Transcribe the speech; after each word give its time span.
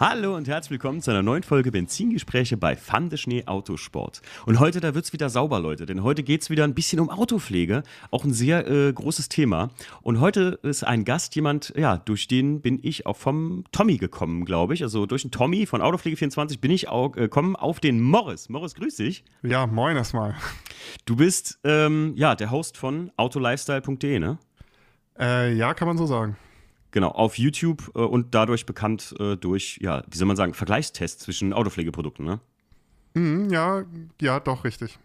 Hallo 0.00 0.34
und 0.34 0.48
herzlich 0.48 0.72
willkommen 0.72 1.00
zu 1.00 1.12
einer 1.12 1.22
neuen 1.22 1.44
Folge 1.44 1.70
Benzingespräche 1.70 2.56
bei 2.56 2.74
Fande 2.74 3.16
Schnee 3.16 3.46
Autosport. 3.46 4.22
Und 4.44 4.58
heute, 4.58 4.80
da 4.80 4.92
wird 4.92 5.04
es 5.04 5.12
wieder 5.12 5.30
sauber, 5.30 5.60
Leute, 5.60 5.86
denn 5.86 6.02
heute 6.02 6.24
geht 6.24 6.42
es 6.42 6.50
wieder 6.50 6.64
ein 6.64 6.74
bisschen 6.74 6.98
um 6.98 7.10
Autopflege, 7.10 7.84
auch 8.10 8.24
ein 8.24 8.32
sehr 8.32 8.66
äh, 8.66 8.92
großes 8.92 9.28
Thema. 9.28 9.70
Und 10.02 10.18
heute 10.18 10.58
ist 10.62 10.82
ein 10.82 11.04
Gast, 11.04 11.36
jemand, 11.36 11.72
ja, 11.76 11.98
durch 11.98 12.26
den 12.26 12.60
bin 12.60 12.80
ich 12.82 13.06
auch 13.06 13.16
vom 13.16 13.62
Tommy 13.70 13.96
gekommen, 13.96 14.44
glaube 14.44 14.74
ich. 14.74 14.82
Also 14.82 15.06
durch 15.06 15.22
den 15.22 15.30
Tommy 15.30 15.64
von 15.64 15.80
Autopflege24 15.80 16.58
bin 16.58 16.72
ich 16.72 16.88
auch 16.88 17.16
äh, 17.16 17.20
gekommen 17.20 17.54
auf 17.54 17.78
den 17.78 18.00
Morris. 18.00 18.48
Morris, 18.48 18.74
grüß 18.74 18.96
dich. 18.96 19.24
Ja, 19.44 19.68
moin 19.68 19.96
erstmal. 19.96 20.34
Du 21.06 21.14
bist, 21.14 21.60
ähm, 21.62 22.14
ja, 22.16 22.34
der 22.34 22.50
Host 22.50 22.76
von 22.76 23.12
autolifestyle.de, 23.16 24.18
ne? 24.18 24.38
Äh, 25.16 25.54
ja, 25.54 25.72
kann 25.72 25.86
man 25.86 25.96
so 25.96 26.06
sagen. 26.06 26.36
Genau, 26.94 27.08
auf 27.08 27.38
YouTube 27.38 27.90
äh, 27.96 27.98
und 27.98 28.36
dadurch 28.36 28.66
bekannt 28.66 29.16
äh, 29.18 29.36
durch, 29.36 29.80
ja, 29.82 30.04
wie 30.08 30.16
soll 30.16 30.28
man 30.28 30.36
sagen, 30.36 30.54
Vergleichstests 30.54 31.24
zwischen 31.24 31.52
Autopflegeprodukten, 31.52 32.24
ne? 32.24 32.38
Mhm, 33.14 33.50
ja, 33.50 33.84
ja, 34.20 34.38
doch, 34.38 34.62
richtig. 34.62 35.00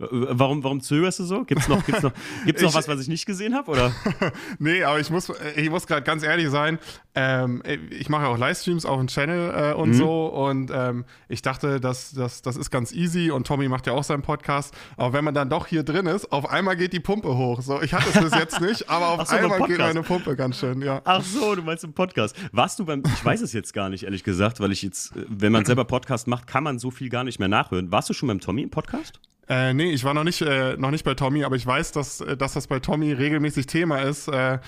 Äh, 0.00 0.06
warum, 0.10 0.64
warum 0.64 0.80
zögerst 0.80 1.18
du 1.18 1.24
so? 1.24 1.44
Gibt 1.44 1.62
es 1.62 1.68
noch, 1.68 1.84
gibt's 1.84 2.02
noch, 2.02 2.12
gibt's 2.44 2.62
noch 2.62 2.74
was, 2.80 2.88
was 2.88 3.00
ich 3.00 3.08
nicht 3.08 3.26
gesehen 3.26 3.54
habe? 3.54 3.92
nee, 4.58 4.82
aber 4.82 5.00
ich 5.00 5.10
muss, 5.10 5.30
ich 5.56 5.70
muss 5.70 5.86
gerade 5.86 6.02
ganz 6.02 6.22
ehrlich 6.22 6.48
sein. 6.50 6.78
Ähm, 7.14 7.62
ich 7.90 8.08
mache 8.08 8.26
auch 8.26 8.38
Livestreams 8.38 8.86
auf 8.86 8.98
dem 8.98 9.08
Channel 9.08 9.72
äh, 9.72 9.74
und 9.74 9.90
mhm. 9.90 9.94
so. 9.94 10.26
Und 10.26 10.70
ähm, 10.72 11.04
ich 11.28 11.42
dachte, 11.42 11.80
das, 11.80 12.12
das, 12.12 12.42
das 12.42 12.56
ist 12.56 12.70
ganz 12.70 12.92
easy. 12.92 13.30
Und 13.30 13.46
Tommy 13.46 13.68
macht 13.68 13.86
ja 13.86 13.92
auch 13.92 14.04
seinen 14.04 14.22
Podcast. 14.22 14.74
Aber 14.96 15.12
wenn 15.12 15.24
man 15.24 15.34
dann 15.34 15.50
doch 15.50 15.66
hier 15.66 15.82
drin 15.82 16.06
ist, 16.06 16.32
auf 16.32 16.48
einmal 16.48 16.76
geht 16.76 16.92
die 16.92 17.00
Pumpe 17.00 17.36
hoch. 17.36 17.60
So, 17.62 17.82
ich 17.82 17.92
hatte 17.92 18.08
es 18.14 18.20
bis 18.20 18.38
jetzt 18.38 18.60
nicht, 18.60 18.88
aber 18.88 19.08
auf 19.20 19.28
so, 19.28 19.36
einmal 19.36 19.62
geht 19.66 19.78
meine 19.78 20.02
Pumpe 20.02 20.36
ganz 20.36 20.58
schön, 20.58 20.82
ja. 20.82 21.02
Ach 21.04 21.22
so, 21.22 21.54
du 21.54 21.62
meinst 21.62 21.84
im 21.84 21.92
Podcast. 21.92 22.36
Warst 22.52 22.78
du 22.78 22.84
beim, 22.84 23.02
ich 23.04 23.24
weiß 23.24 23.40
es 23.42 23.52
jetzt 23.52 23.74
gar 23.74 23.88
nicht, 23.88 24.04
ehrlich 24.04 24.24
gesagt, 24.24 24.60
weil 24.60 24.72
ich 24.72 24.82
jetzt, 24.82 25.12
wenn 25.28 25.52
man 25.52 25.64
selber 25.64 25.84
Podcast 25.84 26.26
macht, 26.26 26.46
kann 26.46 26.64
man 26.64 26.78
so 26.78 26.90
viel 26.90 27.08
gar 27.08 27.24
nicht 27.24 27.38
mehr 27.38 27.48
nachhören. 27.48 27.90
Warst 27.92 28.08
du 28.08 28.14
schon 28.14 28.28
beim 28.28 28.40
Tommy 28.40 28.62
im 28.62 28.70
Podcast? 28.70 29.20
Äh, 29.50 29.74
nee, 29.74 29.90
ich 29.90 30.04
war 30.04 30.14
noch 30.14 30.22
nicht, 30.22 30.40
äh, 30.42 30.76
noch 30.76 30.92
nicht 30.92 31.04
bei 31.04 31.14
Tommy, 31.14 31.42
aber 31.42 31.56
ich 31.56 31.66
weiß, 31.66 31.90
dass, 31.90 32.20
äh, 32.20 32.36
dass 32.36 32.52
das 32.52 32.68
bei 32.68 32.78
Tommy 32.78 33.12
regelmäßig 33.12 33.66
Thema 33.66 33.98
ist. 33.98 34.28
Äh, 34.28 34.58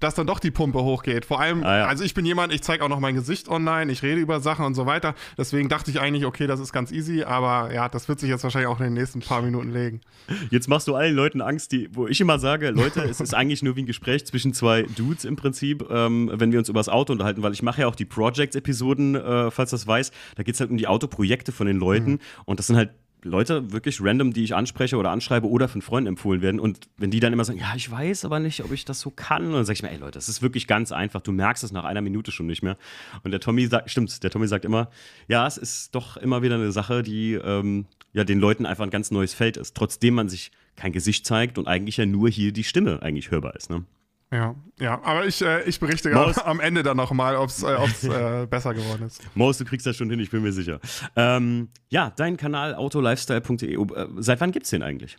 dass 0.00 0.14
dann 0.14 0.26
doch 0.26 0.40
die 0.40 0.50
Pumpe 0.50 0.82
hochgeht. 0.82 1.26
Vor 1.26 1.40
allem, 1.40 1.62
ah, 1.62 1.78
ja. 1.78 1.86
also 1.86 2.04
ich 2.04 2.14
bin 2.14 2.24
jemand, 2.24 2.52
ich 2.52 2.62
zeige 2.62 2.82
auch 2.82 2.88
noch 2.88 3.00
mein 3.00 3.14
Gesicht 3.14 3.48
online, 3.48 3.92
ich 3.92 4.02
rede 4.02 4.18
über 4.18 4.40
Sachen 4.40 4.64
und 4.64 4.74
so 4.74 4.86
weiter. 4.86 5.14
Deswegen 5.36 5.68
dachte 5.68 5.90
ich 5.90 6.00
eigentlich, 6.00 6.24
okay, 6.24 6.46
das 6.46 6.58
ist 6.58 6.72
ganz 6.72 6.90
easy, 6.90 7.22
aber 7.22 7.72
ja, 7.72 7.88
das 7.90 8.08
wird 8.08 8.18
sich 8.18 8.30
jetzt 8.30 8.42
wahrscheinlich 8.42 8.68
auch 8.68 8.78
in 8.80 8.84
den 8.84 8.94
nächsten 8.94 9.20
paar 9.20 9.42
Minuten 9.42 9.72
legen. 9.72 10.00
Jetzt 10.50 10.68
machst 10.68 10.88
du 10.88 10.94
allen 10.94 11.14
Leuten 11.14 11.42
Angst, 11.42 11.70
die, 11.70 11.90
wo 11.92 12.08
ich 12.08 12.18
immer 12.20 12.38
sage, 12.38 12.70
Leute, 12.70 13.02
es 13.02 13.20
ist 13.20 13.34
eigentlich 13.34 13.62
nur 13.62 13.76
wie 13.76 13.82
ein 13.82 13.86
Gespräch 13.86 14.24
zwischen 14.26 14.54
zwei 14.54 14.82
Dudes 14.82 15.26
im 15.26 15.36
Prinzip, 15.36 15.84
ähm, 15.90 16.30
wenn 16.32 16.50
wir 16.50 16.58
uns 16.58 16.70
über 16.70 16.80
das 16.80 16.88
Auto 16.88 17.12
unterhalten, 17.12 17.42
weil 17.42 17.52
ich 17.52 17.62
mache 17.62 17.82
ja 17.82 17.86
auch 17.86 17.94
die 17.94 18.06
Projects-Episoden, 18.06 19.14
äh, 19.16 19.50
falls 19.50 19.70
das 19.70 19.86
weiß. 19.86 20.12
Da 20.34 20.42
geht 20.42 20.54
es 20.54 20.60
halt 20.60 20.70
um 20.70 20.78
die 20.78 20.86
Autoprojekte 20.86 21.52
von 21.52 21.66
den 21.66 21.76
Leuten 21.76 22.12
mhm. 22.12 22.20
und 22.46 22.58
das 22.58 22.68
sind 22.68 22.76
halt 22.76 22.90
Leute 23.24 23.72
wirklich 23.72 24.00
random, 24.00 24.32
die 24.32 24.44
ich 24.44 24.54
anspreche 24.54 24.96
oder 24.96 25.10
anschreibe 25.10 25.48
oder 25.48 25.68
von 25.68 25.82
Freunden 25.82 26.08
empfohlen 26.08 26.42
werden. 26.42 26.60
Und 26.60 26.88
wenn 26.96 27.10
die 27.10 27.20
dann 27.20 27.32
immer 27.32 27.44
sagen, 27.44 27.58
ja, 27.58 27.72
ich 27.74 27.90
weiß 27.90 28.24
aber 28.24 28.38
nicht, 28.38 28.62
ob 28.62 28.72
ich 28.72 28.84
das 28.84 29.00
so 29.00 29.10
kann, 29.10 29.52
dann 29.52 29.64
sage 29.64 29.76
ich 29.76 29.82
mir, 29.82 29.90
ey 29.90 29.98
Leute, 29.98 30.12
das 30.12 30.28
ist 30.28 30.42
wirklich 30.42 30.66
ganz 30.66 30.92
einfach. 30.92 31.20
Du 31.20 31.32
merkst 31.32 31.64
es 31.64 31.72
nach 31.72 31.84
einer 31.84 32.00
Minute 32.00 32.32
schon 32.32 32.46
nicht 32.46 32.62
mehr. 32.62 32.76
Und 33.22 33.30
der 33.30 33.40
Tommy 33.40 33.66
sagt, 33.66 33.90
stimmt, 33.90 34.22
der 34.22 34.30
Tommy 34.30 34.46
sagt 34.46 34.64
immer, 34.64 34.90
ja, 35.28 35.46
es 35.46 35.56
ist 35.56 35.94
doch 35.94 36.16
immer 36.16 36.42
wieder 36.42 36.56
eine 36.56 36.72
Sache, 36.72 37.02
die 37.02 37.34
ähm, 37.34 37.86
ja 38.12 38.24
den 38.24 38.38
Leuten 38.38 38.66
einfach 38.66 38.84
ein 38.84 38.90
ganz 38.90 39.10
neues 39.10 39.34
Feld 39.34 39.56
ist, 39.56 39.76
trotzdem 39.76 40.14
man 40.14 40.28
sich 40.28 40.52
kein 40.76 40.92
Gesicht 40.92 41.26
zeigt 41.26 41.58
und 41.58 41.66
eigentlich 41.66 41.96
ja 41.96 42.06
nur 42.06 42.28
hier 42.28 42.52
die 42.52 42.64
Stimme 42.64 43.02
eigentlich 43.02 43.30
hörbar 43.30 43.56
ist. 43.56 43.70
Ne? 43.70 43.84
Ja, 44.32 44.54
ja, 44.80 45.00
aber 45.04 45.26
ich, 45.26 45.40
äh, 45.42 45.62
ich 45.64 45.78
berichte 45.78 46.10
Maus, 46.10 46.38
am 46.38 46.58
Ende 46.58 46.82
dann 46.82 46.96
nochmal, 46.96 47.36
ob 47.36 47.50
es 47.50 47.62
äh, 47.62 47.72
äh, 47.72 48.46
besser 48.50 48.74
geworden 48.74 49.06
ist. 49.06 49.22
Maus, 49.36 49.58
du 49.58 49.64
kriegst 49.64 49.86
das 49.86 49.96
schon 49.96 50.10
hin, 50.10 50.18
ich 50.18 50.30
bin 50.30 50.42
mir 50.42 50.52
sicher. 50.52 50.80
Ähm, 51.14 51.68
ja, 51.88 52.12
dein 52.16 52.36
Kanal 52.36 52.74
autolifestyle.de, 52.74 53.74
äh, 53.74 54.08
seit 54.18 54.40
wann 54.40 54.50
gibt 54.50 54.64
es 54.64 54.70
den 54.70 54.82
eigentlich? 54.82 55.18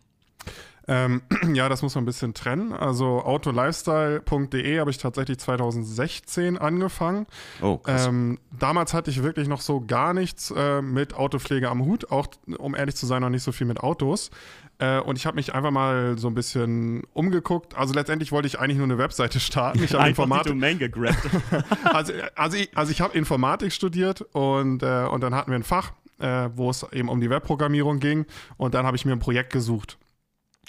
Ähm, 0.88 1.22
ja, 1.54 1.70
das 1.70 1.82
muss 1.82 1.96
man 1.96 2.04
ein 2.04 2.06
bisschen 2.06 2.34
trennen. 2.34 2.74
Also 2.74 3.24
autolifestyle.de 3.24 4.80
habe 4.80 4.92
ich 4.92 4.98
tatsächlich 4.98 5.40
2016 5.40 6.58
angefangen. 6.58 7.26
Oh, 7.62 7.78
krass. 7.78 8.08
Ähm, 8.08 8.40
damals 8.60 8.94
hatte 8.94 9.10
ich 9.10 9.24
wirklich 9.24 9.48
noch 9.48 9.62
so 9.62 9.82
gar 9.86 10.14
nichts 10.14 10.54
äh, 10.56 10.82
mit 10.82 11.16
Autopflege 11.16 11.70
am 11.70 11.86
Hut, 11.86 12.12
auch 12.12 12.28
um 12.58 12.76
ehrlich 12.76 12.96
zu 12.96 13.06
sein, 13.06 13.22
noch 13.22 13.30
nicht 13.30 13.44
so 13.44 13.52
viel 13.52 13.68
mit 13.68 13.80
Autos. 13.80 14.30
Äh, 14.78 15.00
und 15.00 15.18
ich 15.18 15.26
habe 15.26 15.36
mich 15.36 15.54
einfach 15.54 15.72
mal 15.72 16.18
so 16.18 16.28
ein 16.28 16.34
bisschen 16.34 17.04
umgeguckt. 17.14 17.76
Also 17.76 17.94
letztendlich 17.94 18.32
wollte 18.32 18.48
ich 18.48 18.60
eigentlich 18.60 18.78
nur 18.78 18.86
eine 18.86 18.98
Webseite 18.98 19.40
starten. 19.40 19.82
Ich 19.84 19.94
habe 19.96 20.10
Informatik. 20.10 20.52
Domain 20.52 20.78
gegrabt. 20.78 21.18
also, 21.84 22.14
also 22.36 22.58
ich, 22.58 22.78
also 22.78 22.92
ich 22.92 23.02
habe 23.02 23.18
Informatik 23.18 23.72
studiert 23.72 24.22
und, 24.34 24.84
äh, 24.84 25.06
und 25.06 25.22
dann 25.22 25.34
hatten 25.34 25.52
wir 25.52 25.58
ein 25.58 25.64
Fach, 25.64 25.94
äh, 26.20 26.50
wo 26.56 26.70
es 26.70 26.86
eben 26.92 27.10
um 27.10 27.22
die 27.22 27.30
Webprogrammierung 27.30 28.00
ging. 28.00 28.26
Und 28.58 28.74
dann 28.74 28.86
habe 28.86 28.98
ich 28.98 29.06
mir 29.06 29.14
ein 29.14 29.20
Projekt 29.20 29.54
gesucht. 29.54 29.98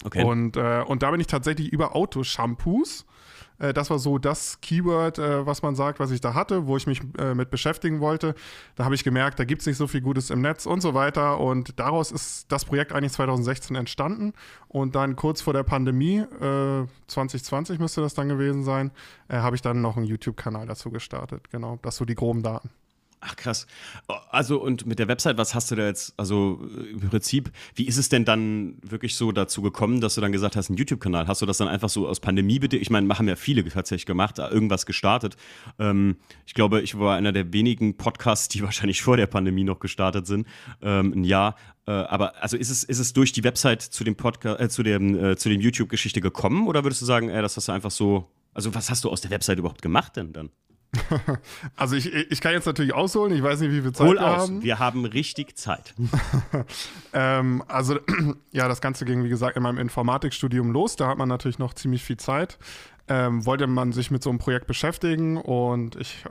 Okay. 0.04 0.24
Und, 0.24 0.56
äh, 0.56 0.82
und 0.86 1.02
da 1.02 1.10
bin 1.10 1.20
ich 1.20 1.26
tatsächlich 1.26 1.72
über 1.72 1.96
Autoshampoos 1.96 3.06
äh, 3.58 3.72
das 3.72 3.90
war 3.90 3.98
so 3.98 4.18
das 4.18 4.60
Keyword, 4.60 5.18
äh, 5.18 5.46
was 5.46 5.62
man 5.62 5.74
sagt, 5.74 6.00
was 6.00 6.10
ich 6.10 6.20
da 6.20 6.34
hatte, 6.34 6.66
wo 6.66 6.76
ich 6.76 6.86
mich 6.86 7.00
äh, 7.18 7.34
mit 7.34 7.50
beschäftigen 7.50 8.00
wollte. 8.00 8.34
Da 8.74 8.84
habe 8.84 8.94
ich 8.94 9.04
gemerkt, 9.04 9.38
da 9.38 9.44
gibt 9.44 9.62
es 9.62 9.66
nicht 9.66 9.76
so 9.76 9.86
viel 9.86 10.00
Gutes 10.00 10.30
im 10.30 10.40
Netz 10.40 10.66
und 10.66 10.80
so 10.80 10.94
weiter. 10.94 11.40
Und 11.40 11.78
daraus 11.78 12.12
ist 12.12 12.50
das 12.52 12.64
Projekt 12.64 12.92
eigentlich 12.92 13.12
2016 13.12 13.76
entstanden. 13.76 14.32
Und 14.68 14.94
dann 14.94 15.16
kurz 15.16 15.40
vor 15.40 15.52
der 15.52 15.62
Pandemie, 15.62 16.24
2020 17.06 17.78
müsste 17.78 18.00
das 18.00 18.14
dann 18.14 18.28
gewesen 18.28 18.64
sein, 18.64 18.90
habe 19.30 19.56
ich 19.56 19.62
dann 19.62 19.80
noch 19.80 19.96
einen 19.96 20.06
YouTube-Kanal 20.06 20.66
dazu 20.66 20.90
gestartet. 20.90 21.50
Genau, 21.50 21.78
das 21.82 21.96
so 21.96 22.04
die 22.04 22.14
groben 22.14 22.42
Daten. 22.42 22.70
Ach 23.20 23.34
krass. 23.34 23.66
Also 24.30 24.60
und 24.60 24.86
mit 24.86 24.98
der 24.98 25.08
Website, 25.08 25.38
was 25.38 25.54
hast 25.54 25.70
du 25.70 25.74
da 25.74 25.86
jetzt, 25.86 26.12
also 26.16 26.60
im 26.90 27.00
Prinzip, 27.00 27.50
wie 27.74 27.86
ist 27.86 27.96
es 27.96 28.08
denn 28.08 28.24
dann 28.24 28.76
wirklich 28.82 29.14
so 29.14 29.32
dazu 29.32 29.62
gekommen, 29.62 30.00
dass 30.00 30.14
du 30.16 30.20
dann 30.20 30.32
gesagt 30.32 30.54
hast, 30.54 30.68
einen 30.68 30.76
YouTube-Kanal? 30.76 31.26
Hast 31.26 31.40
du 31.40 31.46
das 31.46 31.58
dann 31.58 31.68
einfach 31.68 31.88
so 31.88 32.06
aus 32.06 32.20
Pandemie 32.20 32.58
bitte? 32.58 32.76
Ich 32.76 32.90
meine, 32.90 33.08
haben 33.18 33.26
ja 33.26 33.36
viele 33.36 33.66
tatsächlich 33.68 34.06
gemacht, 34.06 34.38
irgendwas 34.38 34.84
gestartet. 34.84 35.36
Ähm, 35.78 36.16
ich 36.46 36.54
glaube, 36.54 36.82
ich 36.82 36.98
war 36.98 37.16
einer 37.16 37.32
der 37.32 37.52
wenigen 37.52 37.96
Podcasts, 37.96 38.48
die 38.48 38.62
wahrscheinlich 38.64 39.02
vor 39.02 39.16
der 39.16 39.26
Pandemie 39.26 39.64
noch 39.64 39.80
gestartet 39.80 40.26
sind, 40.26 40.46
ähm, 40.82 41.12
ein 41.12 41.24
Jahr. 41.24 41.56
Äh, 41.86 41.92
aber 41.92 42.42
also 42.42 42.56
ist 42.56 42.70
es, 42.70 42.84
ist 42.84 42.98
es 42.98 43.12
durch 43.12 43.32
die 43.32 43.44
Website 43.44 43.82
zu 43.82 44.04
dem 44.04 44.16
Podcast, 44.16 44.60
äh, 44.60 44.68
zu 44.68 44.82
dem, 44.82 45.18
äh, 45.18 45.36
zu 45.36 45.48
dem 45.48 45.60
YouTube-Geschichte 45.60 46.20
gekommen 46.20 46.68
oder 46.68 46.84
würdest 46.84 47.00
du 47.00 47.06
sagen, 47.06 47.30
ey, 47.30 47.40
das 47.40 47.56
hast 47.56 47.68
du 47.68 47.72
einfach 47.72 47.90
so, 47.90 48.30
also 48.52 48.74
was 48.74 48.90
hast 48.90 49.04
du 49.04 49.10
aus 49.10 49.22
der 49.22 49.30
Website 49.30 49.58
überhaupt 49.58 49.82
gemacht 49.82 50.16
denn 50.16 50.32
dann? 50.32 50.50
Also 51.76 51.96
ich, 51.96 52.12
ich 52.12 52.40
kann 52.40 52.52
jetzt 52.52 52.66
natürlich 52.66 52.94
ausholen, 52.94 53.34
ich 53.34 53.42
weiß 53.42 53.60
nicht, 53.60 53.72
wie 53.72 53.80
viel 53.80 53.92
Zeit 53.92 54.06
Hol 54.06 54.16
wir 54.16 54.26
aus. 54.26 54.42
haben. 54.48 54.62
Wir 54.62 54.78
haben 54.78 55.04
richtig 55.04 55.56
Zeit. 55.56 55.94
ähm, 57.12 57.62
also 57.68 57.98
ja, 58.52 58.68
das 58.68 58.80
Ganze 58.80 59.04
ging, 59.04 59.24
wie 59.24 59.28
gesagt, 59.28 59.56
in 59.56 59.62
meinem 59.62 59.78
Informatikstudium 59.78 60.70
los. 60.70 60.96
Da 60.96 61.08
hat 61.08 61.18
man 61.18 61.28
natürlich 61.28 61.58
noch 61.58 61.74
ziemlich 61.74 62.02
viel 62.02 62.16
Zeit. 62.16 62.58
Ähm, 63.08 63.46
wollte 63.46 63.66
man 63.66 63.92
sich 63.92 64.10
mit 64.10 64.22
so 64.22 64.30
einem 64.30 64.38
Projekt 64.38 64.66
beschäftigen 64.66 65.36
und 65.36 65.96
ich 65.96 66.24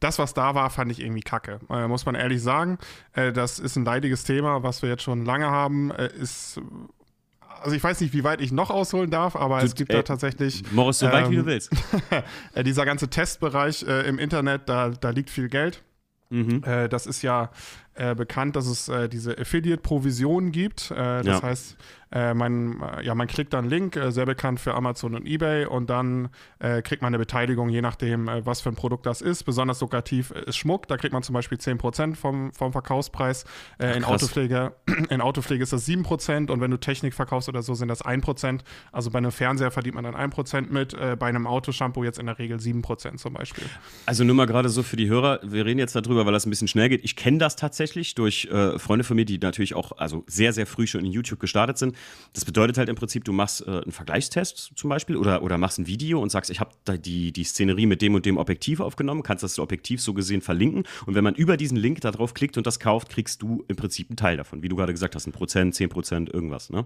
das, 0.00 0.18
was 0.18 0.34
da 0.34 0.54
war, 0.54 0.70
fand 0.70 0.92
ich 0.92 1.00
irgendwie 1.00 1.22
kacke. 1.22 1.60
Äh, 1.70 1.88
muss 1.88 2.04
man 2.04 2.14
ehrlich 2.14 2.42
sagen. 2.42 2.78
Äh, 3.12 3.32
das 3.32 3.58
ist 3.58 3.76
ein 3.76 3.84
leidiges 3.84 4.24
Thema, 4.24 4.62
was 4.62 4.82
wir 4.82 4.88
jetzt 4.88 5.02
schon 5.02 5.24
lange 5.24 5.46
haben. 5.46 5.90
Äh, 5.90 6.12
ist 6.14 6.60
also 7.62 7.76
ich 7.76 7.82
weiß 7.82 8.00
nicht, 8.00 8.12
wie 8.12 8.24
weit 8.24 8.40
ich 8.40 8.52
noch 8.52 8.70
ausholen 8.70 9.10
darf, 9.10 9.36
aber 9.36 9.60
du, 9.60 9.66
es 9.66 9.74
gibt 9.74 9.90
ey, 9.90 9.96
da 9.96 10.02
tatsächlich. 10.02 10.62
Morris, 10.72 10.98
so 10.98 11.06
ähm, 11.06 11.12
weit 11.12 11.30
wie 11.30 11.36
du 11.36 11.40
ähm, 11.42 11.46
willst. 11.46 11.70
Äh, 12.54 12.64
dieser 12.64 12.84
ganze 12.84 13.08
Testbereich 13.08 13.84
äh, 13.84 14.06
im 14.06 14.18
Internet, 14.18 14.68
da, 14.68 14.90
da 14.90 15.10
liegt 15.10 15.30
viel 15.30 15.48
Geld. 15.48 15.82
Mhm. 16.30 16.62
Äh, 16.64 16.88
das 16.88 17.06
ist 17.06 17.22
ja 17.22 17.50
äh, 17.94 18.14
bekannt, 18.14 18.56
dass 18.56 18.66
es 18.66 18.88
äh, 18.88 19.06
diese 19.06 19.36
Affiliate-Provisionen 19.36 20.50
gibt. 20.50 20.90
Äh, 20.90 20.94
das 20.94 21.26
ja. 21.26 21.42
heißt, 21.42 21.76
äh, 22.10 22.32
man, 22.32 22.80
äh, 22.80 23.04
ja, 23.04 23.14
man 23.14 23.26
klickt 23.26 23.52
dann 23.52 23.64
einen 23.64 23.70
Link, 23.70 24.00
sehr 24.08 24.24
bekannt 24.24 24.60
für 24.60 24.74
Amazon 24.74 25.14
und 25.14 25.26
eBay, 25.26 25.66
und 25.66 25.90
dann 25.90 26.30
kriegt 26.84 27.02
man 27.02 27.10
eine 27.10 27.18
Beteiligung, 27.18 27.68
je 27.70 27.82
nachdem, 27.82 28.28
was 28.44 28.60
für 28.60 28.68
ein 28.68 28.76
Produkt 28.76 29.04
das 29.04 29.20
ist. 29.20 29.42
Besonders 29.42 29.80
lukrativ 29.80 30.30
ist 30.30 30.56
Schmuck, 30.56 30.86
da 30.86 30.96
kriegt 30.96 31.12
man 31.12 31.24
zum 31.24 31.32
Beispiel 31.32 31.58
10% 31.58 32.14
vom, 32.14 32.52
vom 32.52 32.70
Verkaufspreis. 32.70 33.44
Ach, 33.78 33.96
in, 33.96 34.04
Autopflege, 34.04 34.72
in 35.10 35.20
Autopflege 35.20 35.62
ist 35.62 35.72
das 35.72 35.88
7% 35.88 36.50
und 36.50 36.60
wenn 36.60 36.70
du 36.70 36.76
Technik 36.76 37.14
verkaufst 37.14 37.48
oder 37.48 37.62
so, 37.62 37.74
sind 37.74 37.88
das 37.88 38.04
1%. 38.04 38.60
Also 38.92 39.10
bei 39.10 39.18
einem 39.18 39.32
Fernseher 39.32 39.72
verdient 39.72 39.96
man 39.96 40.04
dann 40.04 40.14
1% 40.14 40.70
mit, 40.70 40.96
bei 41.18 41.26
einem 41.26 41.46
Autoshampoo 41.48 42.04
jetzt 42.04 42.20
in 42.20 42.26
der 42.26 42.38
Regel 42.38 42.58
7% 42.58 43.16
zum 43.16 43.34
Beispiel. 43.34 43.64
Also 44.06 44.22
nur 44.22 44.36
mal 44.36 44.46
gerade 44.46 44.68
so 44.68 44.84
für 44.84 44.96
die 44.96 45.08
Hörer, 45.08 45.40
wir 45.42 45.66
reden 45.66 45.80
jetzt 45.80 45.96
darüber, 45.96 46.24
weil 46.26 46.32
das 46.32 46.46
ein 46.46 46.50
bisschen 46.50 46.68
schnell 46.68 46.88
geht. 46.88 47.04
Ich 47.04 47.16
kenne 47.16 47.38
das 47.38 47.56
tatsächlich 47.56 47.81
durch 48.14 48.46
äh, 48.46 48.78
Freunde 48.78 49.04
von 49.04 49.16
mir, 49.16 49.24
die 49.24 49.38
natürlich 49.38 49.74
auch 49.74 49.92
also 49.98 50.24
sehr, 50.26 50.52
sehr 50.52 50.66
früh 50.66 50.86
schon 50.86 51.04
in 51.04 51.12
YouTube 51.12 51.40
gestartet 51.40 51.78
sind. 51.78 51.96
Das 52.32 52.44
bedeutet 52.44 52.78
halt 52.78 52.88
im 52.88 52.96
Prinzip, 52.96 53.24
du 53.24 53.32
machst 53.32 53.66
äh, 53.66 53.70
einen 53.70 53.92
Vergleichstest 53.92 54.72
zum 54.76 54.90
Beispiel 54.90 55.16
oder, 55.16 55.42
oder 55.42 55.58
machst 55.58 55.78
ein 55.78 55.86
Video 55.86 56.20
und 56.20 56.30
sagst, 56.30 56.50
ich 56.50 56.60
habe 56.60 56.70
da 56.84 56.96
die, 56.96 57.32
die 57.32 57.44
Szenerie 57.44 57.86
mit 57.86 58.02
dem 58.02 58.14
und 58.14 58.26
dem 58.26 58.36
Objektiv 58.36 58.80
aufgenommen, 58.80 59.22
kannst 59.22 59.44
das 59.44 59.58
Objektiv 59.58 60.00
so 60.00 60.14
gesehen 60.14 60.40
verlinken 60.40 60.84
und 61.06 61.14
wenn 61.14 61.24
man 61.24 61.34
über 61.34 61.56
diesen 61.56 61.76
Link 61.76 62.00
da 62.00 62.10
drauf 62.10 62.34
klickt 62.34 62.56
und 62.56 62.66
das 62.66 62.80
kauft, 62.80 63.08
kriegst 63.08 63.42
du 63.42 63.64
im 63.68 63.76
Prinzip 63.76 64.10
einen 64.10 64.16
Teil 64.16 64.36
davon. 64.36 64.62
Wie 64.62 64.68
du 64.68 64.76
gerade 64.76 64.92
gesagt 64.92 65.14
hast, 65.14 65.26
ein 65.26 65.32
Prozent, 65.32 65.74
zehn 65.74 65.88
Prozent, 65.88 66.32
irgendwas, 66.32 66.70
ne? 66.70 66.84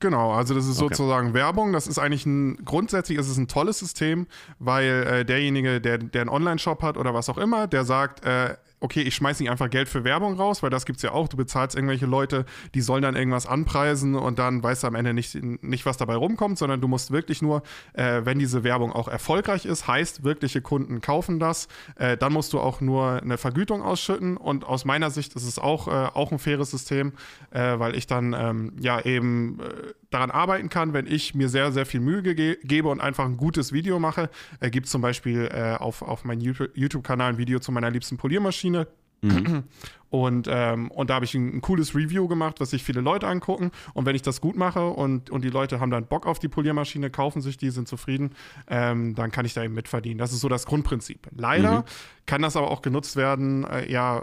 Genau, 0.00 0.30
also 0.32 0.54
das 0.54 0.66
ist 0.66 0.80
okay. 0.80 0.94
sozusagen 0.94 1.34
Werbung. 1.34 1.72
Das 1.72 1.88
ist 1.88 1.98
eigentlich 1.98 2.24
ein, 2.24 2.64
grundsätzlich 2.64 3.18
ist 3.18 3.28
es 3.28 3.36
ein 3.36 3.48
tolles 3.48 3.80
System, 3.80 4.28
weil 4.60 4.84
äh, 4.84 5.24
derjenige, 5.24 5.80
der, 5.80 5.98
der 5.98 6.20
einen 6.20 6.30
Online-Shop 6.30 6.82
hat 6.82 6.96
oder 6.96 7.14
was 7.14 7.28
auch 7.28 7.38
immer, 7.38 7.66
der 7.66 7.84
sagt, 7.84 8.24
äh, 8.24 8.56
okay, 8.80 9.02
ich 9.02 9.14
schmeiße 9.14 9.42
nicht 9.42 9.50
einfach 9.50 9.70
Geld 9.70 9.88
für 9.88 10.04
Werbung 10.04 10.34
raus, 10.34 10.62
weil 10.62 10.70
das 10.70 10.86
gibt 10.86 10.98
es 10.98 11.02
ja 11.02 11.12
auch. 11.12 11.28
Du 11.28 11.36
bezahlst 11.36 11.76
irgendwelche 11.76 12.06
Leute, 12.06 12.44
die 12.74 12.80
sollen 12.80 13.02
dann 13.02 13.16
irgendwas 13.16 13.46
anpreisen 13.46 14.14
und 14.14 14.38
dann 14.38 14.62
weißt 14.62 14.82
du 14.82 14.86
am 14.86 14.94
Ende 14.94 15.14
nicht, 15.14 15.34
nicht 15.62 15.86
was 15.86 15.96
dabei 15.96 16.16
rumkommt, 16.16 16.58
sondern 16.58 16.80
du 16.80 16.88
musst 16.88 17.10
wirklich 17.10 17.42
nur, 17.42 17.62
äh, 17.94 18.22
wenn 18.24 18.38
diese 18.38 18.64
Werbung 18.64 18.92
auch 18.92 19.08
erfolgreich 19.08 19.64
ist, 19.64 19.88
heißt, 19.88 20.24
wirkliche 20.24 20.60
Kunden 20.60 21.00
kaufen 21.00 21.38
das, 21.38 21.68
äh, 21.96 22.16
dann 22.16 22.32
musst 22.32 22.52
du 22.52 22.60
auch 22.60 22.80
nur 22.80 23.22
eine 23.22 23.38
Vergütung 23.38 23.82
ausschütten 23.82 24.36
und 24.36 24.64
aus 24.64 24.84
meiner 24.84 25.10
Sicht 25.10 25.34
ist 25.34 25.44
es 25.44 25.58
auch, 25.58 25.88
äh, 25.88 25.90
auch 25.90 26.32
ein 26.32 26.38
faires 26.38 26.70
System, 26.70 27.12
äh, 27.50 27.78
weil 27.78 27.96
ich 27.96 28.06
dann 28.06 28.34
ähm, 28.38 28.72
ja 28.80 29.00
eben 29.00 29.58
äh, 29.60 29.92
daran 30.10 30.30
arbeiten 30.30 30.68
kann, 30.68 30.92
wenn 30.92 31.06
ich 31.06 31.34
mir 31.34 31.48
sehr, 31.48 31.72
sehr 31.72 31.86
viel 31.86 32.00
Mühe 32.00 32.22
ge 32.22 32.58
gebe 32.62 32.88
und 32.88 33.00
einfach 33.00 33.24
ein 33.24 33.36
gutes 33.36 33.72
Video 33.72 33.98
mache. 33.98 34.30
Äh, 34.60 34.70
gibt 34.70 34.86
zum 34.88 35.00
Beispiel 35.02 35.48
auf, 35.78 36.02
auf 36.02 36.24
meinem 36.24 36.40
YouTube-Kanal 36.40 37.32
ein 37.32 37.38
Video 37.38 37.58
zu 37.58 37.72
meiner 37.72 37.90
liebsten 37.90 38.16
Poliermaschine 38.16 38.58
Maschine. 38.58 38.88
Mhm. 39.20 39.64
Und, 40.10 40.48
ähm, 40.50 40.90
und 40.90 41.10
da 41.10 41.16
habe 41.16 41.26
ich 41.26 41.34
ein, 41.34 41.56
ein, 41.56 41.60
cooles 41.60 41.94
Review 41.94 42.28
gemacht, 42.28 42.60
was 42.60 42.70
sich 42.70 42.82
viele 42.82 43.02
Leute 43.02 43.26
angucken. 43.26 43.72
Und 43.92 44.06
wenn 44.06 44.16
ich 44.16 44.22
das 44.22 44.40
gut 44.40 44.56
mache 44.56 44.88
und, 44.88 45.28
und 45.28 45.44
die 45.44 45.50
Leute 45.50 45.80
haben 45.80 45.90
dann 45.90 46.06
Bock 46.06 46.26
auf 46.26 46.38
die 46.38 46.48
Poliermaschine, 46.48 47.10
kaufen 47.10 47.42
sich 47.42 47.58
die, 47.58 47.68
sind 47.68 47.88
zufrieden, 47.88 48.30
ähm, 48.68 49.14
dann 49.14 49.30
kann 49.30 49.44
ich 49.44 49.52
da 49.52 49.62
eben 49.62 49.74
mitverdienen. 49.74 50.16
Das 50.16 50.32
ist 50.32 50.40
so 50.40 50.48
das 50.48 50.64
Grundprinzip. 50.64 51.28
Leider 51.36 51.80
mhm. 51.80 51.84
kann 52.24 52.40
das 52.40 52.56
aber 52.56 52.70
auch 52.70 52.80
genutzt 52.80 53.16
werden, 53.16 53.64
äh, 53.64 53.92
ja, 53.92 54.22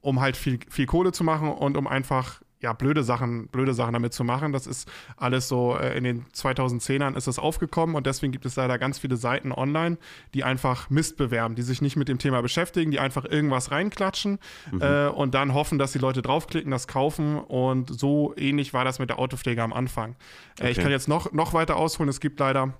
um 0.00 0.20
halt 0.20 0.36
viel, 0.36 0.58
viel 0.68 0.86
Kohle 0.86 1.12
zu 1.12 1.22
machen 1.22 1.52
und 1.52 1.76
um 1.76 1.86
einfach 1.86 2.42
ja, 2.62 2.72
blöde 2.72 3.02
Sachen, 3.02 3.48
blöde 3.48 3.74
Sachen 3.74 3.92
damit 3.92 4.14
zu 4.14 4.22
machen. 4.24 4.52
Das 4.52 4.66
ist 4.66 4.88
alles 5.16 5.48
so, 5.48 5.76
äh, 5.76 5.96
in 5.98 6.04
den 6.04 6.24
2010ern 6.26 7.16
ist 7.16 7.26
es 7.26 7.38
aufgekommen 7.38 7.96
und 7.96 8.06
deswegen 8.06 8.32
gibt 8.32 8.46
es 8.46 8.56
leider 8.56 8.78
ganz 8.78 9.00
viele 9.00 9.16
Seiten 9.16 9.52
online, 9.52 9.98
die 10.32 10.44
einfach 10.44 10.88
Mist 10.88 11.16
bewerben, 11.16 11.56
die 11.56 11.62
sich 11.62 11.82
nicht 11.82 11.96
mit 11.96 12.08
dem 12.08 12.18
Thema 12.18 12.40
beschäftigen, 12.40 12.92
die 12.92 13.00
einfach 13.00 13.24
irgendwas 13.24 13.72
reinklatschen 13.72 14.38
mhm. 14.70 14.80
äh, 14.80 15.08
und 15.08 15.34
dann 15.34 15.54
hoffen, 15.54 15.78
dass 15.78 15.92
die 15.92 15.98
Leute 15.98 16.22
draufklicken, 16.22 16.70
das 16.70 16.86
kaufen 16.86 17.38
und 17.38 17.98
so 17.98 18.32
ähnlich 18.36 18.72
war 18.72 18.84
das 18.84 19.00
mit 19.00 19.10
der 19.10 19.18
Autopflege 19.18 19.62
am 19.62 19.72
Anfang. 19.72 20.12
Äh, 20.12 20.62
okay. 20.62 20.70
Ich 20.70 20.78
kann 20.78 20.90
jetzt 20.90 21.08
noch, 21.08 21.32
noch 21.32 21.54
weiter 21.54 21.76
ausholen, 21.76 22.08
es 22.08 22.20
gibt 22.20 22.38
leider 22.38 22.74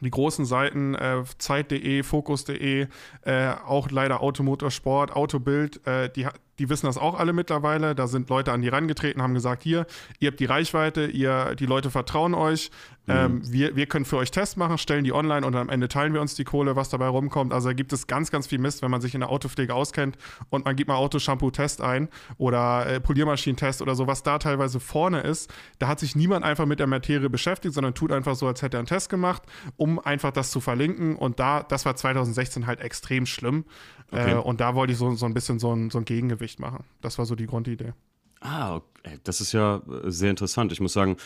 die 0.00 0.10
großen 0.10 0.46
Seiten 0.46 0.94
äh, 0.94 1.24
Zeit.de, 1.38 2.02
Fokus.de, 2.02 2.86
äh, 3.22 3.48
auch 3.66 3.90
leider 3.90 4.22
Automotorsport, 4.22 5.12
Autobild, 5.12 5.86
äh, 5.86 6.08
die, 6.10 6.26
die 6.60 6.68
wissen 6.68 6.84
das 6.84 6.98
auch 6.98 7.18
alle 7.18 7.32
mittlerweile. 7.32 7.94
Da 7.94 8.06
sind 8.06 8.28
Leute 8.28 8.52
an 8.52 8.60
die 8.60 8.68
rangetreten, 8.68 9.22
haben 9.22 9.32
gesagt, 9.32 9.62
hier, 9.62 9.86
ihr 10.18 10.28
habt 10.28 10.40
die 10.40 10.44
Reichweite, 10.44 11.06
ihr, 11.06 11.54
die 11.54 11.64
Leute 11.64 11.90
vertrauen 11.90 12.34
euch, 12.34 12.70
mhm. 13.06 13.14
ähm, 13.14 13.52
wir, 13.52 13.76
wir 13.76 13.86
können 13.86 14.04
für 14.04 14.18
euch 14.18 14.30
Tests 14.30 14.56
machen, 14.56 14.76
stellen 14.76 15.02
die 15.02 15.12
online 15.14 15.46
und 15.46 15.56
am 15.56 15.70
Ende 15.70 15.88
teilen 15.88 16.12
wir 16.12 16.20
uns 16.20 16.34
die 16.34 16.44
Kohle, 16.44 16.76
was 16.76 16.90
dabei 16.90 17.06
rumkommt. 17.06 17.54
Also 17.54 17.70
da 17.70 17.72
gibt 17.72 17.94
es 17.94 18.06
ganz, 18.06 18.30
ganz 18.30 18.46
viel 18.46 18.58
Mist, 18.58 18.82
wenn 18.82 18.90
man 18.90 19.00
sich 19.00 19.14
in 19.14 19.20
der 19.20 19.30
Autopflege 19.30 19.74
auskennt 19.74 20.18
und 20.50 20.66
man 20.66 20.76
gibt 20.76 20.88
mal 20.88 20.96
Autoshampoo-Test 20.96 21.80
ein 21.80 22.10
oder 22.36 22.86
äh, 22.86 23.00
Poliermaschinentest 23.00 23.80
oder 23.80 23.94
so, 23.94 24.06
was 24.06 24.22
da 24.22 24.38
teilweise 24.38 24.80
vorne 24.80 25.20
ist. 25.22 25.50
Da 25.78 25.88
hat 25.88 25.98
sich 25.98 26.14
niemand 26.14 26.44
einfach 26.44 26.66
mit 26.66 26.78
der 26.78 26.86
Materie 26.86 27.30
beschäftigt, 27.30 27.72
sondern 27.72 27.94
tut 27.94 28.12
einfach 28.12 28.34
so, 28.34 28.46
als 28.46 28.60
hätte 28.60 28.76
er 28.76 28.80
einen 28.80 28.86
Test 28.86 29.08
gemacht, 29.08 29.44
um 29.78 29.98
einfach 29.98 30.30
das 30.30 30.50
zu 30.50 30.60
verlinken. 30.60 31.16
Und 31.16 31.40
da, 31.40 31.62
das 31.62 31.86
war 31.86 31.96
2016 31.96 32.66
halt 32.66 32.80
extrem 32.80 33.24
schlimm. 33.24 33.64
Okay. 34.10 34.32
Äh, 34.32 34.36
und 34.36 34.60
da 34.60 34.74
wollte 34.74 34.92
ich 34.92 34.98
so, 34.98 35.14
so 35.14 35.26
ein 35.26 35.34
bisschen 35.34 35.58
so 35.58 35.74
ein, 35.74 35.90
so 35.90 35.98
ein 35.98 36.04
Gegengewicht 36.04 36.60
machen. 36.60 36.84
Das 37.00 37.18
war 37.18 37.26
so 37.26 37.34
die 37.34 37.46
Grundidee. 37.46 37.92
Ah, 38.40 38.76
okay. 38.76 39.18
das 39.24 39.40
ist 39.40 39.52
ja 39.52 39.76
äh, 39.76 40.10
sehr 40.10 40.30
interessant. 40.30 40.72
Ich 40.72 40.80
muss 40.80 40.92
sagen, 40.92 41.16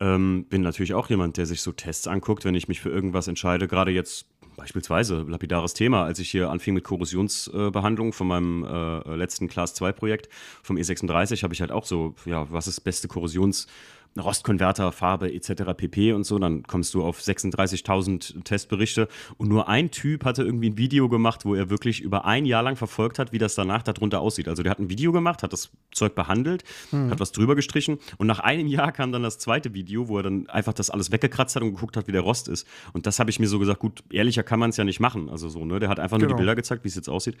ähm, 0.00 0.46
bin 0.48 0.62
natürlich 0.62 0.94
auch 0.94 1.08
jemand, 1.08 1.36
der 1.36 1.46
sich 1.46 1.62
so 1.62 1.72
Tests 1.72 2.06
anguckt, 2.06 2.44
wenn 2.44 2.54
ich 2.54 2.68
mich 2.68 2.80
für 2.80 2.90
irgendwas 2.90 3.28
entscheide. 3.28 3.66
Gerade 3.68 3.90
jetzt 3.92 4.26
beispielsweise, 4.56 5.22
lapidares 5.22 5.74
Thema, 5.74 6.04
als 6.04 6.18
ich 6.18 6.30
hier 6.30 6.50
anfing 6.50 6.74
mit 6.74 6.84
Korrosionsbehandlung 6.84 8.12
von 8.12 8.26
meinem 8.26 8.64
äh, 8.64 9.14
letzten 9.14 9.48
Class 9.48 9.74
2 9.74 9.92
Projekt 9.92 10.28
vom 10.62 10.76
E36, 10.76 11.42
habe 11.42 11.54
ich 11.54 11.60
halt 11.60 11.72
auch 11.72 11.84
so, 11.84 12.14
ja, 12.24 12.50
was 12.50 12.66
ist 12.66 12.80
beste 12.80 13.08
Korrosions- 13.08 13.66
Rostkonverter, 14.18 14.92
Farbe 14.92 15.32
etc. 15.32 15.74
pp. 15.76 16.12
und 16.12 16.24
so, 16.24 16.38
dann 16.38 16.62
kommst 16.62 16.94
du 16.94 17.02
auf 17.02 17.20
36.000 17.20 18.44
Testberichte 18.44 19.08
und 19.36 19.48
nur 19.48 19.68
ein 19.68 19.90
Typ 19.90 20.24
hatte 20.24 20.42
irgendwie 20.42 20.70
ein 20.70 20.78
Video 20.78 21.08
gemacht, 21.08 21.44
wo 21.44 21.54
er 21.54 21.70
wirklich 21.70 22.00
über 22.00 22.24
ein 22.24 22.44
Jahr 22.44 22.62
lang 22.62 22.76
verfolgt 22.76 23.18
hat, 23.18 23.32
wie 23.32 23.38
das 23.38 23.54
danach 23.54 23.82
darunter 23.82 24.20
aussieht. 24.20 24.48
Also 24.48 24.62
der 24.62 24.70
hat 24.70 24.78
ein 24.78 24.90
Video 24.90 25.12
gemacht, 25.12 25.42
hat 25.42 25.52
das 25.52 25.70
Zeug 25.92 26.14
behandelt, 26.14 26.64
mhm. 26.92 27.10
hat 27.10 27.20
was 27.20 27.32
drüber 27.32 27.54
gestrichen 27.54 27.98
und 28.18 28.26
nach 28.26 28.40
einem 28.40 28.66
Jahr 28.66 28.92
kam 28.92 29.12
dann 29.12 29.22
das 29.22 29.38
zweite 29.38 29.74
Video, 29.74 30.08
wo 30.08 30.18
er 30.18 30.22
dann 30.22 30.48
einfach 30.48 30.72
das 30.72 30.90
alles 30.90 31.12
weggekratzt 31.12 31.56
hat 31.56 31.62
und 31.62 31.74
geguckt 31.74 31.96
hat, 31.96 32.06
wie 32.06 32.12
der 32.12 32.22
Rost 32.22 32.48
ist. 32.48 32.66
Und 32.92 33.06
das 33.06 33.18
habe 33.18 33.30
ich 33.30 33.38
mir 33.38 33.48
so 33.48 33.58
gesagt, 33.58 33.80
gut, 33.80 34.02
ehrlicher 34.10 34.42
kann 34.42 34.58
man 34.58 34.70
es 34.70 34.76
ja 34.76 34.84
nicht 34.84 35.00
machen. 35.00 35.28
Also 35.28 35.48
so, 35.48 35.64
ne? 35.64 35.78
Der 35.78 35.88
hat 35.88 36.00
einfach 36.00 36.18
nur 36.18 36.28
die 36.28 36.32
genau. 36.32 36.38
Bilder 36.38 36.54
gezeigt, 36.54 36.84
wie 36.84 36.88
es 36.88 36.94
jetzt 36.94 37.08
aussieht. 37.08 37.36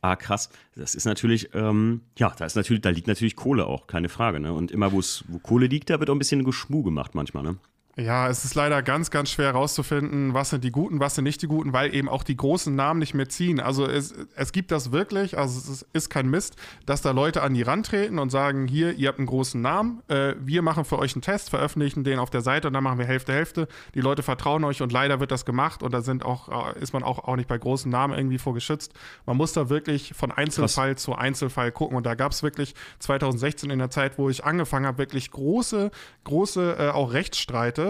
Ah, 0.00 0.16
krass. 0.16 0.50
Das 0.76 0.94
ist 0.94 1.04
natürlich, 1.04 1.50
ähm, 1.54 2.02
ja, 2.16 2.32
da 2.36 2.44
ist 2.44 2.56
natürlich, 2.56 2.82
da 2.82 2.90
liegt 2.90 3.06
natürlich 3.06 3.36
Kohle 3.36 3.66
auch, 3.66 3.86
keine 3.86 4.08
Frage. 4.08 4.40
Ne? 4.40 4.52
Und 4.52 4.70
immer, 4.70 4.92
wo 4.92 5.00
Kohle 5.42 5.66
liegt, 5.66 5.90
da 5.90 5.98
wird 5.98 6.10
auch 6.10 6.19
bisschen 6.20 6.44
Geschmu 6.44 6.84
gemacht 6.84 7.16
manchmal, 7.16 7.42
ne? 7.42 7.56
Ja, 8.00 8.28
es 8.28 8.46
ist 8.46 8.54
leider 8.54 8.82
ganz, 8.82 9.10
ganz 9.10 9.30
schwer 9.30 9.48
herauszufinden, 9.48 10.32
was 10.32 10.50
sind 10.50 10.64
die 10.64 10.70
Guten, 10.70 11.00
was 11.00 11.16
sind 11.16 11.24
nicht 11.24 11.42
die 11.42 11.46
Guten, 11.46 11.74
weil 11.74 11.94
eben 11.94 12.08
auch 12.08 12.22
die 12.22 12.36
großen 12.36 12.74
Namen 12.74 12.98
nicht 12.98 13.12
mehr 13.12 13.28
ziehen. 13.28 13.60
Also 13.60 13.86
es, 13.86 14.14
es 14.34 14.52
gibt 14.52 14.70
das 14.70 14.90
wirklich, 14.90 15.36
also 15.36 15.70
es 15.70 15.84
ist 15.92 16.08
kein 16.08 16.28
Mist, 16.30 16.56
dass 16.86 17.02
da 17.02 17.10
Leute 17.10 17.42
an 17.42 17.52
die 17.52 17.60
Rand 17.60 17.86
treten 17.86 18.18
und 18.18 18.30
sagen, 18.30 18.66
hier, 18.66 18.94
ihr 18.94 19.08
habt 19.08 19.18
einen 19.18 19.26
großen 19.26 19.60
Namen, 19.60 20.02
äh, 20.08 20.34
wir 20.40 20.62
machen 20.62 20.86
für 20.86 20.98
euch 20.98 21.14
einen 21.14 21.20
Test, 21.20 21.50
veröffentlichen 21.50 22.02
den 22.02 22.18
auf 22.18 22.30
der 22.30 22.40
Seite 22.40 22.68
und 22.68 22.74
dann 22.74 22.82
machen 22.82 22.98
wir 22.98 23.04
Hälfte, 23.04 23.34
Hälfte. 23.34 23.68
Die 23.94 24.00
Leute 24.00 24.22
vertrauen 24.22 24.64
euch 24.64 24.80
und 24.80 24.92
leider 24.92 25.20
wird 25.20 25.30
das 25.30 25.44
gemacht 25.44 25.82
und 25.82 25.92
da 25.92 26.00
sind 26.00 26.24
auch, 26.24 26.74
äh, 26.74 26.80
ist 26.80 26.94
man 26.94 27.02
auch, 27.02 27.18
auch 27.18 27.36
nicht 27.36 27.48
bei 27.48 27.58
großen 27.58 27.90
Namen 27.90 28.16
irgendwie 28.16 28.38
vorgeschützt. 28.38 28.94
Man 29.26 29.36
muss 29.36 29.52
da 29.52 29.68
wirklich 29.68 30.14
von 30.14 30.32
Einzelfall 30.32 30.94
Krass. 30.94 31.02
zu 31.02 31.14
Einzelfall 31.16 31.70
gucken 31.70 31.98
und 31.98 32.06
da 32.06 32.14
gab 32.14 32.32
es 32.32 32.42
wirklich 32.42 32.74
2016 33.00 33.68
in 33.68 33.78
der 33.78 33.90
Zeit, 33.90 34.16
wo 34.16 34.30
ich 34.30 34.42
angefangen 34.42 34.86
habe, 34.86 34.96
wirklich 34.96 35.30
große, 35.30 35.90
große 36.24 36.76
äh, 36.78 36.88
auch 36.88 37.12
Rechtsstreite 37.12 37.89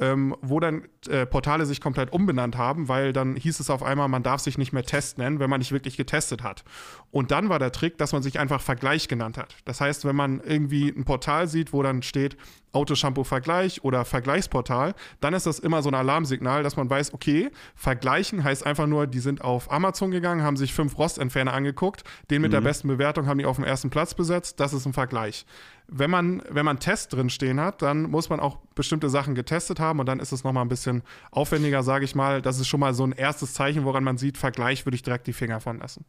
ähm, 0.00 0.36
wo 0.42 0.60
dann 0.60 0.88
äh, 1.08 1.26
Portale 1.26 1.66
sich 1.66 1.80
komplett 1.80 2.12
umbenannt 2.12 2.56
haben, 2.56 2.88
weil 2.88 3.12
dann 3.12 3.36
hieß 3.36 3.60
es 3.60 3.70
auf 3.70 3.82
einmal, 3.82 4.08
man 4.08 4.22
darf 4.22 4.40
sich 4.40 4.58
nicht 4.58 4.72
mehr 4.72 4.82
Test 4.82 5.18
nennen, 5.18 5.38
wenn 5.38 5.50
man 5.50 5.58
nicht 5.58 5.72
wirklich 5.72 5.96
getestet 5.96 6.42
hat. 6.42 6.64
Und 7.10 7.30
dann 7.30 7.48
war 7.48 7.58
der 7.58 7.72
Trick, 7.72 7.98
dass 7.98 8.12
man 8.12 8.22
sich 8.22 8.38
einfach 8.38 8.60
Vergleich 8.60 9.08
genannt 9.08 9.38
hat. 9.38 9.56
Das 9.64 9.80
heißt, 9.80 10.04
wenn 10.04 10.16
man 10.16 10.40
irgendwie 10.40 10.88
ein 10.88 11.04
Portal 11.04 11.48
sieht, 11.48 11.72
wo 11.72 11.82
dann 11.82 12.02
steht 12.02 12.36
Autoshampoo-Vergleich 12.72 13.84
oder 13.84 14.04
Vergleichsportal, 14.04 14.94
dann 15.20 15.32
ist 15.32 15.46
das 15.46 15.58
immer 15.58 15.82
so 15.82 15.88
ein 15.88 15.94
Alarmsignal, 15.94 16.62
dass 16.62 16.76
man 16.76 16.90
weiß, 16.90 17.14
okay, 17.14 17.50
vergleichen 17.74 18.44
heißt 18.44 18.66
einfach 18.66 18.86
nur, 18.86 19.06
die 19.06 19.20
sind 19.20 19.42
auf 19.42 19.72
Amazon 19.72 20.10
gegangen, 20.10 20.42
haben 20.42 20.58
sich 20.58 20.74
fünf 20.74 20.98
Rostentferner 20.98 21.54
angeguckt, 21.54 22.04
den 22.30 22.42
mit 22.42 22.50
mhm. 22.50 22.56
der 22.56 22.60
besten 22.60 22.88
Bewertung 22.88 23.26
haben 23.26 23.38
die 23.38 23.46
auf 23.46 23.56
dem 23.56 23.64
ersten 23.64 23.88
Platz 23.88 24.14
besetzt, 24.14 24.60
das 24.60 24.74
ist 24.74 24.84
ein 24.84 24.92
Vergleich 24.92 25.46
wenn 25.88 26.10
man, 26.10 26.42
wenn 26.48 26.64
man 26.64 26.80
Test 26.80 27.12
drin 27.12 27.30
stehen 27.30 27.60
hat, 27.60 27.82
dann 27.82 28.10
muss 28.10 28.28
man 28.28 28.40
auch 28.40 28.58
bestimmte 28.74 29.08
Sachen 29.08 29.34
getestet 29.34 29.78
haben 29.78 29.85
und 29.90 30.06
dann 30.06 30.20
ist 30.20 30.32
es 30.32 30.44
nochmal 30.44 30.64
ein 30.64 30.68
bisschen 30.68 31.02
aufwendiger, 31.30 31.82
sage 31.82 32.04
ich 32.04 32.14
mal. 32.14 32.42
Das 32.42 32.58
ist 32.58 32.68
schon 32.68 32.80
mal 32.80 32.94
so 32.94 33.04
ein 33.04 33.12
erstes 33.12 33.54
Zeichen, 33.54 33.84
woran 33.84 34.04
man 34.04 34.18
sieht, 34.18 34.38
Vergleich 34.38 34.84
würde 34.86 34.96
ich 34.96 35.02
direkt 35.02 35.26
die 35.26 35.32
Finger 35.32 35.60
von 35.60 35.78
lassen. 35.78 36.04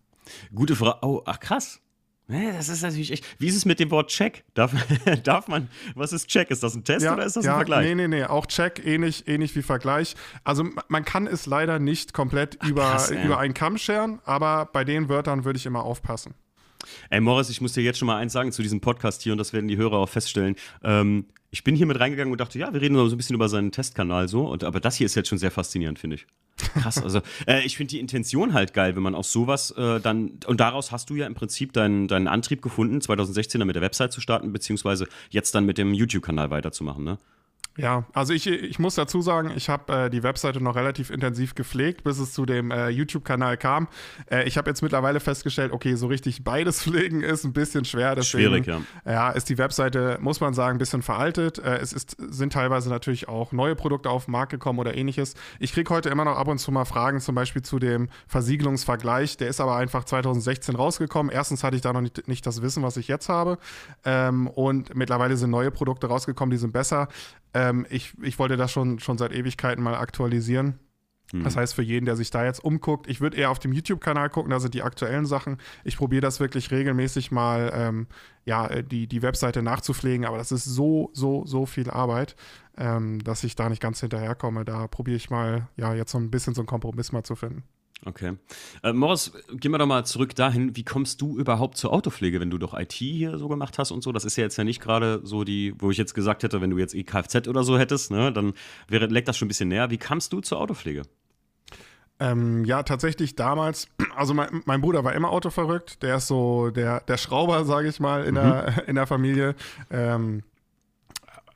Gute 0.54 0.76
Frage. 0.76 1.00
Oh, 1.02 1.22
ach 1.26 1.40
krass. 1.40 1.82
Das 2.30 2.68
ist 2.68 2.82
natürlich 2.82 3.14
echt. 3.14 3.26
Wie 3.40 3.48
ist 3.48 3.56
es 3.56 3.64
mit 3.64 3.80
dem 3.80 3.90
Wort 3.90 4.10
Check? 4.10 4.44
Darf, 4.54 4.74
darf 5.24 5.48
man, 5.48 5.70
was 5.96 6.12
ist 6.12 6.28
Check? 6.28 6.52
Ist 6.52 6.62
das 6.62 6.76
ein 6.76 6.84
Test 6.84 7.06
ja, 7.06 7.14
oder 7.14 7.26
ist 7.26 7.38
das 7.38 7.46
ja, 7.46 7.54
ein 7.54 7.58
Vergleich? 7.60 7.86
Nee, 7.88 7.96
nee, 7.96 8.08
nee. 8.08 8.24
Auch 8.26 8.48
Check, 8.48 8.86
ähnlich, 8.86 9.30
ähnlich 9.30 9.56
wie 9.56 9.62
Vergleich. 9.62 10.16
Also 10.44 10.66
man 10.90 11.06
kann 11.06 11.26
es 11.26 11.46
leider 11.46 11.80
nicht 11.80 12.14
komplett 12.14 12.58
Ach, 12.60 12.68
über, 12.68 12.82
krass, 12.82 13.12
über 13.12 13.40
einen 13.40 13.54
Kamm 13.54 13.78
scheren, 13.78 14.20
aber 14.26 14.66
bei 14.66 14.84
den 14.84 15.08
Wörtern 15.08 15.46
würde 15.46 15.58
ich 15.58 15.66
immer 15.66 15.84
aufpassen. 15.84 16.34
Ey, 17.10 17.22
Morris, 17.22 17.50
ich 17.50 17.62
muss 17.62 17.74
dir 17.74 17.82
jetzt 17.82 17.98
schon 17.98 18.08
mal 18.08 18.18
eins 18.18 18.34
sagen 18.34 18.52
zu 18.52 18.62
diesem 18.62 18.82
Podcast 18.82 19.22
hier 19.22 19.32
und 19.32 19.38
das 19.38 19.54
werden 19.54 19.68
die 19.68 19.78
Hörer 19.78 19.98
auch 19.98 20.10
feststellen. 20.10 20.56
Ähm, 20.84 21.26
ich 21.58 21.64
bin 21.64 21.76
hier 21.76 21.88
mit 21.88 22.00
reingegangen 22.00 22.32
und 22.32 22.40
dachte, 22.40 22.60
ja, 22.60 22.72
wir 22.72 22.82
reden 22.82 22.96
so 22.96 23.04
ein 23.04 23.18
bisschen 23.18 23.34
über 23.34 23.50
seinen 23.50 23.72
Testkanal 23.72 24.28
so, 24.28 24.48
und, 24.48 24.64
aber 24.64 24.80
das 24.80 24.96
hier 24.96 25.08
ist 25.08 25.16
jetzt 25.16 25.28
schon 25.28 25.40
sehr 25.40 25.50
faszinierend, 25.50 25.98
finde 25.98 26.18
ich. 26.18 26.28
Krass, 26.56 27.02
also 27.02 27.22
äh, 27.48 27.66
ich 27.66 27.78
finde 27.78 27.90
die 27.90 28.00
Intention 28.00 28.54
halt 28.54 28.76
geil, 28.76 28.96
wenn 28.96 29.02
man 29.02 29.16
aus 29.16 29.32
sowas 29.32 29.72
äh, 29.72 30.00
dann, 30.00 30.34
und 30.46 30.60
daraus 30.60 30.92
hast 30.92 31.10
du 31.10 31.16
ja 31.16 31.26
im 31.26 31.34
Prinzip 31.34 31.74
deinen, 31.74 32.08
deinen 32.08 32.28
Antrieb 32.28 32.62
gefunden, 32.62 33.02
2016 33.02 33.58
dann 33.58 33.66
mit 33.66 33.76
der 33.76 33.82
Website 33.82 34.14
zu 34.14 34.22
starten, 34.22 34.54
beziehungsweise 34.54 35.08
jetzt 35.32 35.56
dann 35.56 35.66
mit 35.66 35.80
dem 35.80 35.96
YouTube-Kanal 35.96 36.52
weiterzumachen, 36.52 37.04
ne? 37.04 37.18
Ja, 37.78 38.06
also 38.14 38.34
ich, 38.34 38.48
ich 38.48 38.80
muss 38.80 38.96
dazu 38.96 39.22
sagen, 39.22 39.52
ich 39.56 39.70
habe 39.70 39.94
äh, 39.94 40.10
die 40.10 40.24
Webseite 40.24 40.62
noch 40.62 40.76
relativ 40.76 41.12
intensiv 41.12 41.54
gepflegt, 41.54 42.04
bis 42.04 42.18
es 42.18 42.34
zu 42.34 42.46
dem 42.46 42.72
äh, 42.72 42.90
YouTube-Kanal 42.90 43.58
kam. 43.58 43.88
Äh, 44.32 44.48
ich 44.48 44.58
habe 44.58 44.70
jetzt 44.70 44.82
mittlerweile 44.82 45.20
festgestellt, 45.20 45.72
okay, 45.72 45.96
so 45.96 46.08
richtig 46.08 46.44
beides 46.44 46.82
pflegen 46.84 47.22
ist 47.22 47.44
ein 47.44 47.54
bisschen 47.54 47.86
schwer. 47.86 48.16
Deswegen, 48.16 48.64
Schwierig, 48.64 48.68
ja. 48.68 48.82
Ja, 49.06 49.30
ist 49.30 49.50
die 49.50 49.58
Webseite, 49.60 50.18
muss 50.22 50.42
man 50.42 50.56
sagen, 50.56 50.78
ein 50.78 50.80
bisschen 50.80 51.04
veraltet. 51.04 51.60
Äh, 51.60 51.78
es 51.78 51.94
ist, 51.94 52.18
sind 52.18 52.54
teilweise 52.54 52.90
natürlich 52.90 53.28
auch 53.28 53.52
neue 53.52 53.76
Produkte 53.76 54.10
auf 54.10 54.26
den 54.26 54.32
Markt 54.32 54.52
gekommen 54.52 54.80
oder 54.80 54.96
ähnliches. 54.96 55.36
Ich 55.60 55.72
kriege 55.72 55.94
heute 55.94 56.10
immer 56.10 56.26
noch 56.26 56.38
ab 56.38 56.48
und 56.48 56.58
zu 56.58 56.72
mal 56.72 56.86
Fragen, 56.86 57.20
zum 57.20 57.36
Beispiel 57.36 57.62
zu 57.62 57.78
dem 57.78 58.10
Versiegelungsvergleich. 58.28 59.38
Der 59.38 59.50
ist 59.50 59.62
aber 59.62 59.76
einfach 59.76 60.04
2016 60.04 60.76
rausgekommen. 60.76 61.32
Erstens 61.32 61.64
hatte 61.64 61.76
ich 61.76 61.84
da 61.84 61.94
noch 61.94 62.02
nicht, 62.02 62.28
nicht 62.28 62.46
das 62.46 62.64
Wissen, 62.64 62.82
was 62.82 62.98
ich 62.98 63.08
jetzt 63.08 63.30
habe. 63.30 63.60
Ähm, 64.04 64.48
und 64.48 64.96
mittlerweile 64.96 65.38
sind 65.38 65.52
neue 65.52 65.70
Produkte 65.70 66.08
rausgekommen, 66.08 66.50
die 66.50 66.58
sind 66.58 66.74
besser. 66.74 67.08
Ähm, 67.70 67.86
ich, 67.90 68.14
ich 68.22 68.40
wollte 68.40 68.58
das 68.58 68.72
schon, 68.72 69.00
schon 69.00 69.18
seit 69.18 69.32
Ewigkeiten 69.32 69.84
mal 69.84 69.96
aktualisieren. 69.96 70.80
Mhm. 71.34 71.44
Das 71.44 71.58
heißt, 71.58 71.74
für 71.74 71.82
jeden, 71.82 72.06
der 72.06 72.16
sich 72.16 72.32
da 72.32 72.46
jetzt 72.46 72.64
umguckt, 72.64 73.08
ich 73.10 73.22
würde 73.22 73.38
eher 73.38 73.52
auf 73.52 73.60
dem 73.60 73.74
YouTube-Kanal 73.74 74.30
gucken, 74.30 74.52
da 74.52 74.60
sind 74.60 74.74
die 74.74 74.84
aktuellen 74.84 75.26
Sachen. 75.26 75.58
Ich 75.84 75.98
probiere 75.98 76.22
das 76.22 76.40
wirklich 76.40 76.72
regelmäßig 76.72 77.32
mal, 77.32 77.72
ähm, 77.74 78.08
ja, 78.46 78.68
äh, 78.68 78.84
die, 78.84 79.08
die 79.08 79.22
Webseite 79.22 79.62
nachzupflegen, 79.62 80.26
aber 80.26 80.38
das 80.38 80.52
ist 80.52 80.66
so, 80.66 81.10
so, 81.14 81.46
so 81.46 81.66
viel 81.66 81.90
Arbeit, 81.90 82.36
ähm, 82.78 83.24
dass 83.24 83.44
ich 83.44 83.56
da 83.56 83.70
nicht 83.70 83.82
ganz 83.82 84.00
hinterherkomme. 84.00 84.64
Da 84.64 84.88
probiere 84.88 85.18
ich 85.18 85.30
mal, 85.30 85.68
ja, 85.76 85.94
jetzt 85.94 86.12
so 86.12 86.18
ein 86.18 86.32
bisschen 86.32 86.54
so 86.54 86.62
einen 86.62 86.68
Kompromiss 86.68 87.12
mal 87.12 87.24
zu 87.24 87.36
finden. 87.36 87.64
Okay. 88.06 88.34
Äh, 88.84 88.94
Morris, 88.94 89.32
gehen 89.52 89.72
wir 89.72 89.80
doch 89.80 89.88
mal 89.88 90.06
zurück 90.06 90.36
dahin. 90.36 90.76
Wie 90.76 90.84
kommst 90.84 91.20
du 91.22 91.38
überhaupt 91.38 91.78
zur 91.78 91.92
Autopflege, 91.92 92.40
wenn 92.40 92.52
du 92.52 92.58
doch 92.58 92.78
IT 92.78 92.94
hier 92.94 93.38
so 93.40 93.48
gemacht 93.48 93.80
hast 93.80 93.92
und 93.92 94.04
so? 94.04 94.12
Das 94.12 94.24
ist 94.24 94.38
ja 94.38 94.44
jetzt 94.44 94.58
ja 94.58 94.64
nicht 94.64 94.82
gerade 94.82 95.22
so 95.24 95.44
die, 95.44 95.74
wo 95.80 95.90
ich 95.90 95.98
jetzt 95.98 96.14
gesagt 96.14 96.44
hätte, 96.44 96.62
wenn 96.62 96.70
du 96.70 96.78
jetzt 96.78 96.94
EKFZ 96.94 97.48
oder 97.48 97.64
so 97.64 97.78
hättest, 97.78 98.12
ne, 98.12 98.32
dann 98.32 98.54
wäre, 98.88 99.08
leckt 99.08 99.28
das 99.28 99.38
schon 99.38 99.48
ein 99.48 99.50
bisschen 99.50 99.70
näher. 99.70 99.90
Wie 99.90 99.98
kamst 99.98 100.32
du 100.32 100.42
zur 100.42 100.60
Autopflege? 100.60 101.04
Ähm, 102.20 102.66
ja, 102.66 102.84
tatsächlich 102.84 103.36
damals, 103.36 103.88
also 104.16 104.34
mein, 104.34 104.62
mein, 104.66 104.82
Bruder 104.82 105.04
war 105.04 105.14
immer 105.14 105.30
autoverrückt. 105.30 106.02
Der 106.02 106.18
ist 106.18 106.28
so 106.28 106.70
der, 106.70 107.02
der 107.02 107.18
Schrauber, 107.18 107.64
sage 107.66 107.90
ich 107.90 108.00
mal, 108.00 108.24
in, 108.24 108.32
mhm. 108.32 108.40
der, 108.40 108.88
in 108.88 108.96
der 108.96 109.08
Familie. 109.08 109.56
Ähm, 109.92 110.44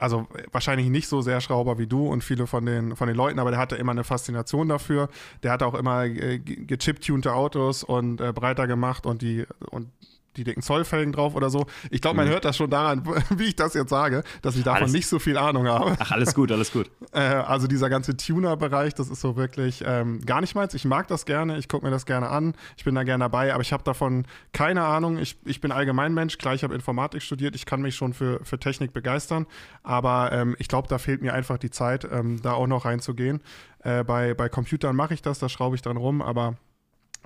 also 0.01 0.27
wahrscheinlich 0.51 0.89
nicht 0.89 1.07
so 1.07 1.21
sehr 1.21 1.41
Schrauber 1.41 1.77
wie 1.77 1.85
du 1.85 2.07
und 2.07 2.23
viele 2.23 2.47
von 2.47 2.65
den, 2.65 2.95
von 2.95 3.07
den 3.07 3.15
Leuten, 3.15 3.39
aber 3.39 3.51
der 3.51 3.59
hatte 3.59 3.75
immer 3.75 3.91
eine 3.91 4.03
Faszination 4.03 4.67
dafür. 4.67 5.09
Der 5.43 5.51
hatte 5.51 5.65
auch 5.67 5.75
immer 5.75 6.05
äh, 6.05 6.39
gechiptunte 6.39 7.33
Autos 7.33 7.83
und 7.83 8.19
äh, 8.19 8.33
breiter 8.33 8.65
gemacht 8.65 9.05
und 9.05 9.21
die 9.21 9.45
und 9.69 9.89
die 10.37 10.43
dicken 10.43 10.61
Zollfelgen 10.61 11.13
drauf 11.13 11.35
oder 11.35 11.49
so. 11.49 11.65
Ich 11.89 12.01
glaube, 12.01 12.17
man 12.17 12.27
mhm. 12.27 12.31
hört 12.31 12.45
das 12.45 12.57
schon 12.57 12.69
daran, 12.69 13.03
wie 13.35 13.45
ich 13.45 13.55
das 13.55 13.73
jetzt 13.73 13.89
sage, 13.89 14.23
dass 14.41 14.55
ich 14.55 14.63
davon 14.63 14.83
alles, 14.83 14.93
nicht 14.93 15.07
so 15.07 15.19
viel 15.19 15.37
Ahnung 15.37 15.67
habe. 15.67 15.95
Ach, 15.99 16.11
alles 16.11 16.33
gut, 16.33 16.51
alles 16.51 16.71
gut. 16.71 16.89
äh, 17.11 17.19
also 17.19 17.67
dieser 17.67 17.89
ganze 17.89 18.15
Tuner-Bereich, 18.15 18.93
das 18.93 19.09
ist 19.09 19.21
so 19.21 19.35
wirklich 19.35 19.83
ähm, 19.85 20.21
gar 20.25 20.41
nicht 20.41 20.55
meins. 20.55 20.73
Ich 20.73 20.85
mag 20.85 21.07
das 21.07 21.25
gerne, 21.25 21.57
ich 21.57 21.67
gucke 21.67 21.85
mir 21.85 21.91
das 21.91 22.05
gerne 22.05 22.29
an, 22.29 22.53
ich 22.77 22.83
bin 22.83 22.95
da 22.95 23.03
gerne 23.03 23.25
dabei, 23.25 23.53
aber 23.53 23.61
ich 23.61 23.73
habe 23.73 23.83
davon 23.83 24.25
keine 24.53 24.83
Ahnung. 24.83 25.17
Ich, 25.17 25.37
ich 25.45 25.61
bin 25.61 25.71
Allgemeinmensch, 25.71 26.37
klar, 26.37 26.53
ich 26.53 26.63
habe 26.63 26.73
Informatik 26.73 27.21
studiert, 27.21 27.55
ich 27.55 27.65
kann 27.65 27.81
mich 27.81 27.95
schon 27.95 28.13
für, 28.13 28.43
für 28.43 28.59
Technik 28.59 28.93
begeistern, 28.93 29.45
aber 29.83 30.31
ähm, 30.31 30.55
ich 30.59 30.67
glaube, 30.67 30.87
da 30.87 30.97
fehlt 30.97 31.21
mir 31.21 31.33
einfach 31.33 31.57
die 31.57 31.69
Zeit, 31.69 32.07
ähm, 32.11 32.41
da 32.41 32.53
auch 32.53 32.67
noch 32.67 32.85
reinzugehen. 32.85 33.41
Äh, 33.83 34.03
bei, 34.03 34.33
bei 34.33 34.49
Computern 34.49 34.95
mache 34.95 35.13
ich 35.13 35.21
das, 35.21 35.39
da 35.39 35.49
schraube 35.49 35.75
ich 35.75 35.81
dran 35.81 35.97
rum, 35.97 36.21
aber 36.21 36.55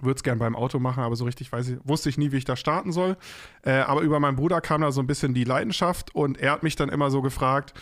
würde 0.02 0.18
es 0.18 0.24
gern 0.24 0.40
beim 0.40 0.56
Auto 0.56 0.80
machen, 0.80 1.04
aber 1.04 1.16
so 1.16 1.25
richtig 1.25 1.52
weiß 1.52 1.70
ich, 1.70 1.78
wusste 1.84 2.10
ich 2.10 2.18
nie, 2.18 2.32
wie 2.32 2.38
ich 2.38 2.46
da 2.46 2.56
starten 2.56 2.92
soll. 2.92 3.18
Äh, 3.64 3.72
aber 3.72 4.02
über 4.02 4.20
meinen 4.20 4.36
Bruder 4.36 4.62
kam 4.62 4.82
da 4.82 4.92
so 4.92 5.02
ein 5.02 5.08
bisschen 5.08 5.34
die 5.34 5.44
Leidenschaft 5.44 6.14
und 6.14 6.38
er 6.38 6.52
hat 6.52 6.64
mich 6.64 6.75
dann 6.75 6.90
immer 6.90 7.10
so 7.12 7.22
gefragt, 7.22 7.74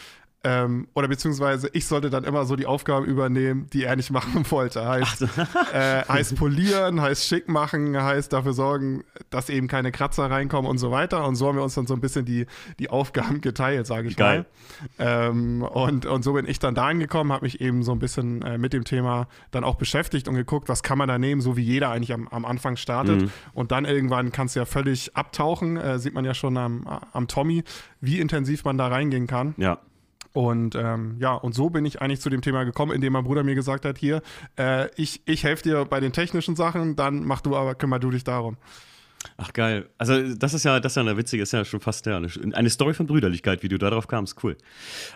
ähm, 0.46 0.88
oder 0.94 1.08
beziehungsweise 1.08 1.70
ich 1.72 1.86
sollte 1.88 2.10
dann 2.10 2.26
immer 2.26 2.46
so 2.46 2.58
die 2.58 2.66
Aufgaben 2.66 3.06
übernehmen, 3.06 3.68
die 3.72 3.84
er 3.84 3.96
nicht 3.96 4.12
machen 4.12 4.46
wollte. 4.50 4.86
Heißt, 4.86 5.20
so. 5.20 5.26
äh, 5.74 6.04
heißt 6.06 6.36
polieren, 6.36 7.02
heißt 7.02 7.26
schick 7.26 7.48
machen, 7.48 7.96
heißt 7.96 8.34
dafür 8.34 8.54
sorgen, 8.54 9.04
dass 9.30 9.50
eben 9.50 9.68
keine 9.68 9.92
Kratzer 9.92 10.30
reinkommen 10.30 10.70
und 10.70 10.80
so 10.80 10.92
weiter. 10.92 11.26
Und 11.26 11.36
so 11.36 11.48
haben 11.48 11.56
wir 11.56 11.64
uns 11.64 11.76
dann 11.76 11.88
so 11.88 11.94
ein 11.94 12.02
bisschen 12.02 12.26
die, 12.26 12.46
die 12.80 12.90
Aufgaben 12.90 13.40
geteilt, 13.42 13.88
sage 13.88 14.10
ich 14.10 14.18
Geil. 14.18 14.46
mal. 14.98 15.30
Ähm, 15.30 15.62
und, 15.62 16.06
und 16.06 16.24
so 16.24 16.34
bin 16.34 16.48
ich 16.48 16.60
dann 16.60 16.76
da 16.76 16.88
angekommen, 16.88 17.32
habe 17.32 17.46
mich 17.46 17.62
eben 17.62 17.84
so 17.84 17.94
ein 17.94 18.00
bisschen 18.00 18.42
äh, 18.42 18.58
mit 18.58 18.74
dem 18.74 18.84
Thema 18.84 19.28
dann 19.52 19.64
auch 19.64 19.76
beschäftigt 19.76 20.28
und 20.28 20.36
geguckt, 20.36 20.68
was 20.68 20.84
kann 20.84 20.98
man 20.98 21.08
da 21.08 21.18
nehmen, 21.18 21.40
so 21.40 21.56
wie 21.56 21.64
jeder 21.64 21.90
eigentlich 21.90 22.12
am, 22.12 22.28
am 22.28 22.44
Anfang 22.44 22.76
startet. 22.76 23.22
Mhm. 23.22 23.32
Und 23.54 23.72
dann 23.72 23.86
irgendwann 23.86 24.34
kannst 24.34 24.56
du 24.56 24.60
ja 24.60 24.66
völlig 24.66 25.16
abtauchen, 25.16 25.78
äh, 25.78 26.00
sieht 26.00 26.14
man 26.14 26.26
ja 26.26 26.34
schon 26.34 26.58
am, 26.58 26.86
am 27.14 27.28
Tommy, 27.30 27.64
wie 28.02 28.20
intensiv 28.20 28.66
man 28.66 28.78
da 28.78 28.88
reingehen 28.88 29.28
kann. 29.28 29.56
Ja. 29.58 29.80
Und 30.34 30.74
ähm, 30.76 31.16
ja, 31.20 31.36
und 31.36 31.54
so 31.54 31.70
bin 31.70 31.86
ich 31.86 32.02
eigentlich 32.02 32.20
zu 32.20 32.30
dem 32.30 32.42
Thema 32.42 32.64
gekommen, 32.64 32.92
indem 32.92 33.14
mein 33.14 33.24
Bruder 33.24 33.44
mir 33.44 33.54
gesagt 33.54 33.86
hat, 33.86 34.00
hier, 34.00 34.22
äh, 34.58 34.90
ich, 34.96 35.22
ich 35.26 35.44
helfe 35.44 35.64
dir 35.64 35.86
bei 35.86 36.00
den 36.00 36.12
technischen 36.12 36.56
Sachen, 36.56 36.96
dann 36.96 37.24
mach 37.24 37.42
du 37.42 37.56
aber, 37.56 37.76
kümmer 37.76 38.00
du 38.00 38.10
dich 38.10 38.24
darum. 38.24 38.58
Ach 39.38 39.54
geil. 39.54 39.90
Also 39.98 40.36
das 40.36 40.54
ist 40.54 40.64
ja, 40.64 40.80
das 40.80 40.94
ist 40.94 40.96
ja 40.96 41.02
eine 41.02 41.18
witzige, 41.18 41.44
ist 41.44 41.54
ja 41.54 41.66
schon 41.66 41.80
fast 41.80 42.06
ja, 42.06 42.18
eine, 42.18 42.28
eine 42.54 42.70
Story 42.70 42.94
von 42.94 43.08
Brüderlichkeit, 43.08 43.64
wie 43.64 43.70
du 43.70 43.78
darauf 43.78 44.08
kamst. 44.08 44.44
Cool. 44.44 44.58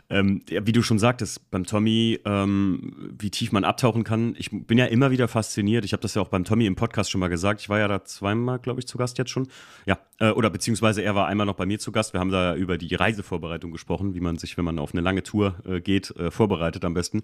Ähm, 0.10 0.42
wie 0.48 0.72
du 0.72 0.82
schon 0.82 1.00
sagtest, 1.00 1.50
beim 1.52 1.66
Tommy, 1.66 2.20
ähm, 2.26 3.16
wie 3.18 3.30
tief 3.30 3.52
man 3.52 3.64
abtauchen 3.64 4.04
kann. 4.04 4.36
Ich 4.38 4.50
bin 4.52 4.78
ja 4.78 4.86
immer 4.86 5.12
wieder 5.12 5.28
fasziniert. 5.28 5.86
Ich 5.86 5.94
habe 5.94 6.02
das 6.02 6.16
ja 6.16 6.22
auch 6.22 6.30
beim 6.30 6.44
Tommy 6.44 6.66
im 6.66 6.76
Podcast 6.76 7.12
schon 7.12 7.20
mal 7.20 7.28
gesagt. 7.28 7.62
Ich 7.62 7.70
war 7.70 7.80
ja 7.80 7.88
da 7.88 8.04
zweimal, 8.06 8.60
glaube 8.60 8.80
ich, 8.80 8.88
zu 8.88 8.98
Gast 8.98 9.18
jetzt 9.18 9.32
schon. 9.32 9.48
Ja, 9.86 10.00
äh, 10.20 10.30
oder 10.30 10.50
beziehungsweise 10.50 11.02
er 11.02 11.16
war 11.16 11.28
einmal 11.28 11.46
noch 11.46 11.56
bei 11.56 11.66
mir 11.66 11.80
zu 11.80 11.92
Gast. 11.92 12.14
Wir 12.14 12.20
haben 12.20 12.32
da 12.32 12.56
über 12.56 12.78
die 12.78 12.94
Reisevorbereitung 12.96 13.72
gesprochen, 13.72 14.14
wie 14.14 14.22
man 14.22 14.38
sich, 14.38 14.58
wenn 14.58 14.66
man 14.66 14.80
auf 14.80 14.94
eine 14.94 15.02
lange 15.02 15.24
Tour 15.24 15.56
äh, 15.66 15.82
geht, 15.82 16.12
äh, 16.12 16.32
vorbereitet 16.32 16.86
am 16.86 16.94
besten. 16.94 17.24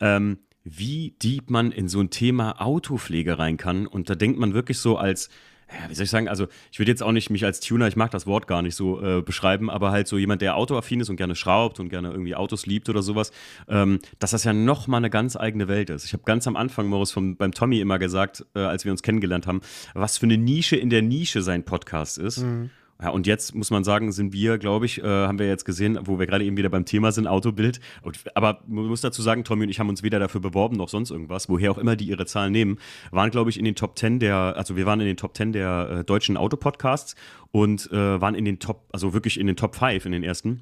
Ähm, 0.00 0.38
wie 0.64 1.16
deep 1.22 1.50
man 1.50 1.72
in 1.72 1.88
so 1.88 2.00
ein 2.00 2.10
Thema 2.10 2.60
Autopflege 2.60 3.38
rein 3.38 3.56
kann. 3.56 3.86
Und 3.86 4.10
da 4.10 4.14
denkt 4.14 4.38
man 4.38 4.54
wirklich 4.54 4.78
so 4.78 4.96
als 4.96 5.30
ja, 5.72 5.88
wie 5.88 5.94
soll 5.94 6.04
ich 6.04 6.10
sagen, 6.10 6.28
also 6.28 6.46
ich 6.72 6.78
würde 6.78 6.90
jetzt 6.90 7.02
auch 7.02 7.12
nicht 7.12 7.30
mich 7.30 7.44
als 7.44 7.60
Tuner, 7.60 7.86
ich 7.86 7.96
mag 7.96 8.10
das 8.10 8.26
Wort 8.26 8.46
gar 8.46 8.62
nicht 8.62 8.74
so 8.74 9.00
äh, 9.02 9.22
beschreiben, 9.22 9.70
aber 9.70 9.90
halt 9.90 10.08
so 10.08 10.18
jemand, 10.18 10.42
der 10.42 10.56
autoaffin 10.56 11.00
ist 11.00 11.08
und 11.08 11.16
gerne 11.16 11.34
schraubt 11.34 11.80
und 11.80 11.88
gerne 11.88 12.10
irgendwie 12.10 12.34
Autos 12.34 12.66
liebt 12.66 12.88
oder 12.88 13.02
sowas, 13.02 13.30
ähm, 13.68 14.00
dass 14.18 14.32
das 14.32 14.44
ja 14.44 14.52
nochmal 14.52 14.98
eine 14.98 15.10
ganz 15.10 15.36
eigene 15.36 15.68
Welt 15.68 15.90
ist. 15.90 16.04
Ich 16.04 16.12
habe 16.12 16.24
ganz 16.24 16.46
am 16.46 16.56
Anfang, 16.56 16.88
Morris, 16.88 17.12
vom, 17.12 17.36
beim 17.36 17.52
Tommy 17.52 17.80
immer 17.80 17.98
gesagt, 17.98 18.44
äh, 18.54 18.60
als 18.60 18.84
wir 18.84 18.92
uns 18.92 19.02
kennengelernt 19.02 19.46
haben, 19.46 19.60
was 19.94 20.18
für 20.18 20.26
eine 20.26 20.38
Nische 20.38 20.76
in 20.76 20.90
der 20.90 21.02
Nische 21.02 21.42
sein 21.42 21.64
Podcast 21.64 22.18
ist. 22.18 22.38
Mhm. 22.38 22.70
Ja, 23.02 23.10
und 23.10 23.26
jetzt 23.26 23.54
muss 23.54 23.70
man 23.70 23.82
sagen, 23.82 24.12
sind 24.12 24.34
wir, 24.34 24.58
glaube 24.58 24.84
ich, 24.84 25.02
äh, 25.02 25.06
haben 25.06 25.38
wir 25.38 25.46
jetzt 25.46 25.64
gesehen, 25.64 25.98
wo 26.02 26.18
wir 26.18 26.26
gerade 26.26 26.44
eben 26.44 26.58
wieder 26.58 26.68
beim 26.68 26.84
Thema 26.84 27.12
sind, 27.12 27.26
Autobild. 27.26 27.80
Und, 28.02 28.18
aber 28.34 28.60
man 28.66 28.86
muss 28.86 29.00
dazu 29.00 29.22
sagen, 29.22 29.42
Tommy 29.42 29.64
und 29.64 29.70
ich 29.70 29.80
haben 29.80 29.88
uns 29.88 30.02
weder 30.02 30.18
dafür 30.18 30.40
beworben 30.42 30.76
noch 30.76 30.90
sonst 30.90 31.10
irgendwas, 31.10 31.48
woher 31.48 31.70
auch 31.70 31.78
immer 31.78 31.96
die 31.96 32.04
ihre 32.04 32.26
Zahlen 32.26 32.52
nehmen, 32.52 32.78
waren, 33.10 33.30
glaube 33.30 33.48
ich, 33.48 33.58
in 33.58 33.64
den 33.64 33.74
Top 33.74 33.98
10 33.98 34.18
der, 34.18 34.36
also 34.36 34.76
wir 34.76 34.84
waren 34.84 35.00
in 35.00 35.06
den 35.06 35.16
Top 35.16 35.34
10 35.34 35.52
der 35.52 35.90
äh, 35.90 36.04
deutschen 36.04 36.36
Autopodcasts 36.36 37.14
und 37.52 37.90
äh, 37.90 38.20
waren 38.20 38.34
in 38.34 38.44
den 38.44 38.58
Top, 38.58 38.88
also 38.92 39.14
wirklich 39.14 39.40
in 39.40 39.46
den 39.46 39.56
Top 39.56 39.76
5 39.76 40.04
in 40.04 40.12
den 40.12 40.22
ersten. 40.22 40.60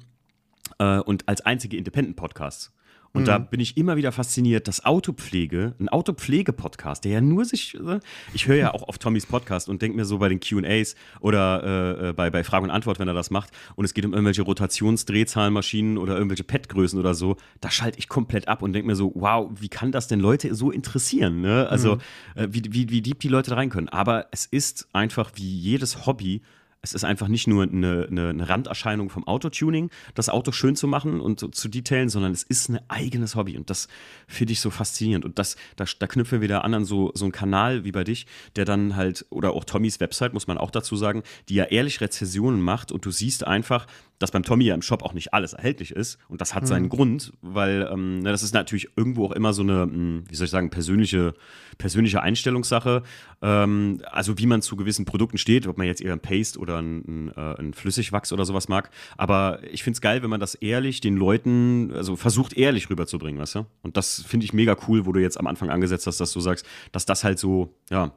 Äh, 0.77 0.99
und 0.99 1.27
als 1.27 1.41
einzige 1.41 1.75
Independent-Podcasts. 1.75 2.71
Und 3.13 3.23
mhm. 3.23 3.25
da 3.25 3.37
bin 3.39 3.59
ich 3.59 3.77
immer 3.77 3.97
wieder 3.97 4.11
fasziniert, 4.11 4.67
dass 4.67 4.85
Autopflege, 4.85 5.73
ein 5.79 5.89
Autopflege-Podcast, 5.89 7.05
der 7.05 7.13
ja 7.13 7.21
nur 7.21 7.45
sich, 7.45 7.75
äh, 7.75 7.99
ich 8.33 8.47
höre 8.47 8.55
ja 8.55 8.73
auch 8.73 8.83
auf 8.83 8.97
Tommys 8.97 9.25
Podcast 9.25 9.67
und 9.69 9.81
denke 9.81 9.97
mir 9.97 10.05
so 10.05 10.19
bei 10.19 10.29
den 10.29 10.39
QAs 10.39 10.95
oder 11.19 11.63
äh, 11.63 12.09
äh, 12.09 12.13
bei, 12.13 12.29
bei 12.29 12.43
Frage 12.43 12.65
und 12.65 12.71
Antwort, 12.71 12.99
wenn 12.99 13.07
er 13.07 13.13
das 13.13 13.31
macht, 13.31 13.49
und 13.75 13.85
es 13.85 13.93
geht 13.93 14.05
um 14.05 14.13
irgendwelche 14.13 14.43
Rotationsdrehzahlmaschinen 14.43 15.97
oder 15.97 16.15
irgendwelche 16.15 16.43
PET-Größen 16.43 16.99
oder 16.99 17.13
so, 17.13 17.37
da 17.61 17.71
schalte 17.71 17.97
ich 17.97 18.09
komplett 18.09 18.47
ab 18.47 18.61
und 18.61 18.73
denke 18.73 18.87
mir 18.87 18.95
so, 18.95 19.11
wow, 19.15 19.49
wie 19.59 19.69
kann 19.69 19.91
das 19.91 20.07
denn 20.07 20.19
Leute 20.19 20.53
so 20.53 20.71
interessieren? 20.71 21.41
Ne? 21.41 21.67
Also, 21.69 21.95
mhm. 21.95 22.01
äh, 22.35 22.47
wie, 22.51 22.63
wie, 22.69 22.89
wie 22.89 23.01
deep 23.01 23.19
die 23.19 23.27
Leute 23.27 23.49
da 23.49 23.55
rein 23.55 23.69
können. 23.69 23.89
Aber 23.89 24.27
es 24.31 24.45
ist 24.45 24.87
einfach 24.93 25.31
wie 25.35 25.57
jedes 25.57 26.05
Hobby 26.05 26.41
es 26.81 26.93
ist 26.93 27.03
einfach 27.03 27.27
nicht 27.27 27.47
nur 27.47 27.63
eine, 27.63 28.07
eine, 28.09 28.29
eine, 28.29 28.49
Randerscheinung 28.49 29.09
vom 29.09 29.27
Autotuning, 29.27 29.89
das 30.13 30.29
Auto 30.29 30.51
schön 30.51 30.75
zu 30.75 30.87
machen 30.87 31.19
und 31.19 31.39
zu, 31.39 31.49
zu 31.49 31.67
detailen, 31.67 32.09
sondern 32.09 32.31
es 32.31 32.43
ist 32.43 32.69
ein 32.69 32.79
eigenes 32.87 33.35
Hobby. 33.35 33.57
Und 33.57 33.69
das 33.69 33.89
finde 34.27 34.53
ich 34.53 34.61
so 34.61 34.69
faszinierend. 34.69 35.25
Und 35.25 35.39
das, 35.39 35.57
da, 35.75 35.85
da 35.99 36.07
knüpfen 36.07 36.39
wir 36.39 36.41
wieder 36.41 36.63
an 36.63 36.73
an 36.73 36.85
so, 36.85 37.11
so 37.15 37.25
einen 37.25 37.33
Kanal 37.33 37.83
wie 37.83 37.91
bei 37.91 38.05
dich, 38.05 38.27
der 38.55 38.63
dann 38.63 38.95
halt, 38.95 39.25
oder 39.29 39.51
auch 39.51 39.65
Tommys 39.65 39.99
Website, 39.99 40.33
muss 40.33 40.47
man 40.47 40.57
auch 40.57 40.71
dazu 40.71 40.95
sagen, 40.95 41.23
die 41.49 41.55
ja 41.55 41.65
ehrlich 41.65 41.99
Rezessionen 41.99 42.61
macht 42.61 42.91
und 42.91 43.05
du 43.05 43.11
siehst 43.11 43.45
einfach, 43.45 43.85
dass 44.19 44.31
beim 44.31 44.43
Tommy 44.43 44.65
ja 44.65 44.75
im 44.75 44.81
Shop 44.81 45.01
auch 45.01 45.13
nicht 45.13 45.33
alles 45.33 45.53
erhältlich 45.53 45.91
ist. 45.91 46.19
Und 46.27 46.41
das 46.41 46.53
hat 46.53 46.63
mhm. 46.63 46.67
seinen 46.67 46.89
Grund, 46.89 47.33
weil 47.41 47.89
ähm, 47.91 48.21
das 48.23 48.43
ist 48.43 48.53
natürlich 48.53 48.89
irgendwo 48.95 49.25
auch 49.25 49.31
immer 49.31 49.53
so 49.53 49.63
eine, 49.63 49.83
hm, 49.83 50.23
wie 50.29 50.35
soll 50.35 50.45
ich 50.45 50.51
sagen, 50.51 50.69
persönliche, 50.69 51.33
persönliche 51.77 52.21
Einstellungssache. 52.21 53.03
Ähm, 53.41 54.01
also 54.11 54.37
wie 54.37 54.45
man 54.45 54.61
zu 54.61 54.75
gewissen 54.75 55.05
Produkten 55.05 55.37
steht, 55.37 55.67
ob 55.67 55.77
man 55.77 55.87
jetzt 55.87 56.01
eher 56.01 56.13
ein 56.13 56.19
Paste 56.19 56.59
oder 56.59 56.81
ein, 56.81 56.97
ein, 57.07 57.31
äh, 57.35 57.59
ein 57.59 57.73
Flüssigwachs 57.73 58.33
oder 58.33 58.45
sowas 58.45 58.67
mag. 58.67 58.91
Aber 59.17 59.59
ich 59.71 59.83
finde 59.83 59.95
es 59.95 60.01
geil, 60.01 60.21
wenn 60.21 60.29
man 60.29 60.41
das 60.41 60.55
ehrlich 60.55 60.99
den 60.99 61.15
Leuten, 61.15 61.91
also 61.95 62.17
versucht 62.17 62.53
ehrlich 62.53 62.89
rüberzubringen, 62.89 63.41
weißt 63.41 63.55
du? 63.55 63.65
Und 63.83 63.95
das 63.95 64.21
finde 64.27 64.43
ich 64.43 64.53
mega 64.53 64.75
cool, 64.87 65.05
wo 65.05 65.13
du 65.13 65.21
jetzt 65.21 65.39
am 65.39 65.47
Anfang 65.47 65.69
angesetzt 65.69 66.05
hast, 66.07 66.19
dass 66.19 66.33
du 66.33 66.41
sagst, 66.41 66.65
dass 66.91 67.05
das 67.05 67.23
halt 67.23 67.39
so, 67.39 67.73
ja, 67.89 68.11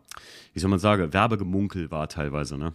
wie 0.52 0.58
soll 0.58 0.68
man 0.68 0.80
sagen, 0.80 1.12
Werbegemunkel 1.12 1.90
war 1.92 2.08
teilweise, 2.08 2.58
ne? 2.58 2.72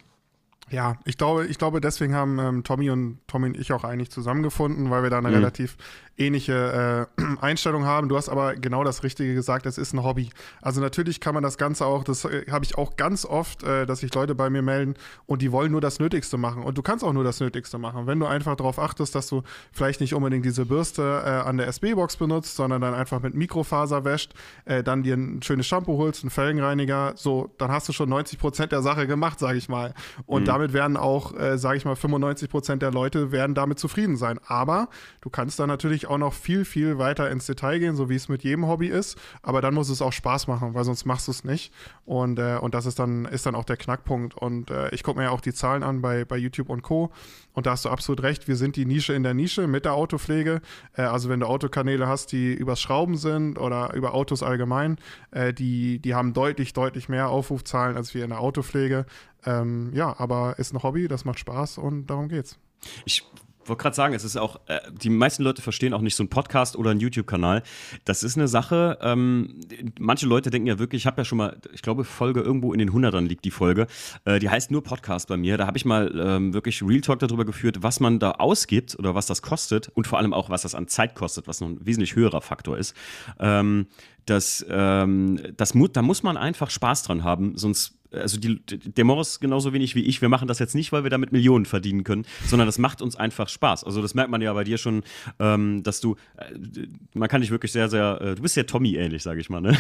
Ja, 0.70 0.98
ich 1.06 1.18
glaube, 1.18 1.46
ich 1.48 1.58
glaube, 1.58 1.80
deswegen 1.80 2.14
haben 2.14 2.40
ähm, 2.40 2.64
Tommy 2.64 2.90
und 2.90 3.20
Tommy 3.28 3.48
und 3.48 3.58
ich 3.58 3.72
auch 3.72 3.84
eigentlich 3.84 4.12
zusammengefunden, 4.12 4.90
weil 4.90 5.04
wir 5.04 5.10
da 5.10 5.20
eine 5.20 5.30
mhm. 5.30 5.36
relativ 5.36 5.78
ähnliche 6.18 7.08
äh, 7.18 7.22
Einstellung 7.42 7.86
haben. 7.86 8.10
Du 8.10 8.18
hast 8.18 8.30
aber 8.30 8.56
genau 8.56 8.84
das 8.84 9.04
Richtige 9.04 9.34
gesagt, 9.34 9.66
es 9.66 9.78
ist 9.78 9.94
ein 9.94 10.04
Hobby. 10.04 10.30
Also 10.62 10.82
natürlich 10.82 11.20
kann 11.20 11.34
man 11.34 11.44
das 11.44 11.58
Ganze 11.58 11.86
auch, 11.86 12.04
das 12.04 12.26
äh, 12.26 12.46
habe 12.50 12.66
ich 12.66 12.78
auch 12.78 12.96
ganz 12.98 13.26
oft, 13.26 13.64
äh, 13.64 13.86
dass 13.86 14.00
sich 14.00 14.14
Leute 14.14 14.36
bei 14.36 14.50
mir 14.50 14.62
melden 14.62 14.96
und 15.26 15.42
die 15.42 15.52
wollen 15.52 15.72
nur 15.72 15.82
das 15.82 16.00
Nötigste 16.00 16.38
machen. 16.38 16.64
Und 16.64 16.78
du 16.78 16.82
kannst 16.82 17.04
auch 17.04 17.14
nur 17.14 17.24
das 17.24 17.40
Nötigste 17.40 17.78
machen. 17.78 18.08
Wenn 18.08 18.20
du 18.20 18.26
einfach 18.26 18.56
darauf 18.56 18.80
achtest, 18.80 19.16
dass 19.16 19.28
du 19.28 19.44
vielleicht 19.72 20.02
nicht 20.02 20.14
unbedingt 20.14 20.46
diese 20.46 20.66
Bürste 20.66 21.24
äh, 21.26 21.30
an 21.48 21.58
der 21.58 21.68
SB-Box 21.68 22.18
benutzt, 22.18 22.56
sondern 22.56 22.82
dann 22.82 22.94
einfach 22.94 23.22
mit 23.22 23.36
Mikrofaser 23.36 24.04
wäscht, 24.04 24.34
äh, 24.66 24.84
dann 24.84 25.04
dir 25.04 25.16
ein 25.16 25.42
schönes 25.44 25.68
Shampoo 25.68 25.98
holst, 25.98 26.24
einen 26.24 26.32
Felgenreiniger, 26.32 27.14
so, 27.16 27.52
dann 27.58 27.72
hast 27.72 27.88
du 27.90 27.94
schon 27.94 28.10
90 28.10 28.40
Prozent 28.40 28.72
der 28.72 28.82
Sache 28.82 29.08
gemacht, 29.08 29.40
sage 29.40 29.58
ich 29.58 29.70
mal. 29.70 29.94
Und 30.26 30.42
mhm. 30.42 30.46
damit 30.46 30.74
werden 30.74 30.98
auch, 30.98 31.38
äh, 31.38 31.58
sage 31.58 31.78
ich 31.78 31.86
mal, 31.86 31.96
95 31.96 32.50
Prozent 32.50 32.82
der 32.82 32.92
Leute 32.92 33.32
werden 33.32 33.56
damit 33.56 33.80
zufrieden 33.80 34.18
sein. 34.18 34.40
Aber 34.48 34.90
du 35.22 35.30
kannst 35.30 35.60
da 35.60 35.68
natürlich 35.68 36.07
auch 36.08 36.18
noch 36.18 36.34
viel, 36.34 36.66
viel 36.66 36.98
weiter 36.98 37.30
ins 37.30 37.46
Detail 37.46 37.80
gehen, 37.80 37.96
so 37.96 38.10
wie 38.10 38.16
es 38.16 38.30
mit 38.30 38.44
jedem 38.44 38.68
Hobby 38.68 38.88
ist. 38.88 39.18
Aber 39.42 39.62
dann 39.62 39.74
muss 39.74 39.90
es 39.90 40.02
auch 40.02 40.14
Spaß 40.14 40.48
machen, 40.48 40.74
weil 40.74 40.84
sonst 40.84 41.06
machst 41.06 41.28
du 41.28 41.32
es 41.32 41.44
nicht. 41.44 41.74
Und, 42.06 42.40
äh, 42.40 42.58
und 42.60 42.74
das 42.74 42.86
ist 42.86 43.00
dann, 43.00 43.26
ist 43.26 43.46
dann 43.46 43.56
auch 43.56 43.66
der 43.66 43.78
Knackpunkt. 43.78 44.36
Und 44.36 44.72
äh, 44.72 44.90
ich 44.90 45.04
gucke 45.04 45.20
mir 45.20 45.26
ja 45.26 45.32
auch 45.32 45.42
die 45.42 45.54
Zahlen 45.54 45.84
an 45.84 46.02
bei, 46.02 46.26
bei 46.26 46.38
YouTube 46.38 46.70
und 46.70 46.82
Co. 46.82 47.12
Und 47.54 47.66
da 47.66 47.72
hast 47.72 47.86
du 47.86 47.90
absolut 47.90 48.22
recht, 48.24 48.48
wir 48.48 48.56
sind 48.56 48.76
die 48.76 48.86
Nische 48.86 49.14
in 49.14 49.24
der 49.24 49.34
Nische 49.34 49.68
mit 49.68 49.86
der 49.86 49.94
Autopflege. 49.94 50.62
Äh, 50.96 51.04
also 51.04 51.30
wenn 51.30 51.40
du 51.40 51.48
Autokanäle 51.48 52.08
hast, 52.08 52.32
die 52.32 52.54
übers 52.54 52.80
Schrauben 52.80 53.18
sind 53.18 53.58
oder 53.58 53.94
über 53.94 54.14
Autos 54.14 54.44
allgemein, 54.44 54.98
äh, 55.32 55.54
die, 55.54 56.00
die 56.00 56.16
haben 56.16 56.34
deutlich, 56.34 56.74
deutlich 56.74 57.10
mehr 57.10 57.30
Aufrufzahlen 57.30 57.98
als 57.98 58.14
wir 58.14 58.24
in 58.24 58.30
der 58.30 58.40
Autopflege. 58.40 59.06
Ähm, 59.46 59.92
ja, 59.94 60.16
aber 60.20 60.60
ist 60.60 60.74
ein 60.74 60.84
Hobby, 60.84 61.08
das 61.08 61.26
macht 61.26 61.40
Spaß 61.40 61.78
und 61.78 62.08
darum 62.08 62.28
geht's. 62.30 62.60
Ich 63.06 63.24
wollte 63.68 63.82
gerade 63.82 63.96
sagen, 63.96 64.14
es 64.14 64.24
ist 64.24 64.38
auch, 64.38 64.60
äh, 64.68 64.80
die 65.02 65.10
meisten 65.10 65.44
Leute 65.44 65.62
verstehen 65.62 65.94
auch 65.94 66.02
nicht 66.02 66.16
so 66.16 66.24
einen 66.24 66.30
Podcast 66.30 66.76
oder 66.76 66.92
einen 66.92 67.00
YouTube-Kanal. 67.00 67.64
Das 68.06 68.24
ist 68.24 68.38
eine 68.38 68.48
Sache, 68.48 68.98
ähm, 69.02 69.60
manche 70.00 70.26
Leute 70.26 70.50
denken 70.50 70.68
ja 70.68 70.80
wirklich, 70.80 71.04
ich 71.04 71.06
habe 71.08 71.22
ja 71.22 71.26
schon 71.26 71.38
mal, 71.38 71.58
ich 71.74 71.82
glaube, 71.82 72.04
Folge 72.04 72.42
irgendwo 72.42 72.74
in 72.74 72.80
den 72.80 72.94
Hundertern 72.94 73.26
liegt 73.26 73.46
die 73.46 73.52
Folge, 73.52 73.88
äh, 74.26 74.40
die 74.40 74.50
heißt 74.50 74.72
nur 74.72 74.84
Podcast 74.84 75.28
bei 75.28 75.38
mir. 75.38 75.58
Da 75.58 75.68
habe 75.68 75.78
ich 75.78 75.86
mal 75.86 76.12
ähm, 76.20 76.54
wirklich 76.54 76.82
Real 76.82 77.02
Talk 77.02 77.20
darüber 77.20 77.46
geführt, 77.46 77.78
was 77.82 78.00
man 78.00 78.20
da 78.20 78.32
ausgibt 78.32 78.98
oder 78.98 79.16
was 79.16 79.26
das 79.26 79.42
kostet 79.42 79.90
und 79.90 80.08
vor 80.08 80.18
allem 80.18 80.34
auch, 80.34 80.50
was 80.50 80.62
das 80.62 80.76
an 80.76 80.88
Zeit 80.88 81.16
kostet, 81.16 81.48
was 81.48 81.62
noch 81.62 81.70
ein 81.70 81.86
wesentlich 81.86 82.16
höherer 82.16 82.42
Faktor 82.42 82.78
ist. 82.78 82.96
Ähm, 83.40 83.88
das, 84.28 84.66
ähm, 84.70 85.40
das, 85.56 85.74
da 85.94 86.02
muss 86.02 86.22
man 86.22 86.36
einfach 86.38 86.70
Spaß 86.70 87.04
dran 87.04 87.24
haben, 87.24 87.58
sonst 87.58 87.97
also 88.12 88.40
die, 88.40 88.60
der 88.66 89.06
Morris 89.06 89.40
genauso 89.40 89.74
wenig 89.74 89.96
wie 89.96 90.04
ich, 90.04 90.22
wir 90.22 90.30
machen 90.30 90.48
das 90.48 90.60
jetzt 90.60 90.76
nicht, 90.76 90.92
weil 90.92 91.04
wir 91.04 91.10
damit 91.10 91.32
Millionen 91.32 91.66
verdienen 91.66 92.04
können, 92.04 92.26
sondern 92.46 92.68
das 92.68 92.78
macht 92.78 93.02
uns 93.02 93.16
einfach 93.16 93.50
Spaß. 93.50 93.84
Also 93.84 94.02
das 94.02 94.14
merkt 94.14 94.32
man 94.32 94.42
ja 94.42 94.54
bei 94.54 94.64
dir 94.64 94.78
schon, 94.78 95.04
ähm, 95.40 95.84
dass 95.84 96.02
du, 96.02 96.16
äh, 96.38 96.88
man 97.14 97.30
kann 97.30 97.42
dich 97.42 97.52
wirklich 97.52 97.72
sehr, 97.72 97.90
sehr, 97.90 98.20
äh, 98.22 98.36
du 98.36 98.42
bist 98.42 98.56
ja 98.56 98.64
Tommy 98.64 98.96
ähnlich, 98.96 99.24
sage 99.24 99.40
ich 99.40 99.50
mal, 99.50 99.62
ne? 99.62 99.78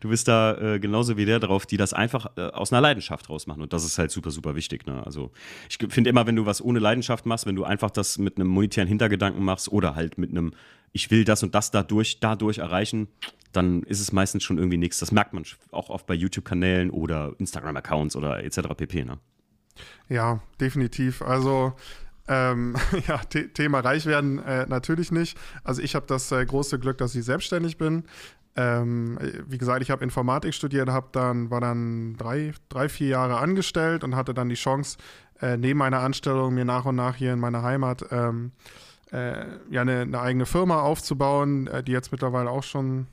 Du 0.00 0.08
bist 0.08 0.28
da 0.28 0.56
äh, 0.74 0.78
genauso 0.80 1.16
wie 1.16 1.24
der 1.24 1.40
drauf, 1.40 1.66
die 1.66 1.76
das 1.76 1.92
einfach 1.92 2.26
äh, 2.36 2.42
aus 2.42 2.72
einer 2.72 2.80
Leidenschaft 2.80 3.28
rausmachen 3.28 3.62
und 3.62 3.72
das 3.72 3.84
ist 3.84 3.98
halt 3.98 4.10
super, 4.10 4.30
super 4.30 4.54
wichtig. 4.54 4.86
Ne? 4.86 5.04
Also 5.04 5.30
ich 5.68 5.78
finde 5.88 6.10
immer, 6.10 6.26
wenn 6.26 6.36
du 6.36 6.46
was 6.46 6.62
ohne 6.62 6.78
Leidenschaft 6.78 7.26
machst, 7.26 7.46
wenn 7.46 7.56
du 7.56 7.64
einfach 7.64 7.90
das 7.90 8.18
mit 8.18 8.36
einem 8.36 8.48
monetären 8.48 8.88
Hintergedanken 8.88 9.44
machst 9.44 9.70
oder 9.70 9.94
halt 9.94 10.18
mit 10.18 10.30
einem, 10.30 10.52
ich 10.92 11.10
will 11.10 11.24
das 11.24 11.42
und 11.42 11.54
das 11.54 11.70
dadurch, 11.70 12.20
dadurch 12.20 12.58
erreichen, 12.58 13.08
dann 13.52 13.82
ist 13.82 14.00
es 14.00 14.12
meistens 14.12 14.44
schon 14.44 14.58
irgendwie 14.58 14.78
nichts. 14.78 14.98
Das 14.98 15.12
merkt 15.12 15.32
man 15.32 15.44
auch 15.70 15.90
oft 15.90 16.06
bei 16.06 16.14
YouTube-Kanälen 16.14 16.90
oder 16.90 17.34
Instagram-Accounts 17.38 18.16
oder 18.16 18.42
etc. 18.44 18.60
pp. 18.76 19.04
Ne? 19.04 19.18
Ja, 20.08 20.40
definitiv. 20.60 21.22
Also 21.22 21.74
ähm, 22.28 22.76
ja, 23.08 23.18
Thema 23.18 23.80
reich 23.80 24.06
werden 24.06 24.38
äh, 24.38 24.66
natürlich 24.66 25.12
nicht. 25.12 25.36
Also 25.64 25.82
ich 25.82 25.94
habe 25.94 26.06
das 26.06 26.30
äh, 26.32 26.44
große 26.44 26.78
Glück, 26.78 26.98
dass 26.98 27.14
ich 27.14 27.24
selbstständig 27.24 27.78
bin. 27.78 28.04
Ähm, 28.54 29.18
wie 29.46 29.56
gesagt, 29.56 29.82
ich 29.82 29.90
habe 29.90 30.04
Informatik 30.04 30.52
studiert, 30.52 30.90
habe 30.90 31.08
dann 31.12 31.50
war 31.50 31.62
dann 31.62 32.16
drei, 32.18 32.52
drei, 32.68 32.90
vier 32.90 33.08
Jahre 33.08 33.38
angestellt 33.38 34.04
und 34.04 34.14
hatte 34.14 34.34
dann 34.34 34.50
die 34.50 34.56
Chance, 34.56 34.98
äh, 35.40 35.56
neben 35.56 35.78
meiner 35.78 36.00
Anstellung 36.00 36.52
mir 36.52 36.66
nach 36.66 36.84
und 36.84 36.96
nach 36.96 37.16
hier 37.16 37.32
in 37.32 37.40
meiner 37.40 37.62
Heimat 37.62 38.04
ähm, 38.10 38.52
äh, 39.12 39.44
ja 39.70 39.82
eine, 39.82 40.00
eine, 40.00 40.20
eigene 40.20 40.46
Firma 40.46 40.80
aufzubauen, 40.80 41.66
äh, 41.66 41.82
die 41.82 41.92
jetzt 41.92 42.12
mittlerweile 42.12 42.50
auch 42.50 42.62
schon 42.62 43.06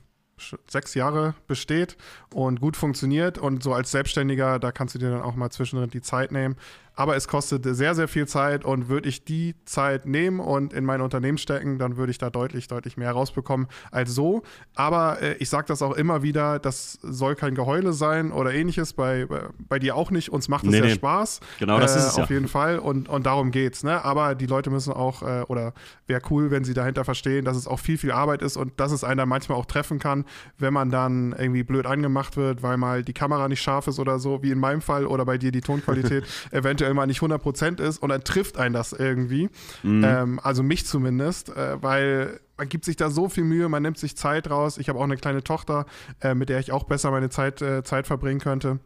sechs 0.66 0.94
Jahre 0.94 1.34
besteht 1.46 1.96
und 2.32 2.60
gut 2.60 2.76
funktioniert. 2.76 3.38
Und 3.38 3.62
so 3.62 3.74
als 3.74 3.90
Selbstständiger, 3.90 4.58
da 4.58 4.72
kannst 4.72 4.94
du 4.94 4.98
dir 4.98 5.10
dann 5.10 5.22
auch 5.22 5.34
mal 5.34 5.50
zwischendrin 5.50 5.90
die 5.90 6.00
Zeit 6.00 6.32
nehmen, 6.32 6.56
aber 7.00 7.16
es 7.16 7.28
kostet 7.28 7.64
sehr, 7.64 7.94
sehr 7.94 8.08
viel 8.08 8.28
Zeit 8.28 8.62
und 8.62 8.90
würde 8.90 9.08
ich 9.08 9.24
die 9.24 9.54
Zeit 9.64 10.04
nehmen 10.04 10.38
und 10.38 10.74
in 10.74 10.84
mein 10.84 11.00
Unternehmen 11.00 11.38
stecken, 11.38 11.78
dann 11.78 11.96
würde 11.96 12.10
ich 12.10 12.18
da 12.18 12.28
deutlich, 12.28 12.68
deutlich 12.68 12.98
mehr 12.98 13.10
rausbekommen 13.12 13.68
als 13.90 14.14
so. 14.14 14.42
Aber 14.74 15.22
äh, 15.22 15.32
ich 15.36 15.48
sage 15.48 15.66
das 15.66 15.80
auch 15.80 15.94
immer 15.94 16.22
wieder, 16.22 16.58
das 16.58 16.98
soll 17.00 17.36
kein 17.36 17.54
Geheule 17.54 17.94
sein 17.94 18.32
oder 18.32 18.52
ähnliches, 18.52 18.92
bei, 18.92 19.26
bei 19.66 19.78
dir 19.78 19.96
auch 19.96 20.10
nicht. 20.10 20.28
Uns 20.28 20.48
macht 20.48 20.64
es 20.64 20.72
nee, 20.72 20.76
ja 20.76 20.84
nee. 20.84 20.90
Spaß. 20.92 21.40
Genau, 21.58 21.80
das 21.80 21.94
äh, 21.94 22.00
ist 22.00 22.04
es 22.04 22.18
Auf 22.18 22.28
ja. 22.28 22.34
jeden 22.34 22.48
Fall 22.48 22.78
und, 22.78 23.08
und 23.08 23.24
darum 23.24 23.50
geht's. 23.50 23.82
Ne? 23.82 24.04
Aber 24.04 24.34
die 24.34 24.44
Leute 24.44 24.68
müssen 24.68 24.92
auch, 24.92 25.22
äh, 25.22 25.40
oder 25.48 25.72
wäre 26.06 26.20
cool, 26.28 26.50
wenn 26.50 26.64
sie 26.64 26.74
dahinter 26.74 27.06
verstehen, 27.06 27.46
dass 27.46 27.56
es 27.56 27.66
auch 27.66 27.80
viel, 27.80 27.96
viel 27.96 28.12
Arbeit 28.12 28.42
ist 28.42 28.58
und 28.58 28.78
dass 28.78 28.92
es 28.92 29.04
einen 29.04 29.16
dann 29.16 29.28
manchmal 29.30 29.56
auch 29.56 29.64
treffen 29.64 30.00
kann, 30.00 30.26
wenn 30.58 30.74
man 30.74 30.90
dann 30.90 31.32
irgendwie 31.32 31.62
blöd 31.62 31.86
angemacht 31.86 32.36
wird, 32.36 32.62
weil 32.62 32.76
mal 32.76 33.02
die 33.02 33.14
Kamera 33.14 33.48
nicht 33.48 33.62
scharf 33.62 33.86
ist 33.86 33.98
oder 33.98 34.18
so, 34.18 34.42
wie 34.42 34.50
in 34.50 34.58
meinem 34.58 34.82
Fall 34.82 35.06
oder 35.06 35.24
bei 35.24 35.38
dir 35.38 35.50
die 35.50 35.62
Tonqualität 35.62 36.24
eventuell 36.50 36.89
eventuell 36.90 36.94
mal 36.94 37.06
nicht 37.06 37.20
100% 37.20 37.80
ist 37.80 37.98
und 37.98 38.08
dann 38.08 38.24
trifft 38.24 38.58
einen 38.58 38.74
das 38.74 38.92
irgendwie. 38.92 39.48
Mhm. 39.82 40.04
Ähm, 40.04 40.40
also 40.42 40.62
mich 40.62 40.86
zumindest, 40.86 41.50
äh, 41.50 41.82
weil 41.82 42.40
man 42.56 42.68
gibt 42.68 42.84
sich 42.84 42.96
da 42.96 43.10
so 43.10 43.28
viel 43.28 43.44
Mühe, 43.44 43.68
man 43.68 43.82
nimmt 43.82 43.98
sich 43.98 44.16
Zeit 44.16 44.50
raus. 44.50 44.78
Ich 44.78 44.88
habe 44.88 44.98
auch 44.98 45.04
eine 45.04 45.16
kleine 45.16 45.42
Tochter, 45.42 45.86
äh, 46.20 46.34
mit 46.34 46.48
der 46.48 46.58
ich 46.58 46.72
auch 46.72 46.84
besser 46.84 47.10
meine 47.10 47.30
Zeit, 47.30 47.62
äh, 47.62 47.82
Zeit 47.82 48.06
verbringen 48.06 48.40
könnte. 48.40 48.78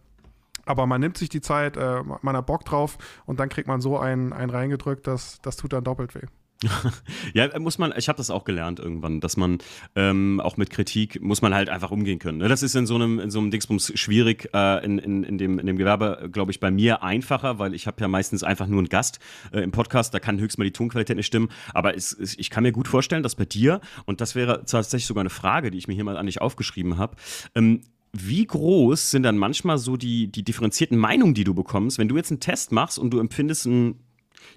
Aber 0.66 0.86
man 0.86 1.00
nimmt 1.00 1.18
sich 1.18 1.28
die 1.28 1.42
Zeit, 1.42 1.76
äh, 1.76 2.02
man 2.22 2.36
hat 2.36 2.46
Bock 2.46 2.64
drauf 2.64 2.96
und 3.26 3.38
dann 3.38 3.48
kriegt 3.48 3.68
man 3.68 3.80
so 3.80 3.98
einen, 3.98 4.32
einen 4.32 4.50
reingedrückt, 4.50 5.06
das, 5.06 5.40
das 5.42 5.56
tut 5.56 5.72
dann 5.72 5.84
doppelt 5.84 6.14
weh. 6.14 6.26
ja, 7.34 7.58
muss 7.58 7.78
man, 7.78 7.92
ich 7.96 8.08
habe 8.08 8.16
das 8.16 8.30
auch 8.30 8.44
gelernt 8.44 8.78
irgendwann, 8.78 9.20
dass 9.20 9.36
man 9.36 9.58
ähm, 9.96 10.40
auch 10.40 10.56
mit 10.56 10.70
Kritik 10.70 11.20
muss 11.20 11.42
man 11.42 11.54
halt 11.54 11.68
einfach 11.68 11.90
umgehen 11.90 12.18
können. 12.18 12.38
Ne? 12.38 12.48
Das 12.48 12.62
ist 12.62 12.74
in 12.74 12.86
so 12.86 12.94
einem, 12.94 13.18
in 13.18 13.30
so 13.30 13.38
einem 13.38 13.50
Dingsbums 13.50 13.92
schwierig, 13.98 14.48
äh, 14.54 14.84
in, 14.84 14.98
in, 14.98 15.24
in, 15.24 15.38
dem, 15.38 15.58
in 15.58 15.66
dem 15.66 15.76
Gewerbe, 15.76 16.28
glaube 16.32 16.52
ich, 16.52 16.60
bei 16.60 16.70
mir 16.70 17.02
einfacher, 17.02 17.58
weil 17.58 17.74
ich 17.74 17.86
habe 17.86 18.00
ja 18.00 18.08
meistens 18.08 18.42
einfach 18.42 18.66
nur 18.66 18.78
einen 18.78 18.88
Gast 18.88 19.18
äh, 19.52 19.60
im 19.60 19.72
Podcast, 19.72 20.14
da 20.14 20.20
kann 20.20 20.38
höchstens 20.38 20.58
mal 20.58 20.64
die 20.64 20.72
Tonqualität 20.72 21.16
nicht 21.16 21.26
stimmen. 21.26 21.48
Aber 21.72 21.96
es, 21.96 22.12
es, 22.12 22.38
ich 22.38 22.50
kann 22.50 22.62
mir 22.62 22.72
gut 22.72 22.88
vorstellen, 22.88 23.22
dass 23.22 23.34
bei 23.34 23.44
dir, 23.44 23.80
und 24.06 24.20
das 24.20 24.34
wäre 24.34 24.64
tatsächlich 24.64 25.06
sogar 25.06 25.22
eine 25.22 25.30
Frage, 25.30 25.70
die 25.70 25.78
ich 25.78 25.88
mir 25.88 25.94
hier 25.94 26.04
mal 26.04 26.16
an 26.16 26.26
dich 26.26 26.40
aufgeschrieben 26.40 26.98
habe, 26.98 27.16
ähm, 27.54 27.82
wie 28.16 28.46
groß 28.46 29.10
sind 29.10 29.24
dann 29.24 29.36
manchmal 29.36 29.76
so 29.76 29.96
die, 29.96 30.28
die 30.28 30.44
differenzierten 30.44 30.96
Meinungen, 30.96 31.34
die 31.34 31.42
du 31.42 31.52
bekommst, 31.52 31.98
wenn 31.98 32.08
du 32.08 32.16
jetzt 32.16 32.30
einen 32.30 32.38
Test 32.38 32.70
machst 32.70 32.96
und 32.96 33.10
du 33.10 33.18
empfindest 33.18 33.66
einen 33.66 34.03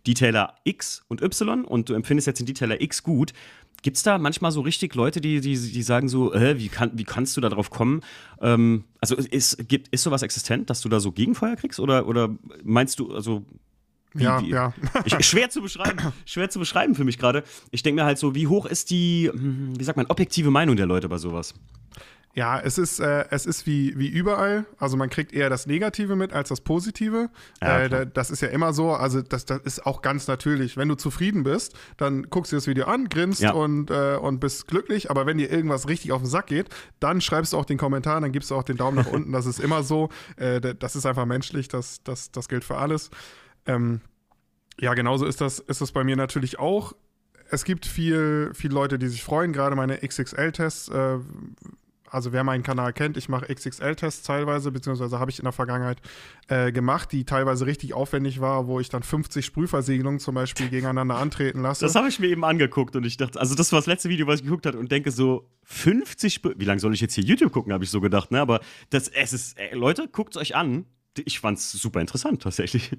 Detailer 0.06 0.56
X 0.64 1.04
und 1.08 1.22
Y 1.22 1.66
und 1.66 1.90
du 1.90 1.94
empfindest 1.94 2.28
jetzt 2.28 2.40
den 2.40 2.46
Detailer 2.46 2.82
X 2.82 3.04
gut, 3.04 3.34
Gibt 3.84 3.98
es 3.98 4.04
da 4.04 4.18
manchmal 4.18 4.52
so 4.52 4.62
richtig 4.62 4.96
Leute, 4.96 5.22
die, 5.22 5.40
die, 5.40 5.56
die 5.56 5.84
sagen 5.84 6.10
so, 6.10 6.34
äh, 6.34 6.58
wie, 6.58 6.68
kann, 6.68 6.92
wie 6.96 7.04
kannst 7.04 7.38
du 7.38 7.42
da 7.42 7.50
drauf 7.50 7.70
kommen? 7.70 8.02
Ähm, 8.42 8.86
also 9.00 9.16
ist, 9.16 9.68
gibt, 9.68 9.90
ist 9.90 10.02
sowas 10.02 10.24
existent, 10.24 10.70
dass 10.70 10.82
du 10.82 10.90
da 10.90 11.00
so 11.00 11.12
Gegenfeuer 11.12 11.56
kriegst? 11.56 11.80
Oder, 11.80 12.08
oder 12.08 12.36
meinst 12.64 13.00
du, 13.00 13.14
also 13.14 13.46
wie, 14.14 14.24
ja, 14.24 14.42
wie, 14.42 14.50
ja. 14.50 14.74
Ich, 15.06 15.14
schwer 15.26 15.50
zu 15.52 15.62
beschreiben, 15.62 16.00
schwer 16.26 16.50
zu 16.50 16.58
beschreiben 16.58 16.96
für 16.96 17.04
mich 17.04 17.20
gerade. 17.20 17.44
Ich 17.70 17.84
denke 17.84 18.02
mir 18.02 18.06
halt 18.06 18.18
so, 18.18 18.34
wie 18.34 18.48
hoch 18.48 18.66
ist 18.66 18.90
die, 18.90 19.30
hm, 19.32 19.80
wie 19.80 19.84
sagt 19.84 19.98
man, 19.98 20.08
objektive 20.08 20.50
Meinung 20.50 20.76
der 20.76 20.88
Leute 20.88 21.08
bei 21.08 21.18
sowas? 21.18 21.54
Ja, 22.38 22.60
es 22.60 22.78
ist, 22.78 23.00
äh, 23.00 23.26
es 23.32 23.48
ist 23.48 23.66
wie, 23.66 23.98
wie 23.98 24.08
überall. 24.08 24.68
Also 24.78 24.96
man 24.96 25.10
kriegt 25.10 25.34
eher 25.34 25.50
das 25.50 25.66
Negative 25.66 26.16
mit 26.16 26.34
als 26.34 26.50
das 26.50 26.62
Positive. 26.62 27.32
Ja, 27.64 27.80
äh, 27.80 28.06
das 28.06 28.30
ist 28.30 28.44
ja 28.44 28.50
immer 28.50 28.74
so. 28.74 28.92
Also 28.92 29.24
das, 29.24 29.46
das 29.46 29.62
ist 29.62 29.88
auch 29.88 30.04
ganz 30.04 30.28
natürlich. 30.28 30.78
Wenn 30.78 30.88
du 30.88 30.94
zufrieden 30.94 31.42
bist, 31.42 31.76
dann 31.98 32.30
guckst 32.30 32.52
du 32.52 32.56
das 32.56 32.68
Video 32.68 32.86
an, 32.86 33.10
grinst 33.10 33.42
ja. 33.42 33.54
und, 33.54 33.90
äh, 33.90 34.18
und 34.18 34.40
bist 34.40 34.68
glücklich. 34.68 35.10
Aber 35.10 35.26
wenn 35.26 35.40
dir 35.40 35.50
irgendwas 35.50 35.88
richtig 35.88 36.12
auf 36.12 36.22
den 36.22 36.30
Sack 36.30 36.46
geht, 36.46 36.70
dann 37.00 37.22
schreibst 37.22 37.54
du 37.54 37.58
auch 37.58 37.66
den 37.66 37.80
Kommentar, 37.80 38.22
dann 38.22 38.32
gibst 38.32 38.52
du 38.52 38.56
auch 38.56 38.62
den 38.62 38.78
Daumen 38.78 38.98
nach 38.98 39.08
unten. 39.08 39.32
Das 39.32 39.48
ist 39.48 39.60
immer 39.60 39.82
so. 39.82 40.10
Äh, 40.36 40.76
das 40.76 40.96
ist 40.96 41.08
einfach 41.08 41.26
menschlich. 41.26 41.70
Das, 41.70 42.04
das, 42.04 42.32
das 42.32 42.50
gilt 42.50 42.64
für 42.64 42.78
alles. 42.78 43.10
Ähm, 43.66 44.02
ja, 44.80 44.94
genauso 44.94 45.26
ist 45.26 45.42
das, 45.42 45.58
ist 45.58 45.82
das 45.82 45.92
bei 45.92 46.04
mir 46.04 46.16
natürlich 46.16 46.60
auch. 46.60 46.94
Es 47.50 47.64
gibt 47.64 47.88
viel, 47.88 48.52
viele 48.54 48.76
Leute, 48.76 49.00
die 49.00 49.08
sich 49.08 49.24
freuen, 49.24 49.54
gerade 49.54 49.76
meine 49.76 49.98
XXL-Tests 49.98 50.90
äh, 50.90 51.18
also 52.10 52.32
wer 52.32 52.44
meinen 52.44 52.64
Kanal 52.64 52.94
kennt, 52.94 53.18
ich 53.18 53.30
mache 53.30 53.54
XXL-Tests 53.54 54.24
teilweise, 54.24 54.72
beziehungsweise 54.72 55.20
habe 55.20 55.32
ich 55.32 55.40
in 55.40 55.44
der 55.44 55.52
Vergangenheit 55.52 56.00
äh, 56.48 56.72
gemacht, 56.72 57.12
die 57.12 57.26
teilweise 57.26 57.66
richtig 57.66 57.94
aufwendig 57.94 58.42
war, 58.42 58.68
wo 58.68 58.80
ich 58.80 58.90
dann 58.90 59.04
50 59.04 59.46
Sprühversiegelungen 59.46 60.20
zum 60.20 60.36
Beispiel 60.36 60.70
gegeneinander 60.70 61.16
antreten 61.18 61.62
lasse. 61.62 61.86
Das 61.86 61.96
habe 61.96 62.08
ich 62.10 62.20
mir 62.20 62.28
eben 62.28 62.44
angeguckt 62.44 62.96
und 62.96 63.06
ich 63.06 63.18
dachte, 63.18 63.40
also 63.40 63.56
das 63.56 63.72
war 63.72 63.80
das 63.80 63.88
letzte 63.88 64.10
Video, 64.10 64.28
was 64.28 64.40
ich 64.40 64.46
geguckt 64.46 64.66
habe 64.66 64.78
und 64.78 64.92
denke 64.92 65.12
so, 65.12 65.50
50 65.64 66.34
Sprüh 66.34 66.54
wie 66.58 66.66
lange 66.66 66.80
soll 66.80 66.94
ich 66.94 67.02
jetzt 67.02 67.14
hier 67.14 67.24
YouTube 67.24 67.52
gucken, 67.52 67.74
habe 67.74 67.84
ich 67.84 67.90
so 67.90 68.02
gedacht, 68.02 68.32
ne? 68.32 68.40
Aber 68.40 68.62
das, 68.90 69.08
es 69.10 69.34
ist, 69.34 69.60
ey, 69.60 69.76
Leute, 69.76 70.08
guckt 70.08 70.36
es 70.36 70.42
euch 70.42 70.56
an. 70.56 70.86
Ich 71.26 71.40
fand 71.40 71.58
es 71.58 71.72
super 71.72 72.00
interessant, 72.00 72.42
tatsächlich. 72.44 72.92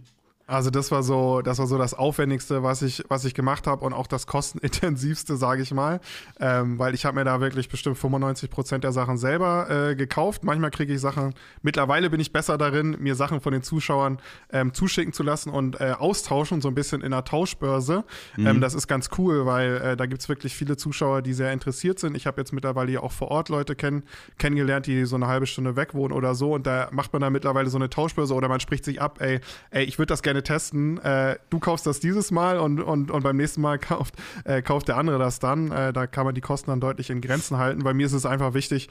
Also 0.49 0.71
das 0.71 0.91
war 0.91 1.03
so, 1.03 1.43
das 1.43 1.59
war 1.59 1.67
so 1.67 1.77
das 1.77 1.93
Aufwendigste, 1.93 2.63
was 2.63 2.81
ich, 2.81 3.05
was 3.09 3.27
ich 3.27 3.35
gemacht 3.35 3.67
habe 3.67 3.85
und 3.85 3.93
auch 3.93 4.07
das 4.07 4.27
kostenintensivste, 4.27 5.37
sage 5.37 5.61
ich 5.61 5.75
mal, 5.75 6.01
ähm, 6.41 6.79
weil 6.79 6.95
ich 6.95 7.05
habe 7.05 7.17
mir 7.17 7.25
da 7.25 7.43
wirklich 7.43 7.69
bestimmt 7.69 7.99
95 7.99 8.49
Prozent 8.49 8.83
der 8.83 8.93
Sachen 8.93 9.19
selber 9.19 9.91
äh, 9.91 9.95
gekauft. 9.95 10.45
Manchmal 10.45 10.71
kriege 10.71 10.95
ich 10.95 11.01
Sachen. 11.03 11.35
Mittlerweile 11.61 12.09
bin 12.09 12.19
ich 12.19 12.33
besser 12.33 12.57
darin, 12.57 12.97
mir 12.99 13.15
Sachen 13.15 13.43
von 13.43 13.53
den 13.53 13.63
Zuschauern 13.63 14.21
ähm, 14.51 14.73
zuschicken 14.73 15.13
zu 15.13 15.23
lassen 15.23 15.51
und 15.51 15.83
äh, 15.83 15.93
austauschen, 15.99 16.63
so 16.63 16.69
ein 16.69 16.75
bisschen 16.75 17.03
in 17.03 17.13
einer 17.13 17.25
Tauschbörse. 17.25 18.05
Mhm. 18.39 18.47
Ähm, 18.47 18.61
das 18.63 18.73
ist 18.73 18.89
ganz 18.89 19.11
cool, 19.19 19.45
weil 19.45 19.77
äh, 19.77 19.97
da 19.99 20.07
gibt 20.07 20.23
es 20.23 20.31
wirklich 20.31 20.55
viele 20.55 20.79
Zuschauer, 20.79 21.21
die 21.21 21.35
sehr 21.35 21.53
interessiert 21.53 21.99
sind. 21.99 22.17
Ich 22.17 22.27
habe 22.27 22.41
jetzt 22.41 22.55
mittlerweile 22.55 22.91
ja 22.91 23.01
auch 23.01 23.13
vor 23.13 23.31
Ort 23.31 23.51
Leute 23.51 23.77
kenn 23.77 24.03
kennengelernt, 24.39 24.87
die 24.87 25.05
so 25.05 25.17
eine 25.17 25.27
halbe 25.27 25.47
Stunde 25.47 25.77
weg 25.77 25.93
wohnen 25.93 26.15
oder 26.15 26.35
so 26.35 26.55
und 26.55 26.67
da 26.67 26.89
macht 26.91 27.13
man 27.13 27.21
dann 27.21 27.35
mittlerweile 27.35 27.69
so 27.69 27.77
eine 27.77 27.91
Tauschbörse 27.91 28.33
oder 28.33 28.49
man 28.49 28.61
spricht 28.61 28.87
sich 28.87 29.03
ab, 29.03 29.21
ey, 29.21 29.41
ey, 29.73 29.85
ich 29.85 29.99
würde 29.99 30.07
das 30.07 30.23
gerne 30.23 30.38
testen. 30.43 30.99
Äh, 30.99 31.37
du 31.51 31.59
kaufst 31.59 31.87
das 31.87 32.01
dieses 32.01 32.31
Mal 32.31 32.59
und, 32.59 32.81
und, 32.81 33.11
und 33.11 33.23
beim 33.23 33.37
nächsten 33.37 33.61
Mal 33.61 33.79
kauft, 33.79 34.15
äh, 34.45 34.63
kauft 34.63 34.89
der 34.89 34.97
andere 34.97 35.19
das 35.19 35.39
dann. 35.39 35.71
Äh, 35.71 35.93
da 35.93 36.07
kann 36.07 36.25
man 36.25 36.35
die 36.35 36.41
Kosten 36.41 36.71
dann 36.71 36.81
deutlich 36.81 37.11
in 37.11 37.21
Grenzen 37.21 37.59
halten. 37.59 37.83
Bei 37.83 37.95
mir 37.95 38.07
ist 38.07 38.13
es 38.13 38.27
einfach 38.27 38.55
wichtig, 38.55 38.89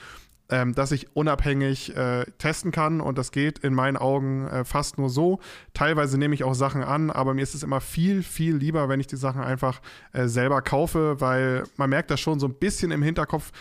ähm, 0.49 0.73
dass 0.73 0.91
ich 0.91 1.15
unabhängig 1.15 1.95
äh, 1.95 2.25
testen 2.37 2.71
kann 2.71 3.01
und 3.01 3.17
das 3.17 3.31
geht 3.31 3.59
in 3.59 3.73
meinen 3.73 3.97
Augen 3.97 4.47
äh, 4.47 4.63
fast 4.63 4.97
nur 4.97 5.09
so. 5.09 5.39
Teilweise 5.73 6.17
nehme 6.17 6.35
ich 6.35 6.43
auch 6.43 6.53
Sachen 6.53 6.83
an, 6.83 7.11
aber 7.11 7.33
mir 7.33 7.41
ist 7.41 7.55
es 7.55 7.63
immer 7.63 7.81
viel, 7.81 8.23
viel 8.23 8.55
lieber, 8.55 8.87
wenn 8.87 8.99
ich 8.99 9.07
die 9.07 9.17
Sachen 9.17 9.41
einfach 9.41 9.81
äh, 10.13 10.27
selber 10.27 10.61
kaufe, 10.61 11.19
weil 11.19 11.63
man 11.75 11.89
merkt 11.89 12.11
das 12.11 12.19
schon 12.19 12.39
so 12.39 12.47
ein 12.47 12.53
bisschen 12.53 12.91
im 12.91 13.03
Hinterkopf, 13.03 13.51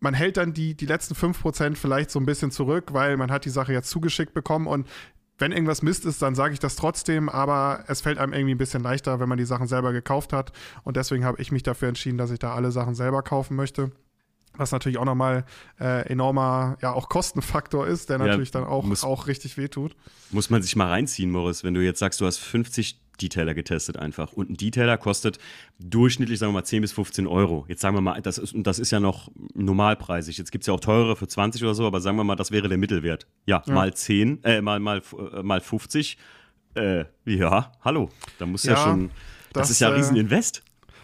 man 0.00 0.14
hält 0.14 0.38
dann 0.38 0.54
die, 0.54 0.74
die 0.74 0.86
letzten 0.86 1.14
5% 1.14 1.76
vielleicht 1.76 2.10
so 2.10 2.18
ein 2.18 2.26
bisschen 2.26 2.50
zurück, 2.50 2.94
weil 2.94 3.18
man 3.18 3.30
hat 3.30 3.44
die 3.44 3.50
Sache 3.50 3.74
jetzt 3.74 3.90
zugeschickt 3.90 4.32
bekommen 4.32 4.66
und 4.66 4.86
wenn 5.40 5.52
irgendwas 5.52 5.82
Mist 5.82 6.04
ist, 6.04 6.22
dann 6.22 6.34
sage 6.34 6.52
ich 6.52 6.60
das 6.60 6.76
trotzdem, 6.76 7.28
aber 7.28 7.84
es 7.86 8.00
fällt 8.00 8.18
einem 8.18 8.32
irgendwie 8.32 8.54
ein 8.54 8.58
bisschen 8.58 8.82
leichter, 8.82 9.20
wenn 9.20 9.28
man 9.28 9.38
die 9.38 9.44
Sachen 9.44 9.66
selber 9.66 9.92
gekauft 9.92 10.32
hat. 10.32 10.52
Und 10.84 10.96
deswegen 10.96 11.24
habe 11.24 11.40
ich 11.40 11.50
mich 11.50 11.62
dafür 11.62 11.88
entschieden, 11.88 12.18
dass 12.18 12.30
ich 12.30 12.38
da 12.38 12.54
alle 12.54 12.70
Sachen 12.70 12.94
selber 12.94 13.22
kaufen 13.22 13.56
möchte. 13.56 13.90
Was 14.54 14.72
natürlich 14.72 14.98
auch 14.98 15.04
nochmal 15.04 15.44
äh, 15.80 16.06
enormer, 16.08 16.76
ja, 16.82 16.92
auch 16.92 17.08
Kostenfaktor 17.08 17.86
ist, 17.86 18.10
der 18.10 18.18
natürlich 18.18 18.52
ja, 18.52 18.60
dann 18.60 18.68
auch, 18.68 18.84
muss, 18.84 19.04
auch 19.04 19.26
richtig 19.26 19.56
wehtut. 19.56 19.96
Muss 20.30 20.50
man 20.50 20.60
sich 20.62 20.76
mal 20.76 20.88
reinziehen, 20.88 21.30
Morris, 21.30 21.64
wenn 21.64 21.74
du 21.74 21.80
jetzt 21.80 22.00
sagst, 22.00 22.20
du 22.20 22.26
hast 22.26 22.38
50 22.38 23.00
Detailer 23.20 23.54
getestet 23.54 23.96
einfach. 23.96 24.32
Und 24.32 24.50
ein 24.50 24.56
Detailer 24.56 24.96
kostet 24.96 25.38
durchschnittlich, 25.78 26.38
sagen 26.38 26.52
wir 26.52 26.60
mal, 26.60 26.64
10 26.64 26.82
bis 26.82 26.92
15 26.92 27.26
Euro. 27.26 27.64
Jetzt 27.68 27.80
sagen 27.80 27.96
wir 27.96 28.00
mal, 28.00 28.20
das 28.22 28.38
ist, 28.38 28.54
das 28.56 28.78
ist 28.78 28.90
ja 28.90 29.00
noch 29.00 29.30
normalpreisig. 29.54 30.38
Jetzt 30.38 30.50
gibt 30.50 30.62
es 30.62 30.66
ja 30.66 30.74
auch 30.74 30.80
teurere 30.80 31.16
für 31.16 31.28
20 31.28 31.62
oder 31.62 31.74
so, 31.74 31.86
aber 31.86 32.00
sagen 32.00 32.16
wir 32.16 32.24
mal, 32.24 32.36
das 32.36 32.50
wäre 32.50 32.68
der 32.68 32.78
Mittelwert. 32.78 33.26
Ja, 33.46 33.62
ja. 33.66 33.74
mal 33.74 33.94
10, 33.94 34.44
äh, 34.44 34.60
mal, 34.60 34.80
mal, 34.80 35.02
äh, 35.34 35.42
mal 35.42 35.60
50. 35.60 36.18
Äh, 36.74 37.04
ja, 37.24 37.72
hallo. 37.82 38.10
Da 38.38 38.46
muss 38.46 38.64
ja, 38.64 38.72
ja 38.72 38.78
schon. 38.78 39.10
Das, 39.52 39.62
das, 39.62 39.70
ist 39.70 39.80
ja 39.80 39.88
ein 39.88 39.94
äh, 39.94 39.96
Rieseninvest. 39.98 40.62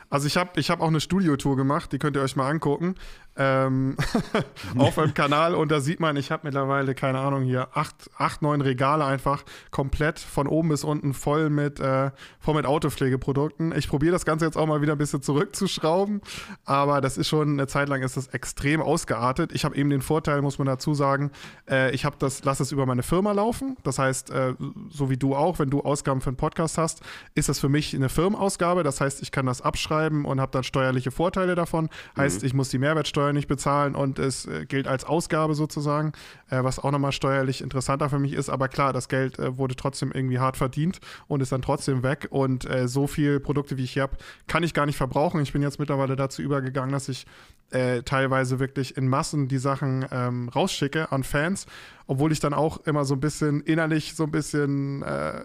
Also 0.09 0.28
ich 0.28 0.37
habe 0.37 0.59
ich 0.61 0.70
hab 0.70 0.80
auch 0.80 0.88
eine 0.88 1.00
Studiotour 1.00 1.56
gemacht, 1.56 1.92
die 1.92 1.98
könnt 1.98 2.16
ihr 2.16 2.22
euch 2.22 2.37
mal 2.37 2.48
angucken 2.48 2.94
ähm, 3.37 3.96
auf 4.79 4.96
meinem 4.96 5.14
Kanal 5.14 5.55
und 5.55 5.70
da 5.70 5.81
sieht 5.81 6.01
man, 6.01 6.16
ich 6.16 6.31
habe 6.31 6.42
mittlerweile, 6.44 6.94
keine 6.94 7.18
Ahnung, 7.18 7.42
hier 7.42 7.68
acht, 7.75 8.11
acht, 8.16 8.42
neun 8.42 8.61
Regale 8.61 9.05
einfach 9.05 9.44
komplett 9.70 10.18
von 10.18 10.46
oben 10.46 10.70
bis 10.70 10.85
unten 10.85 11.14
voll 11.14 11.51
mit, 11.51 11.81
äh, 11.81 12.11
voll 12.40 12.55
mit 12.55 12.66
Autopflegeprodukten. 12.66 13.77
Ich 13.77 13.88
probiere 13.88 14.12
das 14.12 14.25
Ganze 14.25 14.46
jetzt 14.46 14.57
auch 14.57 14.66
mal 14.66 14.81
wieder 14.81 14.92
ein 14.92 14.99
bisschen 14.99 15.22
zurückzuschrauben, 15.22 16.22
aber 16.64 17.01
das 17.01 17.18
ist 17.18 17.29
schon, 17.29 17.51
eine 17.53 17.66
Zeit 17.66 17.88
lang 17.88 18.03
ist 18.03 18.16
das 18.16 18.29
extrem 18.29 18.81
ausgeartet. 18.81 19.53
Ich 19.53 19.64
habe 19.64 19.77
eben 19.77 19.90
den 19.90 20.03
Vorteil, 20.03 20.40
muss 20.40 20.59
man 20.59 20.66
dazu 20.66 20.94
sagen, 20.94 21.31
äh, 21.68 21.94
ich 21.94 22.05
habe 22.05 22.16
das, 22.18 22.44
lasse 22.44 22.62
es 22.62 22.72
über 22.72 22.87
meine 22.87 23.03
Firma 23.03 23.33
laufen. 23.33 23.77
Das 23.83 23.99
heißt, 23.99 24.31
äh, 24.31 24.55
so 24.90 25.11
wie 25.11 25.16
du 25.16 25.35
auch, 25.35 25.59
wenn 25.59 25.70
du 25.70 25.83
Ausgaben 25.83 26.20
für 26.20 26.31
einen 26.31 26.37
Podcast 26.37 26.79
hast, 26.79 27.01
ist 27.35 27.49
das 27.49 27.59
für 27.59 27.68
mich 27.68 27.94
eine 27.94 28.09
Firmenausgabe. 28.09 28.83
Das 28.83 29.01
heißt, 29.01 29.20
ich 29.22 29.31
kann 29.31 29.46
das 29.46 29.61
abschreiben 29.61 30.25
und 30.25 30.40
habe 30.40 30.53
dann 30.53 30.64
steuerliche 30.64 31.11
Vorteile 31.11 31.55
davon. 31.55 31.88
Heißt, 32.16 32.40
mhm. 32.40 32.46
ich 32.46 32.55
muss 32.55 32.70
die 32.70 32.79
Mehrwertsteuer 32.79 33.25
Steuer 33.26 33.32
nicht 33.32 33.48
bezahlen 33.48 33.94
und 33.96 34.18
es 34.18 34.46
äh, 34.46 34.66
gilt 34.66 34.86
als 34.86 35.04
Ausgabe 35.04 35.54
sozusagen, 35.54 36.12
äh, 36.48 36.62
was 36.62 36.78
auch 36.78 36.92
nochmal 36.92 37.10
steuerlich 37.12 37.60
interessanter 37.60 38.08
für 38.08 38.20
mich 38.20 38.34
ist. 38.34 38.48
Aber 38.48 38.68
klar, 38.68 38.92
das 38.92 39.08
Geld 39.08 39.38
äh, 39.38 39.58
wurde 39.58 39.74
trotzdem 39.74 40.12
irgendwie 40.12 40.38
hart 40.38 40.56
verdient 40.56 41.00
und 41.26 41.40
ist 41.40 41.50
dann 41.50 41.62
trotzdem 41.62 42.02
weg. 42.02 42.28
Und 42.30 42.68
so 42.86 43.06
viele 43.06 43.40
Produkte, 43.40 43.76
wie 43.76 43.84
ich 43.84 43.92
hier 43.92 44.02
habe, 44.02 44.16
kann 44.46 44.62
ich 44.62 44.74
gar 44.74 44.86
nicht 44.86 44.96
verbrauchen. 44.96 45.40
Ich 45.40 45.52
bin 45.52 45.62
jetzt 45.62 45.78
mittlerweile 45.78 46.16
dazu 46.16 46.42
übergegangen, 46.42 46.92
dass 46.92 47.08
ich 47.08 47.26
äh, 47.70 48.02
teilweise 48.02 48.58
wirklich 48.60 48.96
in 48.96 49.08
Massen 49.08 49.48
die 49.48 49.58
Sachen 49.58 50.06
ähm, 50.10 50.48
rausschicke 50.48 51.10
an 51.12 51.24
Fans, 51.24 51.66
obwohl 52.06 52.32
ich 52.32 52.40
dann 52.40 52.54
auch 52.54 52.78
immer 52.86 53.04
so 53.04 53.14
ein 53.14 53.20
bisschen 53.20 53.60
innerlich 53.62 54.14
so 54.14 54.24
ein 54.24 54.30
bisschen 54.30 55.02
äh, 55.02 55.44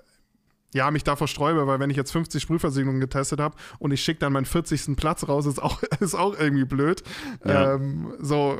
ja, 0.73 0.89
mich 0.91 1.03
davor 1.03 1.27
sträube, 1.27 1.67
weil 1.67 1.79
wenn 1.79 1.89
ich 1.89 1.97
jetzt 1.97 2.12
50 2.12 2.41
Sprühversiegelungen 2.41 3.01
getestet 3.01 3.39
habe 3.39 3.55
und 3.79 3.91
ich 3.91 4.01
schicke 4.01 4.19
dann 4.19 4.34
meinen 4.34 4.45
40. 4.45 4.95
Platz 4.95 5.27
raus, 5.27 5.45
ist 5.45 5.62
auch, 5.62 5.81
ist 5.99 6.15
auch 6.15 6.38
irgendwie 6.39 6.65
blöd. 6.65 7.03
Ja. 7.45 7.75
Ähm, 7.75 8.13
so 8.19 8.57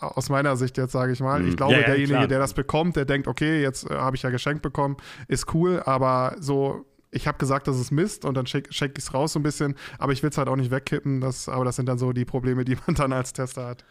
aus 0.00 0.28
meiner 0.28 0.56
Sicht 0.56 0.76
jetzt, 0.78 0.92
sage 0.92 1.12
ich 1.12 1.20
mal. 1.20 1.40
Mhm. 1.40 1.48
Ich 1.48 1.56
glaube, 1.56 1.74
ja, 1.74 1.80
ja, 1.80 1.86
derjenige, 1.86 2.14
klar. 2.14 2.28
der 2.28 2.38
das 2.38 2.54
bekommt, 2.54 2.96
der 2.96 3.04
denkt, 3.04 3.28
okay, 3.28 3.62
jetzt 3.62 3.88
äh, 3.90 3.94
habe 3.94 4.16
ich 4.16 4.22
ja 4.22 4.30
geschenkt 4.30 4.62
bekommen, 4.62 4.96
ist 5.28 5.54
cool, 5.54 5.82
aber 5.84 6.36
so 6.40 6.86
ich 7.14 7.28
habe 7.28 7.38
gesagt, 7.38 7.68
das 7.68 7.78
ist 7.78 7.92
Mist 7.92 8.24
und 8.24 8.34
dann 8.34 8.46
schicke 8.46 8.70
ich 8.72 8.98
es 8.98 9.14
raus 9.14 9.34
so 9.34 9.38
ein 9.38 9.44
bisschen, 9.44 9.76
aber 9.98 10.12
ich 10.12 10.24
will 10.24 10.30
es 10.30 10.38
halt 10.38 10.48
auch 10.48 10.56
nicht 10.56 10.72
wegkippen, 10.72 11.20
das, 11.20 11.48
aber 11.48 11.64
das 11.64 11.76
sind 11.76 11.86
dann 11.86 11.96
so 11.96 12.12
die 12.12 12.24
Probleme, 12.24 12.64
die 12.64 12.76
man 12.86 12.96
dann 12.96 13.12
als 13.12 13.32
Tester 13.32 13.66
hat. 13.66 13.84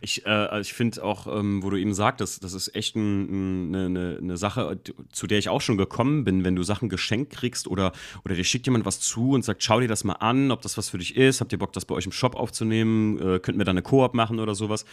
Ich, 0.00 0.26
äh, 0.26 0.60
ich 0.60 0.72
finde 0.72 1.02
auch, 1.02 1.26
ähm, 1.26 1.62
wo 1.62 1.70
du 1.70 1.76
eben 1.76 1.94
sagtest, 1.94 2.42
das 2.44 2.52
ist 2.52 2.74
echt 2.74 2.96
ein, 2.96 3.70
ein, 3.70 3.74
eine, 3.74 4.18
eine 4.20 4.36
Sache, 4.36 4.78
zu 5.12 5.26
der 5.26 5.38
ich 5.38 5.48
auch 5.48 5.60
schon 5.60 5.76
gekommen 5.76 6.24
bin, 6.24 6.44
wenn 6.44 6.56
du 6.56 6.62
Sachen 6.62 6.88
geschenkt 6.88 7.32
kriegst 7.32 7.68
oder, 7.68 7.92
oder 8.24 8.34
dir 8.34 8.44
schickt 8.44 8.66
jemand 8.66 8.84
was 8.84 9.00
zu 9.00 9.32
und 9.32 9.44
sagt, 9.44 9.62
schau 9.62 9.80
dir 9.80 9.88
das 9.88 10.04
mal 10.04 10.14
an, 10.14 10.50
ob 10.50 10.62
das 10.62 10.76
was 10.76 10.88
für 10.88 10.98
dich 10.98 11.16
ist, 11.16 11.40
habt 11.40 11.52
ihr 11.52 11.58
Bock, 11.58 11.72
das 11.72 11.84
bei 11.84 11.94
euch 11.94 12.06
im 12.06 12.12
Shop 12.12 12.34
aufzunehmen, 12.34 13.18
äh, 13.18 13.38
könnten 13.38 13.58
wir 13.58 13.64
da 13.64 13.70
eine 13.70 13.82
Koop 13.82 14.14
machen 14.14 14.40
oder 14.40 14.54
sowas. 14.54 14.84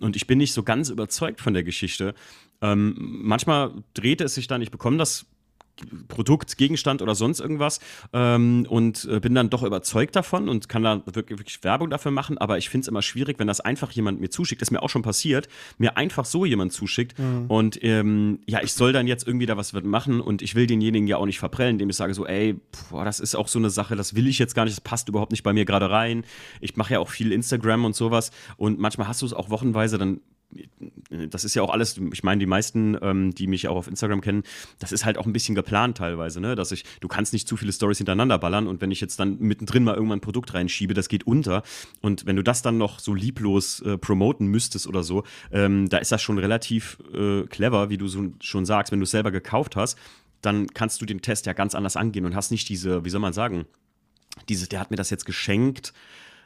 Und 0.00 0.16
ich 0.16 0.26
bin 0.26 0.38
nicht 0.38 0.52
so 0.52 0.62
ganz 0.62 0.88
überzeugt 0.90 1.40
von 1.40 1.54
der 1.54 1.62
Geschichte. 1.62 2.14
Ähm, 2.60 2.94
manchmal 2.98 3.72
drehte 3.94 4.24
es 4.24 4.34
sich 4.34 4.46
dann, 4.46 4.62
ich 4.62 4.70
bekomme 4.70 4.96
das 4.96 5.26
Produkt, 6.08 6.56
Gegenstand 6.58 7.02
oder 7.02 7.14
sonst 7.14 7.40
irgendwas 7.40 7.80
ähm, 8.12 8.66
und 8.68 9.06
äh, 9.10 9.20
bin 9.20 9.34
dann 9.34 9.50
doch 9.50 9.62
überzeugt 9.62 10.14
davon 10.14 10.48
und 10.48 10.68
kann 10.68 10.82
da 10.82 11.02
wirklich, 11.06 11.38
wirklich 11.38 11.64
Werbung 11.64 11.90
dafür 11.90 12.10
machen. 12.10 12.38
Aber 12.38 12.58
ich 12.58 12.68
finde 12.68 12.82
es 12.82 12.88
immer 12.88 13.02
schwierig, 13.02 13.38
wenn 13.38 13.46
das 13.46 13.60
einfach 13.60 13.90
jemand 13.92 14.20
mir 14.20 14.30
zuschickt. 14.30 14.60
Das 14.60 14.68
ist 14.68 14.72
mir 14.72 14.82
auch 14.82 14.90
schon 14.90 15.02
passiert, 15.02 15.48
mir 15.78 15.96
einfach 15.96 16.24
so 16.24 16.44
jemand 16.44 16.72
zuschickt 16.72 17.18
mhm. 17.18 17.46
und 17.48 17.82
ähm, 17.82 18.40
ja, 18.46 18.62
ich 18.62 18.72
soll 18.72 18.92
dann 18.92 19.06
jetzt 19.06 19.26
irgendwie 19.26 19.46
da 19.46 19.56
was 19.56 19.72
machen 19.72 20.20
und 20.20 20.42
ich 20.42 20.54
will 20.54 20.66
denjenigen 20.66 21.08
ja 21.08 21.16
auch 21.16 21.26
nicht 21.26 21.38
verprellen, 21.38 21.72
indem 21.76 21.90
ich 21.90 21.96
sage 21.96 22.14
so, 22.14 22.26
ey, 22.26 22.60
boah, 22.90 23.04
das 23.04 23.20
ist 23.20 23.34
auch 23.34 23.48
so 23.48 23.58
eine 23.58 23.70
Sache, 23.70 23.96
das 23.96 24.14
will 24.14 24.26
ich 24.26 24.38
jetzt 24.38 24.54
gar 24.54 24.64
nicht, 24.64 24.76
das 24.76 24.82
passt 24.82 25.08
überhaupt 25.08 25.32
nicht 25.32 25.42
bei 25.42 25.52
mir 25.52 25.64
gerade 25.64 25.90
rein. 25.90 26.24
Ich 26.60 26.76
mache 26.76 26.94
ja 26.94 27.00
auch 27.00 27.08
viel 27.08 27.32
Instagram 27.32 27.84
und 27.84 27.96
sowas 27.96 28.30
und 28.56 28.78
manchmal 28.78 29.08
hast 29.08 29.22
du 29.22 29.26
es 29.26 29.32
auch 29.32 29.50
wochenweise, 29.50 29.98
dann 29.98 30.20
das 31.30 31.44
ist 31.44 31.54
ja 31.54 31.62
auch 31.62 31.70
alles, 31.70 31.98
ich 32.12 32.22
meine, 32.22 32.40
die 32.40 32.46
meisten, 32.46 32.96
ähm, 33.02 33.34
die 33.34 33.46
mich 33.46 33.68
auch 33.68 33.76
auf 33.76 33.88
Instagram 33.88 34.20
kennen, 34.20 34.42
das 34.78 34.92
ist 34.92 35.04
halt 35.04 35.18
auch 35.18 35.26
ein 35.26 35.32
bisschen 35.32 35.54
geplant 35.54 35.98
teilweise, 35.98 36.40
ne? 36.40 36.54
Dass 36.54 36.72
ich, 36.72 36.84
du 37.00 37.08
kannst 37.08 37.32
nicht 37.32 37.48
zu 37.48 37.56
viele 37.56 37.72
Stories 37.72 37.98
hintereinander 37.98 38.38
ballern 38.38 38.66
und 38.66 38.80
wenn 38.80 38.90
ich 38.90 39.00
jetzt 39.00 39.18
dann 39.20 39.38
mittendrin 39.38 39.84
mal 39.84 39.94
irgendwann 39.94 40.18
ein 40.18 40.22
Produkt 40.22 40.54
reinschiebe, 40.54 40.94
das 40.94 41.08
geht 41.08 41.26
unter. 41.26 41.62
Und 42.00 42.26
wenn 42.26 42.36
du 42.36 42.42
das 42.42 42.62
dann 42.62 42.78
noch 42.78 42.98
so 42.98 43.14
lieblos 43.14 43.80
äh, 43.80 43.98
promoten 43.98 44.46
müsstest 44.46 44.86
oder 44.86 45.02
so, 45.02 45.24
ähm, 45.50 45.88
da 45.88 45.98
ist 45.98 46.12
das 46.12 46.22
schon 46.22 46.38
relativ 46.38 46.98
äh, 47.14 47.42
clever, 47.44 47.90
wie 47.90 47.98
du 47.98 48.08
so 48.08 48.32
schon 48.40 48.64
sagst, 48.64 48.92
wenn 48.92 49.00
du 49.00 49.04
es 49.04 49.10
selber 49.10 49.30
gekauft 49.30 49.76
hast, 49.76 49.98
dann 50.40 50.66
kannst 50.68 51.00
du 51.00 51.06
den 51.06 51.22
Test 51.22 51.46
ja 51.46 51.52
ganz 51.52 51.74
anders 51.74 51.96
angehen 51.96 52.24
und 52.24 52.34
hast 52.34 52.50
nicht 52.50 52.68
diese, 52.68 53.04
wie 53.04 53.10
soll 53.10 53.20
man 53.20 53.32
sagen, 53.32 53.66
dieses, 54.48 54.68
der 54.68 54.80
hat 54.80 54.90
mir 54.90 54.96
das 54.96 55.10
jetzt 55.10 55.26
geschenkt. 55.26 55.92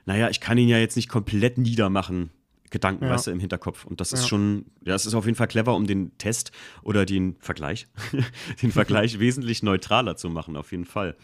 Naja, 0.05 0.29
ich 0.29 0.41
kann 0.41 0.59
ihn 0.59 0.69
ja 0.69 0.79
jetzt 0.79 0.97
nicht 0.97 1.09
komplett 1.09 1.59
niedermachen 1.59 2.31
Gedanken, 2.71 3.05
ja. 3.05 3.11
weißt 3.11 3.29
du, 3.29 3.31
im 3.31 3.41
Hinterkopf. 3.41 3.85
Und 3.85 4.01
das 4.01 4.13
ist 4.13 4.23
ja. 4.23 4.29
schon, 4.29 4.67
ja, 4.85 4.93
das 4.93 5.07
ist 5.07 5.15
auf 5.15 5.25
jeden 5.25 5.37
Fall 5.37 5.47
clever, 5.47 5.75
um 5.75 5.87
den 5.87 6.17
Test 6.19 6.53
oder 6.83 7.07
den 7.07 7.37
Vergleich, 7.41 7.87
den 8.63 8.73
Vergleich 8.73 9.19
wesentlich 9.21 9.63
neutraler 9.63 10.17
zu 10.17 10.31
machen, 10.31 10.57
auf 10.57 10.73
jeden 10.73 10.85
Fall. 10.85 11.17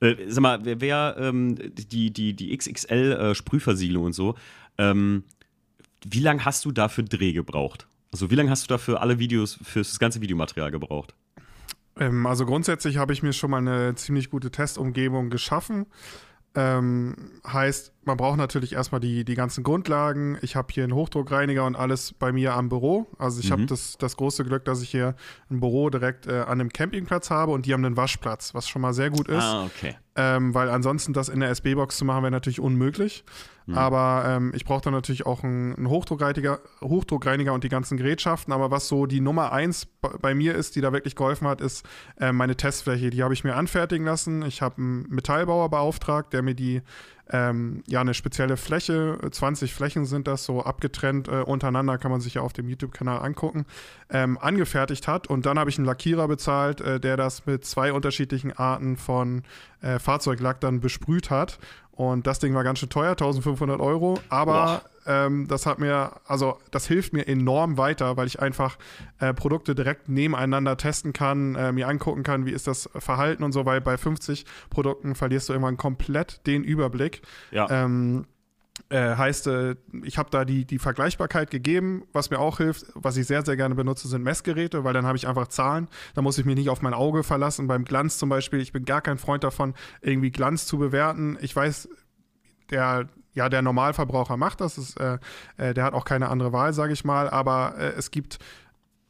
Äh, 0.00 0.16
sag 0.28 0.42
mal, 0.42 0.64
wer, 0.64 0.80
wer 0.80 1.16
ähm, 1.18 1.56
die, 1.74 2.12
die, 2.12 2.34
die 2.34 2.56
XXL-Sprühversiegelung 2.56 4.04
äh, 4.04 4.06
und 4.06 4.12
so, 4.12 4.34
ähm, 4.78 5.24
wie 6.04 6.20
lange 6.20 6.44
hast 6.44 6.64
du 6.64 6.72
dafür 6.72 7.04
Dreh 7.04 7.32
gebraucht? 7.32 7.86
Also 8.12 8.30
wie 8.30 8.34
lange 8.34 8.50
hast 8.50 8.64
du 8.64 8.68
dafür 8.68 9.00
alle 9.02 9.18
Videos, 9.18 9.58
für 9.62 9.80
das 9.80 9.98
ganze 9.98 10.20
Videomaterial 10.20 10.70
gebraucht? 10.70 11.14
Ähm, 11.98 12.26
also 12.26 12.46
grundsätzlich 12.46 12.96
habe 12.96 13.12
ich 13.12 13.22
mir 13.22 13.32
schon 13.32 13.50
mal 13.50 13.58
eine 13.58 13.94
ziemlich 13.94 14.30
gute 14.30 14.50
Testumgebung 14.50 15.30
geschaffen. 15.30 15.86
Ähm, 16.56 17.14
heißt, 17.46 17.92
man 18.04 18.16
braucht 18.16 18.36
natürlich 18.36 18.72
erstmal 18.72 19.00
die, 19.00 19.24
die 19.24 19.36
ganzen 19.36 19.62
Grundlagen. 19.62 20.36
Ich 20.42 20.56
habe 20.56 20.68
hier 20.72 20.82
einen 20.82 20.94
Hochdruckreiniger 20.94 21.64
und 21.64 21.76
alles 21.76 22.12
bei 22.12 22.32
mir 22.32 22.54
am 22.54 22.68
Büro. 22.68 23.06
Also 23.18 23.38
ich 23.38 23.50
mhm. 23.50 23.52
habe 23.52 23.66
das, 23.66 23.96
das 23.98 24.16
große 24.16 24.44
Glück, 24.44 24.64
dass 24.64 24.82
ich 24.82 24.90
hier 24.90 25.14
ein 25.48 25.60
Büro 25.60 25.90
direkt 25.90 26.26
äh, 26.26 26.40
an 26.40 26.60
einem 26.60 26.70
Campingplatz 26.70 27.30
habe 27.30 27.52
und 27.52 27.66
die 27.66 27.72
haben 27.72 27.84
einen 27.84 27.96
Waschplatz, 27.96 28.52
was 28.52 28.68
schon 28.68 28.82
mal 28.82 28.92
sehr 28.92 29.10
gut 29.10 29.28
ist. 29.28 29.42
Ah, 29.42 29.64
okay. 29.64 29.96
Ähm, 30.16 30.52
weil 30.52 30.68
ansonsten 30.70 31.12
das 31.12 31.28
in 31.28 31.38
der 31.38 31.50
SB-Box 31.50 31.98
zu 31.98 32.04
machen, 32.04 32.22
wäre 32.22 32.32
natürlich 32.32 32.58
unmöglich. 32.58 33.24
Hm. 33.70 33.78
Aber 33.78 34.24
ähm, 34.26 34.52
ich 34.54 34.64
brauche 34.64 34.82
dann 34.82 34.92
natürlich 34.92 35.26
auch 35.26 35.42
einen, 35.44 35.74
einen 35.76 35.88
Hochdruckreiniger, 35.88 36.60
Hochdruckreiniger 36.80 37.52
und 37.52 37.64
die 37.64 37.68
ganzen 37.68 37.96
Gerätschaften. 37.96 38.52
Aber 38.52 38.70
was 38.70 38.88
so 38.88 39.06
die 39.06 39.20
Nummer 39.20 39.52
eins 39.52 39.86
bei 40.20 40.34
mir 40.34 40.54
ist, 40.54 40.76
die 40.76 40.80
da 40.80 40.92
wirklich 40.92 41.14
geholfen 41.14 41.46
hat, 41.46 41.60
ist 41.60 41.86
äh, 42.18 42.32
meine 42.32 42.56
Testfläche. 42.56 43.10
Die 43.10 43.22
habe 43.22 43.34
ich 43.34 43.44
mir 43.44 43.54
anfertigen 43.54 44.04
lassen. 44.04 44.42
Ich 44.42 44.62
habe 44.62 44.78
einen 44.78 45.06
Metallbauer 45.08 45.70
beauftragt, 45.70 46.32
der 46.32 46.42
mir 46.42 46.54
die 46.54 46.82
ähm, 47.32 47.82
ja, 47.86 48.00
eine 48.00 48.14
spezielle 48.14 48.56
Fläche, 48.56 49.18
20 49.30 49.72
Flächen 49.72 50.04
sind 50.04 50.26
das, 50.26 50.44
so 50.44 50.62
abgetrennt 50.62 51.28
äh, 51.28 51.42
untereinander, 51.42 51.98
kann 51.98 52.10
man 52.10 52.20
sich 52.20 52.34
ja 52.34 52.42
auf 52.42 52.52
dem 52.52 52.68
YouTube-Kanal 52.68 53.20
angucken, 53.20 53.66
ähm, 54.10 54.36
angefertigt 54.38 55.06
hat. 55.06 55.28
Und 55.28 55.46
dann 55.46 55.58
habe 55.58 55.70
ich 55.70 55.78
einen 55.78 55.86
Lackierer 55.86 56.26
bezahlt, 56.26 56.80
äh, 56.80 56.98
der 56.98 57.16
das 57.16 57.46
mit 57.46 57.64
zwei 57.64 57.92
unterschiedlichen 57.92 58.52
Arten 58.52 58.96
von 58.96 59.42
äh, 59.80 59.98
Fahrzeuglack 59.98 60.60
dann 60.60 60.80
besprüht 60.80 61.30
hat. 61.30 61.58
Und 62.00 62.26
das 62.26 62.38
Ding 62.38 62.54
war 62.54 62.64
ganz 62.64 62.78
schön 62.78 62.88
teuer, 62.88 63.10
1500 63.10 63.78
Euro. 63.78 64.18
Aber 64.30 64.80
ähm, 65.04 65.46
das 65.48 65.66
hat 65.66 65.78
mir, 65.78 66.12
also 66.26 66.56
das 66.70 66.86
hilft 66.86 67.12
mir 67.12 67.28
enorm 67.28 67.76
weiter, 67.76 68.16
weil 68.16 68.26
ich 68.26 68.40
einfach 68.40 68.78
äh, 69.18 69.34
Produkte 69.34 69.74
direkt 69.74 70.08
nebeneinander 70.08 70.78
testen 70.78 71.12
kann, 71.12 71.56
äh, 71.56 71.72
mir 71.72 71.88
angucken 71.88 72.22
kann, 72.22 72.46
wie 72.46 72.52
ist 72.52 72.66
das 72.66 72.88
Verhalten 72.96 73.44
und 73.44 73.52
so, 73.52 73.66
weil 73.66 73.82
bei 73.82 73.98
50 73.98 74.46
Produkten 74.70 75.14
verlierst 75.14 75.50
du 75.50 75.52
irgendwann 75.52 75.76
komplett 75.76 76.46
den 76.46 76.64
Überblick. 76.64 77.20
Ja. 77.50 77.68
Ähm, 77.68 78.24
äh, 78.88 79.16
heißt, 79.16 79.46
äh, 79.46 79.76
ich 80.04 80.18
habe 80.18 80.30
da 80.30 80.44
die, 80.44 80.64
die 80.64 80.78
Vergleichbarkeit 80.78 81.50
gegeben. 81.50 82.04
Was 82.12 82.30
mir 82.30 82.38
auch 82.38 82.58
hilft, 82.58 82.86
was 82.94 83.16
ich 83.16 83.26
sehr, 83.26 83.44
sehr 83.44 83.56
gerne 83.56 83.74
benutze, 83.74 84.08
sind 84.08 84.22
Messgeräte, 84.22 84.84
weil 84.84 84.92
dann 84.92 85.06
habe 85.06 85.16
ich 85.16 85.28
einfach 85.28 85.48
Zahlen. 85.48 85.88
Da 86.14 86.22
muss 86.22 86.38
ich 86.38 86.44
mich 86.44 86.56
nicht 86.56 86.68
auf 86.68 86.82
mein 86.82 86.94
Auge 86.94 87.22
verlassen. 87.22 87.66
Beim 87.66 87.84
Glanz 87.84 88.18
zum 88.18 88.28
Beispiel, 88.28 88.60
ich 88.60 88.72
bin 88.72 88.84
gar 88.84 89.00
kein 89.00 89.18
Freund 89.18 89.44
davon, 89.44 89.74
irgendwie 90.00 90.30
Glanz 90.30 90.66
zu 90.66 90.78
bewerten. 90.78 91.38
Ich 91.40 91.54
weiß, 91.54 91.88
der, 92.70 93.08
ja, 93.34 93.48
der 93.48 93.62
Normalverbraucher 93.62 94.36
macht 94.36 94.60
das. 94.60 94.78
Ist, 94.78 94.98
äh, 94.98 95.18
äh, 95.56 95.74
der 95.74 95.84
hat 95.84 95.94
auch 95.94 96.04
keine 96.04 96.28
andere 96.28 96.52
Wahl, 96.52 96.72
sage 96.72 96.92
ich 96.92 97.04
mal. 97.04 97.28
Aber 97.28 97.74
äh, 97.78 97.92
es 97.96 98.10
gibt, 98.10 98.38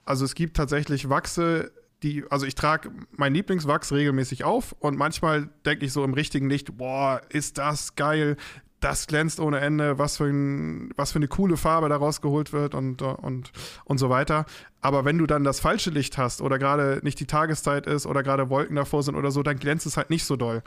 also 0.04 0.24
es 0.24 0.34
gibt 0.34 0.56
tatsächlich 0.56 1.08
Wachse, 1.08 1.72
die, 2.02 2.24
also 2.30 2.46
ich 2.46 2.54
trage 2.54 2.90
meinen 3.12 3.34
Lieblingswachs 3.34 3.92
regelmäßig 3.92 4.44
auf 4.44 4.74
und 4.80 4.96
manchmal 4.96 5.48
denke 5.66 5.84
ich 5.84 5.92
so 5.92 6.02
im 6.04 6.14
richtigen 6.14 6.48
Licht, 6.48 6.76
boah, 6.76 7.20
ist 7.28 7.58
das 7.58 7.94
geil, 7.94 8.36
das 8.80 9.06
glänzt 9.06 9.40
ohne 9.40 9.60
Ende, 9.60 9.98
was 9.98 10.16
für, 10.16 10.24
ein, 10.24 10.90
was 10.96 11.12
für 11.12 11.18
eine 11.18 11.28
coole 11.28 11.56
Farbe 11.56 11.88
da 11.88 11.96
rausgeholt 11.96 12.52
wird 12.52 12.74
und, 12.74 13.02
und, 13.02 13.52
und 13.84 13.98
so 13.98 14.10
weiter. 14.10 14.46
Aber 14.80 15.04
wenn 15.04 15.18
du 15.18 15.26
dann 15.26 15.44
das 15.44 15.60
falsche 15.60 15.90
Licht 15.90 16.16
hast 16.18 16.40
oder 16.40 16.58
gerade 16.58 17.00
nicht 17.02 17.20
die 17.20 17.26
Tageszeit 17.26 17.86
ist 17.86 18.06
oder 18.06 18.22
gerade 18.22 18.48
Wolken 18.48 18.76
davor 18.76 19.02
sind 19.02 19.14
oder 19.14 19.30
so, 19.30 19.42
dann 19.42 19.58
glänzt 19.58 19.86
es 19.86 19.96
halt 19.96 20.10
nicht 20.10 20.24
so 20.24 20.36
doll. 20.36 20.62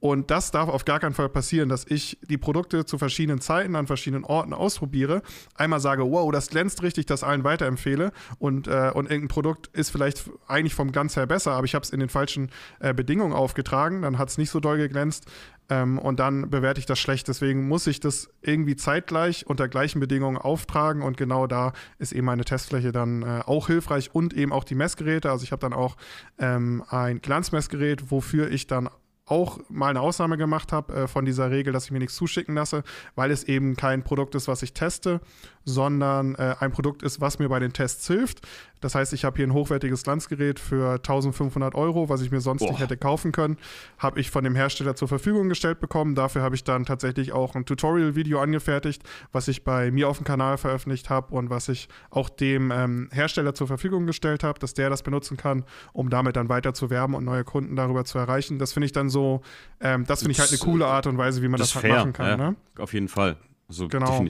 Und 0.00 0.30
das 0.30 0.52
darf 0.52 0.68
auf 0.68 0.84
gar 0.84 1.00
keinen 1.00 1.14
Fall 1.14 1.28
passieren, 1.28 1.68
dass 1.68 1.84
ich 1.88 2.18
die 2.22 2.38
Produkte 2.38 2.84
zu 2.84 2.98
verschiedenen 2.98 3.40
Zeiten 3.40 3.74
an 3.74 3.88
verschiedenen 3.88 4.24
Orten 4.24 4.52
ausprobiere. 4.52 5.22
Einmal 5.56 5.80
sage, 5.80 6.08
wow, 6.08 6.30
das 6.30 6.50
glänzt 6.50 6.82
richtig, 6.82 7.06
das 7.06 7.24
allen 7.24 7.42
weiterempfehle. 7.42 8.12
Und, 8.38 8.68
äh, 8.68 8.92
und 8.94 9.10
irgendein 9.10 9.28
Produkt 9.28 9.66
ist 9.72 9.90
vielleicht 9.90 10.30
eigentlich 10.46 10.74
vom 10.74 10.92
Glanz 10.92 11.16
her 11.16 11.26
besser, 11.26 11.52
aber 11.52 11.64
ich 11.64 11.74
habe 11.74 11.82
es 11.82 11.90
in 11.90 11.98
den 11.98 12.08
falschen 12.08 12.50
äh, 12.78 12.94
Bedingungen 12.94 13.32
aufgetragen. 13.32 14.02
Dann 14.02 14.18
hat 14.18 14.28
es 14.28 14.38
nicht 14.38 14.50
so 14.50 14.60
doll 14.60 14.78
geglänzt. 14.78 15.26
Ähm, 15.68 15.98
und 15.98 16.20
dann 16.20 16.48
bewerte 16.48 16.78
ich 16.78 16.86
das 16.86 17.00
schlecht. 17.00 17.26
Deswegen 17.26 17.66
muss 17.66 17.86
ich 17.88 17.98
das 17.98 18.30
irgendwie 18.40 18.76
zeitgleich 18.76 19.46
unter 19.46 19.68
gleichen 19.68 19.98
Bedingungen 19.98 20.38
auftragen. 20.38 21.02
Und 21.02 21.16
genau 21.16 21.48
da 21.48 21.72
ist 21.98 22.12
eben 22.12 22.26
meine 22.26 22.44
Testfläche 22.44 22.92
dann 22.92 23.22
äh, 23.22 23.40
auch 23.44 23.57
hilfreich 23.66 24.14
und 24.14 24.32
eben 24.34 24.52
auch 24.52 24.64
die 24.64 24.74
Messgeräte. 24.74 25.30
Also 25.30 25.44
ich 25.44 25.52
habe 25.52 25.60
dann 25.60 25.72
auch 25.72 25.96
ähm, 26.38 26.84
ein 26.88 27.20
Glanzmessgerät, 27.20 28.10
wofür 28.10 28.50
ich 28.50 28.66
dann 28.66 28.88
auch 29.30 29.60
mal 29.68 29.90
eine 29.90 30.00
Ausnahme 30.00 30.36
gemacht 30.36 30.72
habe 30.72 30.94
äh, 30.94 31.06
von 31.06 31.24
dieser 31.24 31.50
Regel, 31.50 31.72
dass 31.72 31.84
ich 31.84 31.90
mir 31.90 31.98
nichts 31.98 32.16
zuschicken 32.16 32.54
lasse, 32.54 32.82
weil 33.14 33.30
es 33.30 33.44
eben 33.44 33.76
kein 33.76 34.02
Produkt 34.02 34.34
ist, 34.34 34.48
was 34.48 34.62
ich 34.62 34.72
teste, 34.72 35.20
sondern 35.64 36.34
äh, 36.36 36.56
ein 36.60 36.72
Produkt 36.72 37.02
ist, 37.02 37.20
was 37.20 37.38
mir 37.38 37.48
bei 37.48 37.58
den 37.58 37.72
Tests 37.72 38.06
hilft. 38.06 38.46
Das 38.80 38.94
heißt, 38.94 39.12
ich 39.12 39.24
habe 39.24 39.36
hier 39.36 39.46
ein 39.46 39.52
hochwertiges 39.52 40.02
Glanzgerät 40.02 40.60
für 40.60 40.94
1500 40.94 41.74
Euro, 41.74 42.08
was 42.08 42.22
ich 42.22 42.30
mir 42.30 42.40
sonst 42.40 42.60
Boah. 42.60 42.70
nicht 42.70 42.80
hätte 42.80 42.96
kaufen 42.96 43.32
können, 43.32 43.56
habe 43.98 44.20
ich 44.20 44.30
von 44.30 44.44
dem 44.44 44.54
Hersteller 44.54 44.94
zur 44.96 45.08
Verfügung 45.08 45.48
gestellt 45.48 45.80
bekommen. 45.80 46.14
Dafür 46.14 46.42
habe 46.42 46.54
ich 46.54 46.64
dann 46.64 46.84
tatsächlich 46.84 47.32
auch 47.32 47.54
ein 47.54 47.64
Tutorial-Video 47.64 48.40
angefertigt, 48.40 49.02
was 49.32 49.48
ich 49.48 49.64
bei 49.64 49.90
mir 49.90 50.08
auf 50.08 50.18
dem 50.18 50.24
Kanal 50.24 50.58
veröffentlicht 50.58 51.10
habe 51.10 51.34
und 51.34 51.50
was 51.50 51.68
ich 51.68 51.88
auch 52.10 52.28
dem 52.28 52.70
ähm, 52.70 53.08
Hersteller 53.12 53.54
zur 53.54 53.66
Verfügung 53.66 54.06
gestellt 54.06 54.44
habe, 54.44 54.58
dass 54.58 54.74
der 54.74 54.90
das 54.90 55.02
benutzen 55.02 55.36
kann, 55.36 55.64
um 55.92 56.10
damit 56.10 56.36
dann 56.36 56.48
weiter 56.48 56.74
zu 56.74 56.90
werben 56.90 57.14
und 57.14 57.24
neue 57.24 57.44
Kunden 57.44 57.76
darüber 57.76 58.04
zu 58.04 58.18
erreichen. 58.18 58.58
Das 58.58 58.72
finde 58.72 58.86
ich 58.86 58.92
dann 58.92 59.08
so, 59.08 59.42
ähm, 59.80 60.04
das 60.06 60.20
finde 60.20 60.32
ich 60.32 60.40
halt 60.40 60.50
eine 60.50 60.58
coole 60.58 60.86
Art 60.86 61.06
und 61.06 61.18
Weise, 61.18 61.42
wie 61.42 61.48
man 61.48 61.58
das, 61.58 61.72
das 61.72 61.82
halt 61.82 61.92
machen 61.92 62.12
kann. 62.12 62.26
Ja, 62.26 62.36
ne? 62.36 62.56
Auf 62.78 62.92
jeden 62.94 63.08
Fall. 63.08 63.36
Also 63.68 63.88
genau. 63.88 64.24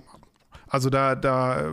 Also 0.69 0.91
da, 0.91 1.15
da 1.15 1.73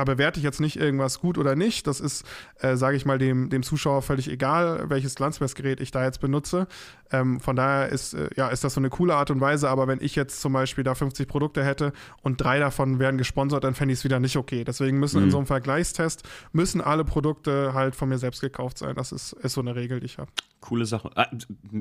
da 0.00 0.04
bewerte 0.04 0.40
ich 0.40 0.44
jetzt 0.44 0.60
nicht 0.60 0.76
irgendwas 0.76 1.20
gut 1.20 1.36
oder 1.36 1.54
nicht. 1.54 1.86
Das 1.86 2.00
ist, 2.00 2.24
äh, 2.60 2.76
sage 2.76 2.96
ich 2.96 3.04
mal, 3.04 3.18
dem, 3.18 3.50
dem 3.50 3.62
Zuschauer 3.62 4.00
völlig 4.00 4.30
egal, 4.30 4.88
welches 4.88 5.14
Glanzmessgerät 5.14 5.78
ich 5.78 5.90
da 5.90 6.04
jetzt 6.04 6.22
benutze. 6.22 6.68
Ähm, 7.12 7.38
von 7.38 7.54
daher 7.54 7.90
ist, 7.90 8.14
äh, 8.14 8.30
ja, 8.34 8.48
ist 8.48 8.64
das 8.64 8.72
so 8.72 8.80
eine 8.80 8.88
coole 8.88 9.14
Art 9.14 9.30
und 9.30 9.42
Weise. 9.42 9.68
Aber 9.68 9.88
wenn 9.88 10.00
ich 10.00 10.16
jetzt 10.16 10.40
zum 10.40 10.54
Beispiel 10.54 10.84
da 10.84 10.94
50 10.94 11.28
Produkte 11.28 11.62
hätte 11.62 11.92
und 12.22 12.40
drei 12.40 12.58
davon 12.58 12.98
werden 12.98 13.18
gesponsert, 13.18 13.62
dann 13.62 13.74
fände 13.74 13.92
ich 13.92 13.98
es 13.98 14.04
wieder 14.04 14.20
nicht 14.20 14.36
okay. 14.36 14.64
Deswegen 14.64 14.98
müssen 14.98 15.18
mhm. 15.18 15.26
in 15.26 15.30
so 15.32 15.36
einem 15.36 15.46
Vergleichstest 15.46 16.22
müssen 16.52 16.80
alle 16.80 17.04
Produkte 17.04 17.74
halt 17.74 17.94
von 17.94 18.08
mir 18.08 18.16
selbst 18.16 18.40
gekauft 18.40 18.78
sein. 18.78 18.94
Das 18.94 19.12
ist, 19.12 19.34
ist 19.34 19.52
so 19.52 19.60
eine 19.60 19.76
Regel, 19.76 20.00
die 20.00 20.06
ich 20.06 20.16
habe. 20.16 20.30
Coole 20.60 20.86
Sache. 20.86 21.10
Ah, 21.14 21.26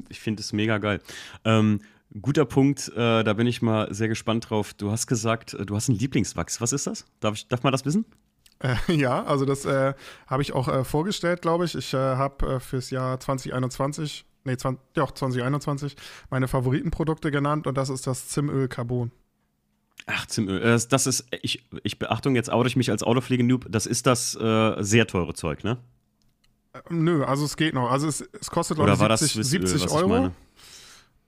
ich 0.10 0.20
finde 0.20 0.42
es 0.42 0.52
mega 0.52 0.78
geil. 0.78 1.00
Ähm, 1.46 1.80
Guter 2.22 2.46
Punkt, 2.46 2.92
äh, 2.96 3.24
da 3.24 3.34
bin 3.34 3.46
ich 3.46 3.62
mal 3.62 3.94
sehr 3.94 4.08
gespannt 4.08 4.50
drauf. 4.50 4.74
Du 4.74 4.92
hast 4.92 5.06
gesagt, 5.06 5.54
äh, 5.54 5.66
du 5.66 5.76
hast 5.76 5.90
einen 5.90 6.00
Lieblingswachs. 6.00 6.60
Was 6.60 6.74
ist 6.74 6.88
das? 6.88 7.06
Darf, 7.20 7.36
ich, 7.36 7.48
darf 7.48 7.62
man 7.62 7.72
das 7.72 7.86
wissen? 7.86 8.06
Äh, 8.60 8.76
ja, 8.96 9.24
also 9.24 9.46
das 9.46 9.66
äh, 9.66 9.94
habe 10.26 10.42
ich 10.42 10.54
auch 10.54 10.68
äh, 10.68 10.84
vorgestellt, 10.84 11.44
glaube 11.44 11.66
ich. 11.66 11.76
Ich 11.76 11.94
äh, 11.94 11.98
habe 11.98 12.60
fürs 12.60 12.90
Jahr 12.90 13.20
2021, 13.20 14.26
nee, 14.44 14.58
20, 14.58 14.84
ja, 14.98 15.06
2021 15.14 15.96
meine 16.32 16.48
Favoritenprodukte 16.48 17.30
genannt 17.30 17.68
und 17.68 17.78
das 17.78 17.90
ist 17.90 18.08
das 18.08 18.28
Zimöl 18.28 18.68
Carbon. 18.68 19.12
Ach, 20.08 20.26
Zimöl. 20.26 20.62
Das, 20.62 20.88
das 20.88 21.06
ist, 21.06 21.28
ich, 21.44 21.64
ich 21.84 22.00
Beachtung, 22.00 22.36
jetzt 22.36 22.50
oute 22.52 22.70
ich 22.70 22.76
mich 22.76 22.90
als 22.90 23.04
Autopflege-Noob, 23.04 23.68
das 23.70 23.86
ist 23.86 24.08
das 24.08 24.32
sehr 24.32 25.06
teure 25.06 25.34
Zeug, 25.36 25.64
ne? 25.64 25.78
Nö, 26.90 27.24
also 27.24 27.46
es 27.46 27.58
geht 27.58 27.74
noch. 27.74 27.92
Also 27.92 28.08
es, 28.08 28.22
es 28.22 28.50
kostet, 28.50 28.78
glaube 28.78 28.92
ich, 28.92 29.32
70, 29.32 29.44
70 29.44 29.92
Euro. 29.92 30.32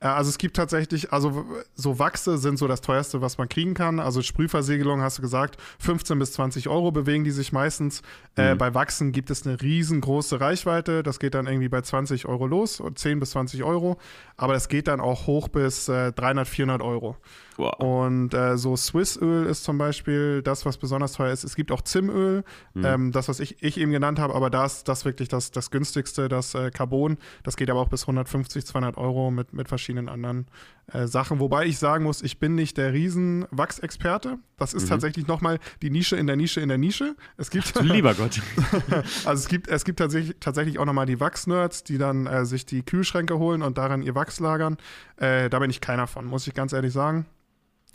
Also 0.02 0.30
es 0.30 0.40
gibt 0.40 0.56
tatsächlich, 0.56 1.14
also 1.14 1.46
so 1.76 2.00
Wachse 2.00 2.40
sind 2.40 2.58
so 2.58 2.68
das 2.68 2.82
teuerste, 2.82 3.22
was 3.22 3.38
man 3.38 3.48
kriegen 3.48 3.76
kann. 3.76 4.00
Also 4.00 4.24
Sprühversiegelung 4.24 5.02
hast 5.02 5.20
du 5.20 5.22
gesagt, 5.22 5.58
15 5.78 6.18
bis 6.18 6.34
20 6.34 6.70
Euro 6.70 6.92
bewegen 6.92 7.24
die 7.24 7.30
sich 7.30 7.52
meistens. 7.52 8.02
Äh, 8.36 8.42
mhm. 8.42 8.52
Äh, 8.54 8.56
bei 8.56 8.74
Wachsen 8.74 9.12
gibt 9.12 9.30
es 9.30 9.46
eine 9.46 9.62
riesengroße 9.62 10.42
Reichweite. 10.42 11.04
Das 11.04 11.20
geht 11.20 11.36
dann 11.36 11.46
irgendwie 11.46 11.70
bei 11.70 11.82
20 11.82 12.26
Euro 12.26 12.48
los, 12.48 12.82
10 12.96 13.20
bis 13.20 13.32
20 13.32 13.64
Euro. 13.64 14.00
Aber 14.38 14.56
es 14.56 14.70
geht 14.70 14.88
dann 14.88 15.02
auch 15.02 15.28
hoch 15.28 15.50
bis 15.50 15.88
äh, 15.88 16.12
300, 16.12 16.48
400 16.48 16.82
Euro. 16.82 17.16
Wow. 17.58 17.74
Und 17.80 18.34
äh, 18.34 18.58
so 18.58 18.76
Swissöl 18.76 19.46
ist 19.46 19.64
zum 19.64 19.78
Beispiel 19.78 20.42
das, 20.42 20.66
was 20.66 20.78
besonders 20.78 21.14
teuer 21.14 21.32
ist. 21.32 21.44
Es 21.44 21.56
gibt 21.56 21.72
auch 21.72 21.82
Zimöl, 21.82 22.44
mhm. 22.74 22.86
ähm, 22.86 23.12
das, 23.12 23.28
was 23.28 23.40
ich, 23.40 23.62
ich 23.62 23.78
eben 23.78 23.92
genannt 23.92 24.20
habe, 24.20 24.36
aber 24.36 24.50
da 24.50 24.66
ist 24.66 24.88
das 24.88 25.06
wirklich 25.06 25.28
das, 25.28 25.52
das 25.52 25.72
günstigste, 25.72 26.30
das 26.30 26.56
äh, 26.56 26.72
Carbon. 26.72 27.18
Das 27.44 27.58
geht 27.58 27.70
aber 27.70 27.82
auch 27.82 27.90
bis 27.90 28.04
150, 28.04 28.66
200 28.66 28.98
Euro 28.98 29.32
mit, 29.32 29.54
mit 29.54 29.68
verschiedenen 29.68 30.10
anderen 30.10 30.48
äh, 30.94 31.08
Sachen. 31.08 31.40
Wobei 31.40 31.66
ich 31.66 31.78
sagen 31.78 32.04
muss, 32.04 32.22
ich 32.22 32.40
bin 32.40 32.56
nicht 32.56 32.78
der 32.78 32.94
Riesen-Wachsexperte. 32.94 34.40
Das 34.58 34.74
ist 34.74 34.86
mhm. 34.86 34.90
tatsächlich 34.90 35.28
nochmal 35.28 35.60
die 35.82 35.90
Nische 35.90 36.16
in 36.16 36.28
der 36.28 36.36
Nische 36.36 36.62
in 36.62 36.70
der 36.70 36.78
Nische. 36.78 37.16
Es 37.38 37.50
gibt. 37.50 37.80
Lieber 37.82 38.14
Gott. 38.14 38.42
also 39.26 39.42
es 39.42 39.48
gibt, 39.48 39.68
es 39.68 39.84
gibt 39.84 40.00
tatsächlich, 40.00 40.36
tatsächlich 40.40 40.80
auch 40.80 40.86
nochmal 40.86 41.06
die 41.06 41.20
Wachs-Nerds, 41.20 41.84
die 41.84 41.98
dann 41.98 42.28
äh, 42.28 42.46
sich 42.46 42.66
die 42.66 42.84
Kühlschränke 42.84 43.38
holen 43.38 43.62
und 43.62 43.78
daran 43.78 44.02
ihr 44.02 44.16
Wachs 44.16 44.40
lagern. 44.40 44.78
Äh, 45.18 45.50
da 45.50 45.60
bin 45.60 45.70
ich 45.70 45.82
keiner 45.82 46.08
von, 46.08 46.26
muss 46.26 46.48
ich 46.48 46.54
ganz 46.54 46.74
ehrlich 46.74 46.94
sagen. 46.94 47.26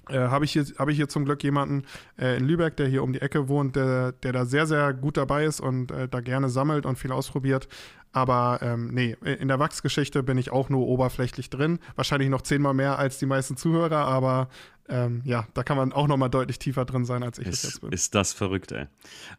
Äh, 0.08 0.18
habe 0.18 0.44
ich, 0.44 0.52
hier, 0.52 0.64
hab 0.78 0.88
ich 0.88 0.96
hier 0.96 1.08
zum 1.08 1.24
Glück 1.24 1.42
jemanden 1.42 1.84
äh, 2.18 2.36
in 2.36 2.46
Lübeck, 2.46 2.76
der 2.76 2.86
hier 2.86 3.02
um 3.02 3.12
die 3.12 3.20
Ecke 3.20 3.48
wohnt, 3.48 3.76
der, 3.76 4.12
der 4.12 4.32
da 4.32 4.44
sehr, 4.44 4.66
sehr 4.66 4.94
gut 4.94 5.16
dabei 5.16 5.44
ist 5.44 5.60
und 5.60 5.90
äh, 5.90 6.08
da 6.08 6.20
gerne 6.20 6.48
sammelt 6.48 6.86
und 6.86 6.98
viel 6.98 7.12
ausprobiert. 7.12 7.68
Aber 8.12 8.60
ähm, 8.62 8.88
nee, 8.94 9.16
in 9.24 9.48
der 9.48 9.58
Wachsgeschichte 9.58 10.22
bin 10.22 10.38
ich 10.38 10.50
auch 10.50 10.70
nur 10.70 10.86
oberflächlich 10.86 11.50
drin. 11.50 11.80
Wahrscheinlich 11.96 12.30
noch 12.30 12.40
zehnmal 12.40 12.72
mehr 12.72 12.98
als 12.98 13.18
die 13.18 13.26
meisten 13.26 13.56
Zuhörer, 13.56 14.06
aber 14.06 14.48
ähm, 14.88 15.20
ja, 15.24 15.46
da 15.54 15.62
kann 15.62 15.76
man 15.76 15.92
auch 15.92 16.06
noch 16.06 16.16
mal 16.16 16.28
deutlich 16.28 16.58
tiefer 16.58 16.84
drin 16.84 17.04
sein, 17.04 17.22
als 17.22 17.38
ich 17.38 17.46
ist, 17.46 17.64
es 17.64 17.70
jetzt 17.70 17.80
bin. 17.82 17.92
Ist 17.92 18.14
das 18.14 18.32
verrückt, 18.32 18.72
ey. 18.72 18.86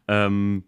Ähm, 0.07 0.63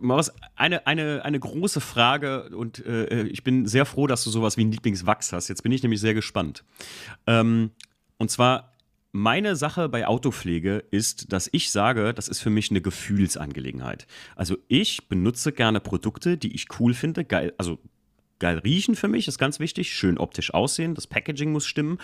Maus, 0.00 0.32
eine, 0.56 0.86
eine, 0.86 1.24
eine 1.24 1.38
große 1.38 1.80
Frage 1.80 2.50
und 2.50 2.84
äh, 2.84 3.22
ich 3.24 3.44
bin 3.44 3.66
sehr 3.66 3.86
froh, 3.86 4.06
dass 4.06 4.24
du 4.24 4.30
sowas 4.30 4.56
wie 4.56 4.64
ein 4.64 4.72
Lieblingswachs 4.72 5.32
hast. 5.32 5.48
Jetzt 5.48 5.62
bin 5.62 5.72
ich 5.72 5.82
nämlich 5.82 6.00
sehr 6.00 6.14
gespannt. 6.14 6.64
Ähm, 7.26 7.70
und 8.18 8.30
zwar, 8.30 8.75
meine 9.16 9.56
Sache 9.56 9.88
bei 9.88 10.06
Autopflege 10.06 10.84
ist, 10.90 11.32
dass 11.32 11.48
ich 11.50 11.70
sage, 11.70 12.12
das 12.12 12.28
ist 12.28 12.40
für 12.40 12.50
mich 12.50 12.70
eine 12.70 12.82
Gefühlsangelegenheit. 12.82 14.06
Also 14.36 14.58
ich 14.68 15.08
benutze 15.08 15.52
gerne 15.52 15.80
Produkte, 15.80 16.36
die 16.36 16.54
ich 16.54 16.66
cool 16.78 16.94
finde, 16.94 17.24
geil, 17.24 17.54
also 17.56 17.78
geil 18.38 18.58
riechen 18.58 18.94
für 18.94 19.08
mich 19.08 19.26
ist 19.28 19.38
ganz 19.38 19.58
wichtig, 19.58 19.92
schön 19.92 20.18
optisch 20.18 20.52
aussehen, 20.52 20.94
das 20.94 21.06
Packaging 21.06 21.50
muss 21.50 21.66
stimmen 21.66 21.98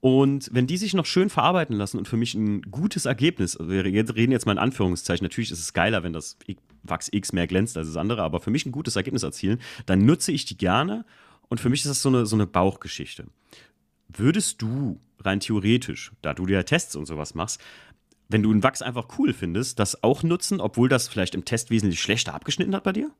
Und 0.00 0.50
wenn 0.52 0.66
die 0.66 0.76
sich 0.76 0.92
noch 0.92 1.06
schön 1.06 1.30
verarbeiten 1.30 1.74
lassen 1.74 1.98
und 1.98 2.06
für 2.06 2.18
mich 2.18 2.34
ein 2.34 2.62
gutes 2.62 3.06
Ergebnis, 3.06 3.56
wir 3.58 3.84
reden 3.84 4.32
jetzt 4.32 4.44
mal 4.44 4.52
in 4.52 4.58
Anführungszeichen, 4.58 5.24
natürlich 5.24 5.50
ist 5.50 5.60
es 5.60 5.72
geiler, 5.72 6.02
wenn 6.02 6.12
das 6.12 6.36
Wachs 6.82 7.08
X 7.10 7.32
mehr 7.32 7.46
glänzt 7.46 7.76
als 7.76 7.88
das 7.88 7.96
andere, 7.96 8.22
aber 8.22 8.40
für 8.40 8.50
mich 8.50 8.66
ein 8.66 8.72
gutes 8.72 8.94
Ergebnis 8.94 9.22
erzielen, 9.22 9.58
dann 9.86 10.04
nutze 10.04 10.32
ich 10.32 10.44
die 10.44 10.58
gerne 10.58 11.06
und 11.48 11.60
für 11.60 11.70
mich 11.70 11.80
ist 11.80 11.88
das 11.88 12.02
so 12.02 12.10
eine, 12.10 12.26
so 12.26 12.36
eine 12.36 12.46
Bauchgeschichte. 12.46 13.26
Würdest 14.08 14.62
du 14.62 15.00
rein 15.20 15.40
theoretisch, 15.40 16.12
da 16.22 16.34
du 16.34 16.46
ja 16.46 16.62
Tests 16.62 16.96
und 16.96 17.06
sowas 17.06 17.34
machst, 17.34 17.60
wenn 18.28 18.42
du 18.42 18.52
ein 18.52 18.62
Wachs 18.62 18.82
einfach 18.82 19.08
cool 19.18 19.32
findest, 19.32 19.78
das 19.78 20.02
auch 20.02 20.22
nutzen, 20.22 20.60
obwohl 20.60 20.88
das 20.88 21.08
vielleicht 21.08 21.34
im 21.34 21.44
Test 21.44 21.70
wesentlich 21.70 22.00
schlechter 22.00 22.34
abgeschnitten 22.34 22.74
hat 22.74 22.84
bei 22.84 22.92
dir? 22.92 23.10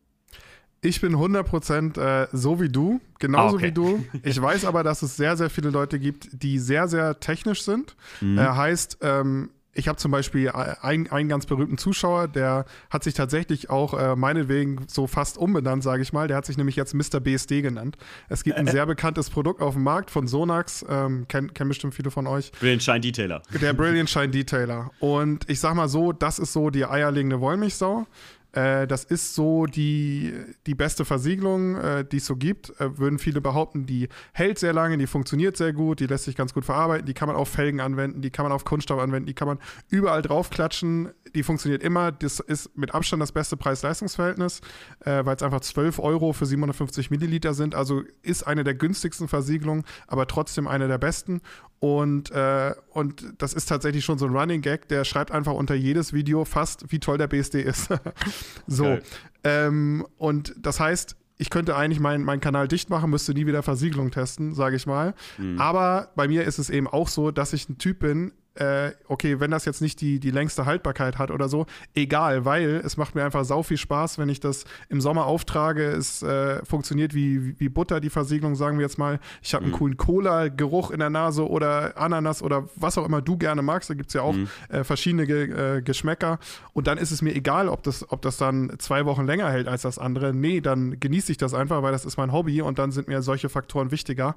Ich 0.81 1.01
bin 1.01 1.17
100% 1.17 1.99
äh, 1.99 2.29
so 2.31 2.61
wie 2.61 2.69
du, 2.69 3.01
genauso 3.19 3.57
okay. 3.57 3.69
wie 3.69 3.73
du. 3.73 4.05
Ich 4.23 4.41
weiß 4.41 4.65
aber, 4.65 4.85
dass 4.85 5.03
es 5.03 5.17
sehr, 5.17 5.37
sehr 5.37 5.51
viele 5.51 5.71
Leute 5.71 5.99
gibt, 5.99 6.29
die 6.33 6.59
sehr, 6.59 6.87
sehr 6.87 7.19
technisch 7.19 7.63
sind. 7.63 7.97
Mhm. 8.21 8.39
Äh, 8.39 8.43
heißt, 8.43 8.99
ähm, 9.01 9.51
ich 9.79 9.87
habe 9.87 9.97
zum 9.97 10.11
Beispiel 10.11 10.51
einen, 10.51 11.09
einen 11.09 11.29
ganz 11.29 11.47
berühmten 11.47 11.79
Zuschauer, 11.79 12.27
der 12.27 12.65
hat 12.91 13.05
sich 13.05 13.15
tatsächlich 13.15 13.71
auch 13.71 13.95
äh, 13.95 14.17
meinetwegen 14.17 14.85
so 14.89 15.07
fast 15.07 15.39
umbenannt, 15.39 15.85
sage 15.85 16.03
ich 16.03 16.13
mal. 16.13 16.27
Der 16.27 16.37
hat 16.37 16.47
sich 16.47 16.57
nämlich 16.59 16.75
jetzt 16.75 16.95
Mr. 16.95 17.21
BSD 17.21 17.63
genannt. 17.63 17.97
Es 18.29 18.43
gibt 18.43 18.57
ein 18.57 18.67
sehr 18.69 18.87
bekanntes 18.87 19.31
Produkt 19.31 19.63
auf 19.63 19.75
dem 19.75 19.85
Markt 19.85 20.11
von 20.11 20.27
Sonax, 20.27 20.85
ähm, 20.89 21.29
kennen 21.29 21.55
kenn 21.55 21.69
bestimmt 21.69 21.95
viele 21.95 22.11
von 22.11 22.27
euch. 22.27 22.51
Brilliant 22.59 22.83
Shine 22.83 23.01
Detailer. 23.01 23.43
Der 23.61 23.73
Brilliant 23.73 24.11
Shine 24.11 24.31
Detailer. 24.31 24.91
Und 24.99 25.49
ich 25.49 25.61
sag 25.61 25.75
mal 25.77 25.89
so, 25.89 26.13
das 26.13 26.41
ist 26.41 26.53
so 26.53 26.71
die 26.71 26.85
eierlegende 26.85 27.41
Wollmilchsau. 27.41 28.07
Äh, 28.53 28.87
das 28.87 29.05
ist 29.05 29.35
so 29.35 29.67
die, 29.67 30.33
die 30.67 30.75
beste 30.75 31.05
Versiegelung, 31.05 31.77
äh, 31.77 32.05
die 32.05 32.19
es 32.19 32.27
so 32.27 32.37
gibt. 32.37 32.71
Äh, 32.81 32.99
würden 32.99 33.19
viele 33.19 33.41
behaupten, 33.41 33.87
die 33.87 34.09
hält 34.33 34.59
sehr 34.59 34.73
lange, 34.73 34.99
die 34.99 35.07
funktioniert 35.07 35.57
sehr 35.57 35.73
gut, 35.73 36.01
die 36.01 36.07
lässt 36.07 36.25
sich 36.25 36.37
ganz 36.37 36.55
gut 36.55 36.65
verarbeiten, 36.65 37.07
die 37.07 37.15
kann 37.15 37.29
man 37.29 37.37
auf 37.37 37.49
Felgen 37.49 37.81
anwenden, 37.81 38.23
die 38.23 38.31
kann 38.31 38.45
man 38.45 38.53
auf 38.53 38.65
Kunststoff 38.65 39.01
anwenden, 39.01 39.27
die 39.27 39.35
kann 39.35 39.49
man 39.49 39.59
überall 39.91 40.23
draufklatschen 40.23 41.11
die 41.35 41.43
funktioniert 41.43 41.83
immer. 41.83 42.13
Das 42.13 42.41
ist 42.41 42.77
mit 42.77 42.95
Abstand 42.95 43.23
das 43.23 43.33
beste 43.33 43.57
Preis-Leistungs-Verhältnis, 43.57 44.61
äh, 45.01 45.25
weil 45.25 45.37
es 45.37 45.43
einfach 45.43 45.61
12 45.61 45.99
Euro 45.99 46.33
für 46.33 46.47
750 46.47 47.11
Milliliter 47.11 47.55
sind. 47.55 47.75
Also 47.75 48.03
ist 48.23 48.47
eine 48.47 48.65
der 48.65 48.75
günstigsten 48.75 49.29
Versiegelungen, 49.29 49.85
aber 50.07 50.27
trotzdem 50.27 50.69
eine 50.69 50.89
der 50.89 50.99
besten. 50.99 51.41
Und, 51.81 52.31
äh, 52.31 52.75
und 52.99 53.25
das 53.39 53.55
ist 53.55 53.67
tatsächlich 53.67 54.05
schon 54.05 54.19
so 54.19 54.27
ein 54.27 54.37
Running 54.37 54.61
Gag, 54.61 54.89
der 54.89 55.05
schreibt 55.05 55.31
einfach 55.31 55.53
unter 55.53 55.75
jedes 55.75 56.13
Video 56.13 56.45
fast, 56.45 56.91
wie 56.91 56.99
toll 56.99 57.17
der 57.17 57.29
BSD 57.29 57.63
ist. 57.63 57.89
so. 58.67 58.99
Ähm, 59.45 60.05
und 60.17 60.55
das 60.59 60.81
heißt, 60.81 61.17
ich 61.37 61.51
könnte 61.51 61.77
eigentlich 61.77 62.01
meinen 62.01 62.25
mein 62.25 62.41
Kanal 62.41 62.67
dicht 62.67 62.91
machen, 62.91 63.11
müsste 63.11 63.33
nie 63.33 63.47
wieder 63.47 63.63
Versiegelung 63.63 64.11
testen, 64.11 64.53
sage 64.53 64.75
ich 64.75 64.87
mal. 64.87 65.15
Mhm. 65.39 65.61
Aber 65.61 66.11
bei 66.17 66.27
mir 66.27 66.43
ist 66.45 66.59
es 66.59 66.71
eben 66.71 66.89
auch 66.89 67.07
so, 67.07 67.31
dass 67.31 67.53
ich 67.53 67.69
ein 67.69 67.79
Typ 67.79 68.01
bin, 68.01 68.33
äh, 68.59 68.93
okay, 69.07 69.41
wenn 69.41 69.51
das 69.51 69.65
jetzt 69.65 69.81
nicht 69.81 70.01
die, 70.01 70.19
die 70.19 70.31
längste 70.31 70.67
Haltbarkeit 70.67 71.19
hat 71.19 71.31
oder 71.31 71.49
so, 71.49 71.67
egal, 71.95 72.45
weil 72.45 72.83
es 72.85 72.97
macht 72.97 73.15
mir 73.15 73.25
einfach 73.25 73.45
sau 73.45 73.63
viel 73.63 73.77
Spaß, 73.77 74.19
wenn 74.19 74.29
ich 74.29 74.41
das 74.41 74.65
im 74.89 75.01
Sommer 75.01 75.27
auftrage. 75.27 75.87
Es 75.87 76.23
äh, 76.23 76.65
funktioniert 76.65 77.15
wie, 77.15 77.59
wie 77.61 77.69
Butter, 77.69 78.01
die 78.01 78.11
Versiegelung, 78.11 78.57
sagen 78.57 78.79
wir 78.79 78.85
jetzt 78.85 78.99
mal. 78.99 79.21
Ich 79.43 79.55
habe 79.55 79.65
einen 79.65 79.73
mhm. 79.73 79.77
coolen 79.77 79.97
Cola-Geruch 79.97 80.91
in 80.91 80.99
der 80.99 81.11
Nase 81.11 81.49
oder 81.49 81.97
Ananas 81.97 82.43
oder 82.43 82.69
was 82.75 82.99
auch 82.99 83.07
immer 83.07 83.23
du 83.23 83.37
gerne 83.37 83.63
magst. 83.63 83.91
Da 83.91 83.95
gibt 83.95 84.09
es 84.09 84.15
ja 84.15 84.23
auch 84.23 84.35
mhm. 84.35 84.49
äh, 84.69 84.83
verschiedene 84.83 85.27
Ge 85.27 85.77
äh, 85.79 85.83
Geschmäcker. 85.83 86.39
Und 86.73 86.87
dann 86.87 86.99
ist 86.99 87.13
es 87.13 87.23
mir 87.23 87.35
egal, 87.35 87.69
ob 87.69 87.85
das, 87.85 88.11
ob 88.11 88.23
das 88.23 88.37
dann 88.37 88.73
zwei 88.79 89.07
Wochen 89.07 89.25
länger 89.25 89.51
hält 89.51 89.69
als 89.69 89.83
das 89.83 89.99
andere. 89.99 90.35
Nee, 90.35 90.61
dann 90.61 90.99
genieße 90.99 91.31
ich 91.31 91.39
das 91.39 91.55
einfach, 91.55 91.83
weil 91.83 91.93
das 91.93 92.05
ist 92.05 92.17
mein 92.17 92.33
Hobby 92.33 92.61
und 92.61 92.79
dann 92.79 92.91
sind 92.91 93.07
mir 93.09 93.23
solche 93.23 93.49
Faktoren 93.49 93.93
wichtiger. 93.93 94.35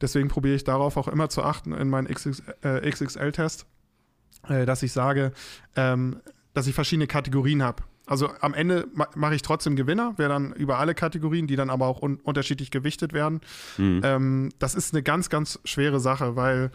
Deswegen 0.00 0.28
probiere 0.28 0.56
ich 0.56 0.64
darauf 0.64 0.96
auch 0.96 1.08
immer 1.08 1.28
zu 1.28 1.42
achten 1.44 1.72
in 1.72 1.88
meinen 1.88 2.08
XXL-Test 2.08 3.59
äh, 4.48 4.66
dass 4.66 4.82
ich 4.82 4.92
sage, 4.92 5.32
ähm, 5.76 6.20
dass 6.54 6.66
ich 6.66 6.74
verschiedene 6.74 7.06
Kategorien 7.06 7.62
habe. 7.62 7.82
Also 8.06 8.28
am 8.40 8.54
Ende 8.54 8.88
ma 8.92 9.06
mache 9.14 9.36
ich 9.36 9.42
trotzdem 9.42 9.76
Gewinner, 9.76 10.14
wäre 10.16 10.30
dann 10.30 10.52
über 10.54 10.78
alle 10.78 10.94
Kategorien, 10.96 11.46
die 11.46 11.54
dann 11.54 11.70
aber 11.70 11.86
auch 11.86 12.02
un 12.02 12.16
unterschiedlich 12.16 12.72
gewichtet 12.72 13.12
werden. 13.12 13.40
Mhm. 13.78 14.00
Ähm, 14.02 14.48
das 14.58 14.74
ist 14.74 14.92
eine 14.92 15.04
ganz, 15.04 15.30
ganz 15.30 15.60
schwere 15.64 16.00
Sache, 16.00 16.34
weil 16.34 16.72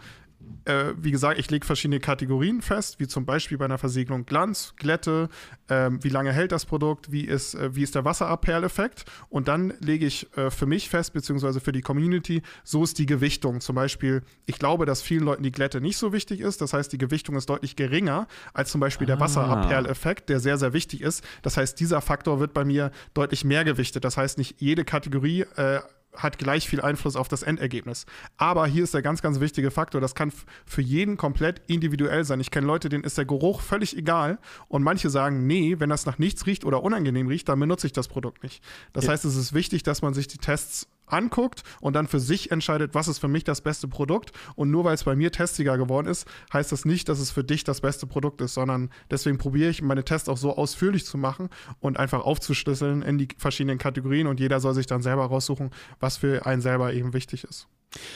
äh, 0.64 0.94
wie 0.98 1.10
gesagt, 1.10 1.38
ich 1.38 1.50
lege 1.50 1.64
verschiedene 1.64 2.00
Kategorien 2.00 2.60
fest, 2.60 2.98
wie 2.98 3.06
zum 3.06 3.24
Beispiel 3.24 3.58
bei 3.58 3.64
einer 3.64 3.78
Versiegelung 3.78 4.26
Glanz, 4.26 4.74
Glätte, 4.76 5.28
äh, 5.68 5.90
wie 6.00 6.08
lange 6.08 6.32
hält 6.32 6.52
das 6.52 6.66
Produkt, 6.66 7.10
wie 7.12 7.22
ist, 7.22 7.54
äh, 7.54 7.74
wie 7.74 7.82
ist 7.82 7.94
der 7.94 8.04
Wasserabperleffekt 8.04 9.04
und 9.28 9.48
dann 9.48 9.74
lege 9.80 10.06
ich 10.06 10.34
äh, 10.36 10.50
für 10.50 10.66
mich 10.66 10.88
fest, 10.88 11.12
beziehungsweise 11.12 11.60
für 11.60 11.72
die 11.72 11.82
Community, 11.82 12.42
so 12.64 12.82
ist 12.84 12.98
die 12.98 13.06
Gewichtung. 13.06 13.60
Zum 13.60 13.76
Beispiel, 13.76 14.22
ich 14.46 14.58
glaube, 14.58 14.86
dass 14.86 15.02
vielen 15.02 15.24
Leuten 15.24 15.42
die 15.42 15.52
Glätte 15.52 15.80
nicht 15.80 15.96
so 15.96 16.12
wichtig 16.12 16.40
ist, 16.40 16.60
das 16.60 16.72
heißt, 16.72 16.92
die 16.92 16.98
Gewichtung 16.98 17.36
ist 17.36 17.48
deutlich 17.48 17.76
geringer 17.76 18.26
als 18.52 18.70
zum 18.70 18.80
Beispiel 18.80 19.06
der 19.06 19.16
ah. 19.16 19.20
Wasserabperleffekt, 19.20 20.28
der 20.28 20.40
sehr, 20.40 20.58
sehr 20.58 20.72
wichtig 20.72 21.00
ist. 21.00 21.24
Das 21.42 21.56
heißt, 21.56 21.78
dieser 21.78 22.00
Faktor 22.00 22.40
wird 22.40 22.52
bei 22.52 22.64
mir 22.64 22.90
deutlich 23.14 23.44
mehr 23.44 23.64
gewichtet. 23.64 24.04
Das 24.04 24.16
heißt, 24.16 24.38
nicht 24.38 24.60
jede 24.60 24.84
Kategorie 24.84 25.42
äh, 25.56 25.80
hat 26.16 26.38
gleich 26.38 26.68
viel 26.68 26.80
Einfluss 26.80 27.16
auf 27.16 27.28
das 27.28 27.42
Endergebnis. 27.42 28.06
Aber 28.36 28.66
hier 28.66 28.84
ist 28.84 28.94
der 28.94 29.02
ganz, 29.02 29.22
ganz 29.22 29.40
wichtige 29.40 29.70
Faktor, 29.70 30.00
das 30.00 30.14
kann 30.14 30.32
für 30.64 30.82
jeden 30.82 31.16
komplett 31.16 31.62
individuell 31.66 32.24
sein. 32.24 32.40
Ich 32.40 32.50
kenne 32.50 32.66
Leute, 32.66 32.88
denen 32.88 33.04
ist 33.04 33.18
der 33.18 33.24
Geruch 33.24 33.60
völlig 33.60 33.96
egal 33.96 34.38
und 34.68 34.82
manche 34.82 35.10
sagen, 35.10 35.46
nee, 35.46 35.76
wenn 35.78 35.90
das 35.90 36.06
nach 36.06 36.18
nichts 36.18 36.46
riecht 36.46 36.64
oder 36.64 36.82
unangenehm 36.82 37.28
riecht, 37.28 37.48
dann 37.48 37.60
benutze 37.60 37.86
ich 37.86 37.92
das 37.92 38.08
Produkt 38.08 38.42
nicht. 38.42 38.62
Das 38.92 39.04
ja. 39.04 39.12
heißt, 39.12 39.24
es 39.24 39.36
ist 39.36 39.52
wichtig, 39.52 39.82
dass 39.82 40.02
man 40.02 40.14
sich 40.14 40.28
die 40.28 40.38
Tests 40.38 40.88
anguckt 41.06 41.62
und 41.80 41.94
dann 41.94 42.06
für 42.06 42.20
sich 42.20 42.50
entscheidet, 42.50 42.94
was 42.94 43.08
ist 43.08 43.18
für 43.18 43.28
mich 43.28 43.44
das 43.44 43.60
beste 43.60 43.88
Produkt. 43.88 44.32
Und 44.54 44.70
nur 44.70 44.84
weil 44.84 44.94
es 44.94 45.04
bei 45.04 45.16
mir 45.16 45.32
Testsieger 45.32 45.78
geworden 45.78 46.06
ist, 46.06 46.26
heißt 46.52 46.72
das 46.72 46.84
nicht, 46.84 47.08
dass 47.08 47.18
es 47.18 47.30
für 47.30 47.44
dich 47.44 47.64
das 47.64 47.80
beste 47.80 48.06
Produkt 48.06 48.40
ist, 48.40 48.54
sondern 48.54 48.90
deswegen 49.10 49.38
probiere 49.38 49.70
ich 49.70 49.82
meine 49.82 50.04
Tests 50.04 50.28
auch 50.28 50.36
so 50.36 50.56
ausführlich 50.56 51.04
zu 51.06 51.18
machen 51.18 51.48
und 51.80 51.98
einfach 51.98 52.24
aufzuschlüsseln 52.24 53.02
in 53.02 53.18
die 53.18 53.28
verschiedenen 53.38 53.78
Kategorien 53.78 54.26
und 54.26 54.40
jeder 54.40 54.60
soll 54.60 54.74
sich 54.74 54.86
dann 54.86 55.02
selber 55.02 55.26
raussuchen, 55.26 55.70
was 56.00 56.16
für 56.16 56.46
einen 56.46 56.62
selber 56.62 56.92
eben 56.92 57.12
wichtig 57.12 57.44
ist. 57.44 57.68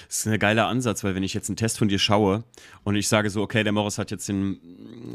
Das 0.09 0.19
ist 0.19 0.27
ein 0.27 0.39
geiler 0.39 0.67
Ansatz, 0.67 1.05
weil 1.05 1.15
wenn 1.15 1.23
ich 1.23 1.35
jetzt 1.35 1.49
einen 1.49 1.57
Test 1.57 1.79
von 1.79 1.89
dir 1.89 1.99
schaue 1.99 2.45
und 2.85 2.97
ich 2.97 3.09
sage 3.09 3.31
so, 3.31 3.43
okay, 3.43 3.65
der 3.65 3.73
Morris 3.73 3.99
hat 3.99 4.11
jetzt 4.11 4.29
den 4.29 4.55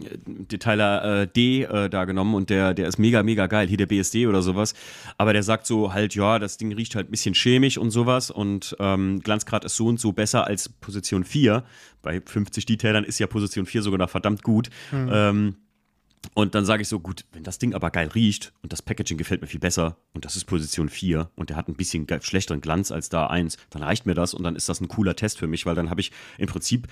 äh, 0.05 0.17
Detailer 0.25 1.21
äh, 1.21 1.27
D 1.27 1.63
äh, 1.63 1.89
da 1.89 2.05
genommen 2.05 2.33
und 2.33 2.49
der, 2.49 2.73
der 2.73 2.87
ist 2.87 2.97
mega, 2.97 3.21
mega 3.23 3.47
geil, 3.47 3.67
hier 3.67 3.77
der 3.77 3.85
BSD 3.85 4.27
oder 4.27 4.41
sowas, 4.41 4.73
aber 5.17 5.33
der 5.33 5.43
sagt 5.43 5.67
so 5.67 5.93
halt, 5.93 6.15
ja, 6.15 6.39
das 6.39 6.57
Ding 6.57 6.73
riecht 6.73 6.95
halt 6.95 7.09
ein 7.09 7.11
bisschen 7.11 7.35
chemisch 7.35 7.77
und 7.77 7.91
sowas 7.91 8.31
und 8.31 8.75
ähm, 8.79 9.19
Glanzgrad 9.21 9.65
ist 9.65 9.75
so 9.75 9.87
und 9.87 9.99
so 9.99 10.11
besser 10.11 10.47
als 10.47 10.69
Position 10.69 11.23
4. 11.23 11.63
Bei 12.01 12.21
50 12.21 12.65
Detailern 12.65 13.03
ist 13.03 13.19
ja 13.19 13.27
Position 13.27 13.65
4 13.65 13.81
sogar 13.81 13.97
noch 13.97 14.09
verdammt 14.09 14.43
gut. 14.43 14.69
Mhm. 14.91 15.09
Ähm, 15.11 15.55
und 16.33 16.55
dann 16.55 16.65
sage 16.65 16.81
ich 16.81 16.88
so, 16.88 16.99
gut, 16.99 17.25
wenn 17.33 17.43
das 17.43 17.59
Ding 17.59 17.73
aber 17.73 17.91
geil 17.91 18.09
riecht 18.13 18.53
und 18.61 18.73
das 18.73 18.81
Packaging 18.81 19.17
gefällt 19.17 19.41
mir 19.41 19.47
viel 19.47 19.59
besser 19.59 19.97
und 20.13 20.25
das 20.25 20.35
ist 20.35 20.45
Position 20.45 20.89
4 20.89 21.29
und 21.35 21.49
der 21.49 21.57
hat 21.57 21.67
ein 21.67 21.75
bisschen 21.75 22.07
schlechteren 22.21 22.61
Glanz 22.61 22.91
als 22.91 23.09
da 23.09 23.27
1, 23.27 23.57
dann 23.69 23.83
reicht 23.83 24.05
mir 24.05 24.13
das 24.13 24.33
und 24.33 24.43
dann 24.43 24.55
ist 24.55 24.69
das 24.69 24.81
ein 24.81 24.88
cooler 24.88 25.15
Test 25.15 25.38
für 25.38 25.47
mich, 25.47 25.65
weil 25.65 25.75
dann 25.75 25.89
habe 25.89 26.01
ich 26.01 26.11
im 26.38 26.47
Prinzip, 26.47 26.88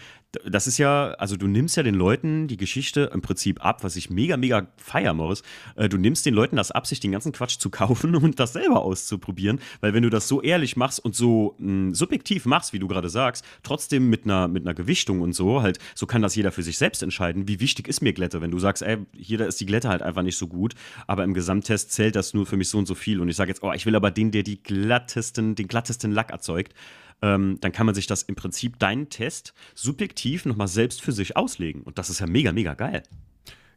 das 0.46 0.67
ist 0.67 0.78
ja, 0.78 1.12
also 1.12 1.36
du 1.36 1.48
nimmst 1.48 1.78
ja 1.78 1.84
den 1.84 1.96
Leuten 1.96 2.48
die 2.48 2.58
Geschichte 2.58 3.10
im 3.13 3.22
Prinzip 3.22 3.63
ab, 3.63 3.84
was 3.84 3.96
ich 3.96 4.10
mega, 4.10 4.38
mega 4.38 4.67
feier, 4.78 5.13
Morris. 5.13 5.43
Äh, 5.76 5.89
du 5.89 5.98
nimmst 5.98 6.26
den 6.26 6.34
Leuten 6.34 6.56
das 6.56 6.72
ab, 6.72 6.88
sich 6.88 7.00
den 7.00 7.12
ganzen 7.12 7.32
Quatsch 7.32 7.58
zu 7.58 7.69
kaufen 7.69 8.15
und 8.15 8.39
das 8.39 8.54
selber 8.54 8.82
auszuprobieren, 8.84 9.60
weil 9.82 9.93
wenn 9.93 10.04
du 10.04 10.10
das 10.10 10.28
so 10.28 10.41
ehrlich 10.41 10.76
machst 10.76 11.00
und 11.00 11.15
so 11.15 11.56
mh, 11.58 11.67
hm, 11.67 11.93
subjektiv 11.93 12.46
machst, 12.46 12.74
wie 12.74 12.80
du 12.80 12.88
gerade 12.88 13.10
sagst, 13.10 13.46
trotzdem 13.63 14.10
mit 14.10 14.26
einer, 14.26 14.48
mit 14.48 14.63
einer 14.65 14.74
Gewichtung 14.74 15.22
und 15.22 15.34
so, 15.34 15.62
halt, 15.62 15.80
so 15.96 16.06
kann 16.06 16.22
das 16.22 16.36
jeder 16.36 16.52
für 16.52 16.63
sich 16.63 16.78
selbst 16.78 17.04
entscheiden, 17.04 17.48
wie 17.48 17.60
wichtig 17.60 17.88
ist 17.88 18.02
mir 18.02 18.13
Glätte, 18.13 18.41
wenn 18.41 18.52
du 18.52 18.60
sagst, 18.60 18.84
ey, 18.84 18.98
hier 19.24 19.42
ist 19.42 19.60
die 19.60 19.66
Glätte 19.66 19.90
halt 19.90 20.02
einfach 20.02 20.22
nicht 20.22 20.38
so 20.38 20.48
gut, 20.48 20.76
aber 21.08 21.24
im 21.24 21.34
Gesamttest 21.34 21.92
zählt 21.92 22.16
das 22.16 22.34
nur 22.34 22.46
für 22.46 22.58
mich 22.58 22.70
so 22.70 22.78
und 22.78 22.86
so 22.86 22.96
viel 22.96 23.20
und 23.20 23.30
ich 23.30 23.36
sage 23.36 23.50
jetzt, 23.50 23.64
oh, 23.64 23.72
ich 23.74 23.86
will 23.86 23.96
aber 23.96 24.12
den, 24.12 24.32
der 24.32 24.44
die 24.44 24.62
glattesten, 24.62 25.56
den 25.56 25.68
glattesten 25.68 26.12
Lack 26.12 26.32
erzeugt, 26.32 26.74
ähm, 27.22 27.58
dann 27.62 27.72
kann 27.72 27.86
man 27.86 27.96
sich 27.96 28.08
das 28.08 28.24
im 28.24 28.36
Prinzip 28.36 28.80
deinen 28.80 29.10
Test 29.10 29.54
subjektiv 29.76 30.46
nochmal 30.46 30.68
selbst 30.68 31.02
für 31.02 31.12
sich 31.12 31.38
auslegen 31.38 31.82
und 31.84 31.98
das 31.98 32.10
ist 32.10 32.20
ja 32.20 32.28
mega, 32.28 32.52
mega 32.52 32.74
geil. 32.74 33.04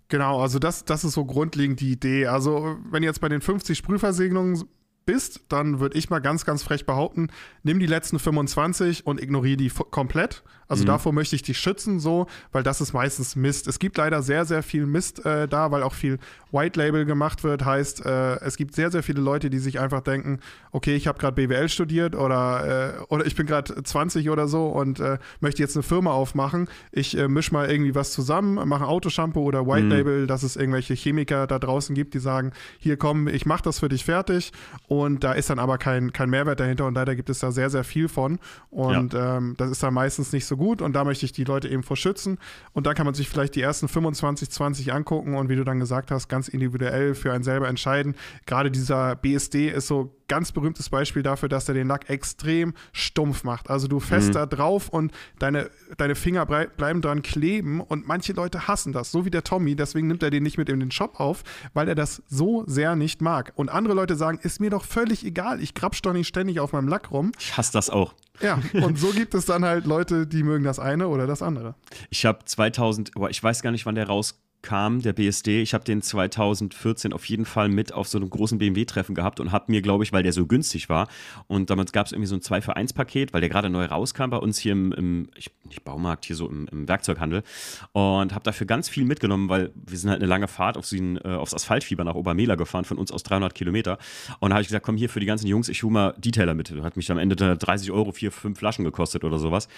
Genau, 0.08 0.40
also 0.40 0.58
das, 0.58 0.84
das 0.84 1.04
ist 1.04 1.14
so 1.14 1.24
grundlegend 1.24 1.80
die 1.80 1.90
Idee. 1.90 2.26
Also, 2.26 2.76
wenn 2.90 3.02
ihr 3.02 3.08
jetzt 3.08 3.20
bei 3.20 3.28
den 3.28 3.40
50 3.40 3.76
Sprühversegnungen 3.76 4.62
bist, 5.06 5.40
dann 5.48 5.80
würde 5.80 5.96
ich 5.96 6.10
mal 6.10 6.18
ganz, 6.18 6.44
ganz 6.44 6.62
frech 6.62 6.84
behaupten, 6.84 7.28
nimm 7.62 7.78
die 7.78 7.86
letzten 7.86 8.18
25 8.18 9.06
und 9.06 9.20
ignoriere 9.22 9.56
die 9.56 9.70
komplett. 9.90 10.42
Also 10.68 10.82
mhm. 10.82 10.88
davor 10.88 11.12
möchte 11.12 11.36
ich 11.36 11.42
dich 11.42 11.58
schützen, 11.58 12.00
so, 12.00 12.26
weil 12.52 12.62
das 12.62 12.80
ist 12.80 12.92
meistens 12.92 13.36
Mist. 13.36 13.68
Es 13.68 13.78
gibt 13.78 13.96
leider 13.98 14.22
sehr, 14.22 14.44
sehr 14.44 14.62
viel 14.62 14.86
Mist 14.86 15.24
äh, 15.24 15.46
da, 15.46 15.70
weil 15.70 15.82
auch 15.82 15.94
viel 15.94 16.18
White 16.50 16.78
Label 16.78 17.04
gemacht 17.04 17.44
wird. 17.44 17.64
Heißt, 17.64 18.04
äh, 18.04 18.40
es 18.40 18.56
gibt 18.56 18.74
sehr, 18.74 18.90
sehr 18.90 19.02
viele 19.02 19.20
Leute, 19.20 19.48
die 19.48 19.58
sich 19.58 19.78
einfach 19.78 20.00
denken, 20.00 20.40
okay, 20.72 20.96
ich 20.96 21.06
habe 21.06 21.18
gerade 21.18 21.34
BWL 21.34 21.68
studiert 21.68 22.16
oder, 22.16 22.98
äh, 22.98 23.02
oder 23.12 23.26
ich 23.26 23.36
bin 23.36 23.46
gerade 23.46 23.82
20 23.82 24.28
oder 24.30 24.48
so 24.48 24.66
und 24.66 24.98
äh, 24.98 25.18
möchte 25.40 25.62
jetzt 25.62 25.76
eine 25.76 25.84
Firma 25.84 26.10
aufmachen. 26.10 26.68
Ich 26.90 27.16
äh, 27.16 27.28
mische 27.28 27.52
mal 27.52 27.70
irgendwie 27.70 27.94
was 27.94 28.12
zusammen, 28.12 28.68
mache 28.68 28.86
Autoshampoo 28.86 29.42
oder 29.42 29.66
White 29.66 29.84
mhm. 29.84 29.90
Label, 29.90 30.26
dass 30.26 30.42
es 30.42 30.56
irgendwelche 30.56 30.94
Chemiker 30.94 31.46
da 31.46 31.60
draußen 31.60 31.94
gibt, 31.94 32.14
die 32.14 32.18
sagen, 32.18 32.52
hier 32.78 32.96
komm, 32.96 33.28
ich 33.28 33.46
mache 33.46 33.62
das 33.62 33.78
für 33.78 33.88
dich 33.88 34.04
fertig 34.04 34.52
und 34.88 34.95
da 35.20 35.32
ist 35.32 35.50
dann 35.50 35.58
aber 35.58 35.78
kein, 35.78 36.12
kein 36.12 36.30
Mehrwert 36.30 36.60
dahinter 36.60 36.86
und 36.86 36.94
leider 36.94 37.14
gibt 37.16 37.30
es 37.30 37.38
da 37.38 37.50
sehr, 37.50 37.70
sehr 37.70 37.84
viel 37.84 38.08
von 38.08 38.38
und 38.70 39.14
ja. 39.14 39.38
ähm, 39.38 39.54
das 39.56 39.70
ist 39.70 39.82
dann 39.82 39.94
meistens 39.94 40.32
nicht 40.32 40.46
so 40.46 40.56
gut 40.56 40.82
und 40.82 40.94
da 40.94 41.04
möchte 41.04 41.24
ich 41.26 41.32
die 41.32 41.44
Leute 41.44 41.68
eben 41.68 41.82
vor 41.82 41.96
schützen 41.96 42.38
und 42.72 42.86
da 42.86 42.94
kann 42.94 43.04
man 43.04 43.14
sich 43.14 43.28
vielleicht 43.28 43.54
die 43.54 43.62
ersten 43.62 43.88
25, 43.88 44.50
20 44.50 44.92
angucken 44.92 45.36
und 45.36 45.48
wie 45.48 45.56
du 45.56 45.64
dann 45.64 45.78
gesagt 45.78 46.10
hast, 46.10 46.28
ganz 46.28 46.48
individuell 46.48 47.14
für 47.14 47.32
einen 47.32 47.44
selber 47.44 47.68
entscheiden. 47.68 48.14
Gerade 48.46 48.70
dieser 48.70 49.16
BSD 49.16 49.68
ist 49.68 49.86
so 49.86 50.16
ganz 50.28 50.52
berühmtes 50.52 50.88
Beispiel 50.88 51.22
dafür, 51.22 51.48
dass 51.48 51.68
er 51.68 51.74
den 51.74 51.88
Lack 51.88 52.10
extrem 52.10 52.74
stumpf 52.92 53.44
macht. 53.44 53.70
Also 53.70 53.88
du 53.88 54.00
fährst 54.00 54.28
mhm. 54.28 54.32
da 54.32 54.46
drauf 54.46 54.88
und 54.88 55.12
deine, 55.38 55.70
deine 55.96 56.14
Finger 56.14 56.46
bleiben 56.46 57.00
dran 57.00 57.22
kleben 57.22 57.80
und 57.80 58.06
manche 58.06 58.32
Leute 58.32 58.68
hassen 58.68 58.92
das, 58.92 59.12
so 59.12 59.24
wie 59.24 59.30
der 59.30 59.44
Tommy. 59.44 59.76
Deswegen 59.76 60.06
nimmt 60.06 60.22
er 60.22 60.30
den 60.30 60.42
nicht 60.42 60.58
mit 60.58 60.68
in 60.68 60.80
den 60.80 60.90
Shop 60.90 61.20
auf, 61.20 61.42
weil 61.74 61.88
er 61.88 61.94
das 61.94 62.22
so 62.28 62.64
sehr 62.66 62.96
nicht 62.96 63.20
mag. 63.20 63.52
Und 63.56 63.68
andere 63.68 63.94
Leute 63.94 64.16
sagen, 64.16 64.38
ist 64.42 64.60
mir 64.60 64.70
doch 64.70 64.84
völlig 64.84 65.24
egal, 65.24 65.60
ich 65.60 65.74
krapsch 65.74 66.02
doch 66.02 66.12
nicht 66.12 66.28
ständig 66.28 66.60
auf 66.60 66.72
meinem 66.72 66.88
Lack 66.88 67.10
rum. 67.10 67.32
Ich 67.38 67.56
hasse 67.56 67.72
das 67.72 67.90
auch. 67.90 68.14
Ja, 68.40 68.58
und 68.74 68.98
so 68.98 69.08
gibt 69.12 69.34
es 69.34 69.46
dann 69.46 69.64
halt 69.64 69.86
Leute, 69.86 70.26
die 70.26 70.42
mögen 70.42 70.64
das 70.64 70.78
eine 70.78 71.08
oder 71.08 71.26
das 71.26 71.42
andere. 71.42 71.74
Ich 72.10 72.26
habe 72.26 72.44
2000, 72.44 73.12
ich 73.30 73.42
weiß 73.42 73.62
gar 73.62 73.70
nicht, 73.70 73.86
wann 73.86 73.94
der 73.94 74.06
rauskam 74.06 74.45
kam, 74.66 75.00
der 75.00 75.12
BSD. 75.12 75.62
Ich 75.62 75.74
habe 75.74 75.84
den 75.84 76.02
2014 76.02 77.12
auf 77.12 77.24
jeden 77.26 77.44
Fall 77.44 77.68
mit 77.68 77.92
auf 77.92 78.08
so 78.08 78.18
einem 78.18 78.28
großen 78.28 78.58
BMW-Treffen 78.58 79.14
gehabt 79.14 79.38
und 79.38 79.52
habe 79.52 79.66
mir, 79.68 79.80
glaube 79.80 80.02
ich, 80.02 80.12
weil 80.12 80.24
der 80.24 80.32
so 80.32 80.44
günstig 80.46 80.88
war 80.88 81.06
und 81.46 81.70
damals 81.70 81.92
gab 81.92 82.06
es 82.06 82.12
irgendwie 82.12 82.26
so 82.26 82.34
ein 82.34 82.42
2 82.42 82.60
für 82.62 82.74
1 82.74 82.92
Paket, 82.92 83.32
weil 83.32 83.40
der 83.40 83.48
gerade 83.48 83.70
neu 83.70 83.84
rauskam 83.84 84.30
bei 84.30 84.38
uns 84.38 84.58
hier 84.58 84.72
im, 84.72 84.90
im 84.92 85.28
ich, 85.36 85.52
nicht 85.64 85.84
Baumarkt, 85.84 86.24
hier 86.24 86.34
so 86.34 86.48
im, 86.48 86.66
im 86.72 86.88
Werkzeughandel 86.88 87.44
und 87.92 88.34
habe 88.34 88.42
dafür 88.42 88.66
ganz 88.66 88.88
viel 88.88 89.04
mitgenommen, 89.04 89.48
weil 89.48 89.70
wir 89.74 89.96
sind 89.96 90.10
halt 90.10 90.20
eine 90.20 90.28
lange 90.28 90.48
Fahrt 90.48 90.76
auf 90.76 90.88
den, 90.88 91.16
äh, 91.18 91.28
aufs 91.28 91.54
Asphaltfieber 91.54 92.02
nach 92.02 92.16
Obermehler 92.16 92.56
gefahren, 92.56 92.84
von 92.84 92.98
uns 92.98 93.12
aus 93.12 93.22
300 93.22 93.54
Kilometer 93.54 93.98
und 94.40 94.52
habe 94.52 94.62
ich 94.62 94.68
gesagt, 94.68 94.84
komm 94.84 94.96
hier 94.96 95.08
für 95.08 95.20
die 95.20 95.26
ganzen 95.26 95.46
Jungs, 95.46 95.68
ich 95.68 95.84
hole 95.84 95.92
mal 95.92 96.14
Detailer 96.18 96.54
mit. 96.54 96.72
Hat 96.82 96.96
mich 96.96 97.10
am 97.12 97.18
Ende 97.18 97.36
30 97.36 97.92
Euro, 97.92 98.10
vier, 98.10 98.32
fünf 98.32 98.58
Flaschen 98.58 98.84
gekostet 98.84 99.22
oder 99.22 99.38
sowas 99.38 99.68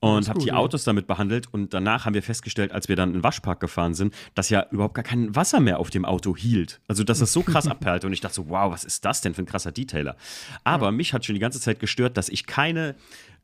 und 0.00 0.28
habe 0.28 0.40
die 0.40 0.52
Autos 0.52 0.84
damit 0.84 1.06
behandelt 1.06 1.52
und 1.52 1.74
danach 1.74 2.06
haben 2.06 2.14
wir 2.14 2.22
festgestellt, 2.22 2.72
als 2.72 2.88
wir 2.88 2.96
dann 2.96 3.10
in 3.10 3.14
den 3.16 3.22
Waschpark 3.22 3.60
gefahren 3.60 3.94
sind, 3.94 4.14
dass 4.34 4.48
ja 4.48 4.66
überhaupt 4.70 4.94
gar 4.94 5.04
kein 5.04 5.34
Wasser 5.36 5.60
mehr 5.60 5.78
auf 5.78 5.90
dem 5.90 6.06
Auto 6.06 6.34
hielt. 6.34 6.80
Also 6.88 7.04
dass 7.04 7.18
das 7.18 7.32
so 7.32 7.42
krass 7.42 7.66
abperlte 7.68 8.06
und 8.06 8.12
ich 8.14 8.20
dachte 8.20 8.36
so, 8.36 8.48
wow, 8.48 8.72
was 8.72 8.84
ist 8.84 9.04
das 9.04 9.20
denn 9.20 9.34
für 9.34 9.42
ein 9.42 9.46
krasser 9.46 9.72
Detailer? 9.72 10.16
Aber 10.64 10.86
ja. 10.86 10.92
mich 10.92 11.12
hat 11.12 11.26
schon 11.26 11.34
die 11.34 11.40
ganze 11.40 11.60
Zeit 11.60 11.80
gestört, 11.80 12.16
dass 12.16 12.30
ich 12.30 12.46
keine 12.46 12.94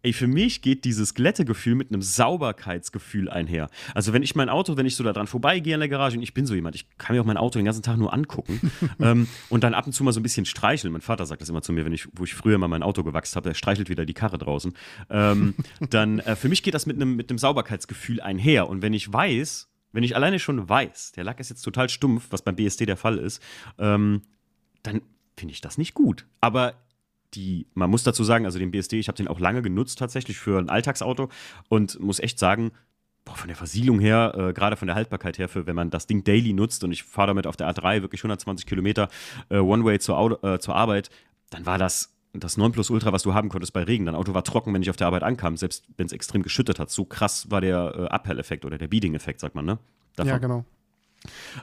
ey, 0.03 0.13
für 0.13 0.27
mich 0.27 0.63
geht 0.63 0.85
dieses 0.85 1.15
Glättegefühl 1.15 1.75
mit 1.75 1.91
einem 1.91 2.03
Sauberkeitsgefühl 2.03 3.29
einher. 3.29 3.69
Also 3.95 4.13
wenn 4.13 4.23
ich 4.23 4.35
mein 4.35 4.49
Auto, 4.49 4.77
wenn 4.77 4.87
ich 4.87 4.97
so 4.97 5.05
da 5.05 5.13
dran 5.13 5.27
vorbeigehe 5.27 5.75
in 5.75 5.81
der 5.81 5.89
Garage 5.89 6.17
und 6.17 6.23
ich 6.23 6.35
bin 6.35 6.47
so 6.47 6.55
jemand, 6.55 6.77
ich 6.77 6.87
kann 6.99 7.17
mir 7.17 7.23
auch 7.23 7.27
mein 7.27 7.37
Auto 7.37 7.59
den 7.59 7.65
ganzen 7.65 7.83
Tag 7.83 7.97
nur 7.97 8.13
angucken 8.13 8.73
ähm, 9.01 9.29
und 9.49 9.65
dann 9.65 9.75
ab 9.75 9.87
und 9.87 9.93
zu 9.93 10.05
mal 10.05 10.13
so 10.13 10.21
ein 10.21 10.23
bisschen 10.23 10.47
streicheln. 10.47 10.93
Mein 10.93 11.03
Vater 11.03 11.27
sagt 11.27 11.43
das 11.43 11.49
immer 11.49 11.63
zu 11.63 11.73
mir, 11.73 11.85
wenn 11.85 11.93
ich, 11.93 12.09
wo 12.13 12.25
ich 12.25 12.35
früher 12.35 12.59
mal 12.59 12.69
mein 12.69 12.83
Auto 12.83 13.03
gewachst 13.03 13.37
habe, 13.37 13.49
der 13.49 13.55
streichelt 13.55 13.89
wieder 13.89 14.07
die 14.07 14.15
Karre 14.15 14.39
draußen. 14.39 14.73
Ähm, 15.11 15.55
dann 15.91 16.21
äh, 16.21 16.37
für 16.37 16.49
mich 16.49 16.63
geht 16.63 16.75
das 16.75 16.87
mit 16.87 16.97
einem 16.97 17.17
mit 17.17 17.31
einem 17.31 17.39
Sauberkeitsgefühl 17.39 18.21
einher. 18.21 18.69
Und 18.69 18.83
wenn 18.83 18.93
ich 18.93 19.13
weiß, 19.13 19.69
wenn 19.93 20.05
ich 20.05 20.15
alleine 20.15 20.39
schon 20.39 20.69
weiß, 20.69 21.13
der 21.13 21.25
Lack 21.25 21.41
ist 21.41 21.49
jetzt 21.49 21.63
total 21.63 21.89
stumpf, 21.89 22.27
was 22.31 22.43
beim 22.43 22.57
BSD 22.57 22.87
der 22.87 22.97
Fall 22.97 23.19
ist, 23.19 23.43
ähm, 23.79 24.23
dann 24.83 25.01
finde 25.37 25.53
ich 25.53 25.61
das 25.61 25.79
nicht 25.79 25.95
gut. 25.95 26.27
Aber 26.41 26.75
die, 27.35 27.67
man 27.75 27.91
muss 27.91 28.03
dazu 28.03 28.25
sagen, 28.25 28.45
also 28.45 28.59
den 28.59 28.71
BSD, 28.71 28.99
ich 28.99 29.09
habe 29.09 29.17
den 29.17 29.29
auch 29.29 29.41
lange 29.41 29.63
genutzt 29.63 29.99
tatsächlich 29.99 30.39
für 30.39 30.59
ein 30.59 30.69
Alltagsauto 30.69 31.29
und 31.69 32.01
muss 32.01 32.21
echt 32.21 32.39
sagen, 32.39 32.73
boah, 33.25 33.37
von 33.37 33.49
der 33.49 33.57
Versiegelung 33.57 33.99
her, 33.99 34.35
äh, 34.37 34.53
gerade 34.53 34.77
von 34.77 34.87
der 34.87 34.95
Haltbarkeit 34.95 35.39
her, 35.39 35.49
für 35.49 35.67
wenn 35.67 35.77
man 35.77 35.91
das 35.91 36.07
Ding 36.07 36.25
daily 36.25 36.53
nutzt 36.53 36.85
und 36.85 36.93
ich 36.93 37.03
fahre 37.03 37.29
damit 37.29 37.47
auf 37.47 37.57
der 37.57 37.69
A3 37.69 38.03
wirklich 38.03 38.21
120 38.21 38.67
Kilometer 38.67 39.09
äh, 39.51 39.59
One-Way 39.59 39.99
zur, 39.99 40.45
äh, 40.45 40.59
zur 40.59 40.77
Arbeit, 40.77 41.11
dann 41.51 41.67
war 41.67 41.79
das 41.79 42.13
das 42.41 42.59
9 42.59 42.73
Plus 42.73 42.91
Ultra, 42.91 43.13
was 43.13 43.23
du 43.23 43.33
haben 43.33 43.49
konntest 43.49 43.73
bei 43.73 43.83
Regen. 43.83 44.05
Dein 44.07 44.15
Auto 44.15 44.35
war 44.35 44.45
trocken, 44.45 44.75
wenn 44.75 44.83
ich 44.83 44.91
auf 44.91 44.97
der 44.97 45.07
Arbeit 45.07 45.23
ankam, 45.23 45.57
selbst 45.57 45.85
wenn 45.97 46.07
es 46.07 46.13
extrem 46.13 46.43
geschüttet 46.43 46.79
hat. 46.79 46.91
So 46.91 47.07
krass 47.07 47.51
war 47.51 47.63
der 47.63 47.95
äh, 47.97 48.05
Abhelleffekt 48.09 48.65
oder 48.67 48.77
der 48.77 48.89
Beading-Effekt, 48.89 49.41
sagt 49.41 49.55
man, 49.55 49.65
ne? 49.65 49.79
Davon. 50.17 50.29
Ja, 50.29 50.39
genau. 50.39 50.65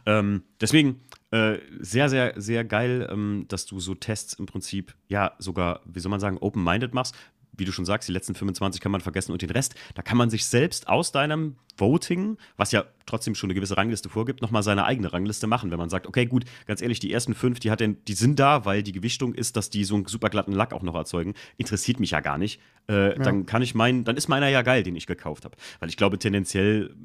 Ähm, 0.05 0.43
deswegen, 0.59 1.01
äh, 1.33 1.59
sehr, 1.79 2.09
sehr, 2.09 2.39
sehr 2.39 2.63
geil, 2.63 3.09
ähm, 3.11 3.45
dass 3.47 3.65
du 3.65 3.79
so 3.79 3.95
Tests 3.95 4.33
im 4.33 4.45
Prinzip, 4.45 4.93
ja, 5.07 5.33
sogar, 5.39 5.81
wie 5.83 5.99
soll 5.99 6.11
man 6.11 6.19
sagen, 6.19 6.37
open-minded 6.39 6.93
machst. 6.93 7.15
Wie 7.53 7.65
du 7.65 7.71
schon 7.71 7.85
sagst, 7.85 8.07
die 8.07 8.13
letzten 8.13 8.35
25 8.35 8.79
kann 8.79 8.91
man 8.91 9.01
vergessen 9.01 9.31
und 9.31 9.41
den 9.41 9.49
Rest, 9.49 9.73
da 9.95 10.03
kann 10.03 10.17
man 10.17 10.29
sich 10.29 10.45
selbst 10.45 10.87
aus 10.87 11.11
deinem 11.11 11.55
Voting, 11.77 12.37
was 12.55 12.71
ja 12.71 12.85
trotzdem 13.07 13.33
schon 13.33 13.47
eine 13.47 13.55
gewisse 13.55 13.77
Rangliste 13.77 14.09
vorgibt, 14.09 14.43
nochmal 14.43 14.61
seine 14.61 14.85
eigene 14.85 15.11
Rangliste 15.11 15.47
machen. 15.47 15.71
Wenn 15.71 15.79
man 15.79 15.89
sagt, 15.89 16.05
okay, 16.05 16.27
gut, 16.27 16.45
ganz 16.67 16.83
ehrlich, 16.83 16.99
die 16.99 17.11
ersten 17.11 17.33
fünf, 17.33 17.59
die, 17.59 17.71
hat 17.71 17.79
den, 17.79 18.03
die 18.05 18.13
sind 18.13 18.39
da, 18.39 18.65
weil 18.65 18.83
die 18.83 18.91
Gewichtung 18.91 19.33
ist, 19.33 19.55
dass 19.55 19.71
die 19.71 19.85
so 19.85 19.95
einen 19.95 20.05
super 20.05 20.29
glatten 20.29 20.51
Lack 20.51 20.71
auch 20.71 20.83
noch 20.83 20.95
erzeugen. 20.95 21.33
Interessiert 21.57 21.99
mich 21.99 22.11
ja 22.11 22.19
gar 22.19 22.37
nicht. 22.37 22.61
Äh, 22.87 23.09
ja. 23.09 23.23
Dann 23.23 23.47
kann 23.47 23.63
ich 23.63 23.73
meinen, 23.73 24.03
dann 24.03 24.17
ist 24.17 24.27
meiner 24.27 24.49
ja 24.49 24.61
geil, 24.61 24.83
den 24.83 24.95
ich 24.95 25.07
gekauft 25.07 25.45
habe. 25.45 25.57
Weil 25.79 25.89
ich 25.89 25.97
glaube, 25.97 26.19
tendenziell 26.19 26.95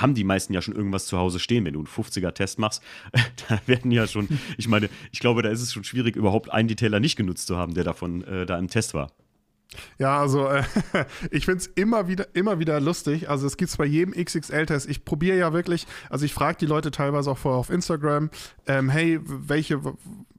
haben 0.00 0.14
die 0.14 0.24
meisten 0.24 0.52
ja 0.52 0.62
schon 0.62 0.74
irgendwas 0.74 1.06
zu 1.06 1.18
Hause 1.18 1.38
stehen. 1.38 1.64
Wenn 1.64 1.74
du 1.74 1.80
einen 1.80 1.88
50er-Test 1.88 2.58
machst, 2.58 2.82
da 3.48 3.60
werden 3.66 3.90
ja 3.90 4.06
schon, 4.06 4.28
ich 4.56 4.68
meine, 4.68 4.88
ich 5.12 5.20
glaube, 5.20 5.42
da 5.42 5.50
ist 5.50 5.62
es 5.62 5.72
schon 5.72 5.84
schwierig, 5.84 6.16
überhaupt 6.16 6.52
einen 6.52 6.68
Detailer 6.68 7.00
nicht 7.00 7.16
genutzt 7.16 7.46
zu 7.46 7.56
haben, 7.56 7.74
der 7.74 7.84
davon 7.84 8.22
äh, 8.24 8.46
da 8.46 8.58
im 8.58 8.68
Test 8.68 8.94
war. 8.94 9.10
Ja, 9.98 10.20
also 10.20 10.48
äh, 10.48 10.62
ich 11.30 11.44
finde 11.44 11.60
es 11.60 11.66
immer 11.68 12.08
wieder, 12.08 12.26
immer 12.34 12.58
wieder 12.58 12.80
lustig. 12.80 13.28
Also 13.28 13.46
es 13.46 13.56
gibt 13.56 13.70
es 13.70 13.76
bei 13.76 13.84
jedem 13.84 14.12
XXL-Test. 14.12 14.88
Ich 14.88 15.04
probiere 15.04 15.36
ja 15.36 15.52
wirklich, 15.52 15.86
also 16.10 16.24
ich 16.24 16.34
frage 16.34 16.58
die 16.58 16.66
Leute 16.66 16.90
teilweise 16.90 17.30
auch 17.30 17.38
vorher 17.38 17.58
auf 17.58 17.70
Instagram, 17.70 18.30
ähm, 18.66 18.88
hey, 18.88 19.20
welche, 19.22 19.80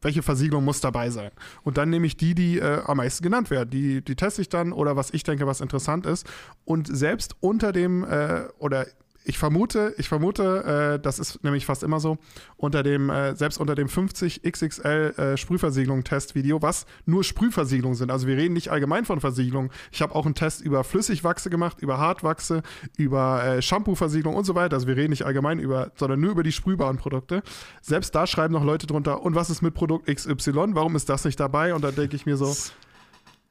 welche 0.01 0.23
Versiegelung 0.23 0.63
muss 0.63 0.81
dabei 0.81 1.09
sein? 1.09 1.31
Und 1.63 1.77
dann 1.77 1.89
nehme 1.89 2.05
ich 2.05 2.17
die, 2.17 2.35
die 2.35 2.59
äh, 2.59 2.81
am 2.85 2.97
meisten 2.97 3.23
genannt 3.23 3.49
werden. 3.49 3.69
Die, 3.69 4.03
die 4.03 4.15
teste 4.15 4.41
ich 4.41 4.49
dann 4.49 4.71
oder 4.71 4.95
was 4.95 5.11
ich 5.11 5.23
denke, 5.23 5.47
was 5.47 5.61
interessant 5.61 6.05
ist. 6.05 6.27
Und 6.65 6.87
selbst 6.95 7.35
unter 7.39 7.71
dem, 7.71 8.03
äh, 8.03 8.43
oder 8.59 8.85
ich 9.26 9.38
vermute, 9.38 9.93
ich 9.97 10.09
vermute, 10.09 10.95
äh, 10.95 10.99
das 11.01 11.19
ist 11.19 11.43
nämlich 11.43 11.65
fast 11.65 11.84
immer 11.84 11.99
so, 11.99 12.17
unter 12.57 12.84
dem, 12.84 13.09
äh, 13.09 13.36
selbst 13.36 13.57
unter 13.57 13.76
dem 13.76 13.88
50 13.88 14.43
XXL 14.43 15.13
äh, 15.17 15.38
Sprühversiegelung-Testvideo, 15.38 16.61
was 16.61 16.86
nur 17.05 17.24
Sprühversiegelungen 17.24 17.97
sind. 17.97 18.11
Also 18.11 18.28
wir 18.28 18.38
reden 18.38 18.53
nicht 18.53 18.69
allgemein 18.69 19.05
von 19.05 19.21
Versiegelung. 19.21 19.71
Ich 19.91 20.01
habe 20.01 20.13
auch 20.15 20.26
einen 20.26 20.36
Test 20.36 20.61
über 20.61 20.84
Flüssigwachse 20.84 21.49
gemacht, 21.49 21.78
über 21.80 21.97
Hartwachse, 21.97 22.63
über 22.97 23.43
äh, 23.43 23.61
Shampoo-Versiegelung 23.61 24.36
und 24.36 24.45
so 24.45 24.55
weiter. 24.55 24.76
Also 24.76 24.88
wir 24.88 24.97
reden 24.97 25.11
nicht 25.11 25.26
allgemein 25.26 25.59
über, 25.59 25.91
sondern 25.95 26.19
nur 26.19 26.32
über 26.32 26.43
die 26.43 26.51
sprühbaren 26.51 26.97
Produkte. 26.97 27.43
Selbst 27.82 28.13
da 28.15 28.28
schreiben 28.28 28.53
noch 28.53 28.63
Leute 28.63 28.88
drunter, 28.88 29.21
und 29.24 29.36
was 29.36 29.49
ist 29.49 29.61
mit 29.61 29.74
Produkt 29.74 30.07
XY? 30.13 30.74
Warum 30.74 30.95
ist 30.95 31.09
das 31.09 31.24
nicht 31.24 31.39
dabei? 31.39 31.74
Und 31.74 31.84
da 31.84 31.91
denke 31.91 32.15
ich 32.15 32.26
mir 32.26 32.36
so, 32.36 32.53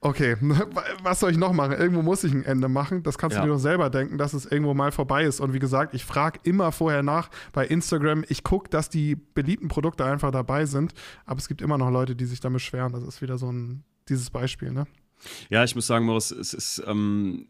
Okay, 0.05 0.37
was 1.05 1.21
soll 1.21 1.31
ich 1.31 1.37
noch 1.37 1.53
machen? 1.53 1.73
Irgendwo 1.73 2.03
muss 2.03 2.25
ich 2.25 2.33
ein 2.33 2.45
Ende 2.45 2.69
machen. 2.69 3.05
Das 3.05 3.19
kannst 3.19 3.37
ja. 3.37 3.43
du 3.43 3.47
dir 3.47 3.55
doch 3.55 3.61
selber 3.61 3.89
denken, 3.89 4.19
dass 4.19 4.33
es 4.35 4.47
irgendwo 4.47 4.75
mal 4.75 4.91
vorbei 4.91 5.23
ist. 5.23 5.39
Und 5.39 5.53
wie 5.55 5.61
gesagt, 5.61 5.95
ich 5.95 6.05
frage 6.05 6.41
immer 6.43 6.73
vorher 6.73 7.05
nach 7.05 7.31
bei 7.53 7.65
Instagram. 7.65 8.25
Ich 8.29 8.43
gucke, 8.43 8.69
dass 8.69 8.91
die 8.91 9.15
beliebten 9.15 9.69
Produkte 9.69 10.05
einfach 10.05 10.33
dabei 10.33 10.67
sind. 10.67 10.93
Aber 11.25 11.39
es 11.39 11.47
gibt 11.47 11.63
immer 11.63 11.79
noch 11.79 11.91
Leute, 11.91 12.17
die 12.17 12.25
sich 12.25 12.41
da 12.41 12.49
beschweren. 12.49 12.93
Das 12.93 13.05
ist 13.05 13.23
wieder 13.23 13.39
so 13.39 13.51
ein, 13.53 13.85
dieses 14.09 14.29
Beispiel, 14.29 14.73
ne? 14.73 14.87
Ja, 15.51 15.63
ich 15.63 15.77
muss 15.77 15.87
sagen, 15.87 16.05
Moritz, 16.05 16.33
es 16.33 16.53
ist, 16.53 16.83
ähm, 16.85 17.47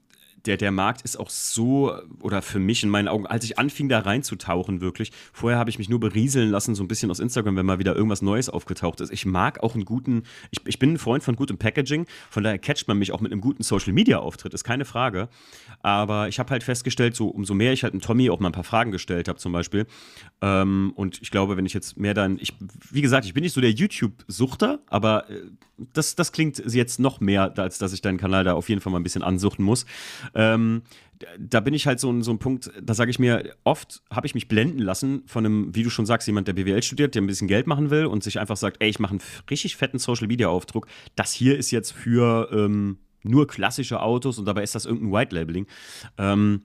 der, 0.46 0.56
der 0.56 0.72
Markt 0.72 1.02
ist 1.02 1.18
auch 1.18 1.30
so, 1.30 1.94
oder 2.20 2.42
für 2.42 2.58
mich 2.58 2.82
in 2.82 2.88
meinen 2.88 3.08
Augen, 3.08 3.26
als 3.26 3.44
ich 3.44 3.58
anfing 3.58 3.88
da 3.88 4.00
reinzutauchen, 4.00 4.80
wirklich, 4.80 5.12
vorher 5.32 5.58
habe 5.58 5.70
ich 5.70 5.78
mich 5.78 5.88
nur 5.88 6.00
berieseln 6.00 6.50
lassen, 6.50 6.74
so 6.74 6.82
ein 6.82 6.88
bisschen 6.88 7.10
aus 7.10 7.20
Instagram, 7.20 7.56
wenn 7.56 7.66
mal 7.66 7.78
wieder 7.78 7.94
irgendwas 7.94 8.22
Neues 8.22 8.48
aufgetaucht 8.48 9.00
ist. 9.00 9.12
Ich 9.12 9.24
mag 9.24 9.62
auch 9.62 9.74
einen 9.74 9.84
guten, 9.84 10.24
ich, 10.50 10.60
ich 10.66 10.78
bin 10.78 10.94
ein 10.94 10.98
Freund 10.98 11.22
von 11.22 11.36
gutem 11.36 11.58
Packaging, 11.58 12.06
von 12.30 12.42
daher 12.42 12.58
catcht 12.58 12.88
man 12.88 12.98
mich 12.98 13.12
auch 13.12 13.20
mit 13.20 13.32
einem 13.32 13.40
guten 13.40 13.62
Social 13.62 13.92
Media 13.92 14.18
Auftritt, 14.18 14.54
ist 14.54 14.64
keine 14.64 14.84
Frage. 14.84 15.28
Aber 15.82 16.28
ich 16.28 16.38
habe 16.38 16.50
halt 16.50 16.62
festgestellt, 16.62 17.14
so 17.14 17.28
umso 17.28 17.54
mehr 17.54 17.72
ich 17.72 17.82
halt 17.82 17.92
einem 17.92 18.00
Tommy 18.00 18.30
auch 18.30 18.40
mal 18.40 18.48
ein 18.48 18.52
paar 18.52 18.64
Fragen 18.64 18.90
gestellt 18.90 19.28
habe, 19.28 19.38
zum 19.38 19.52
Beispiel. 19.52 19.86
Ähm, 20.40 20.92
und 20.96 21.22
ich 21.22 21.30
glaube, 21.30 21.56
wenn 21.56 21.66
ich 21.66 21.74
jetzt 21.74 21.96
mehr 21.96 22.14
dann, 22.14 22.38
ich, 22.40 22.54
wie 22.90 23.02
gesagt, 23.02 23.26
ich 23.26 23.34
bin 23.34 23.42
nicht 23.42 23.52
so 23.52 23.60
der 23.60 23.70
YouTube-Suchter, 23.70 24.80
aber 24.88 25.30
äh, 25.30 25.40
das, 25.92 26.14
das 26.14 26.32
klingt 26.32 26.62
jetzt 26.72 27.00
noch 27.00 27.20
mehr, 27.20 27.52
als 27.58 27.78
dass 27.78 27.92
ich 27.92 28.00
deinen 28.02 28.18
Kanal 28.18 28.44
da 28.44 28.54
auf 28.54 28.68
jeden 28.68 28.80
Fall 28.80 28.92
mal 28.92 29.00
ein 29.00 29.02
bisschen 29.02 29.22
ansuchten 29.22 29.64
muss. 29.64 29.86
Ähm, 30.34 30.82
da 31.38 31.60
bin 31.60 31.74
ich 31.74 31.86
halt 31.86 32.00
so, 32.00 32.20
so 32.22 32.30
ein 32.32 32.38
Punkt, 32.38 32.70
da 32.80 32.94
sage 32.94 33.10
ich 33.10 33.18
mir, 33.18 33.54
oft 33.64 34.02
habe 34.10 34.26
ich 34.26 34.34
mich 34.34 34.48
blenden 34.48 34.80
lassen 34.80 35.22
von 35.26 35.46
einem, 35.46 35.74
wie 35.74 35.82
du 35.82 35.90
schon 35.90 36.06
sagst, 36.06 36.26
jemand, 36.26 36.48
der 36.48 36.54
BWL 36.54 36.82
studiert, 36.82 37.14
der 37.14 37.22
ein 37.22 37.26
bisschen 37.26 37.48
Geld 37.48 37.66
machen 37.66 37.90
will 37.90 38.06
und 38.06 38.22
sich 38.22 38.40
einfach 38.40 38.56
sagt, 38.56 38.78
ey, 38.80 38.88
ich 38.88 38.98
mache 38.98 39.12
einen 39.12 39.22
richtig 39.50 39.76
fetten 39.76 39.98
Social-Media-Aufdruck. 39.98 40.86
Das 41.16 41.32
hier 41.32 41.56
ist 41.56 41.70
jetzt 41.70 41.92
für 41.92 42.48
ähm, 42.52 42.98
nur 43.22 43.46
klassische 43.46 44.00
Autos 44.00 44.38
und 44.38 44.46
dabei 44.46 44.62
ist 44.62 44.74
das 44.74 44.84
irgendein 44.84 45.12
White-Labeling. 45.12 45.66
Ähm, 46.18 46.62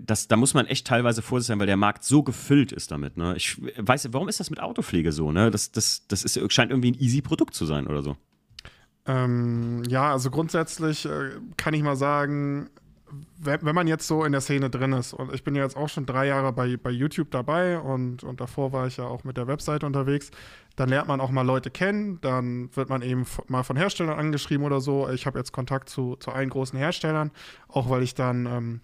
das, 0.00 0.28
da 0.28 0.36
muss 0.36 0.54
man 0.54 0.66
echt 0.66 0.86
teilweise 0.86 1.20
vorsichtig 1.20 1.48
sein, 1.48 1.60
weil 1.60 1.66
der 1.66 1.76
Markt 1.76 2.04
so 2.04 2.22
gefüllt 2.22 2.72
ist 2.72 2.90
damit. 2.90 3.16
Ne? 3.18 3.34
Ich 3.36 3.60
weiß, 3.76 4.12
warum 4.12 4.28
ist 4.28 4.40
das 4.40 4.48
mit 4.48 4.60
Autopflege 4.60 5.12
so? 5.12 5.30
Ne? 5.30 5.50
Das, 5.50 5.72
das, 5.72 6.06
das 6.08 6.24
ist, 6.24 6.52
scheint 6.52 6.70
irgendwie 6.70 6.92
ein 6.92 7.00
easy 7.00 7.20
Produkt 7.20 7.54
zu 7.54 7.66
sein 7.66 7.86
oder 7.86 8.02
so. 8.02 8.16
Ähm, 9.06 9.82
ja, 9.86 10.12
also 10.12 10.30
grundsätzlich 10.30 11.04
äh, 11.04 11.32
kann 11.58 11.74
ich 11.74 11.82
mal 11.82 11.96
sagen, 11.96 12.70
wenn 13.38 13.74
man 13.74 13.86
jetzt 13.86 14.06
so 14.06 14.24
in 14.24 14.32
der 14.32 14.40
Szene 14.40 14.70
drin 14.70 14.92
ist, 14.92 15.12
und 15.12 15.32
ich 15.32 15.44
bin 15.44 15.54
ja 15.54 15.62
jetzt 15.62 15.76
auch 15.76 15.88
schon 15.88 16.06
drei 16.06 16.26
Jahre 16.26 16.52
bei, 16.52 16.76
bei 16.76 16.90
YouTube 16.90 17.30
dabei 17.30 17.78
und, 17.78 18.22
und 18.24 18.40
davor 18.40 18.72
war 18.72 18.86
ich 18.86 18.96
ja 18.96 19.04
auch 19.04 19.24
mit 19.24 19.36
der 19.36 19.46
Webseite 19.46 19.86
unterwegs, 19.86 20.30
dann 20.76 20.88
lernt 20.88 21.08
man 21.08 21.20
auch 21.20 21.30
mal 21.30 21.42
Leute 21.42 21.70
kennen, 21.70 22.20
dann 22.20 22.74
wird 22.74 22.88
man 22.88 23.02
eben 23.02 23.26
mal 23.48 23.62
von 23.62 23.76
Herstellern 23.76 24.18
angeschrieben 24.18 24.64
oder 24.64 24.80
so. 24.80 25.08
Ich 25.10 25.26
habe 25.26 25.38
jetzt 25.38 25.52
Kontakt 25.52 25.88
zu, 25.88 26.16
zu 26.16 26.30
allen 26.30 26.50
großen 26.50 26.78
Herstellern, 26.78 27.30
auch 27.68 27.90
weil 27.90 28.02
ich 28.02 28.14
dann 28.14 28.46
ähm, 28.46 28.80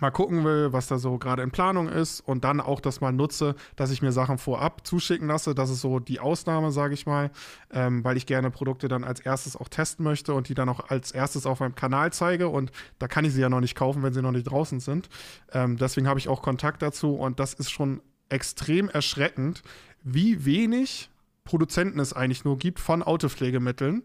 mal 0.00 0.10
gucken 0.10 0.44
will, 0.44 0.72
was 0.72 0.88
da 0.88 0.98
so 0.98 1.18
gerade 1.18 1.42
in 1.42 1.50
Planung 1.50 1.88
ist 1.88 2.20
und 2.20 2.44
dann 2.44 2.60
auch 2.60 2.80
das 2.80 3.00
mal 3.00 3.12
nutze, 3.12 3.54
dass 3.76 3.90
ich 3.90 4.02
mir 4.02 4.12
Sachen 4.12 4.38
vorab 4.38 4.86
zuschicken 4.86 5.28
lasse. 5.28 5.54
Das 5.54 5.70
ist 5.70 5.80
so 5.80 6.00
die 6.00 6.20
Ausnahme, 6.20 6.72
sage 6.72 6.94
ich 6.94 7.06
mal, 7.06 7.30
ähm, 7.70 8.04
weil 8.04 8.16
ich 8.16 8.26
gerne 8.26 8.50
Produkte 8.50 8.88
dann 8.88 9.04
als 9.04 9.20
erstes 9.20 9.56
auch 9.56 9.68
testen 9.68 10.04
möchte 10.04 10.34
und 10.34 10.48
die 10.48 10.54
dann 10.54 10.68
auch 10.68 10.88
als 10.88 11.12
erstes 11.12 11.46
auf 11.46 11.60
meinem 11.60 11.74
Kanal 11.74 12.12
zeige 12.12 12.48
und 12.48 12.72
da 12.98 13.08
kann 13.08 13.24
ich 13.24 13.32
sie 13.32 13.40
ja 13.40 13.48
noch 13.48 13.60
nicht 13.60 13.76
kaufen, 13.76 14.02
wenn 14.02 14.12
sie 14.12 14.22
noch 14.22 14.32
nicht 14.32 14.50
draußen 14.50 14.80
sind. 14.80 15.08
Ähm, 15.52 15.76
deswegen 15.76 16.08
habe 16.08 16.18
ich 16.18 16.28
auch 16.28 16.42
Kontakt 16.42 16.82
dazu 16.82 17.14
und 17.14 17.38
das 17.38 17.54
ist 17.54 17.70
schon 17.70 18.00
extrem 18.28 18.88
erschreckend, 18.88 19.62
wie 20.02 20.44
wenig 20.44 21.10
Produzenten 21.44 22.00
es 22.00 22.12
eigentlich 22.12 22.44
nur 22.44 22.58
gibt 22.58 22.80
von 22.80 23.02
Autopflegemitteln 23.02 24.04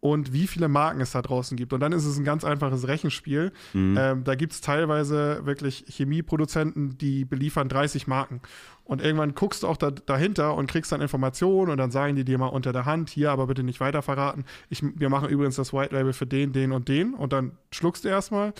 und 0.00 0.32
wie 0.32 0.46
viele 0.46 0.68
Marken 0.68 1.00
es 1.00 1.12
da 1.12 1.20
draußen 1.20 1.56
gibt. 1.56 1.72
Und 1.72 1.80
dann 1.80 1.92
ist 1.92 2.06
es 2.06 2.16
ein 2.16 2.24
ganz 2.24 2.42
einfaches 2.42 2.88
Rechenspiel. 2.88 3.52
Mhm. 3.74 3.96
Ähm, 3.98 4.24
da 4.24 4.34
gibt 4.34 4.54
es 4.54 4.62
teilweise 4.62 5.44
wirklich 5.44 5.84
Chemieproduzenten, 5.88 6.96
die 6.96 7.26
beliefern 7.26 7.68
30 7.68 8.06
Marken. 8.06 8.40
Und 8.84 9.02
irgendwann 9.02 9.34
guckst 9.34 9.62
du 9.62 9.68
auch 9.68 9.76
da, 9.76 9.90
dahinter 9.90 10.54
und 10.54 10.68
kriegst 10.68 10.90
dann 10.90 11.02
Informationen 11.02 11.70
und 11.70 11.76
dann 11.76 11.90
sagen 11.90 12.16
die 12.16 12.24
dir 12.24 12.38
mal 12.38 12.46
unter 12.46 12.72
der 12.72 12.86
Hand, 12.86 13.10
hier 13.10 13.30
aber 13.30 13.46
bitte 13.46 13.62
nicht 13.62 13.80
weiter 13.80 14.00
verraten. 14.02 14.44
Ich, 14.70 14.82
wir 14.82 15.10
machen 15.10 15.28
übrigens 15.28 15.56
das 15.56 15.72
White 15.72 15.94
Label 15.94 16.14
für 16.14 16.26
den, 16.26 16.52
den 16.52 16.72
und 16.72 16.88
den. 16.88 17.14
Und 17.14 17.32
dann 17.32 17.52
schluckst 17.70 18.04
du 18.04 18.08
erstmal. 18.08 18.54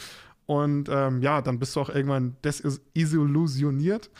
Und 0.44 0.88
ähm, 0.90 1.22
ja, 1.22 1.40
dann 1.42 1.58
bist 1.58 1.74
du 1.74 1.80
auch 1.80 1.88
irgendwann 1.88 2.36
desillusioniert. 2.44 4.10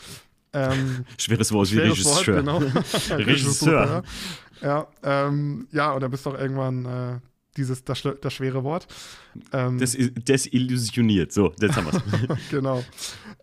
Ähm, 0.52 1.04
schweres 1.16 1.52
Wort, 1.52 1.68
schweres 1.68 2.04
Wort, 2.04 2.24
genau. 2.26 2.58
Regisseur. 3.10 4.02
Ja, 4.60 4.88
ähm, 5.02 5.68
ja, 5.72 5.92
und 5.92 6.02
dann 6.02 6.10
bist 6.10 6.26
du 6.26 6.30
auch 6.30 6.38
irgendwann 6.38 6.84
äh, 6.84 7.20
dieses, 7.56 7.84
das, 7.84 8.02
das, 8.20 8.32
schwere 8.32 8.62
Wort. 8.64 8.86
Ähm, 9.52 9.78
Des, 9.78 9.96
desillusioniert, 9.96 11.32
so, 11.32 11.52
jetzt 11.60 11.76
haben 11.76 11.86
wir 11.86 11.94
es. 11.94 12.48
genau. 12.50 12.84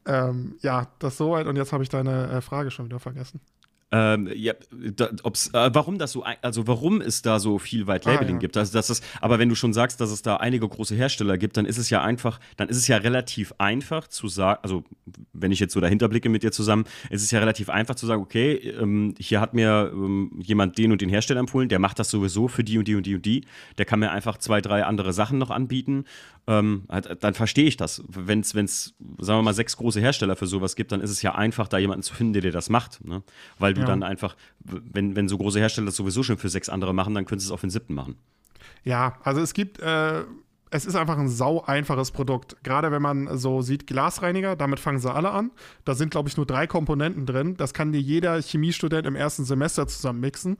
Ähm, 0.06 0.58
ja, 0.62 0.88
das 1.00 1.18
soweit 1.18 1.48
und 1.48 1.56
jetzt 1.56 1.74
habe 1.74 1.84
ich 1.84 1.90
deine 1.90 2.30
äh, 2.30 2.42
Frage 2.42 2.72
schon 2.72 2.86
wieder 2.86 3.00
vergessen. 3.00 3.42
Ähm, 3.90 4.30
ja, 4.36 4.54
da, 4.72 5.06
äh, 5.06 5.70
warum 5.74 5.98
das 5.98 6.12
so, 6.12 6.26
also 6.42 6.68
warum 6.68 7.00
es 7.00 7.22
da 7.22 7.40
so 7.40 7.58
viel 7.58 7.88
White 7.88 8.10
Labeling 8.10 8.34
ah, 8.34 8.38
ja. 8.38 8.40
gibt. 8.40 8.58
Also, 8.58 8.74
dass 8.74 8.90
es, 8.90 9.02
aber 9.22 9.40
wenn 9.40 9.48
du 9.48 9.56
schon 9.56 9.72
sagst, 9.72 10.02
dass 10.02 10.12
es 10.12 10.22
da 10.22 10.36
einige 10.38 10.68
große 10.68 10.94
Hersteller 10.94 11.38
gibt, 11.38 11.56
dann 11.56 11.66
ist 11.66 11.78
es 11.78 11.90
ja 11.90 12.02
einfach, 12.02 12.42
dann 12.58 12.68
ist 12.68 12.76
es 12.76 12.88
ja 12.90 12.98
relativ 12.98 13.54
einfach 13.60 14.10
zu 14.10 14.28
sagen, 14.28 14.60
also 14.62 14.84
wenn 15.32 15.54
ich 15.54 15.62
jetzt 15.62 15.74
so 15.74 15.80
dahinter 15.80 16.10
blicke 16.10 16.28
mit 16.28 16.44
dir 16.44 16.52
zusammen, 16.52 16.84
ist 17.10 17.24
es 17.24 17.32
ja 17.32 17.40
relativ 17.40 17.70
einfach 17.70 17.96
zu 17.96 18.06
sagen, 18.06 18.22
okay, 18.22 18.56
ähm, 18.56 19.16
hier 19.20 19.40
hat 19.40 19.54
mir 19.54 19.90
ähm, 19.94 20.34
jemand 20.38 20.78
den 20.78 20.92
und 20.92 21.00
den 21.00 21.10
Hersteller 21.10 21.40
empfohlen, 21.40 21.70
der 21.70 21.80
macht 21.80 21.98
das 21.98 22.10
sowieso 22.10 22.50
für 22.50 22.66
die 22.66 22.78
und 22.78 22.90
die 22.90 22.96
und 22.96 23.06
die 23.06 23.16
und 23.16 23.26
die, 23.26 23.46
der 23.78 23.86
kann 23.86 24.02
mir 24.02 24.12
einfach 24.12 24.38
zwei, 24.38 24.60
drei 24.60 24.84
andere 24.84 25.14
Sachen 25.14 25.38
noch 25.38 25.50
anbieten. 25.50 26.04
Halt, 26.50 27.22
dann 27.26 27.34
verstehe 27.34 27.66
ich 27.66 27.76
das. 27.76 28.02
Wenn 28.08 28.40
es, 28.40 28.52
sagen 28.54 29.40
wir 29.40 29.42
mal, 29.42 29.54
sechs 29.54 29.76
große 29.76 30.00
Hersteller 30.00 30.38
für 30.38 30.48
sowas 30.48 30.78
gibt, 30.78 30.94
dann 30.94 31.02
ist 31.02 31.10
es 31.10 31.22
ja 31.22 31.36
einfach, 31.36 31.68
da 31.68 31.78
jemanden 31.78 32.04
zu 32.04 32.16
finden, 32.16 32.32
der 32.32 32.42
dir 32.42 32.54
das 32.54 32.70
macht. 32.70 33.04
Ne? 33.04 33.22
Weil 33.60 33.76
du 33.78 33.84
ja. 33.84 33.88
dann 33.88 34.04
einfach, 34.04 34.36
wenn, 34.60 35.16
wenn 35.16 35.28
so 35.28 35.38
große 35.38 35.60
Hersteller 35.60 35.86
das 35.86 35.96
sowieso 35.96 36.24
schon 36.24 36.38
für 36.38 36.50
sechs 36.50 36.70
andere 36.70 36.94
machen, 36.94 37.14
dann 37.14 37.26
könntest 37.26 37.50
du 37.50 37.54
es 37.54 37.56
auch 37.56 37.60
für 37.60 37.68
den 37.68 37.72
siebten 37.72 37.94
machen. 37.94 38.16
Ja, 38.84 39.18
also 39.24 39.42
es 39.42 39.54
gibt 39.54 39.80
äh, 39.80 40.24
es 40.70 40.86
ist 40.86 40.96
einfach 40.96 41.18
ein 41.18 41.30
sau 41.30 41.64
einfaches 41.64 42.12
Produkt. 42.12 42.58
Gerade 42.64 42.92
wenn 42.92 43.02
man 43.02 43.38
so 43.38 43.62
sieht, 43.62 43.88
Glasreiniger, 43.88 44.56
damit 44.56 44.80
fangen 44.80 45.00
sie 45.00 45.12
alle 45.12 45.32
an. 45.32 45.52
Da 45.86 45.96
sind, 45.96 46.12
glaube 46.12 46.30
ich, 46.30 46.38
nur 46.38 46.46
drei 46.46 46.68
Komponenten 46.68 47.26
drin. 47.26 47.56
Das 47.56 47.74
kann 47.74 47.92
dir 47.92 48.02
jeder 48.02 48.42
Chemiestudent 48.42 49.08
im 49.08 49.16
ersten 49.16 49.46
Semester 49.46 49.88
zusammen 49.88 50.20
mixen. 50.20 50.58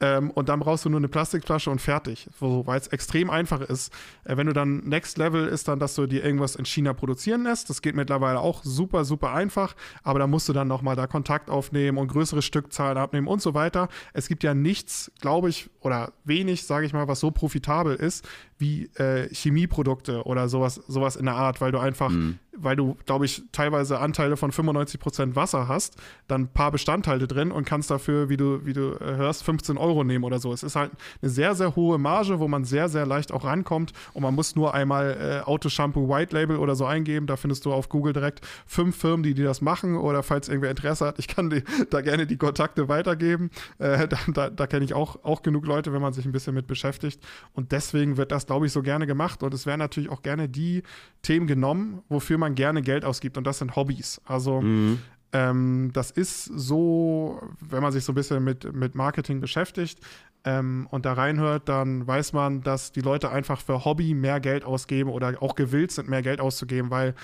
Ähm, 0.00 0.30
und 0.30 0.48
dann 0.48 0.60
brauchst 0.60 0.84
du 0.84 0.88
nur 0.88 0.98
eine 0.98 1.08
Plastikflasche 1.08 1.70
und 1.70 1.80
fertig. 1.80 2.28
Weil 2.40 2.78
es 2.78 2.86
extrem 2.88 3.28
einfach 3.28 3.60
ist. 3.60 3.92
Äh, 4.24 4.36
wenn 4.36 4.46
du 4.46 4.54
dann 4.54 4.78
Next 4.78 5.18
Level 5.18 5.46
ist 5.46 5.68
dann, 5.68 5.78
dass 5.78 5.94
du 5.94 6.06
dir 6.06 6.24
irgendwas 6.24 6.56
in 6.56 6.64
China 6.64 6.94
produzieren 6.94 7.42
lässt. 7.42 7.68
Das 7.68 7.82
geht 7.82 7.94
mittlerweile 7.94 8.40
auch 8.40 8.64
super, 8.64 9.04
super 9.04 9.32
einfach. 9.32 9.74
Aber 10.02 10.18
da 10.18 10.26
musst 10.26 10.48
du 10.48 10.52
dann 10.52 10.68
nochmal 10.68 10.96
da 10.96 11.06
Kontakt 11.06 11.50
aufnehmen 11.50 11.98
und 11.98 12.08
größere 12.08 12.40
Stückzahlen 12.40 12.96
abnehmen 12.96 13.26
und 13.26 13.42
so 13.42 13.52
weiter. 13.52 13.88
Es 14.14 14.28
gibt 14.28 14.42
ja 14.42 14.54
nichts, 14.54 15.12
glaube 15.20 15.50
ich, 15.50 15.68
oder 15.80 16.12
wenig, 16.24 16.64
sage 16.64 16.86
ich 16.86 16.92
mal, 16.92 17.08
was 17.08 17.20
so 17.20 17.30
profitabel 17.30 17.94
ist 17.96 18.26
wie 18.60 18.84
äh, 18.96 19.28
Chemieprodukte 19.34 20.24
oder 20.24 20.48
sowas, 20.48 20.74
sowas 20.74 21.16
in 21.16 21.24
der 21.24 21.34
Art, 21.34 21.60
weil 21.60 21.72
du 21.72 21.78
einfach 21.78 22.10
mhm 22.10 22.38
weil 22.62 22.76
du, 22.76 22.96
glaube 23.06 23.26
ich, 23.26 23.42
teilweise 23.52 23.98
Anteile 23.98 24.36
von 24.36 24.50
95% 24.50 25.36
Wasser 25.36 25.68
hast, 25.68 25.96
dann 26.26 26.42
ein 26.42 26.48
paar 26.48 26.70
Bestandteile 26.72 27.26
drin 27.26 27.52
und 27.52 27.64
kannst 27.64 27.90
dafür, 27.90 28.28
wie 28.28 28.36
du, 28.36 28.64
wie 28.64 28.72
du 28.72 28.94
äh, 28.94 29.16
hörst, 29.16 29.44
15 29.44 29.76
Euro 29.76 30.04
nehmen 30.04 30.24
oder 30.24 30.38
so. 30.38 30.52
Es 30.52 30.62
ist 30.62 30.76
halt 30.76 30.92
eine 31.20 31.30
sehr, 31.30 31.54
sehr 31.54 31.76
hohe 31.76 31.98
Marge, 31.98 32.40
wo 32.40 32.48
man 32.48 32.64
sehr, 32.64 32.88
sehr 32.88 33.06
leicht 33.06 33.32
auch 33.32 33.44
rankommt 33.44 33.92
und 34.14 34.22
man 34.22 34.34
muss 34.34 34.56
nur 34.56 34.74
einmal 34.74 35.42
äh, 35.44 35.46
Autoshampoo 35.46 36.08
White 36.08 36.34
Label 36.34 36.56
oder 36.56 36.74
so 36.74 36.86
eingeben. 36.86 37.26
Da 37.26 37.36
findest 37.36 37.64
du 37.66 37.72
auf 37.72 37.88
Google 37.88 38.12
direkt 38.12 38.40
fünf 38.66 38.96
Firmen, 38.96 39.22
die, 39.22 39.34
die 39.34 39.42
das 39.42 39.60
machen 39.60 39.96
oder 39.96 40.22
falls 40.22 40.48
irgendwer 40.48 40.70
Interesse 40.70 41.06
hat, 41.06 41.18
ich 41.18 41.28
kann 41.28 41.50
die, 41.50 41.62
da 41.90 42.00
gerne 42.00 42.26
die 42.26 42.36
Kontakte 42.36 42.88
weitergeben. 42.88 43.50
Äh, 43.78 44.08
da 44.08 44.18
da, 44.32 44.50
da 44.50 44.66
kenne 44.66 44.84
ich 44.84 44.94
auch, 44.94 45.22
auch 45.24 45.42
genug 45.42 45.66
Leute, 45.66 45.92
wenn 45.92 46.02
man 46.02 46.12
sich 46.12 46.24
ein 46.24 46.32
bisschen 46.32 46.54
mit 46.54 46.66
beschäftigt 46.66 47.22
und 47.52 47.72
deswegen 47.72 48.16
wird 48.16 48.32
das, 48.32 48.46
glaube 48.46 48.66
ich, 48.66 48.72
so 48.72 48.82
gerne 48.82 49.06
gemacht 49.06 49.42
und 49.42 49.54
es 49.54 49.66
werden 49.66 49.80
natürlich 49.80 50.10
auch 50.10 50.22
gerne 50.22 50.48
die 50.48 50.82
Themen 51.22 51.46
genommen, 51.46 52.02
wofür 52.08 52.38
man 52.38 52.49
gerne 52.54 52.82
Geld 52.82 53.04
ausgibt 53.04 53.36
und 53.38 53.46
das 53.46 53.58
sind 53.58 53.76
Hobbys. 53.76 54.20
Also 54.24 54.60
mhm. 54.60 54.98
ähm, 55.32 55.90
das 55.92 56.10
ist 56.10 56.44
so, 56.44 57.40
wenn 57.60 57.82
man 57.82 57.92
sich 57.92 58.04
so 58.04 58.12
ein 58.12 58.14
bisschen 58.14 58.42
mit, 58.44 58.72
mit 58.72 58.94
Marketing 58.94 59.40
beschäftigt 59.40 60.00
ähm, 60.44 60.86
und 60.90 61.06
da 61.06 61.12
reinhört, 61.12 61.68
dann 61.68 62.06
weiß 62.06 62.32
man, 62.32 62.62
dass 62.62 62.92
die 62.92 63.00
Leute 63.00 63.30
einfach 63.30 63.60
für 63.60 63.84
Hobby 63.84 64.14
mehr 64.14 64.40
Geld 64.40 64.64
ausgeben 64.64 65.10
oder 65.10 65.42
auch 65.42 65.54
gewillt 65.54 65.92
sind, 65.92 66.08
mehr 66.08 66.22
Geld 66.22 66.40
auszugeben, 66.40 66.90
weil 66.90 67.14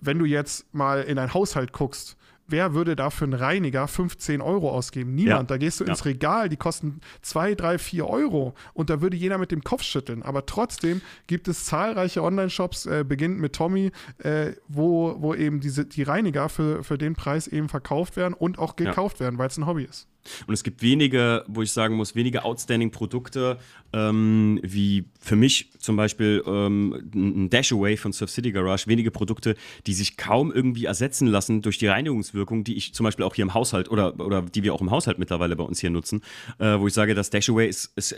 wenn 0.00 0.18
du 0.18 0.24
jetzt 0.24 0.72
mal 0.74 1.02
in 1.02 1.18
ein 1.18 1.32
Haushalt 1.32 1.72
guckst, 1.72 2.16
wer 2.46 2.74
würde 2.74 2.96
da 2.96 3.10
für 3.10 3.24
einen 3.24 3.34
Reiniger 3.34 3.88
15 3.88 4.40
Euro 4.40 4.70
ausgeben? 4.70 5.14
Niemand. 5.14 5.50
Ja. 5.50 5.54
Da 5.54 5.56
gehst 5.58 5.80
du 5.80 5.84
ja. 5.84 5.90
ins 5.90 6.04
Regal, 6.04 6.48
die 6.48 6.56
kosten 6.56 7.00
2, 7.22 7.54
3, 7.54 7.78
4 7.78 8.06
Euro 8.06 8.54
und 8.72 8.90
da 8.90 9.00
würde 9.00 9.16
jeder 9.16 9.38
mit 9.38 9.50
dem 9.50 9.62
Kopf 9.62 9.82
schütteln. 9.82 10.22
Aber 10.22 10.46
trotzdem 10.46 11.00
gibt 11.26 11.48
es 11.48 11.64
zahlreiche 11.64 12.22
Online-Shops, 12.22 12.86
äh, 12.86 13.04
beginnend 13.06 13.40
mit 13.40 13.54
Tommy, 13.54 13.92
äh, 14.18 14.52
wo, 14.68 15.16
wo 15.20 15.34
eben 15.34 15.60
diese, 15.60 15.86
die 15.86 16.02
Reiniger 16.02 16.48
für, 16.48 16.84
für 16.84 16.98
den 16.98 17.14
Preis 17.14 17.46
eben 17.46 17.68
verkauft 17.68 18.16
werden 18.16 18.34
und 18.34 18.58
auch 18.58 18.76
gekauft 18.76 19.18
ja. 19.20 19.24
werden, 19.26 19.38
weil 19.38 19.48
es 19.48 19.56
ein 19.56 19.66
Hobby 19.66 19.84
ist. 19.84 20.08
Und 20.46 20.54
es 20.54 20.62
gibt 20.62 20.82
wenige, 20.82 21.44
wo 21.48 21.62
ich 21.62 21.72
sagen 21.72 21.96
muss, 21.96 22.14
wenige 22.14 22.44
outstanding 22.44 22.90
ähm, 23.92 24.60
wie 24.62 25.04
für 25.20 25.36
mich 25.36 25.70
zum 25.78 25.96
Beispiel 25.96 26.42
ähm, 26.46 27.10
ein 27.14 27.50
Dashaway 27.50 27.96
von 27.96 28.12
Surf 28.12 28.30
City 28.30 28.52
Garage, 28.52 28.86
wenige 28.88 29.10
Produkte, 29.10 29.54
die 29.86 29.94
sich 29.94 30.16
kaum 30.16 30.52
irgendwie 30.52 30.86
ersetzen 30.86 31.26
lassen 31.28 31.62
durch 31.62 31.78
die 31.78 31.86
Reinigungswirkung, 31.86 32.64
die 32.64 32.76
ich 32.76 32.94
zum 32.94 33.04
Beispiel 33.04 33.24
auch 33.24 33.34
hier 33.34 33.44
im 33.44 33.54
Haushalt 33.54 33.90
oder, 33.90 34.18
oder 34.18 34.42
die 34.42 34.62
wir 34.62 34.74
auch 34.74 34.80
im 34.80 34.90
Haushalt 34.90 35.18
mittlerweile 35.18 35.54
bei 35.56 35.64
uns 35.64 35.80
hier 35.80 35.90
nutzen, 35.90 36.22
äh, 36.58 36.78
wo 36.78 36.86
ich 36.86 36.94
sage, 36.94 37.14
das 37.14 37.30
Dashaway 37.30 37.68
ist, 37.68 37.92
ist 37.96 38.14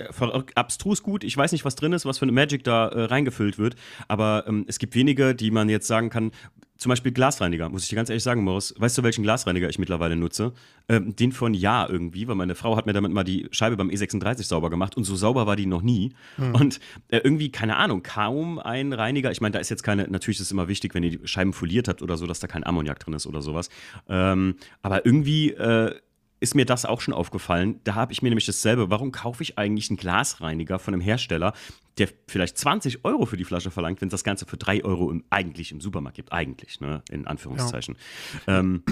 abstrus 0.54 1.02
gut. 1.02 1.24
Ich 1.24 1.36
weiß 1.36 1.52
nicht, 1.52 1.64
was 1.64 1.74
drin 1.74 1.92
ist, 1.92 2.06
was 2.06 2.18
für 2.18 2.24
eine 2.24 2.32
Magic 2.32 2.64
da 2.64 2.88
äh, 2.88 3.04
reingefüllt 3.04 3.58
wird, 3.58 3.76
aber 4.08 4.44
ähm, 4.46 4.64
es 4.68 4.78
gibt 4.78 4.94
wenige, 4.94 5.34
die 5.34 5.50
man 5.50 5.68
jetzt 5.68 5.86
sagen 5.86 6.10
kann, 6.10 6.32
zum 6.76 6.90
Beispiel 6.90 7.12
Glasreiniger, 7.12 7.68
muss 7.68 7.84
ich 7.84 7.88
dir 7.88 7.96
ganz 7.96 8.10
ehrlich 8.10 8.22
sagen, 8.22 8.44
Morris. 8.44 8.74
Weißt 8.76 8.96
du, 8.98 9.02
welchen 9.02 9.22
Glasreiniger 9.22 9.68
ich 9.68 9.78
mittlerweile 9.78 10.16
nutze? 10.16 10.52
Ähm, 10.88 11.16
den 11.16 11.32
von 11.32 11.54
Ja 11.54 11.88
irgendwie, 11.88 12.28
weil 12.28 12.34
meine 12.34 12.54
Frau 12.54 12.76
hat 12.76 12.86
mir 12.86 12.92
damit 12.92 13.12
mal 13.12 13.24
die 13.24 13.48
Scheibe 13.50 13.76
beim 13.76 13.88
E36 13.88 14.44
sauber 14.44 14.70
gemacht 14.70 14.96
und 14.96 15.04
so 15.04 15.16
sauber 15.16 15.46
war 15.46 15.56
die 15.56 15.66
noch 15.66 15.82
nie. 15.82 16.12
Hm. 16.36 16.54
Und 16.54 16.80
äh, 17.08 17.18
irgendwie, 17.18 17.50
keine 17.50 17.76
Ahnung, 17.76 18.02
kaum 18.02 18.58
ein 18.58 18.92
Reiniger. 18.92 19.30
Ich 19.30 19.40
meine, 19.40 19.52
da 19.52 19.58
ist 19.58 19.70
jetzt 19.70 19.82
keine, 19.82 20.08
natürlich 20.08 20.38
ist 20.38 20.46
es 20.46 20.52
immer 20.52 20.68
wichtig, 20.68 20.94
wenn 20.94 21.02
ihr 21.02 21.18
die 21.18 21.26
Scheiben 21.26 21.52
foliert 21.52 21.88
habt 21.88 22.02
oder 22.02 22.16
so, 22.16 22.26
dass 22.26 22.40
da 22.40 22.46
kein 22.46 22.64
Ammoniak 22.64 23.00
drin 23.00 23.14
ist 23.14 23.26
oder 23.26 23.42
sowas. 23.42 23.68
Ähm, 24.08 24.56
aber 24.82 25.06
irgendwie 25.06 25.52
äh, 25.52 25.94
ist 26.40 26.54
mir 26.54 26.66
das 26.66 26.84
auch 26.84 27.00
schon 27.00 27.14
aufgefallen. 27.14 27.80
Da 27.84 27.94
habe 27.94 28.12
ich 28.12 28.22
mir 28.22 28.28
nämlich 28.28 28.46
dasselbe. 28.46 28.90
Warum 28.90 29.12
kaufe 29.12 29.42
ich 29.42 29.58
eigentlich 29.58 29.90
einen 29.90 29.96
Glasreiniger 29.96 30.78
von 30.78 30.94
einem 30.94 31.00
Hersteller, 31.00 31.54
der 31.98 32.08
vielleicht 32.28 32.58
20 32.58 33.04
Euro 33.04 33.26
für 33.26 33.36
die 33.36 33.44
Flasche 33.44 33.70
verlangt, 33.70 34.00
wenn 34.00 34.08
es 34.08 34.12
das 34.12 34.24
Ganze 34.24 34.46
für 34.46 34.56
3 34.56 34.84
Euro 34.84 35.10
im, 35.10 35.24
eigentlich 35.30 35.72
im 35.72 35.80
Supermarkt 35.80 36.16
gibt? 36.16 36.32
Eigentlich, 36.32 36.80
ne? 36.80 37.02
In 37.10 37.26
Anführungszeichen. 37.26 37.96
Ja. 38.46 38.58
Ähm, 38.58 38.84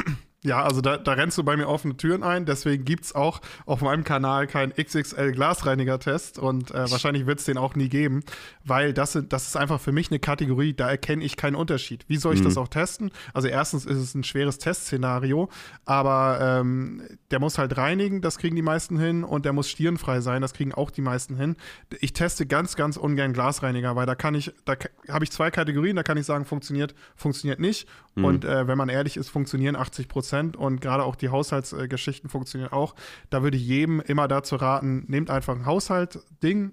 Ja, 0.45 0.63
also 0.63 0.83
da, 0.83 0.99
da 0.99 1.13
rennst 1.13 1.39
du 1.39 1.43
bei 1.43 1.57
mir 1.57 1.67
offene 1.69 1.97
Türen 1.97 2.23
ein. 2.23 2.45
Deswegen 2.45 2.85
gibt 2.85 3.05
es 3.05 3.15
auch 3.15 3.41
auf 3.65 3.81
meinem 3.81 4.05
Kanal 4.05 4.47
keinen 4.47 4.75
XXL 4.75 5.33
Glasreiniger-Test 5.33 6.39
und 6.39 6.71
äh, 6.71 6.91
wahrscheinlich 6.91 7.27
wird 7.27 7.39
es 7.39 7.47
den 7.47 7.57
auch 7.57 7.75
nie 7.75 7.89
geben, 7.89 8.23
weil 8.63 8.93
das, 8.93 9.19
das 9.29 9.49
ist 9.49 9.57
einfach 9.57 9.81
für 9.81 9.93
mich 9.93 10.11
eine 10.11 10.19
Kategorie, 10.19 10.75
da 10.75 10.91
erkenne 10.91 11.25
ich 11.25 11.39
keinen 11.39 11.55
Unterschied. 11.55 12.05
Wie 12.09 12.19
soll 12.19 12.35
ich 12.35 12.41
mhm. 12.41 12.45
das 12.45 12.59
auch 12.59 12.69
testen? 12.69 13.11
Also 13.33 13.49
erstens 13.49 13.87
ist 13.87 13.97
es 13.97 14.15
ein 14.15 14.23
schweres 14.23 14.59
Testszenario, 14.59 15.49
aber 15.87 16.39
ähm, 16.61 17.03
der 17.31 17.41
muss 17.41 17.57
halt 17.57 17.79
reinigen, 17.79 18.21
das 18.21 18.37
kriegen 18.37 18.55
die 18.55 18.63
meisten 18.63 18.99
hin 18.99 19.25
und 19.25 19.47
der 19.47 19.55
muss 19.55 19.71
stirnfrei 19.71 20.21
sein, 20.21 20.43
das 20.43 20.53
kriegen 20.53 20.75
auch 20.75 20.91
die 20.91 21.01
meisten 21.01 21.37
hin. 21.37 21.57
Ich 22.01 22.13
teste 22.13 22.45
ganz, 22.45 22.77
ganz 22.77 22.99
ungern 22.99 23.33
Glasreiniger, 23.33 23.97
weil 23.97 24.05
da 24.05 24.15
kann 24.15 24.35
ich, 24.35 24.53
da 24.67 24.75
habe 25.09 25.25
ich 25.25 25.33
zwei 25.33 25.51
Kategorien, 25.51 25.97
da 25.97 26.03
kann 26.03 26.19
ich 26.19 26.27
sagen, 26.27 26.45
funktioniert, 26.45 26.95
funktioniert 27.17 27.61
nicht. 27.61 27.89
Mhm. 28.15 28.25
Und 28.25 28.45
äh, 28.45 28.67
wenn 28.67 28.79
man 28.79 28.89
ehrlich 28.89 29.17
ist, 29.17 29.29
funktionieren 29.29 29.77
80 29.77 30.09
Prozent 30.09 30.57
und 30.57 30.81
gerade 30.81 31.05
auch 31.05 31.17
die 31.17 31.29
Haushaltsgeschichten 31.31 32.31
funktionieren 32.31 32.73
auch. 32.73 32.95
Da 33.31 33.43
würde 33.43 33.57
ich 33.57 33.67
jedem 33.67 34.01
immer 34.01 34.29
dazu 34.29 34.57
raten, 34.57 35.05
nehmt 35.09 35.31
einfach 35.31 35.55
ein 35.55 35.67
Haushaltsding, 35.67 36.73